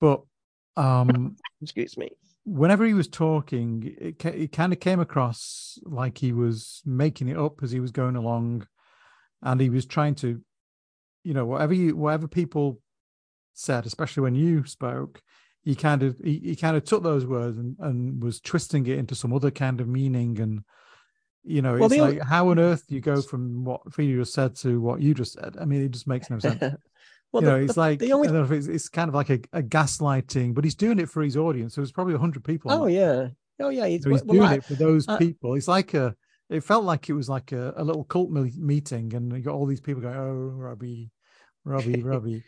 but 0.00 0.22
um, 0.76 1.34
excuse 1.60 1.96
me. 1.96 2.10
whenever 2.44 2.86
he 2.86 2.94
was 2.94 3.08
talking, 3.08 3.96
it, 4.00 4.24
it 4.24 4.52
kind 4.52 4.72
of 4.72 4.78
came 4.78 5.00
across 5.00 5.80
like 5.82 6.18
he 6.18 6.30
was 6.30 6.80
making 6.86 7.26
it 7.28 7.36
up 7.36 7.64
as 7.64 7.72
he 7.72 7.80
was 7.80 7.90
going 7.90 8.14
along, 8.14 8.64
and 9.42 9.60
he 9.60 9.70
was 9.70 9.84
trying 9.84 10.14
to, 10.14 10.40
you 11.24 11.34
know, 11.34 11.46
whatever 11.46 11.74
you, 11.74 11.96
whatever 11.96 12.28
people 12.28 12.80
said, 13.54 13.86
especially 13.86 14.22
when 14.22 14.36
you 14.36 14.64
spoke, 14.66 15.20
he 15.64 15.74
kind 15.74 16.04
of 16.04 16.16
he, 16.22 16.38
he 16.38 16.54
kind 16.54 16.76
of 16.76 16.84
took 16.84 17.02
those 17.02 17.26
words 17.26 17.58
and, 17.58 17.74
and 17.80 18.22
was 18.22 18.38
twisting 18.40 18.86
it 18.86 19.00
into 19.00 19.16
some 19.16 19.32
other 19.32 19.50
kind 19.50 19.80
of 19.80 19.88
meaning, 19.88 20.38
and 20.38 20.60
you 21.48 21.62
know, 21.62 21.74
Well, 21.74 21.84
it's 21.86 21.96
like 21.96 22.00
only- 22.14 22.18
how 22.20 22.50
on 22.50 22.58
earth 22.58 22.86
do 22.86 22.94
you 22.94 23.00
go 23.00 23.20
from 23.22 23.64
what 23.64 23.92
Frida 23.92 24.18
just 24.18 24.34
said 24.34 24.54
to 24.56 24.80
what 24.80 25.00
you 25.00 25.14
just 25.14 25.32
said? 25.34 25.56
I 25.60 25.64
mean, 25.64 25.82
it 25.82 25.90
just 25.90 26.06
makes 26.06 26.28
no 26.30 26.38
sense 26.38 26.60
well, 27.32 27.42
you 27.42 27.48
know, 27.48 27.58
the- 27.58 27.64
it's 27.64 27.74
the- 27.74 27.80
like 27.80 27.98
the 27.98 28.12
only 28.12 28.28
know 28.28 28.44
it's, 28.44 28.66
it's 28.66 28.88
kind 28.88 29.08
of 29.08 29.14
like 29.14 29.30
a, 29.30 29.40
a 29.52 29.62
gaslighting, 29.62 30.54
but 30.54 30.64
he's 30.64 30.74
doing 30.74 30.98
it 30.98 31.08
for 31.08 31.22
his 31.22 31.36
audience. 31.36 31.74
So 31.74 31.82
it's 31.82 31.92
probably 31.92 32.16
hundred 32.16 32.44
people. 32.44 32.70
oh 32.72 32.86
yeah, 32.86 33.28
oh 33.60 33.68
yeah. 33.70 33.86
He's, 33.86 34.02
so 34.04 34.10
he's 34.10 34.22
well, 34.24 34.34
doing 34.36 34.48
I- 34.48 34.54
it 34.56 34.64
for 34.64 34.74
those 34.74 35.06
I- 35.08 35.18
people. 35.18 35.54
It's 35.54 35.68
like 35.68 35.94
a. 35.94 36.14
It 36.50 36.64
felt 36.64 36.84
like 36.84 37.10
it 37.10 37.12
was 37.12 37.28
like 37.28 37.52
a, 37.52 37.74
a 37.76 37.84
little 37.84 38.04
cult 38.04 38.30
meeting, 38.30 39.12
and 39.14 39.30
you 39.32 39.40
got 39.40 39.54
all 39.54 39.66
these 39.66 39.82
people 39.82 40.00
going, 40.00 40.16
"Oh, 40.16 40.32
Robbie, 40.32 41.10
Robbie, 41.64 42.02
Robbie." 42.12 42.42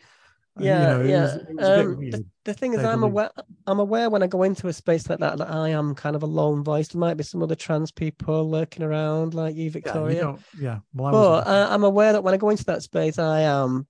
And, 0.57 0.65
you 0.65 0.71
Yeah, 0.71 0.79
know, 0.87 1.01
it 1.01 1.09
yeah. 1.09 1.21
was- 1.57 1.85
Um, 1.85 1.97
weird. 1.97 2.25
the 2.43 2.53
thing 2.53 2.73
is, 2.73 2.83
I'm 2.83 3.03
aware. 3.03 3.31
I'm 3.67 3.79
aware 3.79 4.09
when 4.09 4.21
I 4.23 4.27
go 4.27 4.43
into 4.43 4.67
a 4.67 4.73
space 4.73 5.09
like 5.09 5.19
that 5.19 5.37
that 5.37 5.49
I 5.49 5.69
am 5.69 5.95
kind 5.95 6.15
of 6.15 6.23
a 6.23 6.27
lone 6.27 6.63
voice. 6.63 6.89
There 6.89 6.99
might 6.99 7.15
be 7.15 7.23
some 7.23 7.41
other 7.41 7.55
trans 7.55 7.91
people 7.91 8.49
lurking 8.49 8.83
around, 8.83 9.33
like 9.33 9.55
you, 9.55 9.65
Yeah, 9.65 9.69
Victoria. 9.71 10.21
don't- 10.21 10.41
yeah. 10.59 10.79
Well, 10.93 11.07
I 11.07 11.11
but 11.11 11.29
wasn't- 11.29 11.47
uh, 11.47 11.67
I'm 11.71 11.83
aware 11.83 12.11
that 12.13 12.23
when 12.23 12.33
I 12.33 12.37
go 12.37 12.49
into 12.49 12.65
that 12.65 12.83
space, 12.83 13.17
I 13.17 13.41
am 13.41 13.87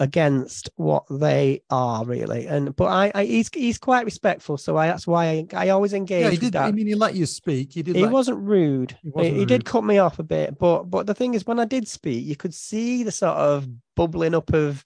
against 0.00 0.68
what 0.76 1.04
they 1.10 1.62
are 1.70 2.04
really. 2.04 2.46
And 2.46 2.74
but 2.74 2.86
I, 2.86 3.12
I 3.14 3.24
he's 3.24 3.48
he's 3.54 3.78
quite 3.78 4.04
respectful, 4.04 4.56
so 4.56 4.76
I 4.76 4.88
that's 4.88 5.06
why 5.06 5.26
I, 5.52 5.66
I 5.66 5.68
always 5.68 5.92
engage. 5.92 6.24
yeah, 6.24 6.30
he 6.30 6.36
did. 6.38 6.56
I 6.56 6.72
mean, 6.72 6.86
he 6.88 6.94
let 6.96 7.14
you 7.14 7.26
speak. 7.26 7.72
He 7.72 7.82
did. 7.82 7.94
he 7.96 8.02
let- 8.02 8.12
wasn't 8.12 8.38
rude. 8.38 8.92
He 9.02 9.08
He, 9.08 9.10
wasn't 9.10 9.36
he 9.36 9.44
did 9.44 9.64
cut 9.64 9.84
me 9.84 9.98
off 9.98 10.18
a 10.18 10.22
bit, 10.24 10.58
but 10.58 10.84
but 10.90 11.06
the 11.06 11.14
thing 11.14 11.34
is, 11.34 11.46
when 11.46 11.60
I 11.60 11.64
did 11.66 11.86
speak, 11.86 12.24
you 12.26 12.34
could 12.36 12.54
see 12.54 13.02
the 13.04 13.12
sort 13.12 13.36
of 13.36 13.68
bubbling 13.96 14.34
up 14.34 14.52
of 14.52 14.82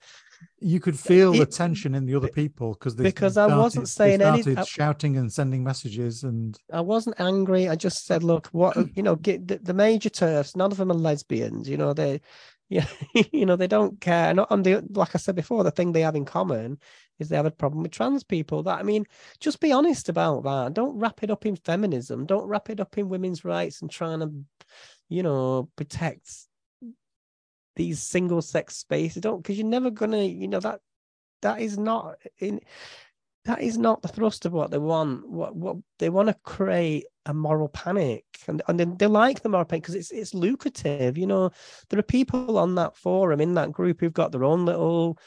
You 0.59 0.79
could 0.79 0.97
feel 0.97 1.33
the 1.33 1.45
tension 1.45 1.95
in 1.95 2.05
the 2.05 2.15
other 2.15 2.27
people 2.27 2.73
because 2.73 2.95
they 2.95 3.03
because 3.03 3.37
I 3.37 3.45
wasn't 3.45 3.87
saying 3.87 4.21
anything. 4.21 4.53
started 4.53 4.69
shouting 4.69 5.17
and 5.17 5.31
sending 5.31 5.63
messages 5.63 6.23
and 6.23 6.57
I 6.71 6.81
wasn't 6.81 7.19
angry. 7.19 7.69
I 7.69 7.75
just 7.75 8.05
said, 8.05 8.23
look, 8.23 8.47
what 8.47 8.75
you 8.95 9.03
know, 9.03 9.15
get 9.15 9.47
the, 9.47 9.57
the 9.57 9.73
major 9.73 10.09
turfs. 10.09 10.55
None 10.55 10.71
of 10.71 10.77
them 10.77 10.91
are 10.91 10.95
lesbians. 10.95 11.69
You 11.69 11.77
know, 11.77 11.93
they, 11.93 12.21
yeah, 12.69 12.87
you 13.31 13.45
know, 13.45 13.55
they 13.55 13.67
don't 13.67 14.01
care. 14.01 14.33
Not 14.33 14.51
on 14.51 14.63
the 14.63 14.83
like 14.91 15.13
I 15.13 15.19
said 15.19 15.35
before, 15.35 15.63
the 15.63 15.71
thing 15.71 15.91
they 15.91 16.01
have 16.01 16.15
in 16.15 16.25
common 16.25 16.79
is 17.19 17.29
they 17.29 17.35
have 17.35 17.45
a 17.45 17.51
problem 17.51 17.83
with 17.83 17.91
trans 17.91 18.23
people. 18.23 18.63
That 18.63 18.79
I 18.79 18.83
mean, 18.83 19.05
just 19.39 19.59
be 19.59 19.71
honest 19.71 20.09
about 20.09 20.43
that. 20.43 20.73
Don't 20.73 20.97
wrap 20.97 21.21
it 21.21 21.29
up 21.29 21.45
in 21.45 21.55
feminism. 21.55 22.25
Don't 22.25 22.47
wrap 22.47 22.69
it 22.69 22.79
up 22.79 22.97
in 22.97 23.09
women's 23.09 23.45
rights 23.45 23.81
and 23.81 23.91
trying 23.91 24.19
to, 24.19 24.31
you 25.09 25.21
know, 25.21 25.69
protect 25.75 26.47
these 27.75 28.01
single 28.01 28.41
sex 28.41 28.77
spaces. 28.77 29.21
Don't 29.21 29.41
because 29.41 29.57
you're 29.57 29.67
never 29.67 29.89
gonna, 29.89 30.23
you 30.23 30.47
know, 30.47 30.59
that 30.59 30.79
that 31.41 31.61
is 31.61 31.77
not 31.77 32.15
in 32.39 32.61
that 33.45 33.61
is 33.61 33.77
not 33.77 34.01
the 34.01 34.07
thrust 34.07 34.45
of 34.45 34.53
what 34.53 34.71
they 34.71 34.77
want. 34.77 35.29
What 35.29 35.55
what 35.55 35.77
they 35.99 36.09
want 36.09 36.29
to 36.29 36.35
create 36.43 37.05
a 37.25 37.33
moral 37.33 37.69
panic, 37.69 38.25
and 38.47 38.61
and 38.67 38.79
they, 38.79 38.85
they 38.85 39.07
like 39.07 39.41
the 39.41 39.49
moral 39.49 39.65
panic 39.65 39.83
because 39.83 39.95
it's 39.95 40.11
it's 40.11 40.33
lucrative. 40.33 41.17
You 41.17 41.27
know, 41.27 41.51
there 41.89 41.99
are 41.99 42.03
people 42.03 42.57
on 42.57 42.75
that 42.75 42.95
forum 42.95 43.39
in 43.39 43.53
that 43.53 43.71
group 43.71 43.99
who've 43.99 44.13
got 44.13 44.31
their 44.31 44.43
own 44.43 44.65
little 44.65 45.17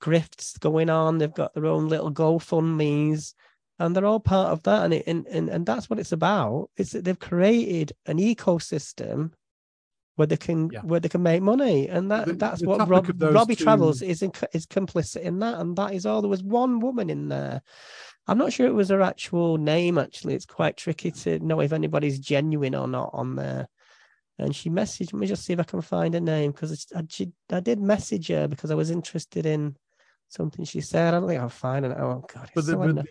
grifts 0.00 0.58
going 0.60 0.90
on. 0.90 1.18
They've 1.18 1.32
got 1.32 1.54
their 1.54 1.66
own 1.66 1.88
little 1.88 2.12
GoFundmes, 2.12 3.34
and 3.78 3.96
they're 3.96 4.06
all 4.06 4.20
part 4.20 4.52
of 4.52 4.62
that. 4.62 4.84
And 4.84 4.94
it 4.94 5.04
and 5.08 5.26
and, 5.26 5.48
and 5.48 5.66
that's 5.66 5.90
what 5.90 5.98
it's 5.98 6.12
about. 6.12 6.70
It's 6.76 6.92
that 6.92 7.04
they've 7.04 7.18
created 7.18 7.92
an 8.06 8.18
ecosystem 8.18 9.32
where 10.16 10.26
they 10.26 10.36
can 10.36 10.70
Yeah. 10.72 10.80
where 10.82 11.00
they 11.00 11.08
can 11.08 11.22
make 11.22 11.42
money, 11.42 11.88
and 11.88 12.10
that 12.10 12.26
The- 12.26 12.32
that's 12.34 12.60
the 12.60 12.68
what 12.68 12.88
Rob, 12.88 13.08
Robbie 13.20 13.54
two- 13.54 13.64
Travers 13.64 14.02
is 14.02 14.22
in, 14.22 14.32
is 14.52 14.66
complicit 14.66 15.20
in 15.22 15.38
that, 15.40 15.60
and 15.60 15.76
that 15.76 15.92
is 15.94 16.04
all. 16.06 16.20
There 16.22 16.28
was 16.30 16.42
one 16.42 16.80
woman 16.80 17.08
in 17.10 17.28
there. 17.28 17.62
I'm 18.26 18.38
not 18.38 18.52
sure 18.52 18.66
it 18.66 18.74
was 18.74 18.88
her 18.88 19.02
actual 19.02 19.56
name. 19.56 19.98
Actually, 19.98 20.34
it's 20.34 20.46
quite 20.46 20.76
tricky 20.76 21.12
to 21.12 21.38
know 21.38 21.60
if 21.60 21.72
anybody's 21.72 22.18
genuine 22.18 22.74
or 22.74 22.88
not 22.88 23.10
on 23.12 23.36
there. 23.36 23.68
And 24.38 24.54
she 24.54 24.68
messaged 24.68 25.14
me 25.14 25.26
just 25.26 25.44
see 25.44 25.52
if 25.54 25.60
I 25.60 25.64
can 25.64 25.80
find 25.80 26.12
her 26.14 26.20
name 26.20 26.50
because 26.52 26.86
I, 26.94 27.02
I 27.56 27.60
did 27.60 27.80
message 27.80 28.28
her 28.28 28.48
because 28.48 28.70
I 28.70 28.74
was 28.74 28.90
interested 28.90 29.46
in 29.46 29.76
something 30.28 30.64
she 30.64 30.80
said. 30.80 31.14
I 31.14 31.18
don't 31.18 31.28
think 31.28 31.40
I'll 31.40 31.48
find 31.48 31.84
it. 31.84 31.96
Oh 31.98 32.24
God, 32.32 32.50
but 32.54 32.66
the, 32.66 32.72
so 32.72 32.92
but 32.94 33.06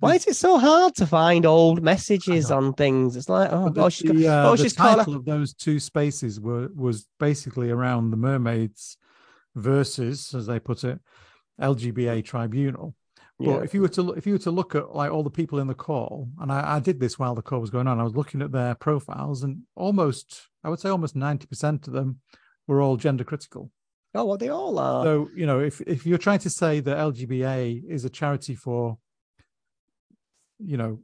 why 0.00 0.14
is 0.14 0.26
it 0.26 0.36
so 0.36 0.58
hard 0.58 0.94
to 0.96 1.06
find 1.06 1.46
old 1.46 1.82
messages 1.82 2.50
on 2.50 2.74
things? 2.74 3.16
It's 3.16 3.28
like 3.28 3.50
oh, 3.52 3.70
the, 3.70 3.84
oh 3.84 3.88
she's 3.88 4.10
got, 4.10 4.16
the, 4.16 4.28
uh, 4.28 4.48
oh 4.48 4.56
the 4.56 4.62
she's 4.64 4.72
called. 4.74 4.98
title 4.98 5.16
of 5.16 5.24
those 5.24 5.54
two 5.54 5.80
spaces 5.80 6.40
were 6.40 6.68
was 6.74 7.06
basically 7.18 7.70
around 7.70 8.10
the 8.10 8.16
mermaids 8.16 8.96
versus, 9.54 10.34
as 10.34 10.46
they 10.46 10.60
put 10.60 10.84
it, 10.84 11.00
LGBA 11.60 12.24
tribunal. 12.24 12.94
But 13.38 13.46
Yeah. 13.46 13.56
if 13.62 13.74
you 13.74 13.82
were 13.82 13.88
to 13.88 14.02
look, 14.02 14.16
if 14.16 14.26
you 14.26 14.34
were 14.34 14.38
to 14.40 14.50
look 14.50 14.74
at 14.74 14.94
like 14.94 15.10
all 15.10 15.22
the 15.22 15.30
people 15.30 15.58
in 15.58 15.66
the 15.66 15.74
call, 15.74 16.28
and 16.40 16.50
I, 16.50 16.76
I 16.76 16.80
did 16.80 17.00
this 17.00 17.18
while 17.18 17.34
the 17.34 17.42
call 17.42 17.60
was 17.60 17.70
going 17.70 17.86
on, 17.86 18.00
I 18.00 18.04
was 18.04 18.16
looking 18.16 18.40
at 18.42 18.52
their 18.52 18.74
profiles, 18.74 19.42
and 19.42 19.62
almost, 19.74 20.48
I 20.64 20.70
would 20.70 20.80
say, 20.80 20.88
almost 20.88 21.16
ninety 21.16 21.46
percent 21.46 21.86
of 21.86 21.92
them 21.92 22.20
were 22.66 22.80
all 22.80 22.96
gender 22.96 23.24
critical. 23.24 23.70
Oh 24.14 24.24
well, 24.24 24.38
they 24.38 24.48
all 24.48 24.78
are. 24.78 25.04
So 25.04 25.30
you 25.34 25.46
know, 25.46 25.60
if 25.60 25.80
if 25.82 26.06
you're 26.06 26.18
trying 26.18 26.38
to 26.40 26.50
say 26.50 26.80
that 26.80 26.96
LGBA 26.96 27.88
is 27.88 28.04
a 28.04 28.10
charity 28.10 28.54
for, 28.54 28.98
you 30.58 30.76
know, 30.76 31.00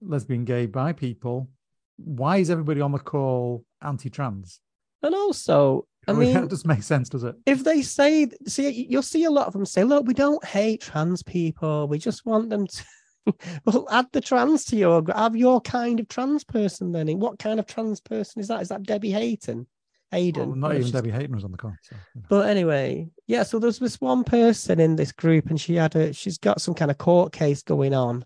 lesbian, 0.00 0.44
gay, 0.44 0.66
bi 0.66 0.92
people, 0.92 1.48
why 1.96 2.38
is 2.38 2.50
everybody 2.50 2.80
on 2.80 2.92
the 2.92 2.98
call 2.98 3.64
anti-trans. 3.82 4.60
And 5.02 5.14
also, 5.14 5.86
I 6.08 6.12
mean, 6.12 6.34
that 6.34 6.48
doesn't 6.48 6.68
make 6.68 6.82
sense, 6.82 7.08
does 7.08 7.24
it? 7.24 7.36
if 7.46 7.64
they 7.64 7.82
say, 7.82 8.28
see, 8.46 8.86
you'll 8.88 9.02
see 9.02 9.24
a 9.24 9.30
lot 9.30 9.46
of 9.46 9.52
them 9.52 9.66
say, 9.66 9.84
look, 9.84 10.06
we 10.06 10.14
don't 10.14 10.44
hate 10.44 10.82
trans 10.82 11.22
people. 11.22 11.88
We 11.88 11.98
just 11.98 12.26
want 12.26 12.50
them 12.50 12.66
to. 12.66 12.84
well, 13.64 13.88
add 13.90 14.06
the 14.12 14.20
trans 14.20 14.64
to 14.66 14.76
your, 14.76 15.02
have 15.14 15.34
your 15.34 15.60
kind 15.60 15.98
of 15.98 16.08
trans 16.08 16.44
person 16.44 16.92
then. 16.92 17.18
What 17.18 17.38
kind 17.38 17.58
of 17.58 17.66
trans 17.66 18.00
person 18.00 18.40
is 18.40 18.48
that? 18.48 18.62
Is 18.62 18.68
that 18.68 18.84
Debbie 18.84 19.10
Hayton? 19.10 19.66
Hayden? 20.10 20.48
Well, 20.50 20.56
not 20.56 20.70
even 20.72 20.82
she's- 20.82 20.92
Debbie 20.92 21.10
Hayton 21.10 21.34
was 21.34 21.44
on 21.44 21.52
the 21.52 21.58
call. 21.58 21.74
So, 21.82 21.96
you 22.14 22.20
know. 22.20 22.26
But 22.28 22.48
anyway, 22.48 23.08
yeah. 23.26 23.42
So 23.42 23.58
there's 23.58 23.78
this 23.78 24.00
one 24.00 24.24
person 24.24 24.80
in 24.80 24.96
this 24.96 25.12
group, 25.12 25.50
and 25.50 25.60
she 25.60 25.74
had 25.74 25.94
a, 25.96 26.12
she's 26.12 26.38
got 26.38 26.60
some 26.60 26.74
kind 26.74 26.90
of 26.90 26.98
court 26.98 27.32
case 27.32 27.62
going 27.62 27.94
on. 27.94 28.24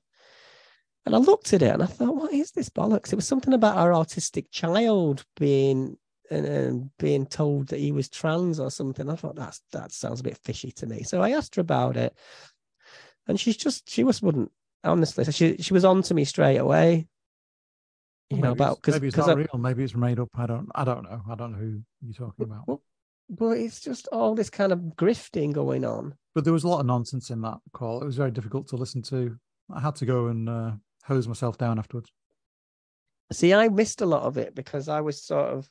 And 1.06 1.14
I 1.14 1.18
looked 1.18 1.54
at 1.54 1.62
it 1.62 1.72
and 1.72 1.82
I 1.82 1.86
thought, 1.86 2.14
what 2.14 2.32
is 2.32 2.50
this 2.50 2.68
bollocks? 2.68 3.12
It 3.12 3.16
was 3.16 3.26
something 3.26 3.54
about 3.54 3.78
our 3.78 3.90
autistic 3.90 4.50
child 4.50 5.24
being 5.36 5.96
and, 6.30 6.46
and 6.46 6.90
being 6.98 7.26
told 7.26 7.68
that 7.68 7.80
he 7.80 7.90
was 7.90 8.10
trans 8.10 8.60
or 8.60 8.70
something. 8.70 9.08
I 9.08 9.16
thought 9.16 9.34
that's 9.34 9.62
that 9.72 9.92
sounds 9.92 10.20
a 10.20 10.24
bit 10.24 10.36
fishy 10.44 10.70
to 10.72 10.86
me. 10.86 11.02
So 11.02 11.22
I 11.22 11.30
asked 11.30 11.54
her 11.56 11.62
about 11.62 11.96
it, 11.96 12.16
and 13.26 13.40
she's 13.40 13.56
just 13.56 13.88
she 13.88 14.02
just 14.04 14.22
wouldn't 14.22 14.52
honestly. 14.84 15.24
So 15.24 15.30
she 15.30 15.56
she 15.56 15.72
was 15.72 15.84
on 15.86 16.02
to 16.02 16.14
me 16.14 16.24
straight 16.24 16.58
away. 16.58 17.08
You 18.30 18.36
know 18.36 18.42
maybe 18.50 18.52
about 18.52 18.72
it's, 18.72 18.80
because 18.80 18.94
maybe 18.94 19.08
it's 19.08 19.16
not 19.16 19.36
real. 19.36 19.48
Maybe 19.58 19.84
it's 19.84 19.94
made 19.94 20.20
up. 20.20 20.28
I 20.36 20.46
don't. 20.46 20.68
I 20.74 20.84
don't 20.84 21.02
know. 21.02 21.20
I 21.28 21.34
don't 21.34 21.52
know 21.52 21.58
who 21.58 21.80
you're 22.02 22.14
talking 22.14 22.44
about. 22.44 22.66
well, 22.66 22.82
but 23.28 23.58
it's 23.58 23.80
just 23.80 24.08
all 24.08 24.34
this 24.34 24.50
kind 24.50 24.72
of 24.72 24.78
grifting 24.96 25.52
going 25.52 25.84
on. 25.84 26.14
But 26.34 26.44
there 26.44 26.52
was 26.52 26.64
a 26.64 26.68
lot 26.68 26.80
of 26.80 26.86
nonsense 26.86 27.30
in 27.30 27.40
that 27.42 27.58
call. 27.72 28.02
It 28.02 28.06
was 28.06 28.16
very 28.16 28.30
difficult 28.30 28.68
to 28.68 28.76
listen 28.76 29.02
to. 29.02 29.36
I 29.72 29.80
had 29.80 29.96
to 29.96 30.06
go 30.06 30.26
and 30.26 30.48
uh, 30.48 30.72
hose 31.04 31.28
myself 31.28 31.58
down 31.58 31.78
afterwards. 31.78 32.10
See, 33.32 33.54
I 33.54 33.68
missed 33.68 34.00
a 34.00 34.06
lot 34.06 34.22
of 34.22 34.36
it 34.36 34.54
because 34.54 34.88
I 34.88 35.00
was 35.00 35.22
sort 35.22 35.46
of, 35.46 35.70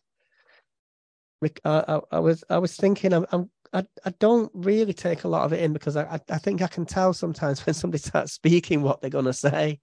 I, 1.43 1.49
I, 1.65 1.99
I 2.11 2.19
was, 2.19 2.43
I 2.49 2.57
was 2.57 2.75
thinking, 2.77 3.13
I'm, 3.13 3.25
I'm, 3.31 3.49
I, 3.73 3.83
I 4.05 4.11
don't 4.19 4.49
really 4.53 4.93
take 4.93 5.25
a 5.25 5.27
lot 5.27 5.43
of 5.43 5.51
it 5.51 5.61
in 5.61 5.73
because 5.73 5.97
I, 5.97 6.03
I, 6.03 6.19
I 6.29 6.37
think 6.37 6.61
I 6.61 6.67
can 6.67 6.85
tell 6.85 7.13
sometimes 7.13 7.59
when 7.65 7.73
somebody 7.73 8.01
starts 8.01 8.31
speaking 8.31 8.81
what 8.81 9.01
they're 9.01 9.09
going 9.09 9.25
to 9.25 9.33
say. 9.33 9.79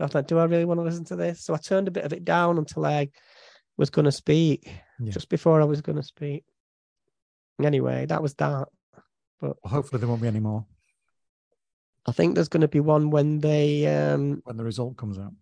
I 0.00 0.04
was 0.04 0.14
like, 0.14 0.26
do 0.28 0.38
I 0.38 0.44
really 0.44 0.64
want 0.64 0.78
to 0.78 0.84
listen 0.84 1.04
to 1.06 1.16
this? 1.16 1.42
So 1.44 1.54
I 1.54 1.56
turned 1.56 1.88
a 1.88 1.92
bit 1.92 2.04
of 2.04 2.12
it 2.12 2.24
down 2.24 2.56
until 2.58 2.86
I 2.86 3.10
was 3.76 3.90
going 3.90 4.04
to 4.04 4.12
speak, 4.12 4.70
Yeah. 5.00 5.10
just 5.12 5.28
before 5.28 5.60
I 5.60 5.64
was 5.64 5.80
going 5.80 5.96
to 5.96 6.02
speak. 6.02 6.44
Anyway, 7.62 8.06
that 8.06 8.22
was 8.22 8.34
that. 8.34 8.68
Well, 9.40 9.56
hopefully 9.64 9.98
there 10.00 10.08
won't 10.08 10.22
be 10.22 10.28
any 10.28 10.40
more 10.40 10.66
I 12.06 12.12
think 12.12 12.34
there's 12.34 12.48
going 12.48 12.62
to 12.62 12.68
be 12.68 12.80
one 12.80 13.10
when 13.10 13.38
they, 13.40 13.86
um, 13.86 14.40
when 14.44 14.56
the 14.56 14.64
result 14.64 14.96
comes 14.96 15.18
out. 15.18 15.32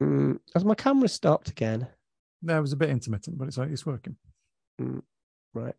mm, 0.00 0.38
has 0.54 0.64
my 0.64 0.74
camera 0.76 1.08
stopped 1.08 1.48
again? 1.50 1.88
No, 2.40 2.56
it 2.56 2.60
was 2.60 2.72
a 2.72 2.76
bit 2.76 2.90
intermittent, 2.90 3.36
but 3.36 3.48
it's 3.48 3.58
like 3.58 3.70
it's 3.70 3.84
working. 3.86 4.16
Right. 5.54 5.74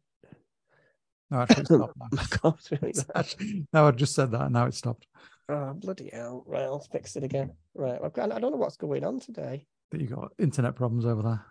No, 1.32 1.42
actually, 1.42 1.62
it 1.62 1.66
stopped 1.68 1.94
now. 1.98 2.08
My 2.12 2.26
God's 2.42 2.70
really 2.72 2.90
It's 2.90 3.06
actually- 3.16 3.66
no, 3.72 3.88
I 3.88 3.92
just 3.92 4.14
said 4.16 4.32
that, 4.32 4.42
and 4.42 4.54
now 4.54 4.66
it's 4.66 4.78
stopped. 4.78 5.08
Oh, 5.48 5.74
bloody 5.74 6.10
hell. 6.12 6.44
Right, 6.48 6.64
I'll 6.64 6.80
fix 6.80 7.16
it 7.16 7.24
again. 7.24 7.52
Right. 7.76 8.00
I've 8.04 8.14
got, 8.14 8.32
I 8.32 8.40
don't 8.40 8.52
know 8.52 8.58
what's 8.58 8.78
going 8.78 9.04
on 9.06 9.20
today. 9.20 9.68
That 9.92 10.02
you 10.02 10.08
got 10.08 10.32
internet 10.40 10.76
problems 10.76 11.06
over 11.06 11.22
there. 11.22 11.46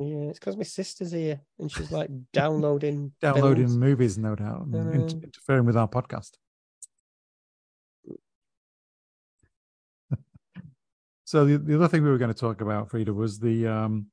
Yeah, 0.00 0.30
it's 0.30 0.38
because 0.38 0.56
my 0.56 0.62
sister's 0.64 1.12
here 1.12 1.40
and 1.58 1.70
she's 1.70 1.92
like 1.92 2.08
downloading 2.32 3.12
Downloading 3.20 3.66
films. 3.66 3.76
movies, 3.76 4.18
no 4.18 4.34
doubt, 4.34 4.62
and 4.66 4.74
inter- 4.94 5.16
Um, 5.16 5.22
interfering 5.24 5.66
with 5.66 5.76
our 5.76 5.86
podcast. 5.88 6.30
so 11.24 11.44
the, 11.44 11.58
the 11.58 11.74
other 11.74 11.88
thing 11.88 12.02
we 12.02 12.10
were 12.10 12.18
going 12.18 12.32
to 12.32 12.38
talk 12.38 12.60
about, 12.60 12.90
Frida, 12.90 13.12
was 13.12 13.38
the 13.38 13.66
um 13.66 14.06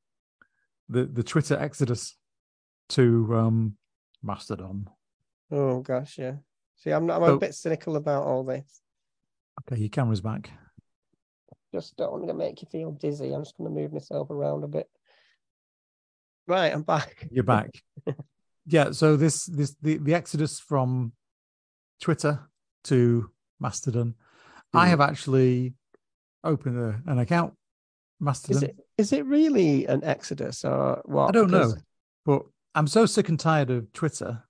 the 0.89 1.05
the 1.05 1.23
Twitter 1.23 1.57
exodus 1.57 2.15
to 2.89 3.29
um 3.35 3.77
Mastodon. 4.21 4.89
Oh 5.51 5.79
gosh, 5.81 6.17
yeah. 6.17 6.35
See, 6.77 6.91
I'm 6.91 7.05
not 7.05 7.21
I'm 7.21 7.27
So- 7.29 7.35
a 7.35 7.39
bit 7.39 7.55
cynical 7.55 7.95
about 7.95 8.23
all 8.23 8.43
this. 8.43 8.80
Okay, 9.61 9.79
your 9.81 9.89
camera's 9.89 10.21
back. 10.21 10.49
Just 11.73 11.95
don't 11.95 12.11
want 12.11 12.27
to 12.27 12.33
make 12.33 12.61
you 12.61 12.67
feel 12.71 12.91
dizzy. 12.91 13.31
I'm 13.33 13.43
just 13.43 13.57
gonna 13.57 13.69
move 13.69 13.93
myself 13.93 14.29
around 14.29 14.63
a 14.63 14.67
bit. 14.67 14.89
Right, 16.47 16.73
I'm 16.73 16.81
back. 16.83 17.27
You're 17.31 17.43
back. 17.43 17.69
yeah. 18.65 18.91
So 18.91 19.15
this 19.15 19.45
this 19.45 19.75
the 19.81 19.97
the 19.97 20.13
exodus 20.13 20.59
from 20.59 21.13
Twitter 22.01 22.39
to 22.85 23.29
Mastodon. 23.59 24.15
I 24.73 24.85
Hmm. 24.85 24.89
have 24.89 25.01
actually 25.01 25.73
opened 26.43 26.77
a, 26.77 27.01
an 27.09 27.19
account. 27.19 27.53
Mastodon. 28.19 28.57
Is 28.57 28.63
it 28.63 28.75
is 28.97 29.13
it 29.13 29.25
really 29.25 29.85
an 29.85 30.03
exodus 30.03 30.65
or 30.65 31.01
what? 31.05 31.29
I 31.29 31.31
don't 31.31 31.51
know, 31.51 31.73
but 32.25 32.43
I'm 32.75 32.87
so 32.87 33.05
sick 33.05 33.29
and 33.29 33.39
tired 33.39 33.69
of 33.69 33.91
Twitter 33.93 34.43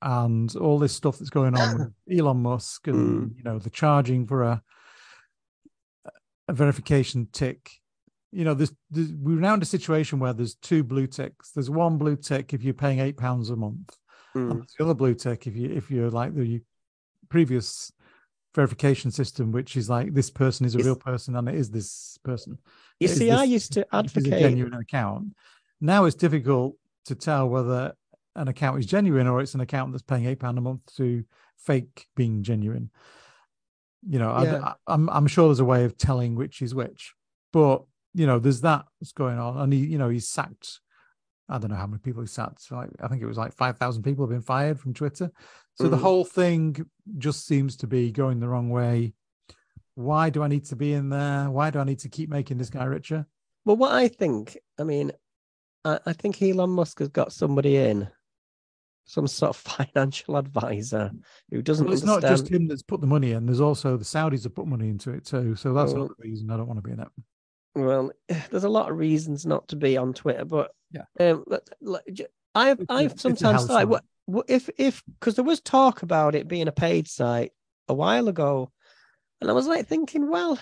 and 0.00 0.54
all 0.56 0.78
this 0.78 0.94
stuff 0.94 1.18
that's 1.18 1.30
going 1.30 1.56
on 1.56 1.78
with 1.78 1.92
Elon 2.18 2.38
Musk 2.38 2.86
and 2.86 3.34
you 3.36 3.42
know 3.42 3.58
the 3.58 3.70
charging 3.70 4.26
for 4.26 4.42
a 4.42 4.62
a 6.48 6.52
verification 6.52 7.28
tick. 7.32 7.70
You 8.32 8.44
know, 8.44 8.54
there's, 8.54 8.72
there's 8.90 9.12
we're 9.12 9.40
now 9.40 9.54
in 9.54 9.62
a 9.62 9.66
situation 9.66 10.18
where 10.18 10.32
there's 10.32 10.54
two 10.54 10.82
blue 10.82 11.06
ticks. 11.06 11.52
There's 11.52 11.70
one 11.70 11.96
blue 11.98 12.16
tick 12.16 12.52
if 12.52 12.62
you're 12.62 12.74
paying 12.74 12.98
eight 12.98 13.16
pounds 13.16 13.50
a 13.50 13.56
month. 13.56 13.96
Mm. 14.34 14.50
And 14.50 14.60
there's 14.60 14.74
the 14.78 14.84
other 14.84 14.94
blue 14.94 15.14
tick 15.14 15.46
if 15.46 15.56
you 15.56 15.70
if 15.70 15.90
you're 15.90 16.10
like 16.10 16.34
the 16.34 16.62
previous 17.28 17.92
verification 18.54 19.10
system, 19.10 19.52
which 19.52 19.76
is 19.76 19.88
like 19.88 20.12
this 20.14 20.30
person 20.30 20.66
is 20.66 20.74
a 20.74 20.78
Is- 20.78 20.86
real 20.86 20.96
person 20.96 21.36
and 21.36 21.48
it 21.48 21.54
is 21.54 21.70
this 21.70 22.18
person. 22.22 22.58
You 23.00 23.06
Is 23.06 23.16
see, 23.16 23.30
I 23.30 23.44
used 23.44 23.72
to 23.74 23.80
is 23.80 23.86
a 23.92 23.96
advocate 23.96 24.40
genuine 24.40 24.74
account. 24.74 25.34
Now 25.80 26.04
it's 26.04 26.16
difficult 26.16 26.76
to 27.06 27.14
tell 27.14 27.48
whether 27.48 27.94
an 28.38 28.48
account 28.48 28.78
is 28.78 28.86
genuine 28.86 29.26
or 29.26 29.40
it's 29.40 29.54
an 29.54 29.60
account 29.60 29.92
that's 29.92 30.02
paying 30.02 30.26
eight 30.26 30.40
pound 30.40 30.58
a 30.58 30.60
month 30.60 30.80
to 30.96 31.24
fake 31.56 32.06
being 32.16 32.42
genuine. 32.42 32.90
You 34.08 34.18
know, 34.18 34.30
Yeah. 34.42 34.60
I, 34.64 34.74
I'm 34.86 35.08
I'm 35.10 35.26
sure 35.26 35.48
there's 35.48 35.60
a 35.60 35.64
way 35.64 35.84
of 35.84 35.96
telling 35.98 36.34
which 36.36 36.62
is 36.62 36.74
which, 36.74 37.14
but 37.52 37.82
you 38.14 38.26
know, 38.26 38.38
there's 38.38 38.62
that 38.62 38.86
that's 39.00 39.12
going 39.12 39.38
on, 39.38 39.58
and 39.58 39.72
he, 39.72 39.80
you 39.80 39.98
know, 39.98 40.08
he's 40.08 40.28
sacked. 40.28 40.80
I 41.48 41.58
don't 41.58 41.70
know 41.70 41.76
how 41.76 41.86
many 41.86 41.98
people 42.00 42.22
he 42.22 42.28
sacked. 42.28 42.70
Like 42.70 42.90
I 43.02 43.08
think 43.08 43.22
it 43.22 43.26
was 43.26 43.38
like 43.38 43.54
five 43.54 43.76
thousand 43.78 44.02
people 44.02 44.24
have 44.24 44.30
been 44.30 44.42
fired 44.42 44.78
from 44.78 44.94
Twitter. 44.94 45.30
So 45.74 45.88
the 45.88 45.96
Mm. 45.96 46.00
whole 46.00 46.24
thing 46.24 46.86
just 47.18 47.46
seems 47.46 47.76
to 47.78 47.86
be 47.86 48.10
going 48.12 48.40
the 48.40 48.48
wrong 48.48 48.70
way. 48.70 49.14
Why 49.94 50.30
do 50.30 50.42
I 50.42 50.48
need 50.48 50.64
to 50.66 50.76
be 50.76 50.92
in 50.92 51.08
there? 51.08 51.50
Why 51.50 51.70
do 51.70 51.80
I 51.80 51.84
need 51.84 51.98
to 52.00 52.08
keep 52.08 52.28
making 52.30 52.58
this 52.58 52.70
guy 52.70 52.84
richer? 52.84 53.26
Well, 53.64 53.76
what 53.76 53.92
I 53.92 54.08
think, 54.08 54.56
I 54.78 54.84
mean, 54.84 55.10
I, 55.84 55.98
I 56.06 56.12
think 56.12 56.40
Elon 56.40 56.70
Musk 56.70 57.00
has 57.00 57.08
got 57.08 57.32
somebody 57.32 57.76
in, 57.76 58.08
some 59.08 59.26
sort 59.26 59.50
of 59.50 59.56
financial 59.94 60.36
advisor 60.36 61.10
who 61.50 61.62
doesn't 61.62 61.86
Well, 61.86 61.94
it's 61.94 62.02
understand. 62.02 62.22
not 62.22 62.28
just 62.28 62.48
him 62.52 62.68
that's 62.68 62.82
put 62.82 63.00
the 63.00 63.06
money 63.06 63.32
in. 63.32 63.46
There's 63.46 63.60
also 63.60 63.96
the 63.96 64.04
Saudis 64.04 64.44
have 64.44 64.54
put 64.54 64.66
money 64.66 64.88
into 64.88 65.10
it 65.10 65.24
too. 65.24 65.56
So 65.56 65.72
that's 65.72 65.92
Well- 65.92 66.02
another 66.02 66.14
reason 66.18 66.50
I 66.50 66.56
don't 66.56 66.66
want 66.68 66.78
to 66.78 66.82
be 66.82 66.92
in 66.92 67.00
it. 67.00 67.08
Well, 67.74 68.12
there's 68.50 68.64
a 68.64 68.68
lot 68.68 68.90
of 68.90 68.96
reasons 68.98 69.46
not 69.46 69.66
to 69.68 69.76
be 69.76 69.96
on 69.96 70.12
Twitter, 70.14 70.44
but 70.44 70.70
Yeah. 70.92 71.04
um, 71.18 71.44
let- 71.46 71.68
let- 71.80 72.12
j- 72.12 72.26
I've 72.54 72.80
I've 72.88 73.18
sometimes 73.20 73.62
thought, 73.62 73.68
site. 73.74 73.88
what, 73.88 74.04
what 74.26 74.46
if 74.48 74.68
if 74.78 75.02
because 75.18 75.36
there 75.36 75.44
was 75.44 75.60
talk 75.60 76.02
about 76.02 76.34
it 76.34 76.48
being 76.48 76.68
a 76.68 76.72
paid 76.72 77.06
site 77.08 77.52
a 77.88 77.94
while 77.94 78.28
ago, 78.28 78.70
and 79.40 79.48
I 79.48 79.52
was 79.52 79.66
like 79.66 79.86
thinking, 79.86 80.28
well, 80.30 80.58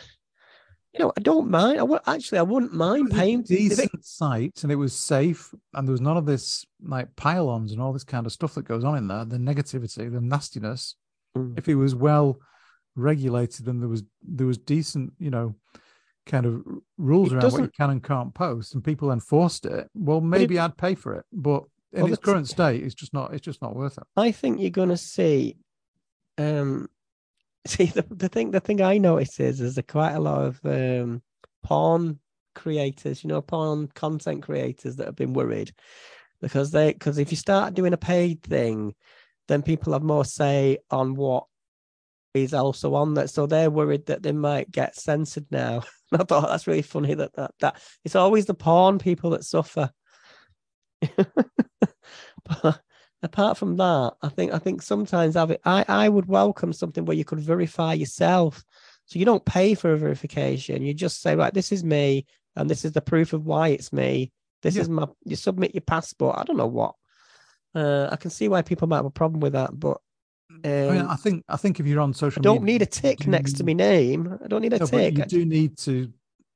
you 0.98 1.04
know, 1.04 1.12
I 1.16 1.20
don't 1.20 1.50
mind. 1.50 1.80
I 1.80 2.14
actually, 2.14 2.38
I 2.38 2.42
wouldn't 2.42 2.72
mind 2.72 3.10
paying. 3.10 3.40
if 3.40 3.50
it- 3.50 3.56
decent 3.68 4.04
site 4.04 4.62
and 4.62 4.72
it 4.72 4.76
was 4.76 4.92
safe 4.94 5.54
and 5.74 5.86
there 5.86 5.92
was 5.92 6.00
none 6.00 6.16
of 6.16 6.26
this 6.26 6.64
like 6.82 7.14
pylons 7.16 7.72
and 7.72 7.80
all 7.80 7.92
this 7.92 8.04
kind 8.04 8.26
of 8.26 8.32
stuff 8.32 8.54
that 8.54 8.64
goes 8.64 8.84
on 8.84 8.96
in 8.96 9.08
there, 9.08 9.24
the 9.24 9.36
negativity, 9.36 10.10
the 10.10 10.20
nastiness. 10.20 10.94
Mm. 11.36 11.58
If 11.58 11.68
it 11.68 11.74
was 11.74 11.94
well 11.94 12.38
regulated 12.94 13.66
and 13.68 13.80
there 13.82 13.88
was 13.88 14.02
there 14.22 14.46
was 14.46 14.58
decent, 14.58 15.12
you 15.18 15.30
know, 15.30 15.54
kind 16.24 16.46
of 16.46 16.64
rules 16.98 17.32
It 17.32 17.36
around 17.36 17.52
what 17.52 17.62
you 17.62 17.70
can 17.76 17.90
and 17.90 18.02
can't 18.02 18.34
post 18.34 18.74
and 18.74 18.82
people 18.82 19.12
enforced 19.12 19.66
it, 19.66 19.88
well 19.94 20.20
maybe 20.20 20.58
I'd 20.58 20.76
pay 20.76 20.94
for 20.94 21.14
it. 21.14 21.24
But 21.32 21.64
in 21.92 22.02
Well, 22.02 22.12
its 22.12 22.18
that's- 22.20 22.32
current 22.32 22.48
state, 22.48 22.82
it's 22.82 22.94
just 22.94 23.12
not 23.12 23.34
it's 23.34 23.44
just 23.44 23.60
not 23.62 23.76
worth 23.76 23.98
it. 23.98 24.04
I 24.16 24.32
think 24.32 24.60
you're 24.60 24.70
going 24.70 24.88
to 24.88 24.96
see. 24.96 25.56
Um, 26.38 26.88
see 27.70 27.86
the, 27.86 28.02
the 28.10 28.28
thing. 28.28 28.50
The 28.50 28.60
thing 28.60 28.80
I 28.80 28.98
notice 28.98 29.40
is 29.40 29.58
there's 29.58 29.78
quite 29.88 30.12
a 30.12 30.20
lot 30.20 30.42
of 30.42 30.60
um, 30.64 31.22
porn 31.62 32.18
creators, 32.54 33.22
you 33.22 33.28
know, 33.28 33.42
porn 33.42 33.88
content 33.88 34.42
creators 34.42 34.96
that 34.96 35.06
have 35.06 35.16
been 35.16 35.32
worried 35.32 35.72
because 36.40 36.70
they 36.70 36.92
because 36.92 37.18
if 37.18 37.30
you 37.30 37.36
start 37.36 37.74
doing 37.74 37.92
a 37.92 37.98
paid 37.98 38.42
thing, 38.42 38.94
then 39.48 39.62
people 39.62 39.92
have 39.92 40.02
more 40.02 40.24
say 40.24 40.78
on 40.90 41.14
what 41.14 41.44
is 42.34 42.54
also 42.54 42.94
on 42.94 43.14
that. 43.14 43.30
So 43.30 43.46
they're 43.46 43.70
worried 43.70 44.06
that 44.06 44.22
they 44.22 44.32
might 44.32 44.70
get 44.70 44.96
censored 44.96 45.46
now. 45.50 45.82
I 46.12 46.18
thought 46.18 46.48
that's 46.48 46.66
really 46.66 46.82
funny 46.82 47.14
that 47.14 47.34
that, 47.34 47.52
that 47.60 47.80
it's 48.04 48.16
always 48.16 48.46
the 48.46 48.54
porn 48.54 48.98
people 48.98 49.30
that 49.30 49.44
suffer. 49.44 49.90
but 51.16 52.80
apart 53.22 53.56
from 53.58 53.76
that, 53.76 54.14
I 54.22 54.28
think 54.28 54.52
I 54.52 54.58
think 54.58 54.82
sometimes 54.82 55.36
I 55.36 55.56
I 55.64 56.08
would 56.08 56.26
welcome 56.26 56.72
something 56.72 57.04
where 57.04 57.16
you 57.16 57.24
could 57.24 57.40
verify 57.40 57.92
yourself. 57.94 58.64
So 59.06 59.18
you 59.18 59.24
don't 59.24 59.44
pay 59.44 59.74
for 59.74 59.92
a 59.92 59.96
verification. 59.98 60.82
You 60.82 60.92
just 60.92 61.22
say, 61.22 61.36
right, 61.36 61.54
this 61.54 61.70
is 61.70 61.84
me, 61.84 62.26
and 62.56 62.68
this 62.68 62.84
is 62.84 62.92
the 62.92 63.00
proof 63.00 63.32
of 63.32 63.46
why 63.46 63.68
it's 63.68 63.92
me. 63.92 64.32
This 64.62 64.74
Yeah. 64.74 64.82
is 64.82 64.88
my. 64.88 65.06
You 65.24 65.36
submit 65.36 65.74
your 65.74 65.82
passport. 65.82 66.38
I 66.38 66.44
don't 66.44 66.56
know 66.56 66.66
what. 66.66 66.94
Uh, 67.74 68.08
I 68.10 68.16
can 68.16 68.30
see 68.30 68.48
why 68.48 68.62
people 68.62 68.88
might 68.88 68.96
have 68.96 69.04
a 69.06 69.10
problem 69.10 69.40
with 69.40 69.52
that, 69.52 69.78
but 69.78 69.98
um, 70.50 70.60
I, 70.64 70.90
mean, 70.92 71.06
I 71.06 71.16
think 71.16 71.44
I 71.48 71.56
think 71.56 71.78
if 71.78 71.86
you're 71.86 72.00
on 72.00 72.14
social 72.14 72.40
I 72.40 72.44
don't 72.44 72.62
media, 72.62 72.72
need 72.74 72.82
a 72.82 72.86
tick 72.86 73.26
next 73.26 73.52
to 73.54 73.58
do- 73.58 73.66
my 73.66 73.72
name. 73.74 74.38
I 74.42 74.48
don't 74.48 74.62
need 74.62 74.72
a 74.72 74.78
No, 74.78 74.86
but 74.86 74.98
tick. 74.98 75.18
you 75.18 75.24
do 75.26 75.44
need 75.44 75.76
to 75.78 76.12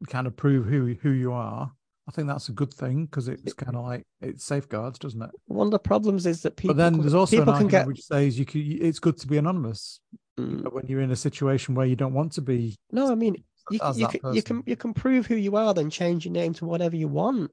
kind 0.09 0.27
of 0.27 0.35
prove 0.37 0.67
who 0.67 0.95
who 1.03 1.11
you 1.11 1.33
are. 1.33 1.71
I 2.11 2.13
think 2.13 2.27
that's 2.27 2.49
a 2.49 2.53
good 2.53 2.75
thing 2.75 3.07
because 3.07 3.29
it's 3.29 3.53
kind 3.53 3.77
of 3.77 3.85
like 3.85 4.05
it 4.21 4.41
safeguards, 4.41 4.99
doesn't 4.99 5.23
it? 5.23 5.31
One 5.47 5.69
of 5.69 5.71
the 5.71 5.79
problems 5.79 6.27
is 6.27 6.43
that 6.43 6.57
people. 6.57 6.75
but 6.75 6.83
then 6.83 6.99
there's 6.99 7.15
also 7.15 7.41
an 7.41 7.49
argument 7.49 7.71
get. 7.71 7.87
which 7.87 8.03
says 8.03 8.37
you 8.37 8.45
can. 8.45 8.63
It's 8.83 8.99
good 8.99 9.17
to 9.19 9.29
be 9.29 9.37
anonymous 9.37 10.01
Mm, 10.37 10.73
when 10.73 10.87
you're 10.89 11.03
in 11.03 11.13
a 11.13 11.17
situation 11.17 11.77
where 11.77 11.87
you 11.87 11.95
don't 11.95 12.13
want 12.13 12.33
to 12.33 12.41
be. 12.41 12.77
no, 12.91 13.13
I 13.13 13.15
mean 13.15 13.37
you, 13.71 13.79
can- 13.79 13.97
you, 13.97 14.09
can, 14.09 14.35
you 14.35 14.43
can 14.43 14.63
you 14.67 14.75
can 14.77 14.93
prove 14.93 15.27
who 15.27 15.37
you 15.37 15.55
are, 15.55 15.73
then 15.73 15.89
change 15.89 16.25
your 16.25 16.33
name 16.33 16.53
to 16.55 16.65
whatever 16.65 16.97
you 16.97 17.07
want. 17.07 17.53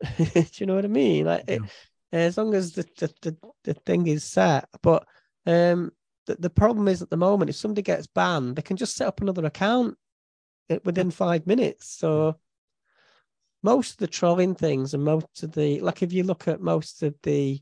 do 0.18 0.44
you 0.54 0.66
know 0.66 0.76
what 0.76 0.84
I 0.84 0.88
mean? 0.88 1.26
Like 1.26 1.44
it, 1.48 1.60
as 2.12 2.38
long 2.38 2.54
as 2.54 2.74
the, 2.74 2.86
the 2.98 3.12
the 3.22 3.36
the 3.64 3.74
thing 3.74 4.06
is 4.06 4.22
set. 4.22 4.68
But 4.82 5.04
um, 5.46 5.90
the 6.26 6.36
the 6.36 6.50
problem 6.50 6.86
is 6.86 7.02
at 7.02 7.10
the 7.10 7.16
moment, 7.16 7.50
if 7.50 7.56
somebody 7.56 7.82
gets 7.82 8.06
banned, 8.06 8.54
they 8.54 8.62
can 8.62 8.76
just 8.76 8.94
set 8.94 9.08
up 9.08 9.20
another 9.20 9.46
account 9.46 9.96
within 10.84 11.10
five 11.10 11.44
minutes. 11.48 11.88
So 11.98 12.36
most 13.62 13.92
of 13.92 13.96
the 13.98 14.06
trolling 14.06 14.54
things 14.54 14.94
and 14.94 15.04
most 15.04 15.42
of 15.42 15.52
the 15.52 15.80
like, 15.80 16.02
if 16.02 16.12
you 16.12 16.22
look 16.22 16.48
at 16.48 16.60
most 16.60 17.02
of 17.02 17.14
the 17.22 17.60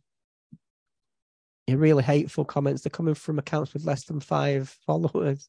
really 1.68 2.02
hateful 2.02 2.44
comments, 2.44 2.82
they're 2.82 2.90
coming 2.90 3.14
from 3.14 3.38
accounts 3.38 3.72
with 3.72 3.84
less 3.84 4.04
than 4.04 4.20
five 4.20 4.68
followers, 4.86 5.48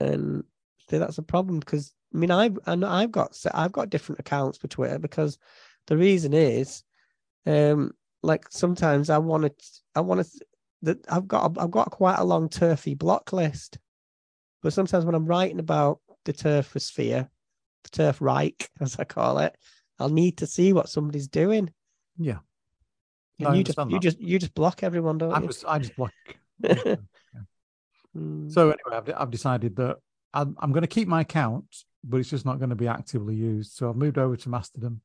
and 0.00 0.44
that's 0.88 1.18
a 1.18 1.22
problem 1.22 1.58
because 1.58 1.92
I 2.14 2.18
mean 2.18 2.30
I've 2.30 2.58
know 2.66 2.88
I've 2.88 3.12
got 3.12 3.36
I've 3.52 3.72
got 3.72 3.90
different 3.90 4.20
accounts 4.20 4.58
for 4.58 4.68
Twitter 4.68 4.98
because 4.98 5.38
the 5.88 5.96
reason 5.96 6.32
is 6.32 6.84
um 7.44 7.92
like 8.22 8.46
sometimes 8.50 9.10
I 9.10 9.18
want 9.18 9.44
to 9.44 9.52
I 9.94 10.00
want 10.00 10.24
to 10.24 10.46
that 10.82 11.04
I've 11.10 11.26
got 11.26 11.58
I've 11.58 11.70
got 11.70 11.90
quite 11.90 12.18
a 12.18 12.24
long 12.24 12.48
turfy 12.48 12.94
block 12.94 13.32
list, 13.32 13.78
but 14.62 14.72
sometimes 14.72 15.04
when 15.04 15.14
I'm 15.14 15.26
writing 15.26 15.58
about 15.58 16.00
the 16.24 16.32
turfosphere, 16.32 17.28
the 17.90 17.96
turf 17.96 18.20
Reich 18.20 18.68
as 18.80 18.96
I 18.98 19.04
call 19.04 19.38
it, 19.38 19.56
I'll 19.98 20.08
need 20.08 20.38
to 20.38 20.46
see 20.46 20.72
what 20.72 20.88
somebody's 20.88 21.28
doing. 21.28 21.70
Yeah. 22.18 22.38
No, 23.38 23.52
you 23.52 23.64
just 23.64 23.78
you 23.78 23.90
that. 23.90 24.00
just 24.00 24.18
you 24.18 24.38
just 24.38 24.54
block 24.54 24.82
everyone, 24.82 25.18
don't 25.18 25.32
I 25.32 25.40
you? 25.40 25.48
just 25.48 25.64
I 25.66 25.78
just 25.78 25.96
block. 25.96 26.12
Mm. 28.16 28.50
So 28.50 28.70
anyway, 28.70 28.96
I've, 28.96 29.14
I've 29.16 29.30
decided 29.30 29.76
that 29.76 29.96
I'm, 30.32 30.56
I'm 30.60 30.72
going 30.72 30.82
to 30.82 30.88
keep 30.88 31.08
my 31.08 31.20
account, 31.20 31.84
but 32.02 32.18
it's 32.18 32.30
just 32.30 32.46
not 32.46 32.58
going 32.58 32.70
to 32.70 32.76
be 32.76 32.88
actively 32.88 33.34
used. 33.34 33.72
So 33.72 33.90
I've 33.90 33.96
moved 33.96 34.18
over 34.18 34.36
to 34.36 34.48
Mastodon. 34.48 35.00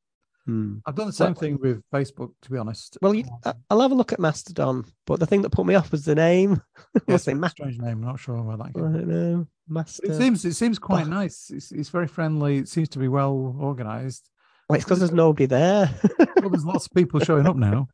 Mm. 0.48 0.80
I've 0.86 0.96
done 0.96 1.06
the 1.06 1.12
same 1.12 1.26
Well- 1.28 1.34
thing 1.34 1.58
with 1.60 1.82
Facebook, 1.92 2.30
to 2.42 2.50
be 2.50 2.58
honest. 2.58 2.98
Well, 3.00 3.14
you, 3.14 3.24
I- 3.44 3.54
I'll 3.70 3.80
have 3.80 3.92
a 3.92 3.94
look 3.94 4.12
at 4.12 4.18
Mastodon, 4.18 4.84
but 5.06 5.20
the 5.20 5.26
thing 5.26 5.42
that 5.42 5.50
put 5.50 5.66
me 5.66 5.74
off 5.76 5.92
was 5.92 6.04
the 6.04 6.14
name. 6.16 6.60
Yeah, 7.08 7.14
it's 7.14 7.26
a 7.28 7.48
strange 7.48 7.78
name. 7.78 7.98
I'm 7.98 8.00
not 8.04 8.18
sure 8.20 8.40
where 8.42 8.56
that 8.56 8.62
I 8.64 8.72
came 8.72 8.82
from. 8.82 8.92
don't 8.92 9.08
know. 9.08 9.80
It 9.80 10.14
seems 10.16 10.44
it 10.44 10.54
seems 10.54 10.78
quite 10.78 11.06
Oh. 11.06 11.10
nice. 11.10 11.50
It's, 11.50 11.72
it's 11.72 11.88
very 11.88 12.06
friendly. 12.08 12.58
It 12.58 12.68
seems 12.68 12.88
to 12.90 12.98
be 12.98 13.08
well 13.08 13.56
organized. 13.60 14.28
Well, 14.68 14.76
it's 14.76 14.84
because 14.84 14.98
there's 14.98 15.12
nobody 15.12 15.46
there. 15.46 15.90
Well, 16.40 16.50
there's 16.50 16.64
lots 16.64 16.86
of 16.86 16.92
people 16.92 17.20
showing 17.20 17.46
up 17.46 17.54
now. 17.56 17.86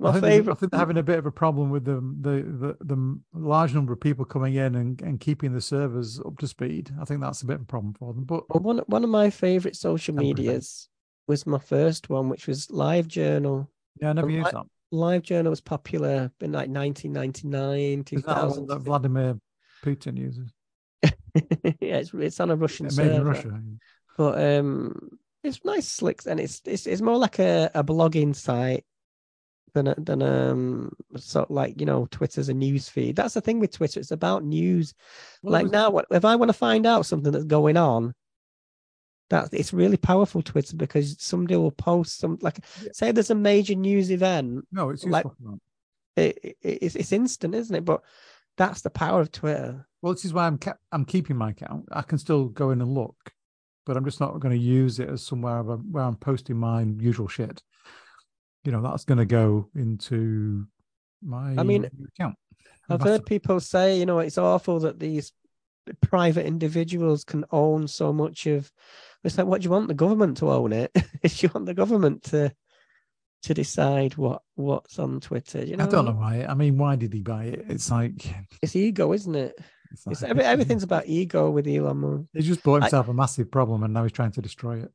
I 0.00 0.04
My 0.04 0.12
think, 0.12 0.22
there's- 0.22 0.48
I 0.48 0.54
think 0.54 0.70
they're 0.70 0.78
having 0.78 0.98
a 0.98 1.02
bit 1.02 1.18
of 1.18 1.26
a 1.26 1.32
problem 1.32 1.70
with 1.70 1.84
the 1.84 1.94
the 2.20 2.76
the, 2.78 2.84
the 2.94 3.20
large 3.34 3.74
number 3.74 3.92
of 3.92 4.00
people 4.00 4.24
coming 4.24 4.54
in 4.54 4.76
and, 4.76 5.00
and 5.02 5.18
keeping 5.20 5.52
the 5.52 5.60
servers 5.60 6.20
up 6.24 6.38
to 6.38 6.46
speed. 6.46 6.90
I 7.00 7.04
think 7.04 7.20
that's 7.20 7.42
a 7.42 7.46
bit 7.46 7.56
of 7.56 7.62
a 7.62 7.66
problem 7.66 7.92
for 7.94 8.14
them. 8.14 8.24
But 8.24 8.48
Well, 8.48 8.62
one 8.62 8.78
one 8.86 9.02
of 9.04 9.10
my 9.10 9.30
favorite 9.30 9.74
social 9.74 10.14
medias 10.14 10.88
was 11.26 11.46
my 11.46 11.58
first 11.58 12.08
one, 12.08 12.28
which 12.28 12.46
was 12.46 12.70
Live 12.70 13.08
Journal. 13.08 13.68
yeah, 14.00 14.10
I 14.10 14.12
never 14.12 14.26
Well, 14.28 14.36
used 14.36 14.48
I- 14.48 14.52
that. 14.52 14.66
Live 14.92 15.22
Journal 15.22 15.50
was 15.50 15.60
popular 15.60 16.30
in 16.40 16.52
like 16.52 16.68
1999, 16.70 18.04
Is 18.12 18.22
that 18.22 18.26
the 18.26 18.32
one 18.32 18.40
2000. 18.42 18.66
that 18.68 18.78
Vladimir 18.78 19.38
Putin 19.84 20.16
uses? 20.16 20.52
yeah, 21.02 21.98
it's 21.98 22.14
it's 22.14 22.38
on 22.40 22.50
a 22.50 22.56
Russian 22.56 22.86
Made 22.86 22.92
in 22.92 22.94
server. 23.16 23.24
Russia. 23.24 23.60
but 24.16 24.42
um, 24.58 25.18
it's 25.42 25.64
nice, 25.64 25.88
slick, 25.88 26.20
and 26.26 26.38
it's 26.40 26.62
it's 26.64 26.86
it's 26.86 27.02
more 27.02 27.18
like 27.18 27.38
a, 27.40 27.70
a 27.74 27.82
blogging 27.84 28.34
site 28.34 28.84
than 29.74 29.88
a, 29.88 29.94
than 29.98 30.22
um 30.22 30.92
sort 31.16 31.50
of 31.50 31.54
like 31.54 31.78
you 31.80 31.84
know 31.86 32.06
Twitter's 32.10 32.48
a 32.48 32.54
news 32.54 32.88
feed. 32.88 33.16
That's 33.16 33.34
the 33.34 33.40
thing 33.40 33.58
with 33.60 33.72
Twitter; 33.72 33.98
it's 34.00 34.12
about 34.12 34.44
news. 34.44 34.94
Well, 35.42 35.52
like 35.52 35.64
was- 35.64 35.72
now, 35.72 35.98
if 36.10 36.24
I 36.24 36.36
want 36.36 36.48
to 36.50 36.54
find 36.56 36.86
out 36.86 37.06
something 37.06 37.32
that's 37.32 37.44
going 37.44 37.76
on? 37.76 38.14
That 39.30 39.48
it's 39.52 39.72
really 39.72 39.96
powerful 39.96 40.40
Twitter 40.40 40.76
because 40.76 41.16
somebody 41.20 41.56
will 41.56 41.72
post 41.72 42.18
some 42.18 42.38
like 42.42 42.60
Yeah. 42.82 42.90
say 42.92 43.10
there's 43.12 43.30
a 43.30 43.34
major 43.34 43.74
news 43.74 44.10
event. 44.10 44.66
no, 44.70 44.90
it's 44.90 45.04
like- 45.04 45.24
useful. 45.24 45.60
It, 46.16 46.38
it, 46.42 46.56
it's 46.62 46.94
it's 46.96 47.12
instant, 47.12 47.54
isn't 47.54 47.74
it? 47.74 47.84
But 47.84 48.02
that's 48.56 48.80
the 48.82 48.90
power 48.90 49.20
of 49.20 49.32
Twitter. 49.32 49.86
Well, 50.00 50.12
this 50.14 50.24
is 50.24 50.32
why 50.32 50.46
I'm 50.46 50.56
kept, 50.58 50.80
I'm 50.92 51.04
keeping 51.04 51.36
my 51.36 51.50
account. 51.50 51.88
I 51.92 52.02
can 52.02 52.16
still 52.18 52.46
go 52.46 52.70
in 52.70 52.80
and 52.80 52.94
look, 52.94 53.16
but 53.84 53.96
I'm 53.98 54.04
just 54.04 54.20
not 54.20 54.38
going 54.40 54.54
to 54.56 54.62
use 54.64 54.98
it 54.98 55.08
as 55.10 55.22
somewhere 55.26 55.62
where 55.62 56.04
I'm 56.04 56.16
posting 56.16 56.56
my 56.56 56.82
usual 56.82 57.28
shit. 57.28 57.62
You 58.64 58.72
know, 58.72 58.80
that's 58.80 59.04
going 59.04 59.18
to 59.18 59.26
go 59.26 59.68
into 59.74 60.66
my 61.22 61.54
I 61.58 61.64
mean, 61.64 61.84
account. 62.16 62.36
I've 62.88 63.00
Massive. 63.00 63.12
heard 63.12 63.26
people 63.26 63.60
say, 63.60 63.98
you 63.98 64.06
know, 64.06 64.20
it's 64.20 64.38
awful 64.38 64.80
that 64.80 64.98
these 64.98 65.32
private 66.00 66.46
individuals 66.46 67.24
can 67.24 67.44
own 67.50 67.88
so 67.88 68.12
much 68.12 68.46
of. 68.46 68.70
It's 69.24 69.36
like, 69.38 69.46
what 69.46 69.60
do 69.60 69.64
you 69.66 69.70
want 69.70 69.88
the 69.88 69.94
government 69.94 70.36
to 70.38 70.50
own 70.50 70.72
it? 70.72 70.92
if 71.22 71.42
you 71.42 71.50
want 71.54 71.66
the 71.66 71.74
government 71.74 72.24
to 72.24 72.52
to 73.42 73.54
decide 73.54 74.16
what 74.16 74.42
what's 74.54 74.98
on 74.98 75.20
Twitter, 75.20 75.64
you 75.64 75.76
know, 75.76 75.84
I 75.84 75.88
don't 75.88 76.04
know 76.04 76.12
why. 76.12 76.44
I 76.48 76.54
mean, 76.54 76.78
why 76.78 76.96
did 76.96 77.12
he 77.12 77.22
buy 77.22 77.44
it? 77.44 77.64
It's 77.68 77.90
like, 77.90 78.34
It's 78.62 78.74
ego, 78.76 79.12
isn't 79.12 79.34
it? 79.34 79.54
it's 79.92 80.06
It's 80.06 80.22
like- 80.22 80.30
every, 80.30 80.44
everything's 80.54 80.82
about 80.82 81.06
ego 81.06 81.50
with 81.50 81.66
Elon 81.66 81.98
Musk. 81.98 82.24
He 82.32 82.42
just 82.42 82.62
bought 82.62 82.82
himself 82.82 83.08
a 83.08 83.14
massive 83.14 83.50
problem, 83.50 83.82
and 83.82 83.92
now 83.94 84.02
he's 84.02 84.12
trying 84.12 84.32
to 84.32 84.42
destroy 84.42 84.78
it. 84.82 84.90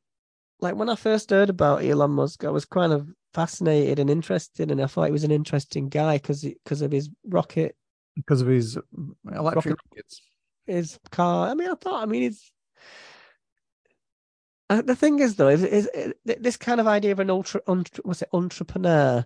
Like 0.60 0.76
when 0.76 0.88
I 0.88 0.94
first 0.96 1.30
heard 1.30 1.50
about 1.50 1.82
Elon 1.84 2.12
Musk, 2.12 2.44
I 2.44 2.50
was 2.50 2.64
kind 2.64 2.92
of 2.92 3.08
fascinated 3.34 3.98
and 3.98 4.08
interested, 4.10 4.70
and 4.70 4.80
I 4.82 4.86
thought 4.86 5.06
he 5.06 5.12
was 5.12 5.24
an 5.24 5.30
interesting 5.32 5.88
guy 5.88 6.16
because 6.16 6.42
because 6.42 6.82
of 6.82 6.92
his 6.92 7.10
rocket 7.26 7.74
because 8.14 8.42
of 8.42 8.48
his 8.48 8.76
electric 9.34 9.76
rockets. 9.90 10.20
his 10.66 10.98
car. 11.10 11.48
I 11.48 11.54
mean, 11.54 11.70
I 11.70 11.74
thought, 11.74 12.02
I 12.02 12.06
mean, 12.06 12.24
it's 12.24 12.52
uh, 14.72 14.82
the 14.82 14.96
thing 14.96 15.18
is 15.18 15.36
though, 15.36 15.48
is, 15.48 15.62
is, 15.62 15.86
is 15.94 16.14
this 16.24 16.56
kind 16.56 16.80
of 16.80 16.86
idea 16.86 17.12
of 17.12 17.20
an 17.20 17.28
ultra, 17.28 17.60
ultra 17.66 18.02
what's 18.04 18.22
it, 18.22 18.28
entrepreneur. 18.32 19.24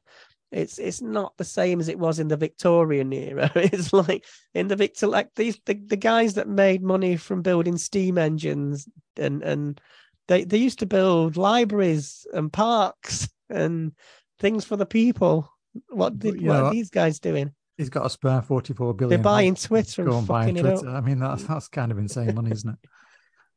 It's 0.52 0.78
it's 0.78 1.02
not 1.02 1.36
the 1.36 1.44
same 1.44 1.80
as 1.80 1.88
it 1.88 1.98
was 1.98 2.18
in 2.18 2.28
the 2.28 2.36
Victorian 2.36 3.12
era. 3.12 3.50
It's 3.56 3.92
like 3.92 4.24
in 4.54 4.68
the 4.68 4.76
Victor, 4.76 5.06
like 5.06 5.34
these 5.36 5.58
the, 5.66 5.74
the 5.74 5.96
guys 5.96 6.34
that 6.34 6.48
made 6.48 6.82
money 6.82 7.16
from 7.16 7.42
building 7.42 7.76
steam 7.76 8.18
engines 8.18 8.88
and 9.16 9.42
and 9.42 9.80
they 10.28 10.44
they 10.44 10.58
used 10.58 10.80
to 10.80 10.86
build 10.86 11.36
libraries 11.36 12.26
and 12.32 12.52
parks 12.52 13.28
and 13.48 13.92
things 14.38 14.64
for 14.64 14.76
the 14.76 14.86
people. 14.86 15.48
What 15.90 16.18
did 16.18 16.40
you 16.40 16.48
what 16.48 16.62
are 16.64 16.72
these 16.72 16.90
guys 16.90 17.20
doing? 17.20 17.52
He's 17.76 17.90
got 17.90 18.06
a 18.06 18.10
spare 18.10 18.42
forty-four 18.42 18.94
billion. 18.94 19.10
They're 19.20 19.32
buying 19.32 19.54
Twitter 19.54 20.04
Go 20.04 20.10
and 20.10 20.18
and 20.18 20.26
buy 20.26 20.42
fucking 20.42 20.56
it 20.56 20.66
up. 20.66 20.80
Twitter. 20.80 20.96
I 20.96 21.00
mean, 21.00 21.18
that's 21.18 21.44
that's 21.44 21.68
kind 21.68 21.92
of 21.92 21.98
insane 21.98 22.34
money, 22.34 22.50
isn't 22.50 22.70
it? 22.70 22.78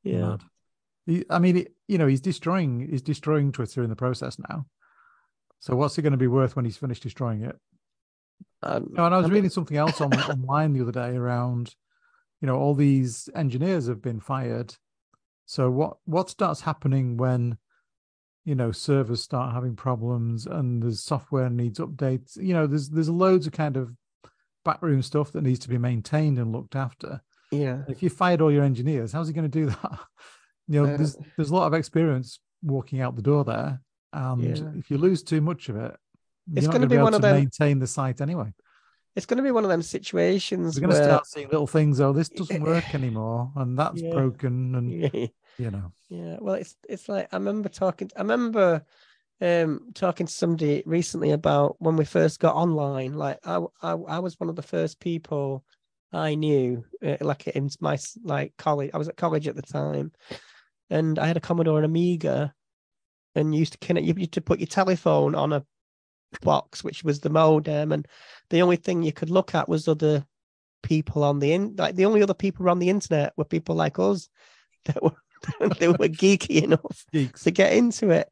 Yeah. 0.02 0.38
Mad. 1.08 1.26
I 1.30 1.40
mean, 1.40 1.58
it, 1.58 1.74
you 1.90 1.98
know, 1.98 2.08
he's 2.08 2.22
destroying 2.22 2.88
he's 2.90 3.02
destroying 3.02 3.52
Twitter 3.52 3.84
in 3.84 3.90
the 3.90 3.96
process 3.96 4.38
now. 4.48 4.66
So 5.60 5.76
what's 5.76 5.98
it 5.98 6.04
going 6.04 6.12
to 6.14 6.18
be 6.18 6.28
worth 6.28 6.56
when 6.56 6.64
he's 6.64 6.78
finished 6.78 7.04
destroying 7.04 7.44
it? 7.44 7.58
Um, 8.64 8.90
No, 8.94 9.06
and 9.06 9.14
I 9.14 9.18
was 9.18 9.26
I 9.26 9.28
mean- 9.28 9.36
reading 9.36 9.50
something 9.50 9.76
else 9.78 10.00
on 10.00 10.14
online 10.30 10.72
the 10.74 10.82
other 10.82 10.92
day 10.94 11.16
around, 11.18 11.76
you 12.42 12.46
know, 12.48 12.56
all 12.56 12.76
these 12.76 13.28
engineers 13.36 13.88
have 13.88 14.02
been 14.02 14.20
fired. 14.22 14.76
So 15.46 15.70
what 15.72 15.98
what 16.06 16.30
starts 16.30 16.62
happening 16.62 17.18
when, 17.18 17.58
you 18.46 18.56
know, 18.56 18.72
servers 18.72 19.24
start 19.24 19.54
having 19.54 19.76
problems 19.76 20.46
and 20.46 20.82
the 20.84 20.94
software 20.94 21.50
needs 21.50 21.80
updates? 21.80 22.38
You 22.38 22.54
know, 22.54 22.68
there's 22.68 22.90
there's 22.90 23.10
loads 23.10 23.48
of 23.48 23.54
kind 23.54 23.76
of 23.78 23.92
backroom 24.64 25.02
stuff 25.02 25.32
that 25.32 25.42
needs 25.44 25.60
to 25.60 25.70
be 25.70 25.78
maintained 25.80 26.38
and 26.38 26.52
looked 26.52 26.76
after. 26.76 27.22
yeah. 27.52 27.82
If 27.88 28.04
you 28.04 28.10
fired 28.10 28.42
all 28.42 28.52
your 28.52 28.64
engineers, 28.64 29.12
how's 29.12 29.28
he 29.28 29.34
going 29.34 29.50
to 29.50 29.60
do 29.60 29.66
that? 29.68 30.00
You 30.70 30.84
know, 30.86 30.94
Uh, 30.94 30.98
there's 30.98 31.18
there's 31.36 31.50
a 31.50 31.56
lot 31.56 31.68
of 31.68 31.74
experience 31.74 32.40
walking 32.62 33.02
out 33.02 33.16
the 33.16 33.22
door 33.24 33.44
there, 33.44 33.82
and 34.14 34.42
Yeah. 34.42 34.72
if 34.76 34.90
you 34.92 34.98
lose 34.98 35.24
too 35.24 35.42
much 35.42 35.68
of 35.68 35.76
it, 35.76 35.98
It's 36.56 36.68
gonna 36.68 36.86
be 36.86 36.92
be 36.92 36.96
able 36.96 37.06
one 37.06 37.14
to 37.14 37.18
of 37.18 37.22
them- 37.24 37.36
maintain 37.36 37.80
the 37.80 37.88
site 37.88 38.22
anyway. 38.22 38.54
It's 39.16 39.26
going 39.26 39.38
to 39.38 39.44
be 39.44 39.52
one 39.52 39.66
of 39.66 39.70
them 39.70 39.82
situations 39.82 40.76
We're 40.76 40.88
going 40.88 40.96
to 40.96 41.04
start 41.04 41.26
seeing 41.26 41.48
little 41.50 41.68
things. 41.68 42.00
Oh, 42.00 42.14
this 42.14 42.30
doesn't 42.30 42.62
work 42.62 42.94
anymore, 42.94 43.52
and 43.56 43.78
that's 43.78 44.02
Yeah. 44.02 44.12
broken, 44.12 44.76
and 44.76 44.92
you 45.58 45.72
know, 45.72 45.92
yeah. 46.10 46.38
Well, 46.40 46.54
it's 46.56 46.78
it's 46.88 47.10
like 47.10 47.28
I 47.34 47.38
remember 47.38 47.70
talking. 47.70 48.12
I 48.16 48.22
remember 48.22 48.86
um 49.42 49.90
talking 49.94 50.28
to 50.28 50.32
somebody 50.34 50.84
recently 50.86 51.32
about 51.32 51.82
when 51.82 51.96
we 51.98 52.06
first 52.06 52.40
got 52.40 52.56
online. 52.56 53.16
Like 53.16 53.40
I 53.44 53.58
I, 53.82 53.92
I 53.94 54.20
was 54.20 54.40
one 54.40 54.48
of 54.50 54.56
the 54.56 54.62
first 54.62 55.00
people 55.00 55.66
I 56.14 56.36
knew, 56.36 56.86
uh, 57.04 57.18
like 57.22 57.48
in 57.48 57.70
my 57.82 57.98
like 58.24 58.56
college. 58.58 58.92
I 58.94 58.98
was 59.00 59.10
at 59.10 59.18
college 59.18 59.48
at 59.48 59.56
the 59.56 59.62
time, 59.64 60.12
and 60.90 61.20
I 61.20 61.28
had 61.28 61.38
a 61.38 61.42
Commodore 61.42 61.78
and 61.78 61.86
Amiga, 61.86 62.54
and 63.36 63.54
you 63.54 63.60
used 63.60 63.74
to 63.74 63.78
connect. 63.80 64.06
You 64.08 64.14
used 64.18 64.34
to 64.34 64.42
put 64.42 64.60
your 64.60 64.68
telephone 64.68 65.36
on 65.36 65.54
a 65.54 65.66
box, 66.42 66.84
which 66.84 67.04
was 67.04 67.20
the 67.20 67.30
modem, 67.30 67.92
and 67.92 68.08
the 68.50 68.62
only 68.62 68.76
thing 68.78 69.04
you 69.04 69.12
could 69.14 69.30
look 69.30 69.56
at 69.56 69.70
was 69.70 69.88
other 69.88 70.26
people 70.84 71.24
on 71.24 71.40
the 71.40 71.52
in. 71.54 71.76
Like 71.78 71.96
the 71.96 72.06
only 72.06 72.22
other 72.24 72.34
people 72.34 72.70
on 72.70 72.80
the 72.80 72.90
internet 72.90 73.34
were 73.38 73.46
people 73.46 73.76
like 73.76 74.00
us 74.00 74.30
that 74.86 75.02
were 75.04 75.16
they 75.80 75.88
were 75.88 76.10
geeky 76.10 76.64
enough 76.64 77.06
Geeks. 77.14 77.44
to 77.44 77.52
get 77.52 77.74
into 77.74 78.10
it. 78.10 78.30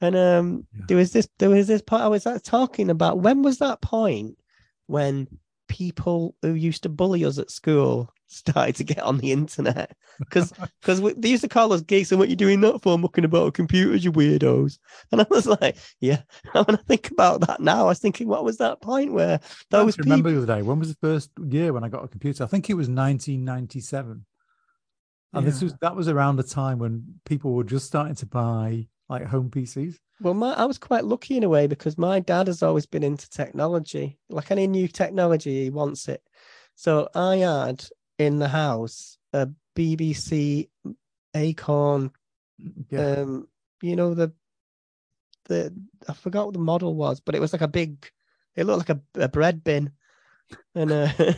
And 0.00 0.16
um, 0.16 0.66
Yeah. 0.76 0.84
there 0.88 0.96
was 0.96 1.12
this, 1.12 1.28
there 1.38 1.48
was 1.48 1.66
this 1.68 1.80
part 1.80 2.02
I 2.02 2.08
was 2.08 2.26
talking 2.42 2.90
about. 2.90 3.20
When 3.20 3.42
was 3.42 3.58
that 3.58 3.80
point 3.80 4.36
when 4.86 5.28
people 5.68 6.34
who 6.42 6.54
used 6.54 6.82
to 6.82 6.88
bully 6.88 7.24
us 7.24 7.38
at 7.38 7.50
school 7.50 8.12
started 8.32 8.76
to 8.76 8.84
get 8.84 9.00
on 9.00 9.18
the 9.18 9.32
internet? 9.32 9.96
Because 10.18 10.52
because 10.80 11.00
they 11.16 11.28
used 11.28 11.42
to 11.42 11.48
call 11.48 11.72
us 11.72 11.82
geeks, 11.82 12.10
and 12.10 12.18
what 12.18 12.28
you 12.28 12.36
doing 12.36 12.60
that 12.62 12.82
for? 12.82 12.98
Mucking 12.98 13.24
about 13.24 13.54
computers, 13.54 14.04
you 14.04 14.12
weirdos. 14.12 14.78
And 15.10 15.20
I 15.20 15.26
was 15.30 15.46
like, 15.46 15.76
yeah. 16.00 16.22
And 16.54 16.66
when 16.66 16.76
I 16.76 16.82
think 16.82 17.10
about 17.10 17.40
that 17.46 17.60
now, 17.60 17.84
I 17.84 17.88
was 17.88 17.98
thinking, 17.98 18.28
what 18.28 18.44
was 18.44 18.58
that 18.58 18.80
point 18.80 19.12
where 19.12 19.40
I 19.42 19.48
those 19.70 19.96
people? 19.96 20.10
remember 20.10 20.30
the 20.30 20.38
other 20.38 20.60
day. 20.60 20.62
When 20.62 20.78
was 20.78 20.88
the 20.88 20.98
first 21.00 21.30
year 21.48 21.72
when 21.72 21.84
I 21.84 21.88
got 21.88 22.04
a 22.04 22.08
computer? 22.08 22.44
I 22.44 22.46
think 22.46 22.68
it 22.70 22.74
was 22.74 22.88
1997. 22.88 24.24
And 25.34 25.46
this 25.46 25.62
was 25.62 25.74
that 25.80 25.96
was 25.96 26.08
around 26.08 26.36
the 26.36 26.42
time 26.42 26.78
when 26.78 27.20
people 27.24 27.52
were 27.52 27.64
just 27.64 27.86
starting 27.86 28.14
to 28.16 28.26
buy 28.26 28.86
like 29.08 29.24
home 29.24 29.50
PCs. 29.50 29.96
Well, 30.20 30.34
my 30.34 30.52
I 30.52 30.66
was 30.66 30.78
quite 30.78 31.04
lucky 31.04 31.36
in 31.36 31.44
a 31.44 31.48
way 31.48 31.66
because 31.66 31.96
my 31.98 32.20
dad 32.20 32.46
has 32.46 32.62
always 32.62 32.86
been 32.86 33.02
into 33.02 33.28
technology. 33.30 34.18
Like 34.28 34.50
any 34.50 34.66
new 34.66 34.88
technology, 34.88 35.64
he 35.64 35.70
wants 35.70 36.08
it. 36.08 36.22
So 36.74 37.08
I 37.14 37.36
had 37.36 37.84
in 38.26 38.38
the 38.38 38.48
house 38.48 39.18
a 39.32 39.48
BBC 39.76 40.68
Acorn. 41.34 42.10
Yeah. 42.90 43.16
Um, 43.16 43.48
you 43.80 43.96
know 43.96 44.14
the 44.14 44.32
the 45.46 45.74
I 46.08 46.12
forgot 46.12 46.46
what 46.46 46.54
the 46.54 46.60
model 46.60 46.94
was, 46.94 47.20
but 47.20 47.34
it 47.34 47.40
was 47.40 47.52
like 47.52 47.62
a 47.62 47.68
big. 47.68 48.08
It 48.54 48.64
looked 48.64 48.88
like 48.88 48.98
a, 48.98 49.22
a 49.24 49.28
bread 49.28 49.64
bin, 49.64 49.92
and 50.74 50.92
uh, 50.92 51.08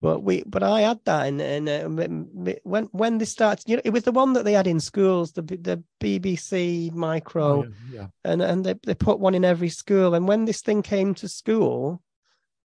but 0.00 0.22
we 0.22 0.42
but 0.46 0.62
I 0.62 0.80
had 0.82 1.00
that 1.04 1.26
and 1.26 1.40
and 1.40 1.68
uh, 1.68 2.58
when 2.64 2.84
when 2.92 3.18
they 3.18 3.24
started, 3.24 3.68
you 3.68 3.76
know, 3.76 3.82
it 3.84 3.92
was 3.92 4.04
the 4.04 4.12
one 4.12 4.32
that 4.32 4.44
they 4.44 4.54
had 4.54 4.66
in 4.66 4.80
schools, 4.80 5.32
the 5.32 5.42
the 5.42 5.82
BBC 6.00 6.92
Micro 6.92 7.62
Oh, 7.62 7.66
yeah, 7.90 8.00
yeah. 8.00 8.06
and 8.24 8.42
and 8.42 8.64
they, 8.64 8.74
they 8.84 8.94
put 8.94 9.20
one 9.20 9.34
in 9.34 9.44
every 9.44 9.68
school. 9.68 10.14
And 10.14 10.26
when 10.26 10.44
this 10.44 10.60
thing 10.62 10.82
came 10.82 11.14
to 11.16 11.28
school, 11.28 12.02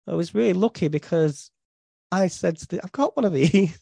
I 0.08 0.16
was 0.16 0.34
really 0.36 0.54
lucky 0.54 0.88
because 0.88 1.50
I 2.22 2.28
said, 2.28 2.58
to 2.58 2.68
the, 2.68 2.84
"I've 2.84 2.92
got 2.92 3.16
one 3.16 3.26
of 3.26 3.34
these," 3.34 3.78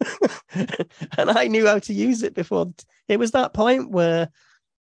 and 0.54 1.30
I 1.30 1.46
knew 1.48 1.66
how 1.66 1.78
to 1.80 1.92
use 1.92 2.22
it 2.22 2.34
before. 2.34 2.72
It 3.08 3.18
was 3.18 3.32
that 3.32 3.54
point 3.54 3.90
where 3.90 4.28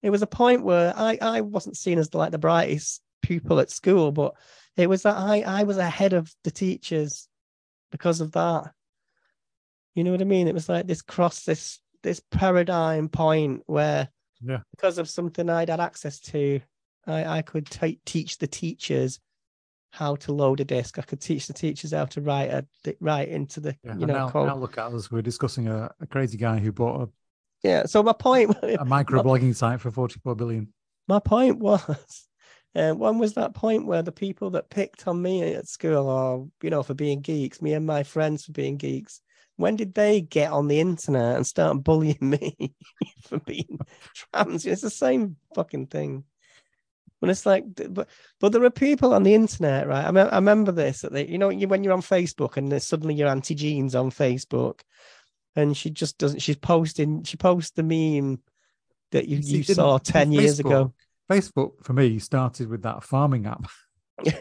it 0.01 0.09
was 0.09 0.21
a 0.21 0.27
point 0.27 0.63
where 0.63 0.93
I 0.95 1.17
I 1.21 1.41
wasn't 1.41 1.77
seen 1.77 1.97
as 1.99 2.13
like 2.13 2.31
the 2.31 2.37
brightest 2.37 3.01
pupil 3.21 3.59
at 3.59 3.69
school, 3.71 4.11
but 4.11 4.33
it 4.77 4.87
was 4.87 5.03
that 5.03 5.17
I 5.17 5.41
I 5.41 5.63
was 5.63 5.77
ahead 5.77 6.13
of 6.13 6.33
the 6.43 6.51
teachers 6.51 7.27
because 7.91 8.21
of 8.21 8.31
that. 8.33 8.71
You 9.95 10.03
know 10.03 10.11
what 10.11 10.21
I 10.21 10.25
mean? 10.25 10.47
It 10.47 10.53
was 10.53 10.69
like 10.69 10.87
this 10.87 11.01
cross 11.01 11.43
this 11.43 11.79
this 12.03 12.21
paradigm 12.31 13.09
point 13.09 13.63
where 13.65 14.07
Yeah. 14.41 14.59
because 14.71 14.97
of 14.97 15.09
something 15.09 15.49
I'd 15.49 15.69
had 15.69 15.81
access 15.81 16.19
to, 16.31 16.61
I, 17.05 17.39
I 17.39 17.41
could 17.41 17.65
ta- 17.65 17.99
teach 18.05 18.37
the 18.37 18.47
teachers 18.47 19.19
how 19.91 20.15
to 20.15 20.31
load 20.31 20.59
a 20.59 20.65
disk. 20.65 20.99
I 20.99 21.01
could 21.01 21.21
teach 21.21 21.47
the 21.47 21.53
teachers 21.53 21.91
how 21.91 22.05
to 22.05 22.21
write 22.21 22.49
a 22.49 22.65
write 22.99 23.29
into 23.29 23.59
the 23.59 23.75
Yeah, 23.83 23.95
you 23.97 24.05
know 24.05 24.29
now, 24.33 24.45
now 24.45 24.55
look 24.55 24.77
at 24.77 24.93
us. 24.93 25.11
We're 25.11 25.21
discussing 25.21 25.67
a, 25.67 25.91
a 25.99 26.07
crazy 26.07 26.37
guy 26.37 26.59
who 26.59 26.71
bought 26.71 27.01
a 27.01 27.09
Yeah. 27.63 27.85
So 27.85 28.03
my 28.03 28.13
point, 28.13 28.55
a, 28.61 28.73
a 28.81 28.85
microblogging 28.85 29.55
site 29.55 29.81
for 29.81 29.91
44 29.91 30.35
billion. 30.35 30.73
my 31.07 31.19
point 31.19 31.59
was, 31.59 32.27
uh, 32.75 32.93
when 32.93 33.17
was 33.17 33.33
that 33.33 33.53
point 33.53 33.85
where 33.85 34.03
the 34.03 34.11
people 34.11 34.51
that 34.51 34.69
picked 34.69 35.07
on 35.07 35.21
me 35.21 35.55
at 35.55 35.67
school, 35.67 36.07
or 36.07 36.47
you 36.61 36.69
know, 36.69 36.83
for 36.83 36.93
being 36.93 37.21
geeks, 37.21 37.61
me 37.61 37.73
and 37.73 37.85
my 37.85 38.03
friends 38.03 38.45
for 38.45 38.51
being 38.51 38.77
geeks, 38.77 39.21
when 39.55 39.75
did 39.75 39.93
they 39.93 40.21
get 40.21 40.51
on 40.51 40.67
the 40.67 40.79
internet 40.79 41.35
and 41.35 41.45
start 41.45 41.83
bullying 41.83 42.17
me 42.21 42.73
for 43.27 43.39
being 43.39 43.79
trans? 44.13 44.65
It's 44.65 44.81
the 44.81 44.89
same 44.89 45.35
fucking 45.55 45.87
thing. 45.87 46.23
When 47.19 47.29
it's 47.29 47.45
like, 47.45 47.65
but 47.89 48.07
but 48.39 48.51
there 48.51 48.63
are 48.63 48.69
people 48.69 49.13
on 49.13 49.23
the 49.23 49.33
internet, 49.33 49.87
right? 49.87 50.05
I, 50.05 50.11
me- 50.11 50.21
I 50.21 50.35
remember 50.35 50.71
this 50.71 51.01
that 51.01 51.11
they, 51.11 51.27
you 51.27 51.37
know, 51.37 51.49
you, 51.49 51.67
when 51.67 51.83
you're 51.83 51.93
on 51.93 52.01
Facebook 52.01 52.55
and 52.55 52.71
there's 52.71 52.85
suddenly 52.87 53.13
you're 53.13 53.27
Auntie 53.27 53.55
Jean's 53.55 53.93
on 53.93 54.09
Facebook, 54.09 54.79
and 55.55 55.75
she 55.75 55.89
just 55.89 56.17
doesn't. 56.17 56.39
She's 56.39 56.55
posting. 56.55 57.23
She 57.23 57.35
posts 57.35 57.71
the 57.71 57.83
meme 57.83 58.39
that 59.11 59.27
you, 59.27 59.37
you 59.37 59.63
saw 59.63 59.97
ten 59.97 60.31
years 60.31 60.59
ago. 60.59 60.93
Facebook 61.29 61.83
for 61.83 61.93
me 61.93 62.19
started 62.19 62.69
with 62.69 62.83
that 62.83 63.03
farming 63.03 63.45
app. 63.45 63.67
Do 64.23 64.35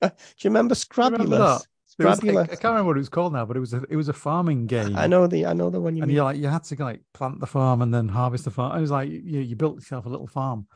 you 0.00 0.10
remember 0.44 0.74
Scrabulous? 0.74 1.24
remember 1.24 1.36
that? 1.38 1.42
Was 1.44 1.66
like- 1.98 2.16
Scrabulous. 2.16 2.48
I 2.48 2.54
can't 2.56 2.64
remember 2.64 2.88
what 2.88 2.96
it 2.96 3.00
was 3.00 3.08
called 3.08 3.32
now, 3.34 3.44
but 3.44 3.56
it 3.56 3.60
was 3.60 3.74
a 3.74 3.82
it 3.88 3.96
was 3.96 4.08
a 4.08 4.12
farming 4.14 4.66
game. 4.66 4.96
I 4.96 5.06
know 5.06 5.26
the 5.26 5.46
I 5.46 5.52
know 5.52 5.70
the 5.70 5.80
one 5.80 5.94
you 5.94 6.02
and 6.02 6.08
mean. 6.08 6.16
you 6.16 6.24
like 6.24 6.38
you 6.38 6.48
had 6.48 6.64
to 6.64 6.82
like 6.82 7.02
plant 7.12 7.38
the 7.38 7.46
farm 7.46 7.82
and 7.82 7.92
then 7.92 8.08
harvest 8.08 8.44
the 8.44 8.50
farm. 8.50 8.76
It 8.76 8.80
was 8.80 8.90
like 8.90 9.10
you, 9.10 9.40
you 9.40 9.56
built 9.56 9.76
yourself 9.76 10.06
a 10.06 10.08
little 10.08 10.26
farm. 10.26 10.66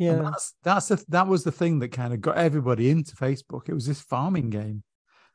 And 0.00 0.22
yeah, 0.22 0.30
that's 0.30 0.54
that's 0.62 0.88
the, 0.88 1.04
that 1.08 1.26
was 1.28 1.44
the 1.44 1.52
thing 1.52 1.78
that 1.80 1.88
kind 1.92 2.14
of 2.14 2.20
got 2.20 2.38
everybody 2.38 2.90
into 2.90 3.14
Facebook. 3.14 3.68
It 3.68 3.74
was 3.74 3.86
this 3.86 4.00
farming 4.00 4.50
game. 4.50 4.82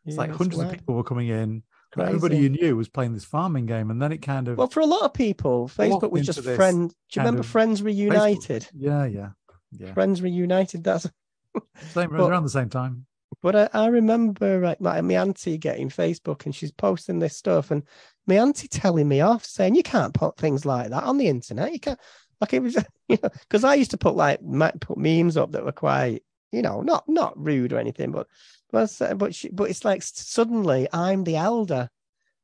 It's 0.05 0.15
yeah, 0.15 0.21
like 0.21 0.31
hundreds 0.31 0.59
of 0.59 0.71
people 0.71 0.95
were 0.95 1.03
coming 1.03 1.27
in. 1.29 1.63
and 1.95 2.01
Everybody 2.01 2.37
you 2.37 2.49
knew 2.49 2.75
was 2.75 2.89
playing 2.89 3.13
this 3.13 3.25
farming 3.25 3.67
game, 3.67 3.91
and 3.91 4.01
then 4.01 4.11
it 4.11 4.19
kind 4.23 4.47
of 4.47 4.57
Well, 4.57 4.67
for 4.67 4.81
a 4.81 4.85
lot 4.85 5.03
of 5.03 5.13
people, 5.13 5.67
Facebook 5.67 6.11
was 6.11 6.25
just 6.25 6.43
friends. 6.43 6.93
Do 7.11 7.19
you 7.19 7.25
remember 7.25 7.43
Friends 7.43 7.81
Reunited? 7.81 8.67
yeah, 8.73 9.05
yeah, 9.05 9.29
yeah. 9.71 9.93
Friends 9.93 10.21
Reunited. 10.21 10.83
That's. 10.83 11.07
Same 11.91 12.09
But- 12.09 12.29
around 12.29 12.43
the 12.43 12.49
same 12.49 12.69
time. 12.69 13.05
But 13.41 13.55
I, 13.55 13.69
I 13.73 13.87
remember 13.87 14.59
like 14.59 14.81
my, 14.81 15.01
my 15.01 15.15
auntie 15.15 15.57
getting 15.59 15.89
Facebook 15.89 16.45
and 16.45 16.55
she's 16.55 16.71
posting 16.71 17.19
this 17.19 17.37
stuff, 17.37 17.69
and 17.69 17.83
my 18.25 18.35
auntie 18.35 18.67
telling 18.67 19.07
me 19.07 19.21
off 19.21 19.45
saying 19.45 19.75
you 19.75 19.83
can't 19.83 20.13
put 20.13 20.37
things 20.37 20.65
like 20.65 20.89
that 20.89 21.03
on 21.03 21.17
the 21.17 21.27
internet. 21.27 21.71
You 21.71 21.79
can't. 21.79 21.99
Like 22.41 22.53
it 22.53 22.61
was, 22.61 22.75
you 23.07 23.17
know, 23.21 23.29
because 23.31 23.63
I 23.63 23.75
used 23.75 23.91
to 23.91 23.97
put 23.97 24.15
like 24.15 24.39
put 24.81 24.97
memes 24.97 25.37
up 25.37 25.51
that 25.51 25.65
were 25.65 25.71
quite, 25.71 26.23
you 26.51 26.61
know, 26.61 26.81
not 26.81 27.07
not 27.07 27.33
rude 27.37 27.73
or 27.73 27.79
anything, 27.79 28.11
but 28.11 28.27
but 28.71 28.91
but 29.17 29.35
she, 29.35 29.49
but 29.49 29.69
it's 29.69 29.85
like 29.85 30.03
suddenly 30.03 30.87
I'm 30.91 31.23
the 31.23 31.37
elder, 31.37 31.89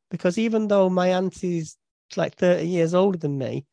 because 0.09 0.37
even 0.37 0.67
though 0.67 0.89
my 0.89 1.13
auntie's 1.13 1.77
like 2.15 2.35
thirty 2.35 2.67
years 2.67 2.93
older 2.93 3.17
than 3.17 3.37
me, 3.37 3.65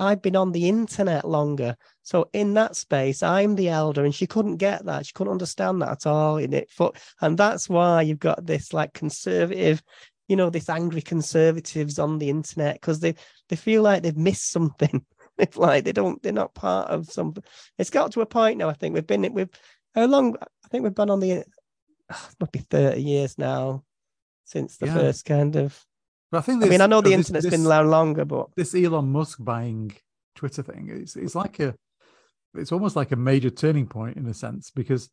I've 0.00 0.22
been 0.22 0.36
on 0.36 0.52
the 0.52 0.68
internet 0.68 1.28
longer. 1.28 1.76
So 2.02 2.30
in 2.32 2.54
that 2.54 2.74
space, 2.74 3.22
I'm 3.22 3.54
the 3.54 3.68
elder, 3.68 4.04
and 4.04 4.14
she 4.14 4.26
couldn't 4.26 4.56
get 4.56 4.86
that. 4.86 5.06
She 5.06 5.12
couldn't 5.12 5.32
understand 5.32 5.82
that 5.82 5.90
at 5.90 6.06
all. 6.06 6.38
In 6.38 6.54
it, 6.54 6.70
for, 6.70 6.92
and 7.20 7.36
that's 7.36 7.68
why 7.68 8.02
you've 8.02 8.18
got 8.18 8.46
this 8.46 8.72
like 8.72 8.94
conservative, 8.94 9.82
you 10.26 10.36
know, 10.36 10.48
this 10.48 10.70
angry 10.70 11.02
conservatives 11.02 11.98
on 11.98 12.18
the 12.18 12.30
internet 12.30 12.76
because 12.76 13.00
they 13.00 13.14
they 13.50 13.56
feel 13.56 13.82
like 13.82 14.02
they've 14.02 14.16
missed 14.16 14.50
something. 14.50 15.04
it's 15.48 15.56
like 15.56 15.84
they 15.84 15.92
don't, 15.92 16.22
they're 16.22 16.32
not 16.32 16.54
part 16.54 16.90
of 16.90 17.10
something. 17.10 17.42
It's 17.78 17.90
got 17.90 18.12
to 18.12 18.20
a 18.20 18.26
point 18.26 18.58
now. 18.58 18.68
I 18.68 18.74
think 18.74 18.94
we've 18.94 19.06
been 19.06 19.32
we've 19.32 19.50
how 19.94 20.06
long? 20.06 20.36
I 20.40 20.68
think 20.68 20.84
we've 20.84 20.94
been 20.94 21.10
on 21.10 21.20
the. 21.20 21.30
It 22.10 22.36
must 22.40 22.52
be 22.52 22.58
thirty 22.58 23.02
years 23.02 23.38
now 23.38 23.84
since 24.44 24.76
the 24.78 24.86
Yeah. 24.86 24.94
first 24.94 25.24
kind 25.24 25.54
of. 25.56 25.80
But 26.32 26.38
I 26.38 26.40
think 26.42 26.64
I 26.64 26.68
mean, 26.68 26.80
I 26.80 26.86
know 26.86 27.00
the 27.00 27.10
this- 27.10 27.18
internet's 27.18 27.44
this, 27.44 27.54
been 27.54 27.66
around 27.66 27.90
longer, 27.90 28.24
but 28.24 28.48
this 28.56 28.74
Elon 28.74 29.10
Musk 29.12 29.38
buying 29.42 29.92
Twitter 30.34 30.62
thing. 30.62 30.88
It's 30.90 31.16
it's 31.16 31.34
like 31.34 31.60
a 31.60 31.74
it's 32.54 32.72
almost 32.72 32.96
like 32.96 33.12
a 33.12 33.16
major 33.16 33.50
turning 33.50 33.86
point 33.86 34.16
in 34.16 34.26
a 34.26 34.34
sense 34.34 34.70
because 34.70 35.08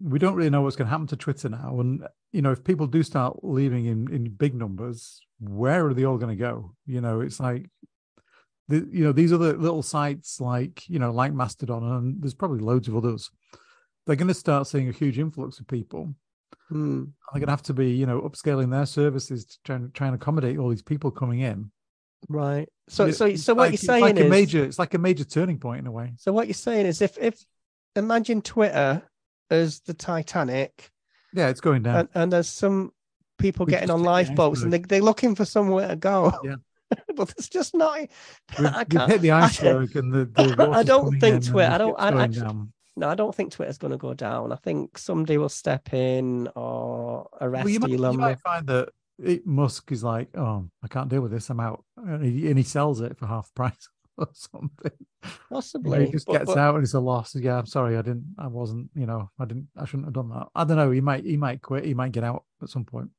we 0.00 0.20
don't 0.20 0.34
really 0.36 0.50
know 0.50 0.62
what's 0.62 0.76
going 0.76 0.86
to 0.86 0.90
happen 0.90 1.08
to 1.08 1.16
Twitter 1.16 1.48
now. 1.48 1.80
And 1.80 2.06
you 2.30 2.42
know, 2.42 2.52
if 2.52 2.62
people 2.62 2.86
do 2.86 3.02
start 3.02 3.42
leaving 3.42 3.86
in 3.86 4.12
in 4.12 4.30
big 4.30 4.54
numbers, 4.54 5.20
where 5.40 5.86
are 5.86 5.94
they 5.94 6.04
all 6.04 6.18
going 6.18 6.36
to 6.36 6.40
go? 6.40 6.74
You 6.86 7.00
know, 7.00 7.20
it's 7.20 7.40
like 7.40 7.68
the 8.68 8.88
you 8.90 9.04
know 9.04 9.12
these 9.12 9.32
other 9.32 9.56
little 9.56 9.82
sites 9.82 10.40
like 10.40 10.88
you 10.88 10.98
know 10.98 11.10
like 11.10 11.32
Mastodon 11.32 11.82
and 11.82 12.22
there's 12.22 12.34
probably 12.34 12.60
loads 12.60 12.88
of 12.88 12.96
others. 12.96 13.30
They're 14.06 14.16
going 14.16 14.28
to 14.28 14.34
start 14.34 14.66
seeing 14.66 14.88
a 14.88 14.92
huge 14.92 15.18
influx 15.18 15.58
of 15.60 15.66
people. 15.66 16.14
hmm, 16.70 17.04
They're 17.32 17.40
going 17.40 17.46
to 17.46 17.52
have 17.52 17.62
to 17.64 17.74
be 17.74 17.90
you 17.90 18.06
know 18.06 18.20
upscaling 18.22 18.70
their 18.70 18.86
services 18.86 19.44
to 19.46 19.58
try 19.64 19.76
and, 19.76 19.92
try 19.94 20.06
and 20.06 20.16
accommodate 20.16 20.58
all 20.58 20.68
these 20.70 20.82
people 20.82 21.10
coming 21.10 21.40
in. 21.40 21.70
right. 22.28 22.68
So 22.88 23.06
It- 23.06 23.14
so 23.14 23.34
so 23.36 23.54
what 23.54 23.62
like- 23.62 23.70
you're 23.70 23.74
it's 23.74 23.86
saying 23.86 24.02
like 24.02 24.16
is 24.16 24.26
a 24.26 24.28
major 24.28 24.64
it's 24.64 24.78
like 24.78 24.94
a 24.94 24.98
major 24.98 25.24
turning 25.24 25.58
point 25.58 25.80
in 25.80 25.86
a 25.86 25.92
way 25.92 26.12
So 26.16 26.32
what 26.32 26.46
you're 26.46 26.54
saying 26.54 26.86
is 26.86 27.02
if 27.02 27.18
if 27.18 27.44
imagine 27.96 28.42
Twitter 28.42 29.02
as 29.50 29.80
the 29.80 29.94
Titanic 29.94 30.90
yeah 31.34 31.48
it's 31.48 31.60
going 31.60 31.82
down 31.82 31.96
and, 31.96 32.08
and 32.14 32.32
there's 32.32 32.48
some 32.48 32.92
people 33.38 33.66
getting 33.66 33.90
on 33.90 34.02
lifeboats 34.02 34.62
and 34.62 34.72
they, 34.72 34.78
they're 34.78 35.00
looking 35.02 35.34
for 35.34 35.44
somewhere 35.44 35.88
to 35.88 35.96
go. 35.96 36.32
Yeah. 36.42 36.56
but 37.16 37.30
it's 37.36 37.48
just 37.48 37.74
not 37.74 37.98
we've, 38.58 38.66
I 38.66 38.84
can't- 38.84 39.10
hit 39.10 39.20
the 39.20 39.30
I- 39.32 39.44
iceberg 39.44 39.96
and 39.96 40.12
the, 40.12 40.24
the 40.26 40.70
I 40.72 40.82
don't 40.82 41.18
think 41.20 41.44
Twitter- 41.44 41.72
I 41.72 41.78
don't- 41.78 41.98
I 41.98 42.26
down. 42.26 42.72
no, 42.96 43.08
I 43.08 43.14
don't 43.14 43.34
think 43.34 43.52
Twitter's 43.52 43.78
gonna 43.78 43.98
go 43.98 44.14
down. 44.14 44.52
I 44.52 44.56
think 44.56 44.98
somebody 44.98 45.38
will 45.38 45.48
step 45.48 45.92
in 45.92 46.48
or 46.54 47.28
arrest 47.40 47.64
well, 47.64 47.72
you, 47.72 47.80
might, 47.80 47.90
you 47.90 47.96
Elon 47.98 48.16
might 48.16 48.40
find 48.40 48.66
that 48.68 48.88
it, 49.22 49.46
Musk 49.46 49.90
is 49.92 50.04
like 50.04 50.28
oh 50.36 50.68
I 50.82 50.88
can't 50.88 51.08
deal 51.08 51.20
with 51.22 51.32
this 51.32 51.50
I'm 51.50 51.60
out 51.60 51.84
and 51.96 52.24
he, 52.24 52.48
and 52.48 52.56
he 52.56 52.64
sells 52.64 53.00
it 53.00 53.18
for 53.18 53.26
half 53.26 53.52
price 53.54 53.88
or 54.16 54.28
something. 54.32 54.90
Possibly. 55.50 56.06
he 56.06 56.12
just 56.12 56.26
but- 56.26 56.32
gets 56.38 56.46
but- 56.46 56.58
out 56.58 56.74
and 56.76 56.84
it's 56.84 56.94
a 56.94 57.00
loss. 57.00 57.34
Yeah, 57.34 57.58
I'm 57.58 57.66
sorry, 57.66 57.96
I 57.96 58.02
didn't, 58.02 58.34
I 58.38 58.46
wasn't, 58.48 58.90
you 58.94 59.06
know, 59.06 59.30
I 59.38 59.44
didn't, 59.44 59.68
I 59.76 59.84
shouldn't 59.84 60.06
have 60.06 60.14
done 60.14 60.28
that. 60.30 60.48
I 60.54 60.64
don't 60.64 60.76
know. 60.76 60.90
He 60.90 61.00
might, 61.00 61.24
he 61.24 61.36
might 61.36 61.60
quit. 61.62 61.84
He 61.84 61.94
might 61.94 62.12
get 62.12 62.24
out 62.24 62.44
at 62.62 62.68
some 62.68 62.84
point. 62.84 63.10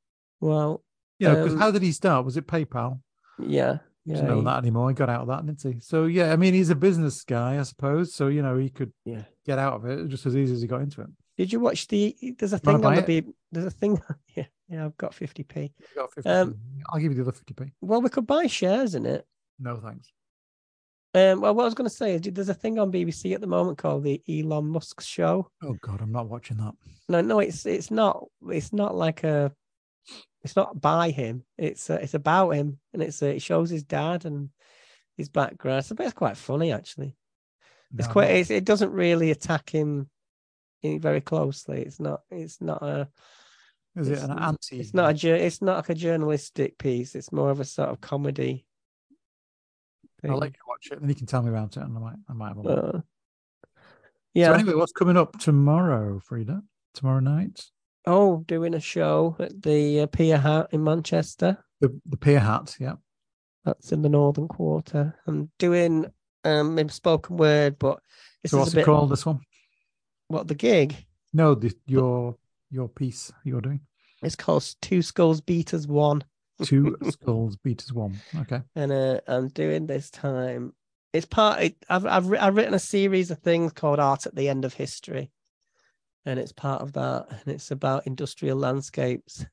Well, 0.42 0.84
You 1.20 1.28
know, 1.30 1.36
because 1.36 1.54
Um, 1.54 1.60
how 1.60 1.72
did 1.72 1.82
he 1.84 1.92
start? 1.94 2.26
Was 2.26 2.36
it 2.38 2.48
PayPal? 2.48 3.00
Yeah. 3.46 3.80
He 4.06 4.14
Yeah. 4.14 4.22
know 4.22 4.38
he- 4.40 4.46
that 4.46 4.58
anymore. 4.60 4.90
He 4.90 4.96
got 4.96 5.10
out 5.10 5.22
of 5.22 5.28
that, 5.28 5.46
didn't 5.46 5.62
he? 5.76 5.80
So 5.82 6.06
yeah, 6.06 6.32
I 6.34 6.36
mean, 6.36 6.54
he's 6.54 6.70
a 6.70 6.76
business 6.76 7.24
guy, 7.24 7.60
I 7.60 7.64
suppose. 7.64 8.14
So 8.14 8.28
you 8.28 8.42
know, 8.42 8.58
he 8.58 8.70
could 8.70 8.92
Yeah. 9.06 9.24
get 9.46 9.60
out 9.60 9.74
of 9.74 9.86
it 9.86 10.08
just 10.08 10.26
as 10.26 10.36
easy 10.36 10.54
as 10.54 10.62
he 10.62 10.68
got 10.68 10.82
into 10.82 11.02
it. 11.02 11.08
Did 11.38 11.54
you 11.54 11.60
watch 11.60 11.88
the? 11.88 12.16
There's 12.38 12.54
a 12.54 12.58
thing 12.60 12.84
on 12.84 12.96
the 12.96 13.02
B. 13.02 13.24
There's 13.52 13.66
a 13.66 13.72
thing. 13.72 14.02
Yeah, 14.36 14.46
yeah. 14.70 14.86
I've 14.86 14.98
got 14.98 15.14
fifty 15.14 15.44
p. 15.44 15.72
Got 15.96 16.12
50p. 16.12 16.26
Um, 16.30 16.58
I'll 16.90 17.00
give 17.00 17.12
you 17.12 17.24
the 17.24 17.30
other 17.30 17.32
50p. 17.38 17.72
Well, 17.82 18.02
we 18.02 18.10
could 18.10 18.28
buy 18.28 18.46
shares 18.48 18.94
in 18.96 19.06
it. 19.06 19.26
No 19.60 19.78
thanks. 19.78 20.12
Um, 21.16 21.42
well, 21.42 21.56
what 21.56 21.64
I 21.64 21.66
was 21.66 21.74
going 21.74 21.90
to 21.90 21.96
say 21.96 22.14
is, 22.14 22.22
there's 22.22 22.50
a 22.50 22.54
thing 22.54 22.78
on 22.78 22.92
BBC 22.92 23.34
at 23.34 23.42
the 23.42 23.48
moment 23.48 23.80
called 23.80 24.04
the 24.04 24.22
Elon 24.30 24.68
Musk 24.68 25.02
Show. 25.02 25.50
Oh 25.64 25.76
God, 25.82 26.02
I'm 26.02 26.12
not 26.12 26.30
watching 26.30 26.58
that. 26.58 26.74
No, 27.10 27.22
no, 27.22 27.40
it's 27.40 27.66
it's 27.66 27.90
not. 27.90 28.26
It's 28.50 28.72
not 28.74 28.96
like 28.96 29.24
a. 29.24 29.52
It's 30.44 30.56
not 30.56 30.80
by 30.80 31.12
him. 31.12 31.44
It's 31.58 31.90
uh, 31.90 32.00
it's 32.02 32.14
about 32.14 32.52
him, 32.52 32.80
and 32.94 33.02
it's 33.04 33.22
uh, 33.22 33.28
it 33.28 33.42
shows 33.42 33.70
his 33.70 33.84
dad 33.84 34.26
and 34.26 34.50
his 35.18 35.30
background. 35.30 35.80
It's, 35.80 35.92
it's 35.92 36.14
quite 36.14 36.38
funny 36.38 36.72
actually. 36.72 37.16
It's 37.98 38.08
No, 38.08 38.14
quite. 38.14 38.30
I'm 38.30 38.36
It's, 38.38 38.50
it 38.50 38.66
doesn't 38.66 38.92
really 38.92 39.32
attack 39.32 39.70
him 39.70 40.10
very 40.84 41.22
closely. 41.22 41.82
It's 41.82 42.00
not. 42.00 42.22
It's 42.32 42.62
not 42.62 42.82
a. 42.82 43.10
Is 43.96 44.08
it 44.08 44.20
an 44.20 44.40
anti? 44.40 44.80
It's 44.80 44.94
not 44.94 45.24
a. 45.24 45.46
It's 45.46 45.62
not 45.62 45.78
like 45.78 45.90
a 45.90 45.96
journalistic 45.96 46.78
piece. 46.78 47.16
It's 47.16 47.34
more 47.34 47.50
of 47.50 47.60
a 47.60 47.66
sort 47.66 47.90
of 47.90 48.00
comedy. 48.00 48.66
I'll 50.24 50.38
let 50.38 50.52
you 50.52 50.60
watch 50.68 50.90
it, 50.92 51.00
and 51.00 51.10
you 51.10 51.16
can 51.16 51.28
tell 51.28 51.42
me 51.42 51.50
about 51.50 51.78
it, 51.78 51.84
and 51.84 51.96
I 51.96 52.00
might, 52.00 52.16
I 52.30 52.34
might 52.34 52.48
have 52.50 52.58
a 52.58 52.62
look. 52.62 52.96
Uh, 52.96 53.00
yeah. 54.34 54.48
So 54.48 54.54
anyway, 54.54 54.74
what's 54.74 54.92
coming 54.92 55.18
up 55.18 55.40
tomorrow, 55.40 56.20
Frida? 56.20 56.62
Tomorrow 56.94 57.20
night, 57.20 57.64
Oh, 58.06 58.44
doing 58.48 58.74
a 58.74 58.80
show 58.80 59.36
at 59.40 59.62
the 59.62 60.02
uh, 60.02 60.08
Peer 60.08 60.38
Hat 60.38 60.68
in 60.72 60.84
Manchester. 60.84 61.58
the 61.82 62.00
the 62.06 62.18
Peer 62.18 62.40
Hat. 62.40 62.76
Yeah. 62.80 62.96
That's 63.66 63.92
in 63.92 64.02
the 64.02 64.10
Northern 64.10 64.48
Quarter. 64.48 65.16
I'm 65.28 65.52
doing 65.60 66.06
um 66.44 66.76
maybe 66.76 66.90
spoken 66.90 67.38
word, 67.38 67.78
but 67.78 68.00
this 68.42 68.52
so 68.52 68.58
is 68.58 68.60
what's 68.60 68.74
a 68.74 68.76
bit 68.76 68.82
it 68.82 68.86
called? 68.86 69.12
This 69.12 69.26
one? 69.26 69.42
what 70.30 70.48
the 70.48 70.56
gig. 70.56 70.96
No, 71.34 71.56
the, 71.56 71.74
your 71.86 72.36
your 72.72 72.88
piece 72.88 73.32
you're 73.44 73.62
doing. 73.62 73.82
It's 74.24 74.36
called 74.36 74.66
Two 74.82 75.02
Skulls 75.02 75.42
Beat 75.42 75.74
as 75.74 75.88
One. 75.88 76.24
Two 76.64 76.98
skulls 77.10 77.56
beat 77.58 77.82
as 77.84 77.94
one. 77.94 78.20
Okay. 78.36 78.62
and 78.76 78.92
uh, 78.92 79.22
I'm 79.28 79.48
doing 79.48 79.88
this 79.88 80.10
time. 80.10 80.74
It's 81.14 81.26
part. 81.26 81.74
I've 81.90 82.06
I've 82.06 82.34
I've 82.34 82.56
written 82.56 82.74
a 82.74 82.80
series 82.80 83.32
of 83.32 83.40
things 83.40 83.72
called 83.74 84.00
Art 84.00 84.26
at 84.26 84.36
the 84.36 84.50
End 84.50 84.66
of 84.66 84.74
History, 84.74 85.32
and 86.26 86.40
it's 86.40 86.52
part 86.52 86.82
of 86.82 86.94
that. 86.94 87.28
And 87.30 87.54
it's 87.56 87.72
about 87.72 88.08
industrial 88.08 88.58
landscapes, 88.58 89.46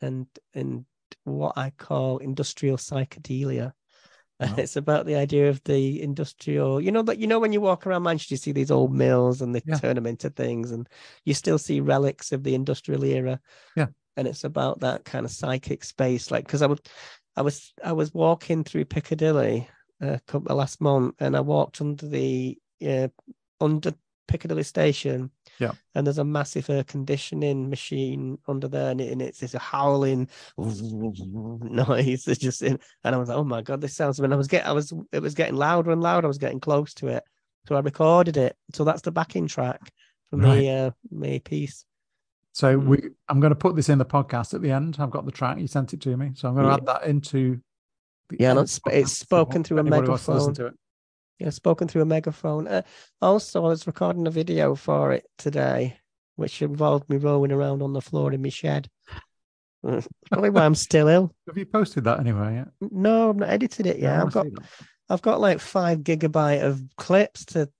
and 0.00 0.26
and 0.54 0.86
what 1.24 1.56
I 1.58 1.70
call 1.70 2.18
industrial 2.18 2.76
psychedelia. 2.76 3.72
And 4.40 4.50
Wow. 4.58 4.58
it's 4.58 4.76
about 4.76 5.06
the 5.06 5.16
idea 5.16 5.48
of 5.50 5.62
the 5.64 6.00
industrial. 6.02 6.80
You 6.80 6.92
know 6.92 7.02
that 7.02 7.18
you 7.18 7.26
know 7.26 7.40
when 7.40 7.52
you 7.52 7.60
walk 7.60 7.86
around 7.86 8.04
Manchester, 8.04 8.34
you 8.34 8.38
see 8.38 8.52
these 8.52 8.70
old 8.70 8.94
mills 8.94 9.42
and 9.42 9.54
they 9.54 9.62
Yeah. 9.64 9.80
turn 9.80 9.94
them 9.96 10.06
into 10.06 10.30
things, 10.30 10.70
and 10.72 10.88
you 11.24 11.34
still 11.34 11.58
see 11.58 11.80
relics 11.80 12.32
of 12.32 12.44
the 12.44 12.54
industrial 12.54 13.04
era. 13.04 13.40
Yeah. 13.76 13.88
and 14.16 14.26
it's 14.28 14.44
about 14.44 14.80
that 14.80 15.04
kind 15.04 15.24
of 15.24 15.30
psychic 15.32 15.84
space, 15.84 16.30
like 16.30 16.46
because 16.46 16.62
I 16.62 16.66
would. 16.66 16.80
I 17.36 17.42
was 17.42 17.72
I 17.84 17.92
was 17.92 18.12
walking 18.12 18.64
through 18.64 18.86
Piccadilly 18.86 19.68
a 20.00 20.20
couple 20.26 20.56
last 20.56 20.80
month, 20.80 21.14
and 21.20 21.36
I 21.36 21.40
walked 21.40 21.80
under 21.80 22.06
the 22.08 22.58
uh, 22.84 23.08
under 23.60 23.94
Piccadilly 24.28 24.62
Station. 24.62 25.30
Yeah. 25.60 25.72
and 25.96 26.06
there's 26.06 26.18
a 26.18 26.24
massive 26.24 26.70
air 26.70 26.84
conditioning 26.84 27.68
machine 27.68 28.38
under 28.46 28.68
there, 28.68 28.92
and, 28.92 29.00
it, 29.00 29.10
and 29.10 29.20
it's 29.20 29.42
it's 29.42 29.54
a 29.54 29.58
howling 29.58 30.28
noise. 30.56 32.28
It's 32.28 32.38
just 32.38 32.62
in, 32.62 32.78
and 33.04 33.14
I 33.14 33.18
was 33.18 33.28
like, 33.28 33.38
oh 33.38 33.44
my 33.44 33.62
god, 33.62 33.80
this 33.80 33.96
sounds. 33.96 34.20
And 34.20 34.32
I 34.32 34.36
was 34.36 34.46
getting, 34.48 34.68
I 34.68 34.72
was 34.72 34.92
it 35.12 35.20
was 35.20 35.34
getting 35.34 35.56
louder 35.56 35.90
and 35.90 36.00
louder. 36.00 36.26
I 36.26 36.28
was 36.28 36.38
getting 36.38 36.60
close 36.60 36.94
to 36.94 37.08
it, 37.08 37.24
so 37.66 37.74
I 37.74 37.80
recorded 37.80 38.36
it. 38.36 38.56
So 38.72 38.84
that's 38.84 39.02
the 39.02 39.10
backing 39.10 39.46
track 39.48 39.80
for 40.30 40.36
Right. 40.36 40.58
me 40.58 40.70
uh, 40.70 40.90
me 41.10 41.38
piece. 41.40 41.84
So 42.52 42.78
Mm. 42.78 42.86
we, 42.86 43.02
I'm 43.28 43.40
going 43.40 43.50
to 43.52 43.56
put 43.56 43.76
this 43.76 43.88
in 43.88 43.98
the 43.98 44.04
podcast 44.06 44.54
at 44.54 44.62
the 44.62 44.70
end. 44.70 44.96
I've 44.98 45.10
got 45.10 45.24
the 45.24 45.32
track. 45.32 45.58
You 45.58 45.66
sent 45.66 45.92
it 45.94 46.00
to 46.02 46.16
me, 46.16 46.32
so 46.34 46.48
I'm 46.48 46.54
going 46.54 46.66
to 46.66 46.70
Yeah. 46.70 46.76
add 46.76 46.86
that 46.86 47.04
into. 47.08 47.60
the 48.30 48.36
Yeah, 48.40 48.52
it's- 48.52 48.80
it's 48.92 49.12
spoken 49.12 49.64
through 49.64 49.78
a 49.78 49.80
anybody 49.80 50.06
to 50.06 50.12
listen 50.12 50.34
megaphone. 50.34 50.74
To 51.38 51.44
know, 51.44 51.50
spoken 51.50 51.88
through 51.88 52.02
a 52.02 52.06
megaphone. 52.06 52.66
Uh, 52.66 52.82
also, 53.20 53.64
I 53.64 53.68
was 53.68 53.86
recording 53.86 54.26
a 54.26 54.30
video 54.30 54.74
for 54.74 55.12
it 55.12 55.26
today, 55.38 55.96
which 56.36 56.62
involved 56.62 57.08
me 57.08 57.16
rolling 57.16 57.52
around 57.52 57.82
on 57.82 57.92
the 57.92 58.00
floor 58.00 58.32
in 58.32 58.42
my 58.42 58.48
shed. 58.48 58.88
Probably 59.82 60.50
why 60.50 60.64
I'm 60.64 60.74
still 60.74 61.08
ill. 61.08 61.34
Have 61.46 61.56
you 61.56 61.66
posted 61.66 62.04
that 62.04 62.20
anyway? 62.20 62.56
Yet? 62.56 62.68
No, 62.90 63.30
I've 63.30 63.36
not 63.36 63.48
edited 63.48 63.86
it 63.86 63.98
yet. 63.98 64.20
I've 64.20 64.32
got 64.32 64.46
wanna 64.46 64.50
see 64.50 64.54
that. 64.56 64.86
I've 65.10 65.22
got 65.22 65.40
like 65.40 65.60
five 65.60 66.00
gigabyte 66.00 66.62
of 66.62 66.82
clips 66.96 67.44
to. 67.46 67.70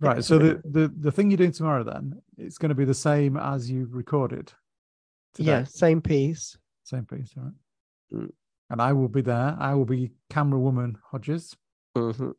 Right. 0.00 0.24
So 0.24 0.38
the, 0.38 0.60
the 0.64 0.92
the 0.98 1.12
thing 1.12 1.30
you're 1.30 1.38
doing 1.38 1.52
tomorrow 1.52 1.82
then 1.82 2.20
it's 2.36 2.58
going 2.58 2.68
to 2.70 2.74
be 2.74 2.84
the 2.84 2.94
same 2.94 3.36
as 3.36 3.70
you 3.70 3.88
recorded. 3.90 4.52
Today. 5.34 5.50
Yeah, 5.50 5.64
same 5.64 6.00
piece. 6.00 6.56
Same 6.84 7.04
piece. 7.04 7.32
All 7.36 7.44
right. 7.44 7.52
Mm. 8.12 8.30
And 8.70 8.82
I 8.82 8.92
will 8.92 9.08
be 9.08 9.22
there. 9.22 9.56
I 9.58 9.74
will 9.74 9.84
be 9.84 10.10
camera 10.28 10.58
woman 10.58 10.98
Hodges, 11.10 11.56
Mhm. 11.96 12.34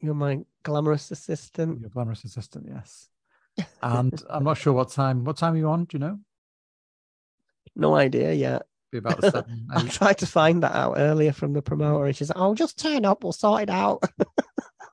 You're 0.00 0.14
my 0.14 0.40
glamorous 0.62 1.10
assistant. 1.10 1.80
your 1.80 1.90
glamorous 1.90 2.24
assistant. 2.24 2.66
Yes. 2.68 3.08
And 3.82 4.22
I'm 4.28 4.44
not 4.44 4.58
sure 4.58 4.72
what 4.74 4.90
time. 4.90 5.24
What 5.24 5.38
time 5.38 5.54
are 5.54 5.58
you 5.58 5.68
on? 5.68 5.84
Do 5.84 5.94
you 5.96 5.98
know? 5.98 6.18
No 7.74 7.94
idea 7.94 8.32
yet. 8.32 8.62
Be 8.92 8.98
about 8.98 9.22
seven. 9.22 9.66
I 9.74 9.82
tried 9.88 10.18
to 10.18 10.26
find 10.26 10.62
that 10.62 10.74
out 10.74 10.94
earlier 10.98 11.32
from 11.32 11.52
the 11.54 11.62
promoter, 11.62 12.12
she's 12.12 12.28
like, 12.28 12.38
"Oh, 12.38 12.54
just 12.54 12.78
turn 12.78 13.04
up. 13.04 13.22
We'll 13.22 13.32
sort 13.32 13.62
it 13.62 13.70
out." 13.70 14.02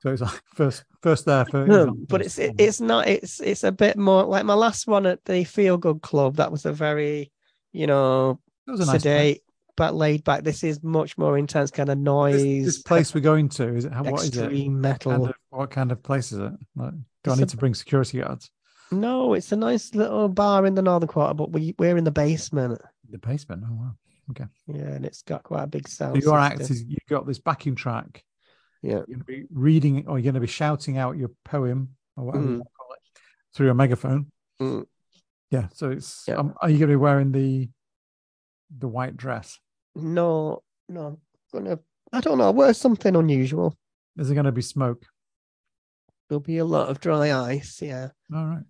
So 0.04 0.10
it's 0.10 0.20
like 0.20 0.42
first, 0.54 0.84
first 1.00 1.24
there, 1.24 1.46
first. 1.46 1.72
Um, 1.72 2.04
but 2.06 2.20
it's 2.20 2.38
it, 2.38 2.56
it's 2.58 2.78
not 2.78 3.08
it's 3.08 3.40
it's 3.40 3.64
a 3.64 3.72
bit 3.72 3.96
more 3.96 4.24
like 4.24 4.44
my 4.44 4.52
last 4.52 4.86
one 4.86 5.06
at 5.06 5.24
the 5.24 5.44
Feel 5.44 5.78
Good 5.78 6.02
Club. 6.02 6.36
That 6.36 6.52
was 6.52 6.66
a 6.66 6.74
very, 6.74 7.32
you 7.72 7.86
know, 7.86 8.38
it 8.68 8.70
was 8.70 8.80
a 8.80 8.92
nice 8.92 9.00
place. 9.00 9.38
But 9.76 9.94
laid 9.94 10.24
back. 10.24 10.44
This 10.44 10.62
is 10.64 10.82
much 10.82 11.16
more 11.18 11.36
intense 11.38 11.70
kind 11.70 11.88
of 11.88 11.98
This, 11.98 12.04
noise. 12.04 12.64
this 12.64 12.82
place 12.82 13.14
we're 13.14 13.20
going 13.20 13.48
to 13.50 13.74
is 13.76 13.84
it? 13.84 13.92
how- 13.92 14.04
What 14.04 14.22
is 14.22 14.36
it? 14.36 14.42
extreme 14.44 14.80
metal. 14.80 15.12
Kind 15.12 15.24
of, 15.28 15.34
what 15.50 15.70
kind 15.70 15.92
of 15.92 16.02
place 16.02 16.32
is 16.32 16.38
it? 16.38 16.52
Like, 16.76 16.92
do 17.24 17.30
I 17.32 17.34
need 17.36 17.42
a- 17.42 17.46
to 17.46 17.56
bring 17.56 17.74
security 17.74 18.20
guards? 18.20 18.50
No, 18.92 19.34
it's 19.34 19.50
a 19.50 19.56
nice 19.56 19.94
little 19.94 20.28
bar 20.28 20.66
in 20.66 20.74
the 20.74 20.82
northern 20.82 21.08
quarter, 21.08 21.34
but 21.34 21.50
we 21.50 21.74
we're 21.78 21.96
in 21.96 22.04
the 22.04 22.10
basement. 22.12 22.80
The 23.10 23.18
basement. 23.18 23.64
Oh 23.66 23.72
wow. 23.74 23.94
Okay. 24.30 24.44
Yeah, 24.66 24.82
and 24.92 25.04
it's 25.04 25.22
got 25.22 25.42
quite 25.42 25.64
a 25.64 25.66
big 25.66 25.88
So 25.88 26.06
sound. 26.06 26.22
your 26.22 26.38
act 26.38 26.60
is 26.60 26.82
you've 26.84 26.98
got 27.08 27.26
this 27.26 27.38
backing 27.38 27.74
track. 27.74 28.22
yeah. 28.82 28.92
You're 28.92 29.04
going 29.06 29.18
to 29.20 29.24
be 29.24 29.44
reading 29.50 30.06
or 30.06 30.18
you're 30.18 30.24
going 30.24 30.34
to 30.34 30.40
be 30.40 30.46
shouting 30.46 30.96
out 30.98 31.16
your 31.16 31.30
poem 31.44 31.96
or 32.16 32.24
whatever 32.26 32.44
you 32.44 32.50
Mm. 32.50 32.56
want 32.58 32.66
to 32.68 32.76
call 32.78 32.92
it 32.92 33.20
through 33.54 33.70
a 33.70 33.74
megaphone. 33.74 34.30
Mm. 34.60 34.84
Yeah. 35.50 35.68
So 35.72 35.90
it's. 35.90 36.24
Yeah. 36.28 36.34
Um, 36.36 36.54
are 36.60 36.70
you 36.70 36.78
going 36.78 36.88
to 36.88 36.92
be 36.92 36.96
wearing 36.96 37.32
the 37.32 37.68
the 38.78 38.88
white 38.88 39.16
dress? 39.16 39.58
No, 39.94 40.62
no, 40.88 41.06
I'm 41.06 41.18
gonna. 41.52 41.78
I 42.12 42.20
don't 42.20 42.38
know. 42.38 42.50
Wear 42.50 42.74
something 42.74 43.14
unusual. 43.16 43.76
Is 44.16 44.30
it 44.30 44.34
going 44.34 44.44
to 44.46 44.52
be 44.52 44.62
smoke? 44.62 45.04
There'll 46.28 46.40
be 46.40 46.58
a 46.58 46.64
lot 46.64 46.88
of 46.88 47.00
dry 47.00 47.32
ice. 47.32 47.82
Yeah. 47.82 48.10
All 48.32 48.46
right. 48.46 48.64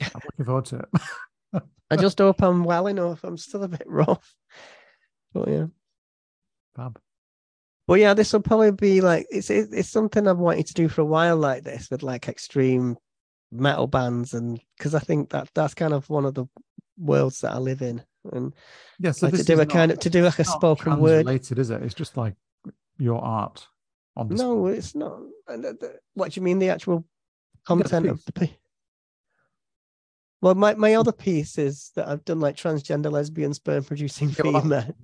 I'm 0.02 0.20
looking 0.24 0.44
forward 0.44 0.64
to 0.66 0.78
it. 0.78 1.62
I 1.90 1.96
just 1.96 2.18
hope 2.18 2.42
I'm 2.42 2.64
well 2.64 2.86
enough. 2.86 3.24
I'm 3.24 3.38
still 3.38 3.62
a 3.62 3.68
bit 3.68 3.84
rough. 3.86 4.34
But 5.32 5.48
yeah. 5.48 5.66
Fab. 6.76 6.98
But 7.86 8.00
yeah, 8.00 8.12
this 8.12 8.32
will 8.32 8.40
probably 8.40 8.70
be 8.72 9.00
like 9.00 9.26
it's 9.30 9.48
it's 9.48 9.88
something 9.88 10.28
I've 10.28 10.36
wanted 10.36 10.66
to 10.66 10.74
do 10.74 10.88
for 10.88 11.00
a 11.00 11.06
while, 11.06 11.38
like 11.38 11.64
this 11.64 11.90
with 11.90 12.02
like 12.02 12.28
extreme 12.28 12.98
metal 13.50 13.86
bands, 13.86 14.34
and 14.34 14.60
because 14.76 14.94
I 14.94 14.98
think 14.98 15.30
that 15.30 15.48
that's 15.54 15.72
kind 15.72 15.94
of 15.94 16.08
one 16.10 16.26
of 16.26 16.34
the 16.34 16.44
worlds 16.98 17.40
that 17.40 17.52
I 17.52 17.58
live 17.58 17.80
in, 17.80 18.02
and 18.32 18.52
Yeah. 18.98 19.12
So 19.12 19.26
like 19.26 19.36
to 19.36 19.42
do 19.44 19.54
is 19.54 19.58
a 19.60 19.66
kind 19.66 19.88
not- 19.90 19.94
of 19.98 20.00
to 20.00 20.10
do 20.10 20.24
like 20.24 20.38
a 20.38 20.44
spoken 20.44 20.98
word. 21.00 21.26
Related, 21.26 21.58
is 21.58 21.70
it? 21.70 21.82
It's 21.82 21.94
just 21.94 22.16
like 22.16 22.34
your 22.98 23.20
art 23.22 23.66
on 24.16 24.28
display. 24.28 24.46
No, 24.46 24.66
it's 24.66 24.94
not. 24.94 25.20
And 25.46 25.64
the- 25.64 25.74
the- 25.74 25.98
What 26.14 26.32
do 26.32 26.40
you 26.40 26.44
mean? 26.44 26.58
The 26.58 26.70
actual 26.70 27.04
content 27.64 28.06
of 28.06 28.24
the 28.24 28.32
piece? 28.32 28.50
Well, 30.40 30.54
my, 30.54 30.74
my 30.74 30.94
other 30.94 31.12
piece 31.12 31.58
is 31.58 31.90
that 31.96 32.08
I've 32.08 32.24
done 32.24 32.38
like 32.40 32.56
transgender 32.56 33.10
lesbian 33.10 33.54
sperm 33.54 33.82
producing 33.84 34.28
Yeah, 34.38 34.50
well, 34.52 34.62
female. 34.62 34.94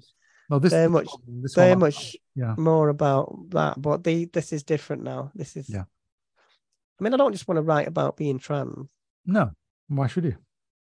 No, 0.51 0.59
this 0.59 0.72
Very 0.72 0.85
this 0.87 0.93
much- 0.93 1.09
this 1.43 1.55
Very 1.55 1.75
much 1.75 2.16
Yeah. 2.35 2.55
more 2.57 2.89
about 2.89 3.35
that, 3.51 3.81
but 3.81 4.05
the 4.05 4.27
this 4.27 4.53
is 4.53 4.62
different 4.62 5.03
now. 5.03 5.33
This 5.35 5.57
is 5.57 5.68
Yeah. 5.68 5.85
I 7.01 7.03
mean, 7.05 7.14
I 7.14 7.16
don't 7.16 7.33
just 7.33 7.49
want 7.49 7.57
to 7.59 7.62
write 7.62 7.89
about 7.89 8.16
being 8.16 8.39
trans, 8.39 8.89
No. 9.27 9.51
Why 9.89 10.07
should 10.07 10.25
you? 10.25 10.37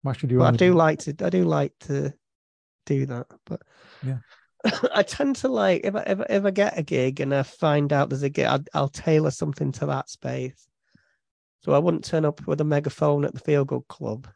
Why 0.01 0.13
should 0.13 0.31
you? 0.31 0.43
I 0.43 0.51
do 0.51 0.73
like 0.73 0.99
to. 0.99 1.15
I 1.25 1.29
do 1.29 1.45
like 1.45 1.73
to 1.81 2.13
do 2.85 3.05
that. 3.07 3.27
But 3.45 3.61
Yeah. 4.05 4.17
I 4.93 5.03
tend 5.03 5.35
to 5.37 5.47
like 5.49 5.81
if 5.83 5.95
I 5.95 6.03
if, 6.07 6.19
I- 6.19 6.25
if 6.29 6.45
I 6.45 6.51
get 6.51 6.77
a 6.77 6.83
gig 6.83 7.19
and 7.19 7.33
I 7.33 7.43
find 7.43 7.91
out 7.91 8.09
there's 8.09 8.23
a 8.23 8.29
gig, 8.29 8.45
I'll, 8.45 8.63
I'll 8.73 8.89
tailor 8.89 9.31
something 9.31 9.71
to 9.73 9.85
that 9.87 10.09
space. 10.09 10.67
So 11.61 11.71
I 11.73 11.79
wouldn't 11.79 12.03
turn 12.05 12.25
up 12.25 12.45
with 12.47 12.59
a 12.61 12.65
megaphone 12.65 13.23
at 13.25 13.33
the 13.33 13.39
Feel 13.39 13.63
Good 13.65 13.87
Club. 13.87 14.27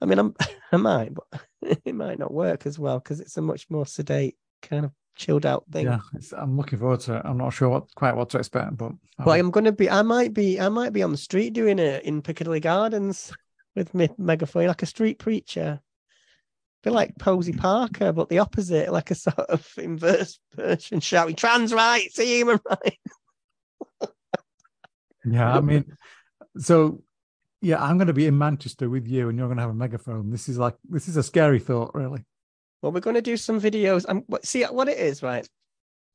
I 0.00 0.06
mean, 0.06 0.18
I'm 0.18 0.34
I 0.72 0.76
might, 0.76 1.14
but 1.14 1.26
it 1.84 1.94
might 1.94 2.18
not 2.18 2.32
work 2.32 2.66
as 2.66 2.78
well 2.78 2.98
because 2.98 3.20
it's 3.20 3.36
a 3.36 3.42
much 3.42 3.68
more 3.70 3.86
sedate 3.86 4.36
kind 4.62 4.84
of 4.84 4.92
chilled 5.14 5.44
out 5.46 5.64
thing. 5.70 5.84
Yeah, 5.86 5.98
it's, 6.14 6.32
I'm 6.32 6.56
looking 6.56 6.78
forward 6.78 7.00
to 7.00 7.16
it. 7.16 7.22
I'm 7.24 7.36
not 7.38 7.52
sure 7.52 7.68
what 7.68 7.94
quite 7.94 8.16
what 8.16 8.30
to 8.30 8.38
expect, 8.38 8.76
but 8.76 8.92
But 9.18 9.38
I'm 9.38 9.50
gonna 9.50 9.72
be. 9.72 9.88
I 9.90 10.02
might 10.02 10.32
be. 10.32 10.58
I 10.60 10.68
might 10.68 10.92
be 10.92 11.02
on 11.02 11.12
the 11.12 11.16
street 11.16 11.52
doing 11.52 11.78
it 11.78 12.04
in 12.04 12.22
Piccadilly 12.22 12.60
Gardens 12.60 13.32
with 13.76 13.94
my 13.94 14.08
megaphone, 14.18 14.66
like 14.66 14.82
a 14.82 14.86
street 14.86 15.18
preacher. 15.18 15.80
Be 16.82 16.90
like 16.90 17.16
Posie 17.18 17.52
Parker, 17.52 18.12
but 18.12 18.28
the 18.28 18.40
opposite, 18.40 18.92
like 18.92 19.10
a 19.10 19.14
sort 19.14 19.38
of 19.38 19.66
inverse 19.78 20.40
version, 20.54 20.98
shouting 21.00 21.36
"trans 21.36 21.72
rights, 21.72 22.18
human 22.18 22.58
rights." 22.68 22.96
yeah, 25.24 25.56
I 25.56 25.60
mean, 25.60 25.84
so 26.58 27.02
yeah, 27.60 27.80
I'm 27.80 27.96
going 27.96 28.08
to 28.08 28.12
be 28.12 28.26
in 28.26 28.36
Manchester 28.36 28.90
with 28.90 29.06
you, 29.06 29.28
and 29.28 29.38
you're 29.38 29.46
going 29.46 29.58
to 29.58 29.62
have 29.62 29.70
a 29.70 29.74
megaphone. 29.74 30.30
This 30.30 30.48
is 30.48 30.58
like 30.58 30.74
this 30.88 31.08
is 31.08 31.16
a 31.16 31.22
scary 31.22 31.60
thought, 31.60 31.94
really. 31.94 32.24
Well, 32.82 32.90
we're 32.90 33.00
going 33.00 33.14
to 33.14 33.22
do 33.22 33.36
some 33.36 33.60
videos. 33.60 34.04
I'm 34.08 34.24
see 34.42 34.64
what 34.64 34.88
it 34.88 34.98
is, 34.98 35.22
right? 35.22 35.48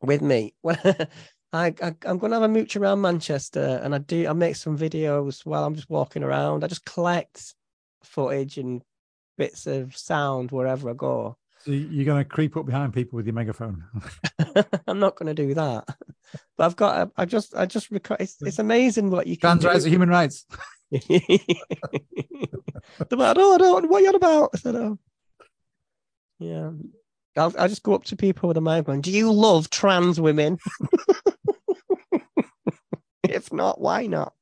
With 0.02 0.22
me, 0.22 0.54
I, 0.66 1.08
I 1.54 1.96
I'm 2.06 2.18
going 2.18 2.32
to 2.32 2.36
have 2.36 2.44
a 2.44 2.50
mooch 2.50 2.76
around 2.76 3.00
Manchester, 3.00 3.80
and 3.82 3.96
I 3.96 4.00
do. 4.00 4.28
I 4.28 4.34
make 4.34 4.58
some 4.58 4.78
videos 4.78 5.46
while 5.46 5.64
I'm 5.64 5.76
just 5.76 5.90
walking 5.90 6.24
around. 6.24 6.66
I 6.66 6.68
just 6.68 6.84
collect 6.84 7.56
footage 8.04 8.58
and 8.58 8.82
bits 9.38 9.68
of 9.68 9.96
sound 9.96 10.52
wherever 10.52 10.90
I 10.90 10.94
go. 10.94 11.38
So 11.60 11.72
you're 11.72 12.06
going 12.06 12.24
to 12.24 12.30
creep 12.30 12.56
up 12.56 12.66
behind 12.66 12.94
people 12.94 13.18
with 13.18 13.26
your 13.26 13.34
megaphone. 13.34 13.84
I'm 14.88 15.00
not 15.00 15.16
going 15.16 15.34
to 15.34 15.34
do 15.34 15.54
that. 15.56 15.86
But 16.58 16.66
I've 16.66 16.76
got. 16.76 17.08
A, 17.08 17.12
I 17.18 17.26
just. 17.26 17.56
I 17.56 17.66
just 17.66 17.92
record. 17.92 18.18
It's, 18.20 18.42
it's 18.42 18.60
amazing 18.60 19.10
what 19.10 19.28
you 19.28 19.38
can 19.38 19.60
Trans 19.60 19.66
rights 19.66 19.86
are 19.86 19.90
human 19.90 20.10
rights. 20.10 20.46
They're 20.92 21.10
like, 23.12 23.38
oh, 23.38 23.56
I 23.56 23.58
don't. 23.58 23.90
What 23.90 23.98
are 23.98 24.02
you 24.02 24.10
on 24.10 24.16
about? 24.16 24.52
I 24.54 24.58
said, 24.58 24.76
oh, 24.76 24.98
yeah. 26.40 26.72
I'll. 27.36 27.54
I'll 27.58 27.68
just 27.68 27.84
go 27.84 27.96
up 27.96 28.06
to 28.06 28.16
people 28.16 28.48
with 28.48 28.58
a 28.58 28.62
microphone. 28.62 29.02
Do 29.02 29.12
you 29.12 29.32
love 29.32 29.70
trans 29.70 30.22
women? 30.22 30.60
if 33.24 33.52
not, 33.52 33.82
why 33.82 34.08
not? 34.08 34.34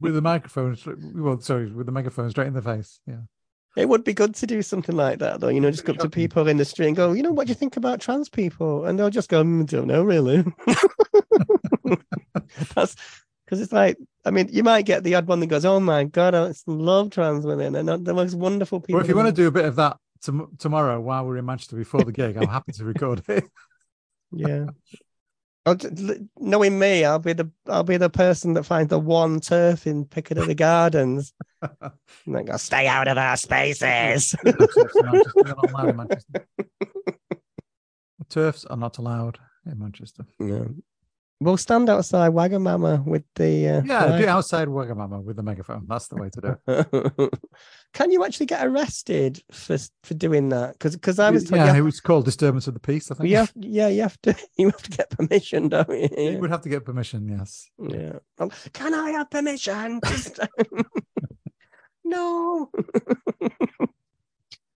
with 0.00 0.14
the 0.14 0.22
microphone. 0.22 0.76
Well, 1.14 1.40
sorry, 1.40 1.70
with 1.70 1.86
the 1.86 1.92
megaphone 1.92 2.30
straight 2.30 2.48
in 2.48 2.54
the 2.54 2.62
face. 2.62 3.00
Yeah. 3.06 3.22
It 3.76 3.88
would 3.88 4.04
be 4.04 4.14
good 4.14 4.34
to 4.36 4.46
do 4.46 4.62
something 4.62 4.94
like 4.94 5.18
that, 5.18 5.40
though. 5.40 5.48
You 5.48 5.60
know, 5.60 5.70
just 5.70 5.84
go 5.84 5.94
up 5.94 5.98
to 5.98 6.08
people 6.08 6.46
in 6.46 6.58
the 6.58 6.64
street 6.64 6.86
and 6.88 6.96
go, 6.96 7.12
you 7.12 7.22
know, 7.22 7.32
what 7.32 7.46
do 7.46 7.50
you 7.50 7.56
think 7.56 7.76
about 7.76 8.00
trans 8.00 8.28
people? 8.28 8.84
And 8.84 8.98
they'll 8.98 9.10
just 9.10 9.28
go, 9.28 9.42
"Mm, 9.42 9.66
don't 9.68 9.88
know, 9.88 10.04
really. 10.04 10.44
That's 12.74 12.94
because 13.44 13.60
it's 13.60 13.72
like, 13.72 13.96
I 14.24 14.30
mean, 14.30 14.48
you 14.50 14.62
might 14.62 14.86
get 14.86 15.02
the 15.02 15.16
odd 15.16 15.26
one 15.26 15.40
that 15.40 15.48
goes, 15.48 15.64
oh 15.64 15.80
my 15.80 16.04
God, 16.04 16.34
I 16.34 16.52
love 16.66 17.10
trans 17.10 17.44
women. 17.44 17.74
And 17.74 17.88
they're 17.88 17.98
the 17.98 18.14
most 18.14 18.34
wonderful 18.34 18.80
people. 18.80 18.94
Well, 18.94 19.04
if 19.04 19.08
you 19.08 19.16
want 19.16 19.28
to 19.28 19.32
do 19.32 19.48
a 19.48 19.52
bit 19.52 19.64
of 19.64 19.76
that 19.76 19.98
tom- 20.22 20.52
tomorrow 20.58 21.00
while 21.00 21.26
we're 21.26 21.36
in 21.38 21.44
Manchester 21.44 21.76
before 21.76 22.04
the 22.04 22.12
gig, 22.12 22.36
I'm 22.36 22.48
happy 22.48 22.72
to 22.72 22.84
record 22.84 23.22
it. 23.28 23.44
Yeah. 24.36 24.66
I'll, 25.66 25.76
t- 25.76 25.88
l- 25.98 26.28
knowing 26.38 26.78
me, 26.78 27.04
I'll 27.04 27.18
be 27.18 27.32
the 27.32 27.50
I'll 27.68 27.84
be 27.84 27.96
the 27.96 28.10
person 28.10 28.52
that 28.54 28.64
finds 28.64 28.90
the 28.90 28.98
one 28.98 29.40
turf 29.40 29.86
in 29.86 30.04
Piccadilly 30.04 30.54
Gardens. 30.66 31.32
and 31.62 31.92
then 32.26 32.44
go, 32.44 32.56
stay 32.56 32.86
out 32.86 33.08
of 33.08 33.16
our 33.16 33.36
spaces. 33.36 34.34
Manchester, 34.44 34.92
they're 35.34 35.54
not 35.54 35.70
allowed 35.70 35.88
in 35.88 35.96
Manchester. 35.96 36.46
Turfs 38.30 38.64
are 38.64 38.76
not 38.76 38.98
allowed 38.98 39.38
in 39.66 39.78
Manchester. 39.78 40.24
No. 40.38 40.74
We'll 41.44 41.58
stand 41.58 41.90
outside 41.90 42.32
Wagamama 42.32 43.04
with 43.04 43.24
the 43.34 43.68
uh, 43.68 43.82
Yeah, 43.84 44.06
flag. 44.06 44.24
outside 44.24 44.68
Wagamama 44.68 45.22
with 45.22 45.36
the 45.36 45.42
megaphone. 45.42 45.84
That's 45.86 46.08
the 46.08 46.16
way 46.16 46.30
to 46.30 46.40
do 46.40 46.56
it. 46.66 47.34
Can 47.92 48.10
you 48.10 48.24
actually 48.24 48.46
get 48.46 48.66
arrested 48.66 49.42
for 49.52 49.76
for 50.02 50.14
doing 50.14 50.48
that? 50.48 50.72
Because 50.72 50.96
because 50.96 51.18
I 51.18 51.30
was 51.30 51.50
yeah, 51.50 51.74
you 51.74 51.80
it 51.80 51.84
was 51.84 52.00
called 52.00 52.24
disturbance 52.24 52.66
of 52.66 52.72
the 52.72 52.80
peace. 52.80 53.10
I 53.10 53.14
think 53.14 53.28
you 53.28 53.36
have 53.36 53.52
yeah 53.56 53.88
you 53.88 54.00
have 54.02 54.18
to 54.22 54.34
you 54.56 54.70
have 54.70 54.82
to 54.82 54.90
get 54.90 55.10
permission, 55.10 55.68
don't 55.68 55.90
you? 55.90 56.08
you 56.32 56.38
would 56.38 56.50
have 56.50 56.62
to 56.62 56.70
get 56.70 56.84
permission. 56.86 57.28
Yes. 57.28 57.68
Yeah. 57.78 58.20
Oh, 58.38 58.50
Can 58.72 58.94
I 58.94 59.10
have 59.10 59.28
permission? 59.30 60.00
No. 62.06 62.70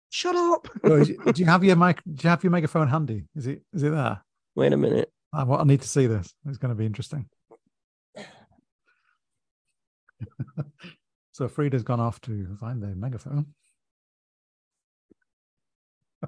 Shut 0.09 0.35
up. 0.35 0.67
Do 0.83 1.03
you 1.35 1.45
have 1.45 1.63
your 1.63 1.75
mic? 1.75 2.01
Do 2.05 2.23
you 2.23 2.29
have 2.29 2.43
your 2.43 2.51
megaphone 2.51 2.87
handy? 2.87 3.25
Is 3.35 3.47
it? 3.47 3.63
Is 3.73 3.83
it 3.83 3.89
there? 3.91 4.23
Wait 4.55 4.71
a 4.73 4.77
minute. 4.77 5.11
Uh, 5.35 5.45
I, 5.51 5.61
I 5.61 5.63
need 5.63 5.81
to 5.81 5.87
see 5.87 6.07
this. 6.07 6.33
It's 6.47 6.57
going 6.57 6.69
to 6.69 6.75
be 6.75 6.85
interesting. 6.85 7.27
so 11.31 11.47
Frida's 11.47 11.83
gone 11.83 11.99
off 11.99 12.21
to 12.21 12.55
find 12.59 12.81
the 12.81 12.87
megaphone. 12.95 13.47
I 16.23 16.27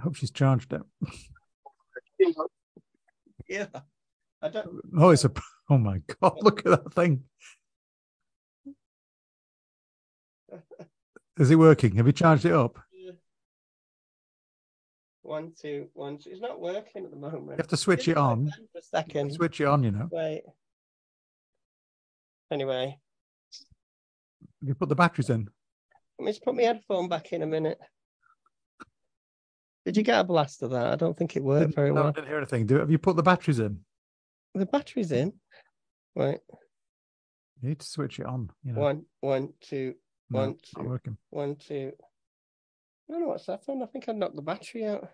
hope 0.02 0.14
she's 0.16 0.30
charged 0.30 0.72
it. 0.72 0.82
Yeah. 3.48 3.66
I 4.42 4.48
don't 4.50 4.68
Oh, 4.98 5.08
it's 5.08 5.24
a. 5.24 5.32
Oh 5.70 5.78
my 5.78 6.02
god! 6.20 6.34
Look 6.42 6.66
at 6.66 6.84
that 6.84 6.92
thing. 6.92 7.24
Is 11.38 11.50
it 11.50 11.56
working? 11.56 11.96
Have 11.96 12.06
you 12.06 12.12
charged 12.12 12.44
it 12.44 12.52
up? 12.52 12.78
One, 15.28 15.52
two, 15.60 15.88
one, 15.92 16.18
two. 16.18 16.30
It's 16.30 16.40
not 16.40 16.58
working 16.60 17.04
at 17.04 17.10
the 17.10 17.16
moment. 17.16 17.50
You 17.50 17.56
have 17.58 17.68
to 17.68 17.76
switch 17.76 18.06
Give 18.06 18.16
it 18.16 18.20
on. 18.20 18.50
For 18.72 18.78
a 18.78 18.82
second. 18.82 19.32
Switch 19.34 19.60
it 19.60 19.66
on. 19.66 19.82
You 19.84 19.90
know. 19.90 20.08
Wait. 20.10 20.42
Anyway, 22.50 22.98
You 24.62 24.74
put 24.74 24.88
the 24.88 24.94
batteries 24.94 25.28
in. 25.28 25.48
let 26.18 26.24
me 26.24 26.30
just 26.32 26.42
put 26.42 26.56
my 26.56 26.62
headphone 26.62 27.08
back 27.08 27.32
in 27.32 27.42
a 27.42 27.46
minute. 27.46 27.78
Did 29.84 29.98
you 29.98 30.02
get 30.02 30.20
a 30.20 30.24
blast 30.24 30.62
of 30.62 30.70
that? 30.70 30.86
I 30.92 30.96
don't 30.96 31.16
think 31.16 31.36
it 31.36 31.42
worked 31.44 31.60
Didn't- 31.68 31.74
very 31.76 31.92
no, 31.92 32.04
I 32.04 32.10
didn't 32.12 32.26
hear 32.28 32.38
anything. 32.38 32.66
Do 32.66 32.76
have 32.78 32.90
you 32.90 32.98
put 32.98 33.16
the 33.16 33.22
batteries 33.22 33.58
in? 33.58 33.80
The 34.54 34.64
batteries 34.66 35.12
in. 35.12 35.34
Right. 36.16 36.40
You 37.60 37.68
need 37.68 37.80
to 37.80 37.86
switch 37.86 38.18
it 38.18 38.26
on. 38.26 38.50
You 38.64 38.72
know. 38.72 38.80
One, 38.80 39.04
one, 39.20 39.52
two, 39.60 39.94
No, 40.30 40.38
one, 40.40 40.56
two. 40.62 40.82
working. 40.82 41.18
one, 41.30 41.56
two. 41.56 41.92
I 42.00 43.12
don't 43.12 43.22
know 43.22 43.28
what's 43.28 43.46
happened. 43.46 43.82
I 43.82 43.86
think 43.86 44.08
I 44.08 44.12
knocked 44.12 44.36
the 44.36 44.42
battery 44.42 44.84
out. 44.86 45.08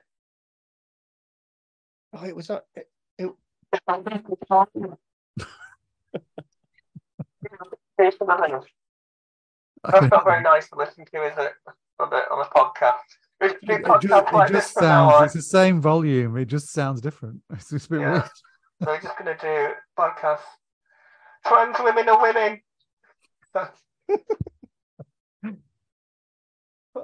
Oh, 2.17 2.25
it 2.25 2.35
was 2.37 2.49
not. 2.49 2.65
It, 2.75 2.89
it... 3.19 3.31
That's 9.85 10.11
not 10.11 10.25
very 10.25 10.43
nice 10.43 10.69
to 10.71 10.77
listen 10.77 11.05
to, 11.13 11.23
is 11.25 11.35
it? 11.39 11.53
On 12.01 12.11
the, 12.11 12.17
on 12.31 12.39
the 12.39 12.47
podcast. 12.47 12.95
We 13.41 13.49
should 13.49 13.59
It 13.81 13.85
just, 14.01 14.33
like 14.33 14.51
it 14.51 14.53
just 14.53 14.75
sounds. 14.75 15.25
It's 15.27 15.35
the 15.35 15.43
same 15.43 15.81
volume. 15.81 16.37
It 16.37 16.47
just 16.47 16.71
sounds 16.73 17.01
different. 17.01 17.41
It's 17.53 17.71
just 17.71 17.87
a 17.87 17.91
bit 17.91 18.01
Yeah. 18.01 18.13
weird. 18.13 18.25
So 18.83 18.91
we're 18.91 19.01
just 19.01 19.17
going 19.19 19.37
to 19.37 19.41
do 19.41 19.69
podcast. 19.99 20.41
Trans 21.47 21.77
women 21.81 22.09
are 22.09 22.21
women. 22.23 22.61
Put 23.53 23.71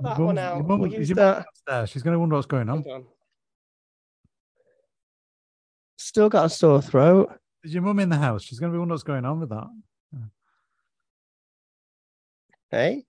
that 0.02 0.16
Your 0.18 0.26
one 0.26 0.38
out. 0.38 0.66
mum- 0.66 0.80
we'll 0.80 0.92
is 0.94 1.08
use 1.10 1.16
that. 1.16 1.44
downstairs? 1.66 1.90
She's 1.90 2.02
going 2.02 2.14
to 2.14 2.18
wonder 2.18 2.34
what's 2.36 2.46
going 2.46 2.68
on. 2.68 2.84
Still 6.10 6.28
got 6.28 6.46
a 6.46 6.48
sore 6.48 6.82
throat. 6.82 7.30
Is 7.62 7.72
your 7.72 7.84
mum 7.84 8.00
in 8.00 8.08
the 8.08 8.16
house? 8.16 8.42
She's 8.42 8.58
going 8.58 8.72
to 8.72 8.74
be 8.74 8.80
wondering 8.80 8.94
what's 8.94 9.04
going 9.04 9.24
on 9.24 9.38
with 9.38 9.50
that. 9.50 9.68
Hey? 12.68 13.04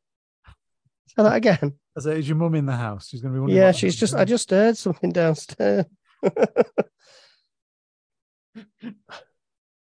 Say 1.08 1.24
that 1.24 1.34
again. 1.34 1.74
I 1.98 2.02
say, 2.02 2.20
is 2.20 2.30
your 2.30 2.38
mum 2.38 2.54
in 2.54 2.68
the 2.68 2.76
house? 2.76 3.08
She's 3.08 3.20
going 3.22 3.34
to 3.34 3.38
be 3.38 3.40
wondering. 3.40 3.58
Yeah, 3.58 3.72
she's 3.72 3.96
just, 3.96 4.14
I 4.14 4.24
just 4.24 4.52
heard 4.52 4.78
something 4.78 5.12
downstairs. 5.12 5.86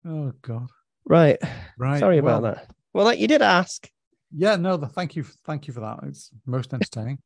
Oh 0.07 0.33
God! 0.41 0.69
right. 1.05 1.37
Right. 1.77 1.99
Sorry 1.99 2.17
about 2.17 2.41
that. 2.45 2.71
Well, 2.95 3.05
like 3.05 3.19
you 3.19 3.29
did 3.29 3.43
ask. 3.43 3.87
Yeah. 4.35 4.57
No. 4.57 4.79
The, 4.79 4.87
thank 4.87 5.15
you. 5.15 5.25
Thank 5.45 5.67
you 5.67 5.75
for 5.75 5.81
that. 5.81 5.99
It's 6.05 6.31
most 6.47 6.73
entertaining. 6.73 7.19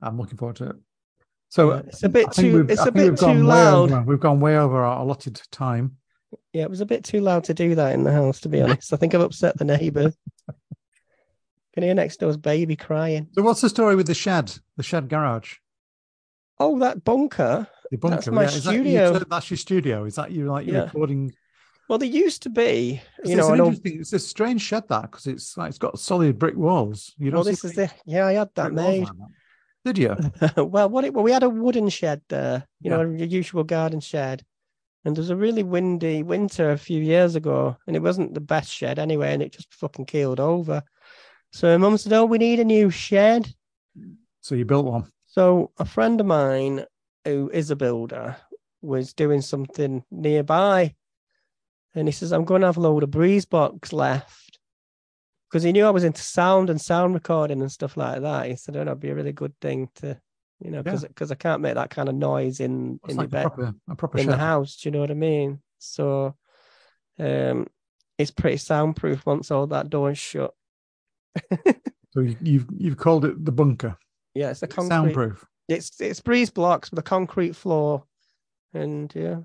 I'm 0.00 0.16
looking 0.16 0.38
forward 0.38 0.56
to 0.56 0.70
it. 0.70 0.76
So 1.52 1.70
it's 1.72 2.02
a 2.02 2.08
bit 2.08 2.32
too- 2.32 2.64
it's 2.66 2.86
a 2.86 2.90
bit 2.90 3.18
too 3.18 3.42
loud. 3.42 3.92
over- 3.92 4.02
we've 4.06 4.18
gone 4.18 4.40
way 4.40 4.56
over 4.56 4.82
our 4.82 5.02
allotted 5.02 5.38
time. 5.50 5.98
Yeah, 6.54 6.62
it 6.62 6.70
was 6.70 6.80
a 6.80 6.86
bit 6.86 7.04
too 7.04 7.20
loud 7.20 7.44
to 7.44 7.52
do 7.52 7.74
that 7.74 7.92
in 7.92 8.04
the 8.04 8.12
house, 8.12 8.40
to 8.40 8.48
be 8.48 8.62
honest. 8.62 8.90
I 8.90 8.96
think 8.96 9.14
I've 9.14 9.20
upset 9.20 9.58
the 9.58 9.66
neighbours. 9.66 10.16
Can 11.74 11.82
hear 11.82 11.92
next 11.92 12.20
door's 12.20 12.38
baby 12.38 12.74
crying. 12.74 13.28
So 13.32 13.42
what's 13.42 13.60
the 13.60 13.68
story 13.68 13.96
with 13.96 14.06
the 14.06 14.14
shed? 14.14 14.54
The 14.78 14.82
shed 14.82 15.10
garage. 15.10 15.56
Oh, 16.58 16.78
that 16.78 17.04
bunker. 17.04 17.68
The 17.90 17.98
bunker. 17.98 18.16
That's 18.16 18.28
my 18.28 18.42
yeah. 18.44 18.48
Is 18.48 18.54
that 18.64 18.70
studio. 18.72 19.12
you, 19.12 19.24
that's 19.28 19.50
your 19.50 19.58
studio. 19.58 20.04
Is 20.06 20.14
that 20.14 20.30
you 20.32 20.46
like 20.46 20.66
you're 20.66 20.76
Yeah. 20.76 20.82
recording? 20.84 21.32
Well, 21.86 21.98
there 21.98 22.08
used 22.08 22.44
to 22.44 22.50
be, 22.50 23.02
It's, 23.18 23.28
you 23.28 23.36
know, 23.36 23.48
an 23.48 23.54
an 23.54 23.60
old 23.60 23.80
it's 23.84 24.14
a 24.14 24.18
strange 24.18 24.62
shed 24.62 24.84
that 24.88 25.02
because 25.10 25.26
it's 25.26 25.54
like 25.58 25.68
it's 25.68 25.76
got 25.78 25.98
solid 25.98 26.38
brick 26.38 26.56
walls. 26.56 27.14
You 27.18 27.30
don't 27.30 27.40
Well, 27.40 27.44
this 27.44 27.62
is 27.62 27.74
the 27.74 27.90
yeah. 28.06 28.26
I 28.26 28.32
had 28.32 28.48
that 28.54 28.72
made. 28.72 29.04
like 29.04 29.08
that. 29.18 29.28
Did 29.84 29.98
you? 29.98 30.16
well, 30.56 30.88
what 30.88 31.04
it 31.04 31.12
well, 31.12 31.24
we 31.24 31.32
had 31.32 31.42
a 31.42 31.48
wooden 31.48 31.88
shed 31.88 32.22
there, 32.28 32.66
you 32.80 32.90
know, 32.90 33.02
your 33.02 33.26
usual 33.26 33.64
garden 33.64 34.00
shed. 34.00 34.42
And 35.04 35.16
there 35.16 35.22
was 35.22 35.30
a 35.30 35.36
really 35.36 35.64
windy 35.64 36.22
winter 36.22 36.70
a 36.70 36.78
few 36.78 37.02
years 37.02 37.34
ago, 37.34 37.76
and 37.86 37.96
it 37.96 38.02
wasn't 38.02 38.34
the 38.34 38.40
best 38.40 38.70
shed 38.70 39.00
anyway, 39.00 39.32
and 39.32 39.42
it 39.42 39.52
just 39.52 39.74
fucking 39.74 40.06
keeled 40.06 40.38
over. 40.38 40.82
So 41.50 41.76
mum 41.78 41.98
said, 41.98 42.12
Oh, 42.12 42.24
we 42.24 42.38
need 42.38 42.60
a 42.60 42.64
new 42.64 42.90
shed. 42.90 43.52
So 44.40 44.54
you 44.54 44.64
built 44.64 44.86
one. 44.86 45.10
So 45.26 45.72
a 45.78 45.84
friend 45.84 46.20
of 46.20 46.26
mine 46.26 46.84
who 47.24 47.50
is 47.52 47.70
a 47.70 47.76
builder 47.76 48.36
was 48.80 49.12
doing 49.12 49.40
something 49.40 50.04
nearby. 50.10 50.94
And 51.94 52.08
he 52.08 52.12
says, 52.12 52.32
I'm 52.32 52.44
going 52.44 52.62
to 52.62 52.68
have 52.68 52.76
a 52.76 52.80
load 52.80 53.02
of 53.02 53.10
breeze 53.10 53.44
box 53.44 53.92
left. 53.92 54.41
Because 55.52 55.64
he 55.64 55.72
knew 55.72 55.84
I 55.84 55.90
was 55.90 56.04
into 56.04 56.22
sound 56.22 56.70
and 56.70 56.80
sound 56.80 57.12
recording 57.12 57.60
and 57.60 57.70
stuff 57.70 57.98
like 57.98 58.22
that. 58.22 58.46
He 58.46 58.56
said, 58.56 58.74
Oh, 58.74 58.84
that'd 58.84 59.00
be 59.00 59.10
a 59.10 59.14
really 59.14 59.34
good 59.34 59.52
thing 59.60 59.90
to, 59.96 60.18
you 60.60 60.70
know, 60.70 60.82
because 60.82 61.02
because 61.02 61.30
I 61.30 61.34
can't 61.34 61.60
make 61.60 61.74
that 61.74 61.90
kind 61.90 62.08
of 62.08 62.14
noise 62.14 62.58
in, 62.58 62.98
It's 63.04 63.12
in 63.12 63.18
like 63.18 63.28
the 63.28 63.32
bed 63.32 63.42
proper, 63.42 63.74
a 63.90 63.94
proper 63.94 64.18
in 64.18 64.26
the 64.26 64.38
house. 64.38 64.76
Do 64.76 64.88
you 64.88 64.92
know 64.92 65.00
what 65.00 65.10
I 65.10 65.14
mean? 65.14 65.60
So 65.78 66.34
um 67.18 67.66
it's 68.16 68.30
pretty 68.30 68.56
soundproof 68.56 69.26
once 69.26 69.50
all 69.50 69.66
that 69.66 69.90
door's 69.90 70.18
shut. 70.18 70.54
So 72.12 72.20
you, 72.20 72.36
you've 72.42 72.66
you've 72.76 72.96
called 72.96 73.24
it 73.24 73.42
the 73.42 73.52
bunker. 73.52 73.96
Yeah, 74.34 74.50
it's 74.50 74.62
a 74.62 74.66
concrete. 74.66 74.88
Soundproof. 74.88 75.46
It's 75.68 75.98
it's 76.00 76.20
breeze 76.20 76.50
blocks 76.50 76.90
with 76.90 76.98
a 76.98 77.02
concrete 77.02 77.56
floor, 77.56 78.04
and 78.74 79.10
yeah, 79.14 79.38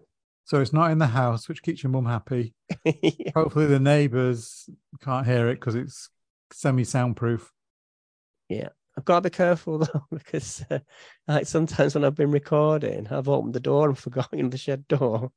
So 0.48 0.62
it's 0.62 0.72
not 0.72 0.92
in 0.92 0.98
the 0.98 1.08
house, 1.08 1.50
which 1.50 1.62
keeps 1.62 1.84
your 1.84 1.92
mum 1.92 2.06
happy. 2.06 2.54
yeah. 2.86 3.32
Hopefully 3.36 3.66
the 3.66 3.82
neighbours 3.82 4.70
can't 5.02 5.28
hear 5.28 5.50
it 5.50 5.56
because 5.56 5.76
it's 5.76 6.10
semi-soundproof. 6.54 7.52
Yeah. 8.48 8.70
I've 8.98 9.04
got 9.04 9.16
to 9.16 9.30
be 9.30 9.36
careful 9.36 9.78
though 9.80 10.06
because 10.10 10.64
uh, 10.72 10.80
like 11.28 11.48
sometimes 11.48 11.96
when 11.96 12.06
I've 12.06 12.16
been 12.16 12.32
recording, 12.32 13.10
I've 13.12 13.28
opened 13.28 13.56
the 13.56 13.60
door 13.60 13.90
and 13.90 13.98
forgotten 13.98 14.50
the 14.50 14.58
shed 14.58 14.88
door. 14.88 15.34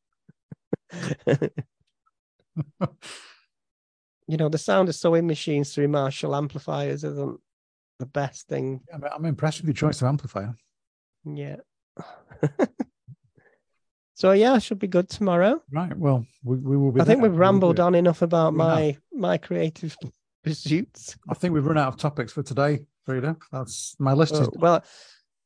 you 1.27 1.57
know, 4.37 4.49
the 4.49 4.59
sound 4.59 4.89
of 4.89 4.95
sewing 4.95 5.27
machines 5.27 5.75
through 5.75 5.89
Marshall 5.89 6.37
amplifiers 6.37 7.03
isn't 7.03 7.41
the 7.99 8.07
best 8.07 8.47
thing. 8.47 8.83
I'm, 8.95 9.03
I'm 9.13 9.25
impressed 9.25 9.59
with 9.59 9.67
your 9.67 9.75
choice 9.75 10.01
of 10.01 10.07
amplifier. 10.07 10.55
Yeah. 11.25 11.57
So 14.21 14.33
yeah, 14.33 14.59
should 14.59 14.79
be 14.79 14.87
good 14.87 15.09
tomorrow. 15.09 15.63
Right. 15.73 15.97
Well, 15.97 16.27
we, 16.45 16.59
we 16.59 16.77
will 16.77 16.93
be. 16.93 17.01
I 17.01 17.05
think 17.05 17.23
we've 17.23 17.35
rambled 17.35 17.81
on 17.81 17.95
enough 17.95 18.21
about 18.21 18.53
my 18.53 18.99
my 19.15 19.39
creative 19.39 19.97
pursuits. 20.45 21.17
I 21.31 21.33
think 21.33 21.55
we've 21.55 21.65
run 21.65 21.79
out 21.79 21.89
of 21.89 21.97
topics 21.97 22.31
for 22.31 22.43
today, 22.43 22.81
Frida. 23.07 23.39
That's 23.51 23.97
my 23.99 24.13
list. 24.13 24.35
is 24.35 24.41
Oh, 24.41 24.51
well, 24.57 24.85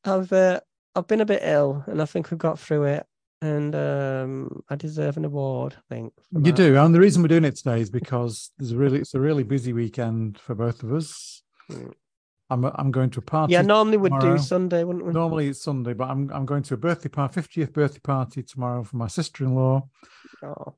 I've 0.05 0.33
uh, 0.33 0.59
I've 0.97 1.07
been 1.07 1.21
a 1.21 1.25
bit 1.25 1.43
ill, 1.45 1.85
and 1.87 2.03
I 2.03 2.05
think 2.05 2.33
we've 2.33 2.39
got 2.39 2.59
through 2.59 2.87
it, 2.87 3.07
and 3.41 3.77
um, 3.77 4.65
I 4.69 4.75
deserve 4.75 5.19
an 5.19 5.25
award. 5.25 5.77
I 5.79 5.95
think 5.95 6.13
You 6.33 6.41
that. 6.41 6.57
do, 6.57 6.77
and 6.77 6.93
the 6.93 6.99
reason 6.99 7.23
we're 7.23 7.29
doing 7.29 7.45
it 7.45 7.55
today 7.55 7.81
is 7.81 7.91
because 7.91 8.51
there's 8.59 8.73
a 8.73 8.77
really 8.77 8.99
it's 8.99 9.15
a 9.15 9.21
really 9.21 9.45
busy 9.45 9.73
weekend 9.73 10.37
for 10.37 10.57
both 10.57 10.83
of 10.83 10.93
us. 10.93 11.45
Mm. 11.71 11.93
I'm 12.51 12.65
I'm 12.65 12.91
going 12.91 13.11
to 13.11 13.21
a 13.21 13.23
party. 13.23 13.53
Yeah, 13.55 13.63
normally 13.63 13.97
we'd 13.97 14.13
do 14.21 14.37
Sunday, 14.39 14.85
wouldn't 14.85 15.05
we? 15.07 15.13
Normally 15.13 15.49
it's 15.49 15.63
Sunday, 15.63 15.95
but 15.95 16.09
I'm 16.11 16.31
I'm 16.31 16.45
going 16.45 16.63
to 16.65 16.75
a 16.75 16.77
birthday 16.77 17.09
party, 17.09 17.41
50th 17.41 17.73
birthday 17.73 18.01
party 18.01 18.43
tomorrow 18.43 18.83
for 18.85 18.97
my 18.97 19.07
sister-in-law. 19.09 19.89
Oh, 20.43 20.75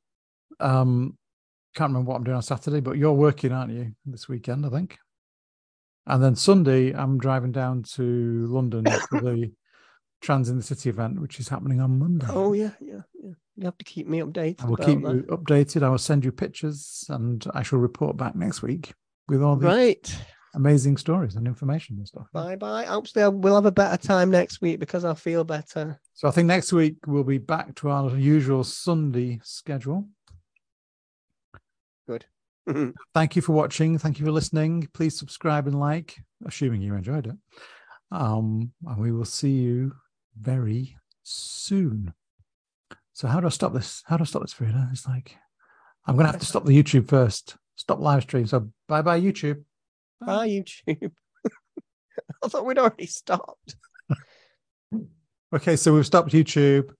Um, 0.60 1.18
can't 1.74 1.90
remember 1.90 2.10
what 2.10 2.16
I'm 2.18 2.24
doing 2.24 2.36
on 2.36 2.42
Saturday, 2.42 2.80
but 2.80 2.96
you're 2.96 3.12
working, 3.12 3.52
aren't 3.52 3.72
you, 3.72 3.92
this 4.06 4.28
weekend? 4.28 4.64
I 4.64 4.70
think. 4.70 4.98
And 6.06 6.22
then 6.22 6.36
Sunday, 6.36 6.92
I'm 6.94 7.18
driving 7.18 7.50
down 7.52 7.82
to 7.94 8.46
London 8.46 8.84
for 9.10 9.20
the 9.20 9.50
Trans 10.22 10.48
in 10.48 10.56
the 10.56 10.62
City 10.62 10.88
event, 10.88 11.20
which 11.20 11.40
is 11.40 11.48
happening 11.48 11.80
on 11.80 11.98
Monday. 11.98 12.26
oh 12.30 12.52
yeah, 12.52 12.70
yeah, 12.80 13.00
yeah. 13.22 13.32
You 13.56 13.64
have 13.64 13.78
to 13.78 13.84
keep 13.84 14.06
me 14.06 14.20
updated. 14.20 14.62
I 14.62 14.66
will 14.66 14.76
keep 14.76 15.02
that. 15.02 15.14
you 15.14 15.22
updated. 15.24 15.82
I 15.82 15.88
will 15.88 15.98
send 15.98 16.24
you 16.24 16.30
pictures, 16.30 17.04
and 17.08 17.44
I 17.54 17.62
shall 17.64 17.80
report 17.80 18.16
back 18.16 18.36
next 18.36 18.62
week 18.62 18.92
with 19.28 19.42
all 19.42 19.56
the 19.56 19.66
Right. 19.66 20.16
Amazing 20.56 20.96
stories 20.96 21.36
and 21.36 21.46
information 21.46 21.96
and 21.98 22.08
stuff. 22.08 22.26
Bye 22.32 22.56
bye. 22.56 22.84
Hopefully, 22.84 23.22
I- 23.22 23.28
we'll 23.28 23.54
have 23.54 23.66
a 23.66 23.70
better 23.72 23.96
time 23.96 24.30
next 24.30 24.60
week 24.60 24.80
because 24.80 25.04
I'll 25.04 25.14
feel 25.14 25.44
better. 25.44 26.00
So 26.14 26.26
I 26.26 26.30
think 26.32 26.46
next 26.46 26.72
week 26.72 26.96
we'll 27.06 27.24
be 27.24 27.38
back 27.38 27.74
to 27.76 27.90
our 27.90 28.16
usual 28.16 28.64
Sunday 28.64 29.40
schedule. 29.44 30.08
Good. 32.08 32.24
Thank 33.14 33.36
you 33.36 33.42
for 33.42 33.52
watching. 33.52 33.98
Thank 33.98 34.18
you 34.18 34.24
for 34.24 34.32
listening. 34.32 34.88
Please 34.92 35.16
subscribe 35.18 35.66
and 35.66 35.78
like, 35.78 36.16
assuming 36.44 36.82
you 36.82 36.94
enjoyed 36.94 37.26
it. 37.26 37.36
Um, 38.10 38.72
and 38.86 38.98
we 38.98 39.12
will 39.12 39.24
see 39.24 39.50
you 39.52 39.92
very 40.38 40.96
soon. 41.22 42.14
So 43.12 43.28
how 43.28 43.40
do 43.40 43.46
I 43.46 43.50
stop 43.50 43.72
this? 43.72 44.02
How 44.06 44.16
do 44.16 44.22
I 44.22 44.26
stop 44.26 44.42
this, 44.42 44.52
Frida? 44.52 44.88
It's 44.92 45.06
like 45.06 45.36
I'm 46.06 46.16
gonna 46.16 46.30
have 46.30 46.40
to 46.40 46.46
stop 46.46 46.64
the 46.64 46.82
YouTube 46.82 47.08
first. 47.08 47.56
Stop 47.76 48.00
live 48.00 48.22
stream. 48.22 48.46
So 48.46 48.70
bye 48.88 49.02
bye 49.02 49.20
YouTube. 49.20 49.62
Bye, 50.20 50.48
YouTube. 50.48 51.12
I 52.42 52.48
thought 52.48 52.66
we'd 52.66 52.78
already 52.78 53.06
stopped. 53.06 53.76
Okay, 55.54 55.76
so 55.76 55.94
we've 55.94 56.04
stopped 56.04 56.32
YouTube, 56.32 56.90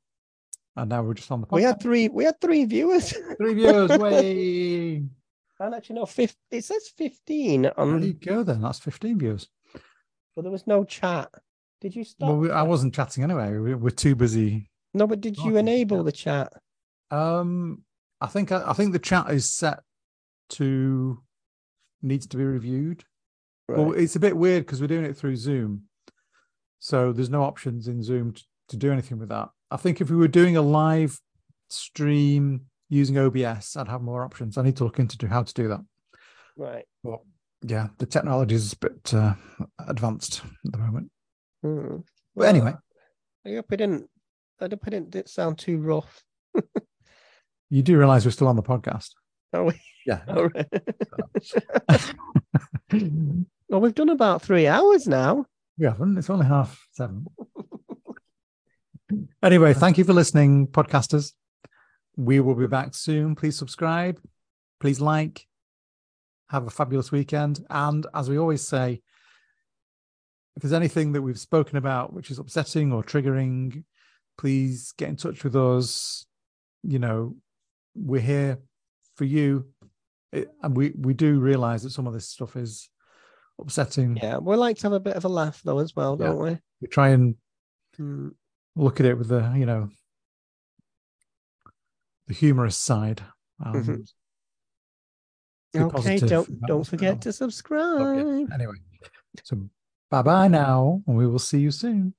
and 0.76 0.88
now 0.88 1.02
we're 1.02 1.14
just 1.14 1.30
on 1.32 1.40
the. 1.40 1.48
We 1.50 1.64
had 1.64 1.82
three. 1.82 2.08
We 2.08 2.24
had 2.24 2.40
three 2.40 2.64
viewers. 2.64 3.12
three 3.38 3.54
viewers. 3.54 3.90
Way. 3.98 5.02
and 5.58 5.74
actually, 5.74 5.96
no, 5.96 6.06
fif- 6.06 6.36
it 6.52 6.64
says 6.64 6.88
fifteen 6.96 7.62
There 7.62 7.98
you 7.98 8.12
go. 8.14 8.44
Then 8.44 8.62
that's 8.62 8.78
15 8.78 9.18
viewers. 9.18 9.48
but 10.36 10.42
there 10.42 10.52
was 10.52 10.66
no 10.66 10.84
chat. 10.84 11.28
Did 11.80 11.96
you 11.96 12.04
stop? 12.04 12.28
Well, 12.28 12.38
we, 12.38 12.50
I 12.50 12.62
wasn't 12.62 12.94
chatting 12.94 13.24
anyway. 13.24 13.58
We, 13.58 13.74
we're 13.74 13.90
too 13.90 14.14
busy. 14.14 14.70
No, 14.94 15.08
but 15.08 15.20
did 15.20 15.36
you 15.38 15.56
enable 15.56 16.04
the 16.04 16.12
chat? 16.12 16.52
Um, 17.10 17.82
I 18.20 18.28
think 18.28 18.52
I, 18.52 18.62
I 18.70 18.72
think 18.74 18.92
the 18.92 19.00
chat 19.00 19.30
is 19.30 19.52
set 19.52 19.80
to 20.50 21.20
needs 22.00 22.28
to 22.28 22.36
be 22.36 22.44
reviewed. 22.44 23.04
Well, 23.68 23.92
it's 23.92 24.16
a 24.16 24.20
bit 24.20 24.36
weird 24.36 24.64
because 24.64 24.80
we're 24.80 24.86
doing 24.86 25.04
it 25.04 25.16
through 25.16 25.36
Zoom, 25.36 25.82
so 26.78 27.12
there's 27.12 27.30
no 27.30 27.42
options 27.42 27.88
in 27.88 28.02
Zoom 28.02 28.32
to, 28.32 28.44
to 28.68 28.76
do 28.76 28.92
anything 28.92 29.18
with 29.18 29.28
that. 29.30 29.48
I 29.70 29.76
think 29.76 30.00
if 30.00 30.08
we 30.10 30.16
were 30.16 30.28
doing 30.28 30.56
a 30.56 30.62
live 30.62 31.18
stream 31.68 32.66
using 32.88 33.18
OBS, 33.18 33.76
I'd 33.76 33.88
have 33.88 34.02
more 34.02 34.24
options. 34.24 34.56
I 34.56 34.62
need 34.62 34.76
to 34.76 34.84
look 34.84 35.00
into 35.00 35.26
how 35.26 35.42
to 35.42 35.54
do 35.54 35.68
that. 35.68 35.80
right. 36.56 36.84
But 37.02 37.20
yeah, 37.62 37.88
the 37.98 38.06
technology 38.06 38.54
is 38.54 38.72
a 38.74 38.76
bit 38.76 39.12
uh, 39.14 39.34
advanced 39.88 40.42
at 40.66 40.72
the 40.72 40.78
moment. 40.78 41.10
Hmm. 41.62 41.96
But 42.36 42.48
anyway, 42.48 42.74
I 43.44 43.54
hope 43.54 43.72
it 43.72 43.78
didn't. 43.78 44.08
I 44.60 44.64
hope 44.70 44.86
it 44.86 45.10
didn't, 45.10 45.28
sound 45.28 45.58
too 45.58 45.78
rough. 45.78 46.22
you 47.70 47.82
do 47.82 47.98
realize 47.98 48.24
we're 48.24 48.30
still 48.30 48.46
on 48.48 48.56
the 48.56 48.62
podcast. 48.62 49.10
Oh, 49.52 49.64
we- 49.64 49.80
Yeah. 50.06 50.20
all 50.28 50.48
right. 50.48 50.66
well, 53.68 53.80
we've 53.80 53.94
done 53.94 54.08
about 54.08 54.42
three 54.42 54.66
hours 54.66 55.06
now. 55.06 55.46
We 55.78 55.86
haven't. 55.86 56.16
It's 56.16 56.30
only 56.30 56.46
half 56.46 56.86
seven. 56.92 57.26
anyway, 59.42 59.74
thank 59.74 59.98
you 59.98 60.04
for 60.04 60.12
listening, 60.12 60.68
podcasters. 60.68 61.32
We 62.16 62.40
will 62.40 62.54
be 62.54 62.66
back 62.66 62.94
soon. 62.94 63.34
Please 63.34 63.56
subscribe. 63.56 64.20
Please 64.80 65.00
like. 65.00 65.46
Have 66.48 66.66
a 66.66 66.70
fabulous 66.70 67.10
weekend. 67.10 67.64
And 67.68 68.06
as 68.14 68.30
we 68.30 68.38
always 68.38 68.66
say, 68.66 69.02
if 70.54 70.62
there's 70.62 70.72
anything 70.72 71.12
that 71.12 71.22
we've 71.22 71.38
spoken 71.38 71.76
about 71.76 72.12
which 72.12 72.30
is 72.30 72.38
upsetting 72.38 72.92
or 72.92 73.02
triggering, 73.02 73.84
please 74.38 74.92
get 74.96 75.08
in 75.08 75.16
touch 75.16 75.44
with 75.44 75.56
us. 75.56 76.24
You 76.82 76.98
know, 76.98 77.36
we're 77.94 78.20
here 78.20 78.60
for 79.16 79.24
you. 79.24 79.66
It, 80.32 80.48
and 80.62 80.76
we, 80.76 80.92
we 80.96 81.14
do 81.14 81.40
realize 81.40 81.82
that 81.82 81.90
some 81.90 82.06
of 82.06 82.14
this 82.14 82.28
stuff 82.28 82.56
is 82.56 82.88
upsetting. 83.58 84.16
Yeah, 84.16 84.38
we 84.38 84.56
like 84.56 84.76
to 84.78 84.82
have 84.84 84.92
a 84.92 85.00
bit 85.00 85.16
of 85.16 85.24
a 85.24 85.28
laugh 85.28 85.60
though, 85.64 85.78
as 85.78 85.94
well, 85.96 86.16
Yeah. 86.18 86.26
don't 86.26 86.38
we? 86.38 86.58
We 86.80 86.88
try 86.88 87.08
and 87.10 87.34
Hmm. 87.96 88.28
look 88.74 89.00
at 89.00 89.06
it 89.06 89.16
with 89.18 89.28
the 89.28 89.52
you 89.56 89.64
know 89.66 89.88
the 92.26 92.34
humorous 92.34 92.76
side. 92.76 93.22
Um, 93.64 93.72
Mhm. 93.74 94.12
Okay, 95.94 96.18
don't 96.18 96.66
don't 96.66 96.84
forget 96.86 97.14
on. 97.14 97.20
to 97.20 97.28
But 97.28 97.34
subscribe. 97.34 98.16
yeah, 98.16 98.54
Anyway, 98.54 98.74
so 99.42 99.68
bye 100.10 100.22
bye 100.22 100.48
now, 100.48 101.02
and 101.06 101.16
we 101.16 101.26
will 101.26 101.38
see 101.38 101.60
you 101.60 101.70
soon. 101.70 102.14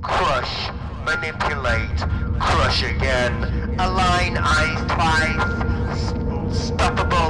Crush, 0.00 0.70
manipulate, 1.04 1.98
crush 2.40 2.82
again. 2.82 3.34
Align 3.78 4.36
eyes 4.36 4.80
twice. 4.90 6.12
Unstoppable 6.12 7.21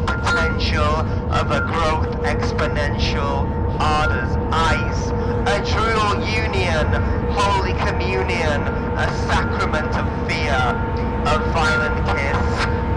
potential 0.63 0.95
of 1.35 1.51
a 1.51 1.61
growth 1.73 2.07
exponential 2.23 3.43
Arda's 3.81 4.37
ice, 4.53 5.11
a 5.51 5.59
true 5.67 5.83
union, 6.31 6.87
holy 7.35 7.73
communion, 7.83 8.63
a 8.95 9.07
sacrament 9.27 9.91
of 9.99 10.07
fear, 10.31 10.55
a 11.27 11.39
violent 11.51 11.99
kiss. 12.15 12.43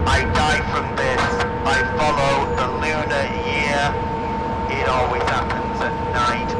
I 0.06 0.22
die 0.30 0.62
from 0.70 0.86
this, 0.94 1.22
I 1.66 1.82
follow 1.98 2.46
the 2.54 2.68
lunar 2.78 3.26
year. 3.50 3.82
It 4.70 4.86
always 4.88 5.22
happens 5.24 5.80
at 5.82 5.96
night, 6.14 6.50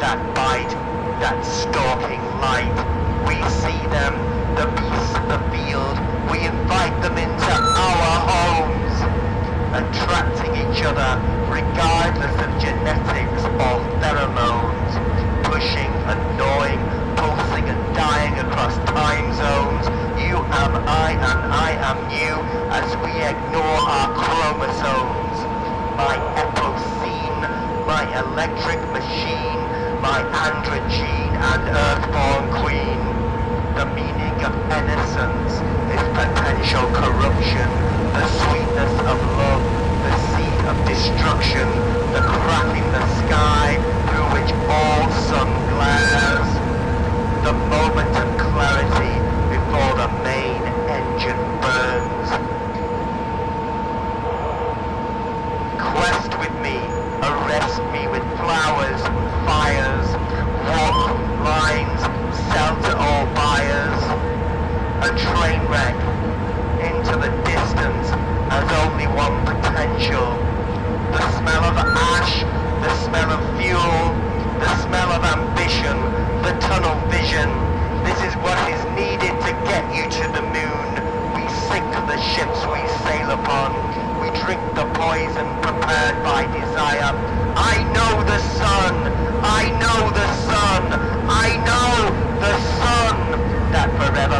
that 0.00 0.18
bite, 0.34 0.72
that 1.20 1.44
stalking 1.44 2.24
light. 2.40 2.72
We 3.28 3.36
see 3.60 3.80
them, 3.92 4.14
the 4.56 4.66
beasts 4.80 5.14
of 5.18 5.28
the 5.28 5.40
field, 5.52 5.96
we 6.32 6.46
invite 6.46 6.96
them 7.02 7.18
into 7.18 7.52
our 7.52 8.16
homes 8.30 9.33
attracting 9.74 10.54
each 10.54 10.86
other 10.86 11.18
regardless 11.50 12.34
of 12.38 12.50
genetics 12.62 13.42
or 13.58 13.82
pheromones, 13.98 14.92
pushing, 15.50 15.90
annoying, 16.06 16.78
pulsing 17.18 17.66
and 17.66 17.82
dying 17.94 18.38
across 18.38 18.78
time 18.94 19.26
zones. 19.34 19.84
You 20.22 20.38
am 20.62 20.78
I 20.86 21.18
and 21.18 21.40
I 21.50 21.74
am 21.90 21.98
you 22.14 22.32
as 22.70 22.86
we 23.02 23.10
ignore 23.18 23.82
our 23.82 24.14
chromosomes. 24.14 25.38
My 25.98 26.14
epicene, 26.38 27.42
my 27.86 28.06
electric 28.22 28.78
machine, 28.94 29.58
my 29.98 30.22
androgen 30.46 31.34
and 31.50 31.62
earthborn 31.66 32.44
queen. 32.62 33.00
The 33.74 33.86
meaning 33.90 34.38
of 34.46 34.54
innocence 34.70 35.52
is 35.90 36.02
potential 36.14 36.86
corruption, 36.94 37.68
the 38.14 38.26
sweetness 38.38 38.94
of 39.10 39.18
love, 39.38 39.43
destruction, 40.94 41.66
the 42.14 42.22
crack 42.22 42.70
in 42.78 42.86
the 42.94 43.04
sky 43.26 43.74
through 44.06 44.28
which 44.34 44.50
all 44.70 45.10
sun 45.26 45.50
glares. 45.74 46.50
The 47.42 47.52
moment 47.74 48.14
of 48.22 48.28
clarity 48.38 49.14
before 49.50 49.92
the 49.98 50.08
main 50.22 50.62
engine 50.86 51.42
burns. 51.62 52.28
Quest 55.82 56.30
with 56.38 56.54
me, 56.62 56.78
arrest 57.26 57.82
me 57.90 58.06
with 58.06 58.24
flowers, 58.38 59.02
fires, 59.50 60.08
walk 60.70 61.10
lines, 61.42 62.00
sell 62.54 62.74
to 62.86 62.92
all 62.96 63.26
buyers. 63.34 64.02
A 65.02 65.10
train 65.26 65.60
wreck 65.66 65.98
into 66.86 67.14
the 67.18 67.32
distance 67.42 68.06
has 68.54 68.66
only 68.86 69.06
one 69.08 69.36
potential. 69.44 70.38
The 71.14 71.30
smell 71.38 71.64
of 71.64 71.76
ash, 71.78 72.42
the 72.82 72.92
smell 73.06 73.30
of 73.30 73.40
fuel, 73.60 74.02
the 74.58 74.70
smell 74.82 75.10
of 75.12 75.22
ambition, 75.22 75.96
the 76.42 76.52
tunnel 76.58 76.96
vision. 77.08 77.48
This 78.02 78.18
is 78.26 78.34
what 78.42 78.58
is 78.68 78.82
needed 78.98 79.34
to 79.46 79.52
get 79.70 79.84
you 79.94 80.10
to 80.10 80.24
the 80.34 80.42
moon. 80.42 80.88
We 81.38 81.46
sink 81.70 81.86
the 82.10 82.18
ships 82.34 82.66
we 82.66 82.82
sail 83.06 83.30
upon. 83.30 83.70
We 84.20 84.26
drink 84.42 84.60
the 84.74 84.86
poison 84.98 85.46
prepared 85.62 86.16
by 86.26 86.42
desire. 86.50 87.14
I 87.54 87.74
know 87.94 88.12
the 88.26 88.40
sun. 88.58 88.94
I 89.62 89.62
know 89.82 90.10
the 90.10 90.28
sun. 90.50 90.82
I 91.30 91.48
know 91.68 91.94
the 92.42 92.54
sun 92.78 93.14
that 93.70 93.88
forever 93.98 94.33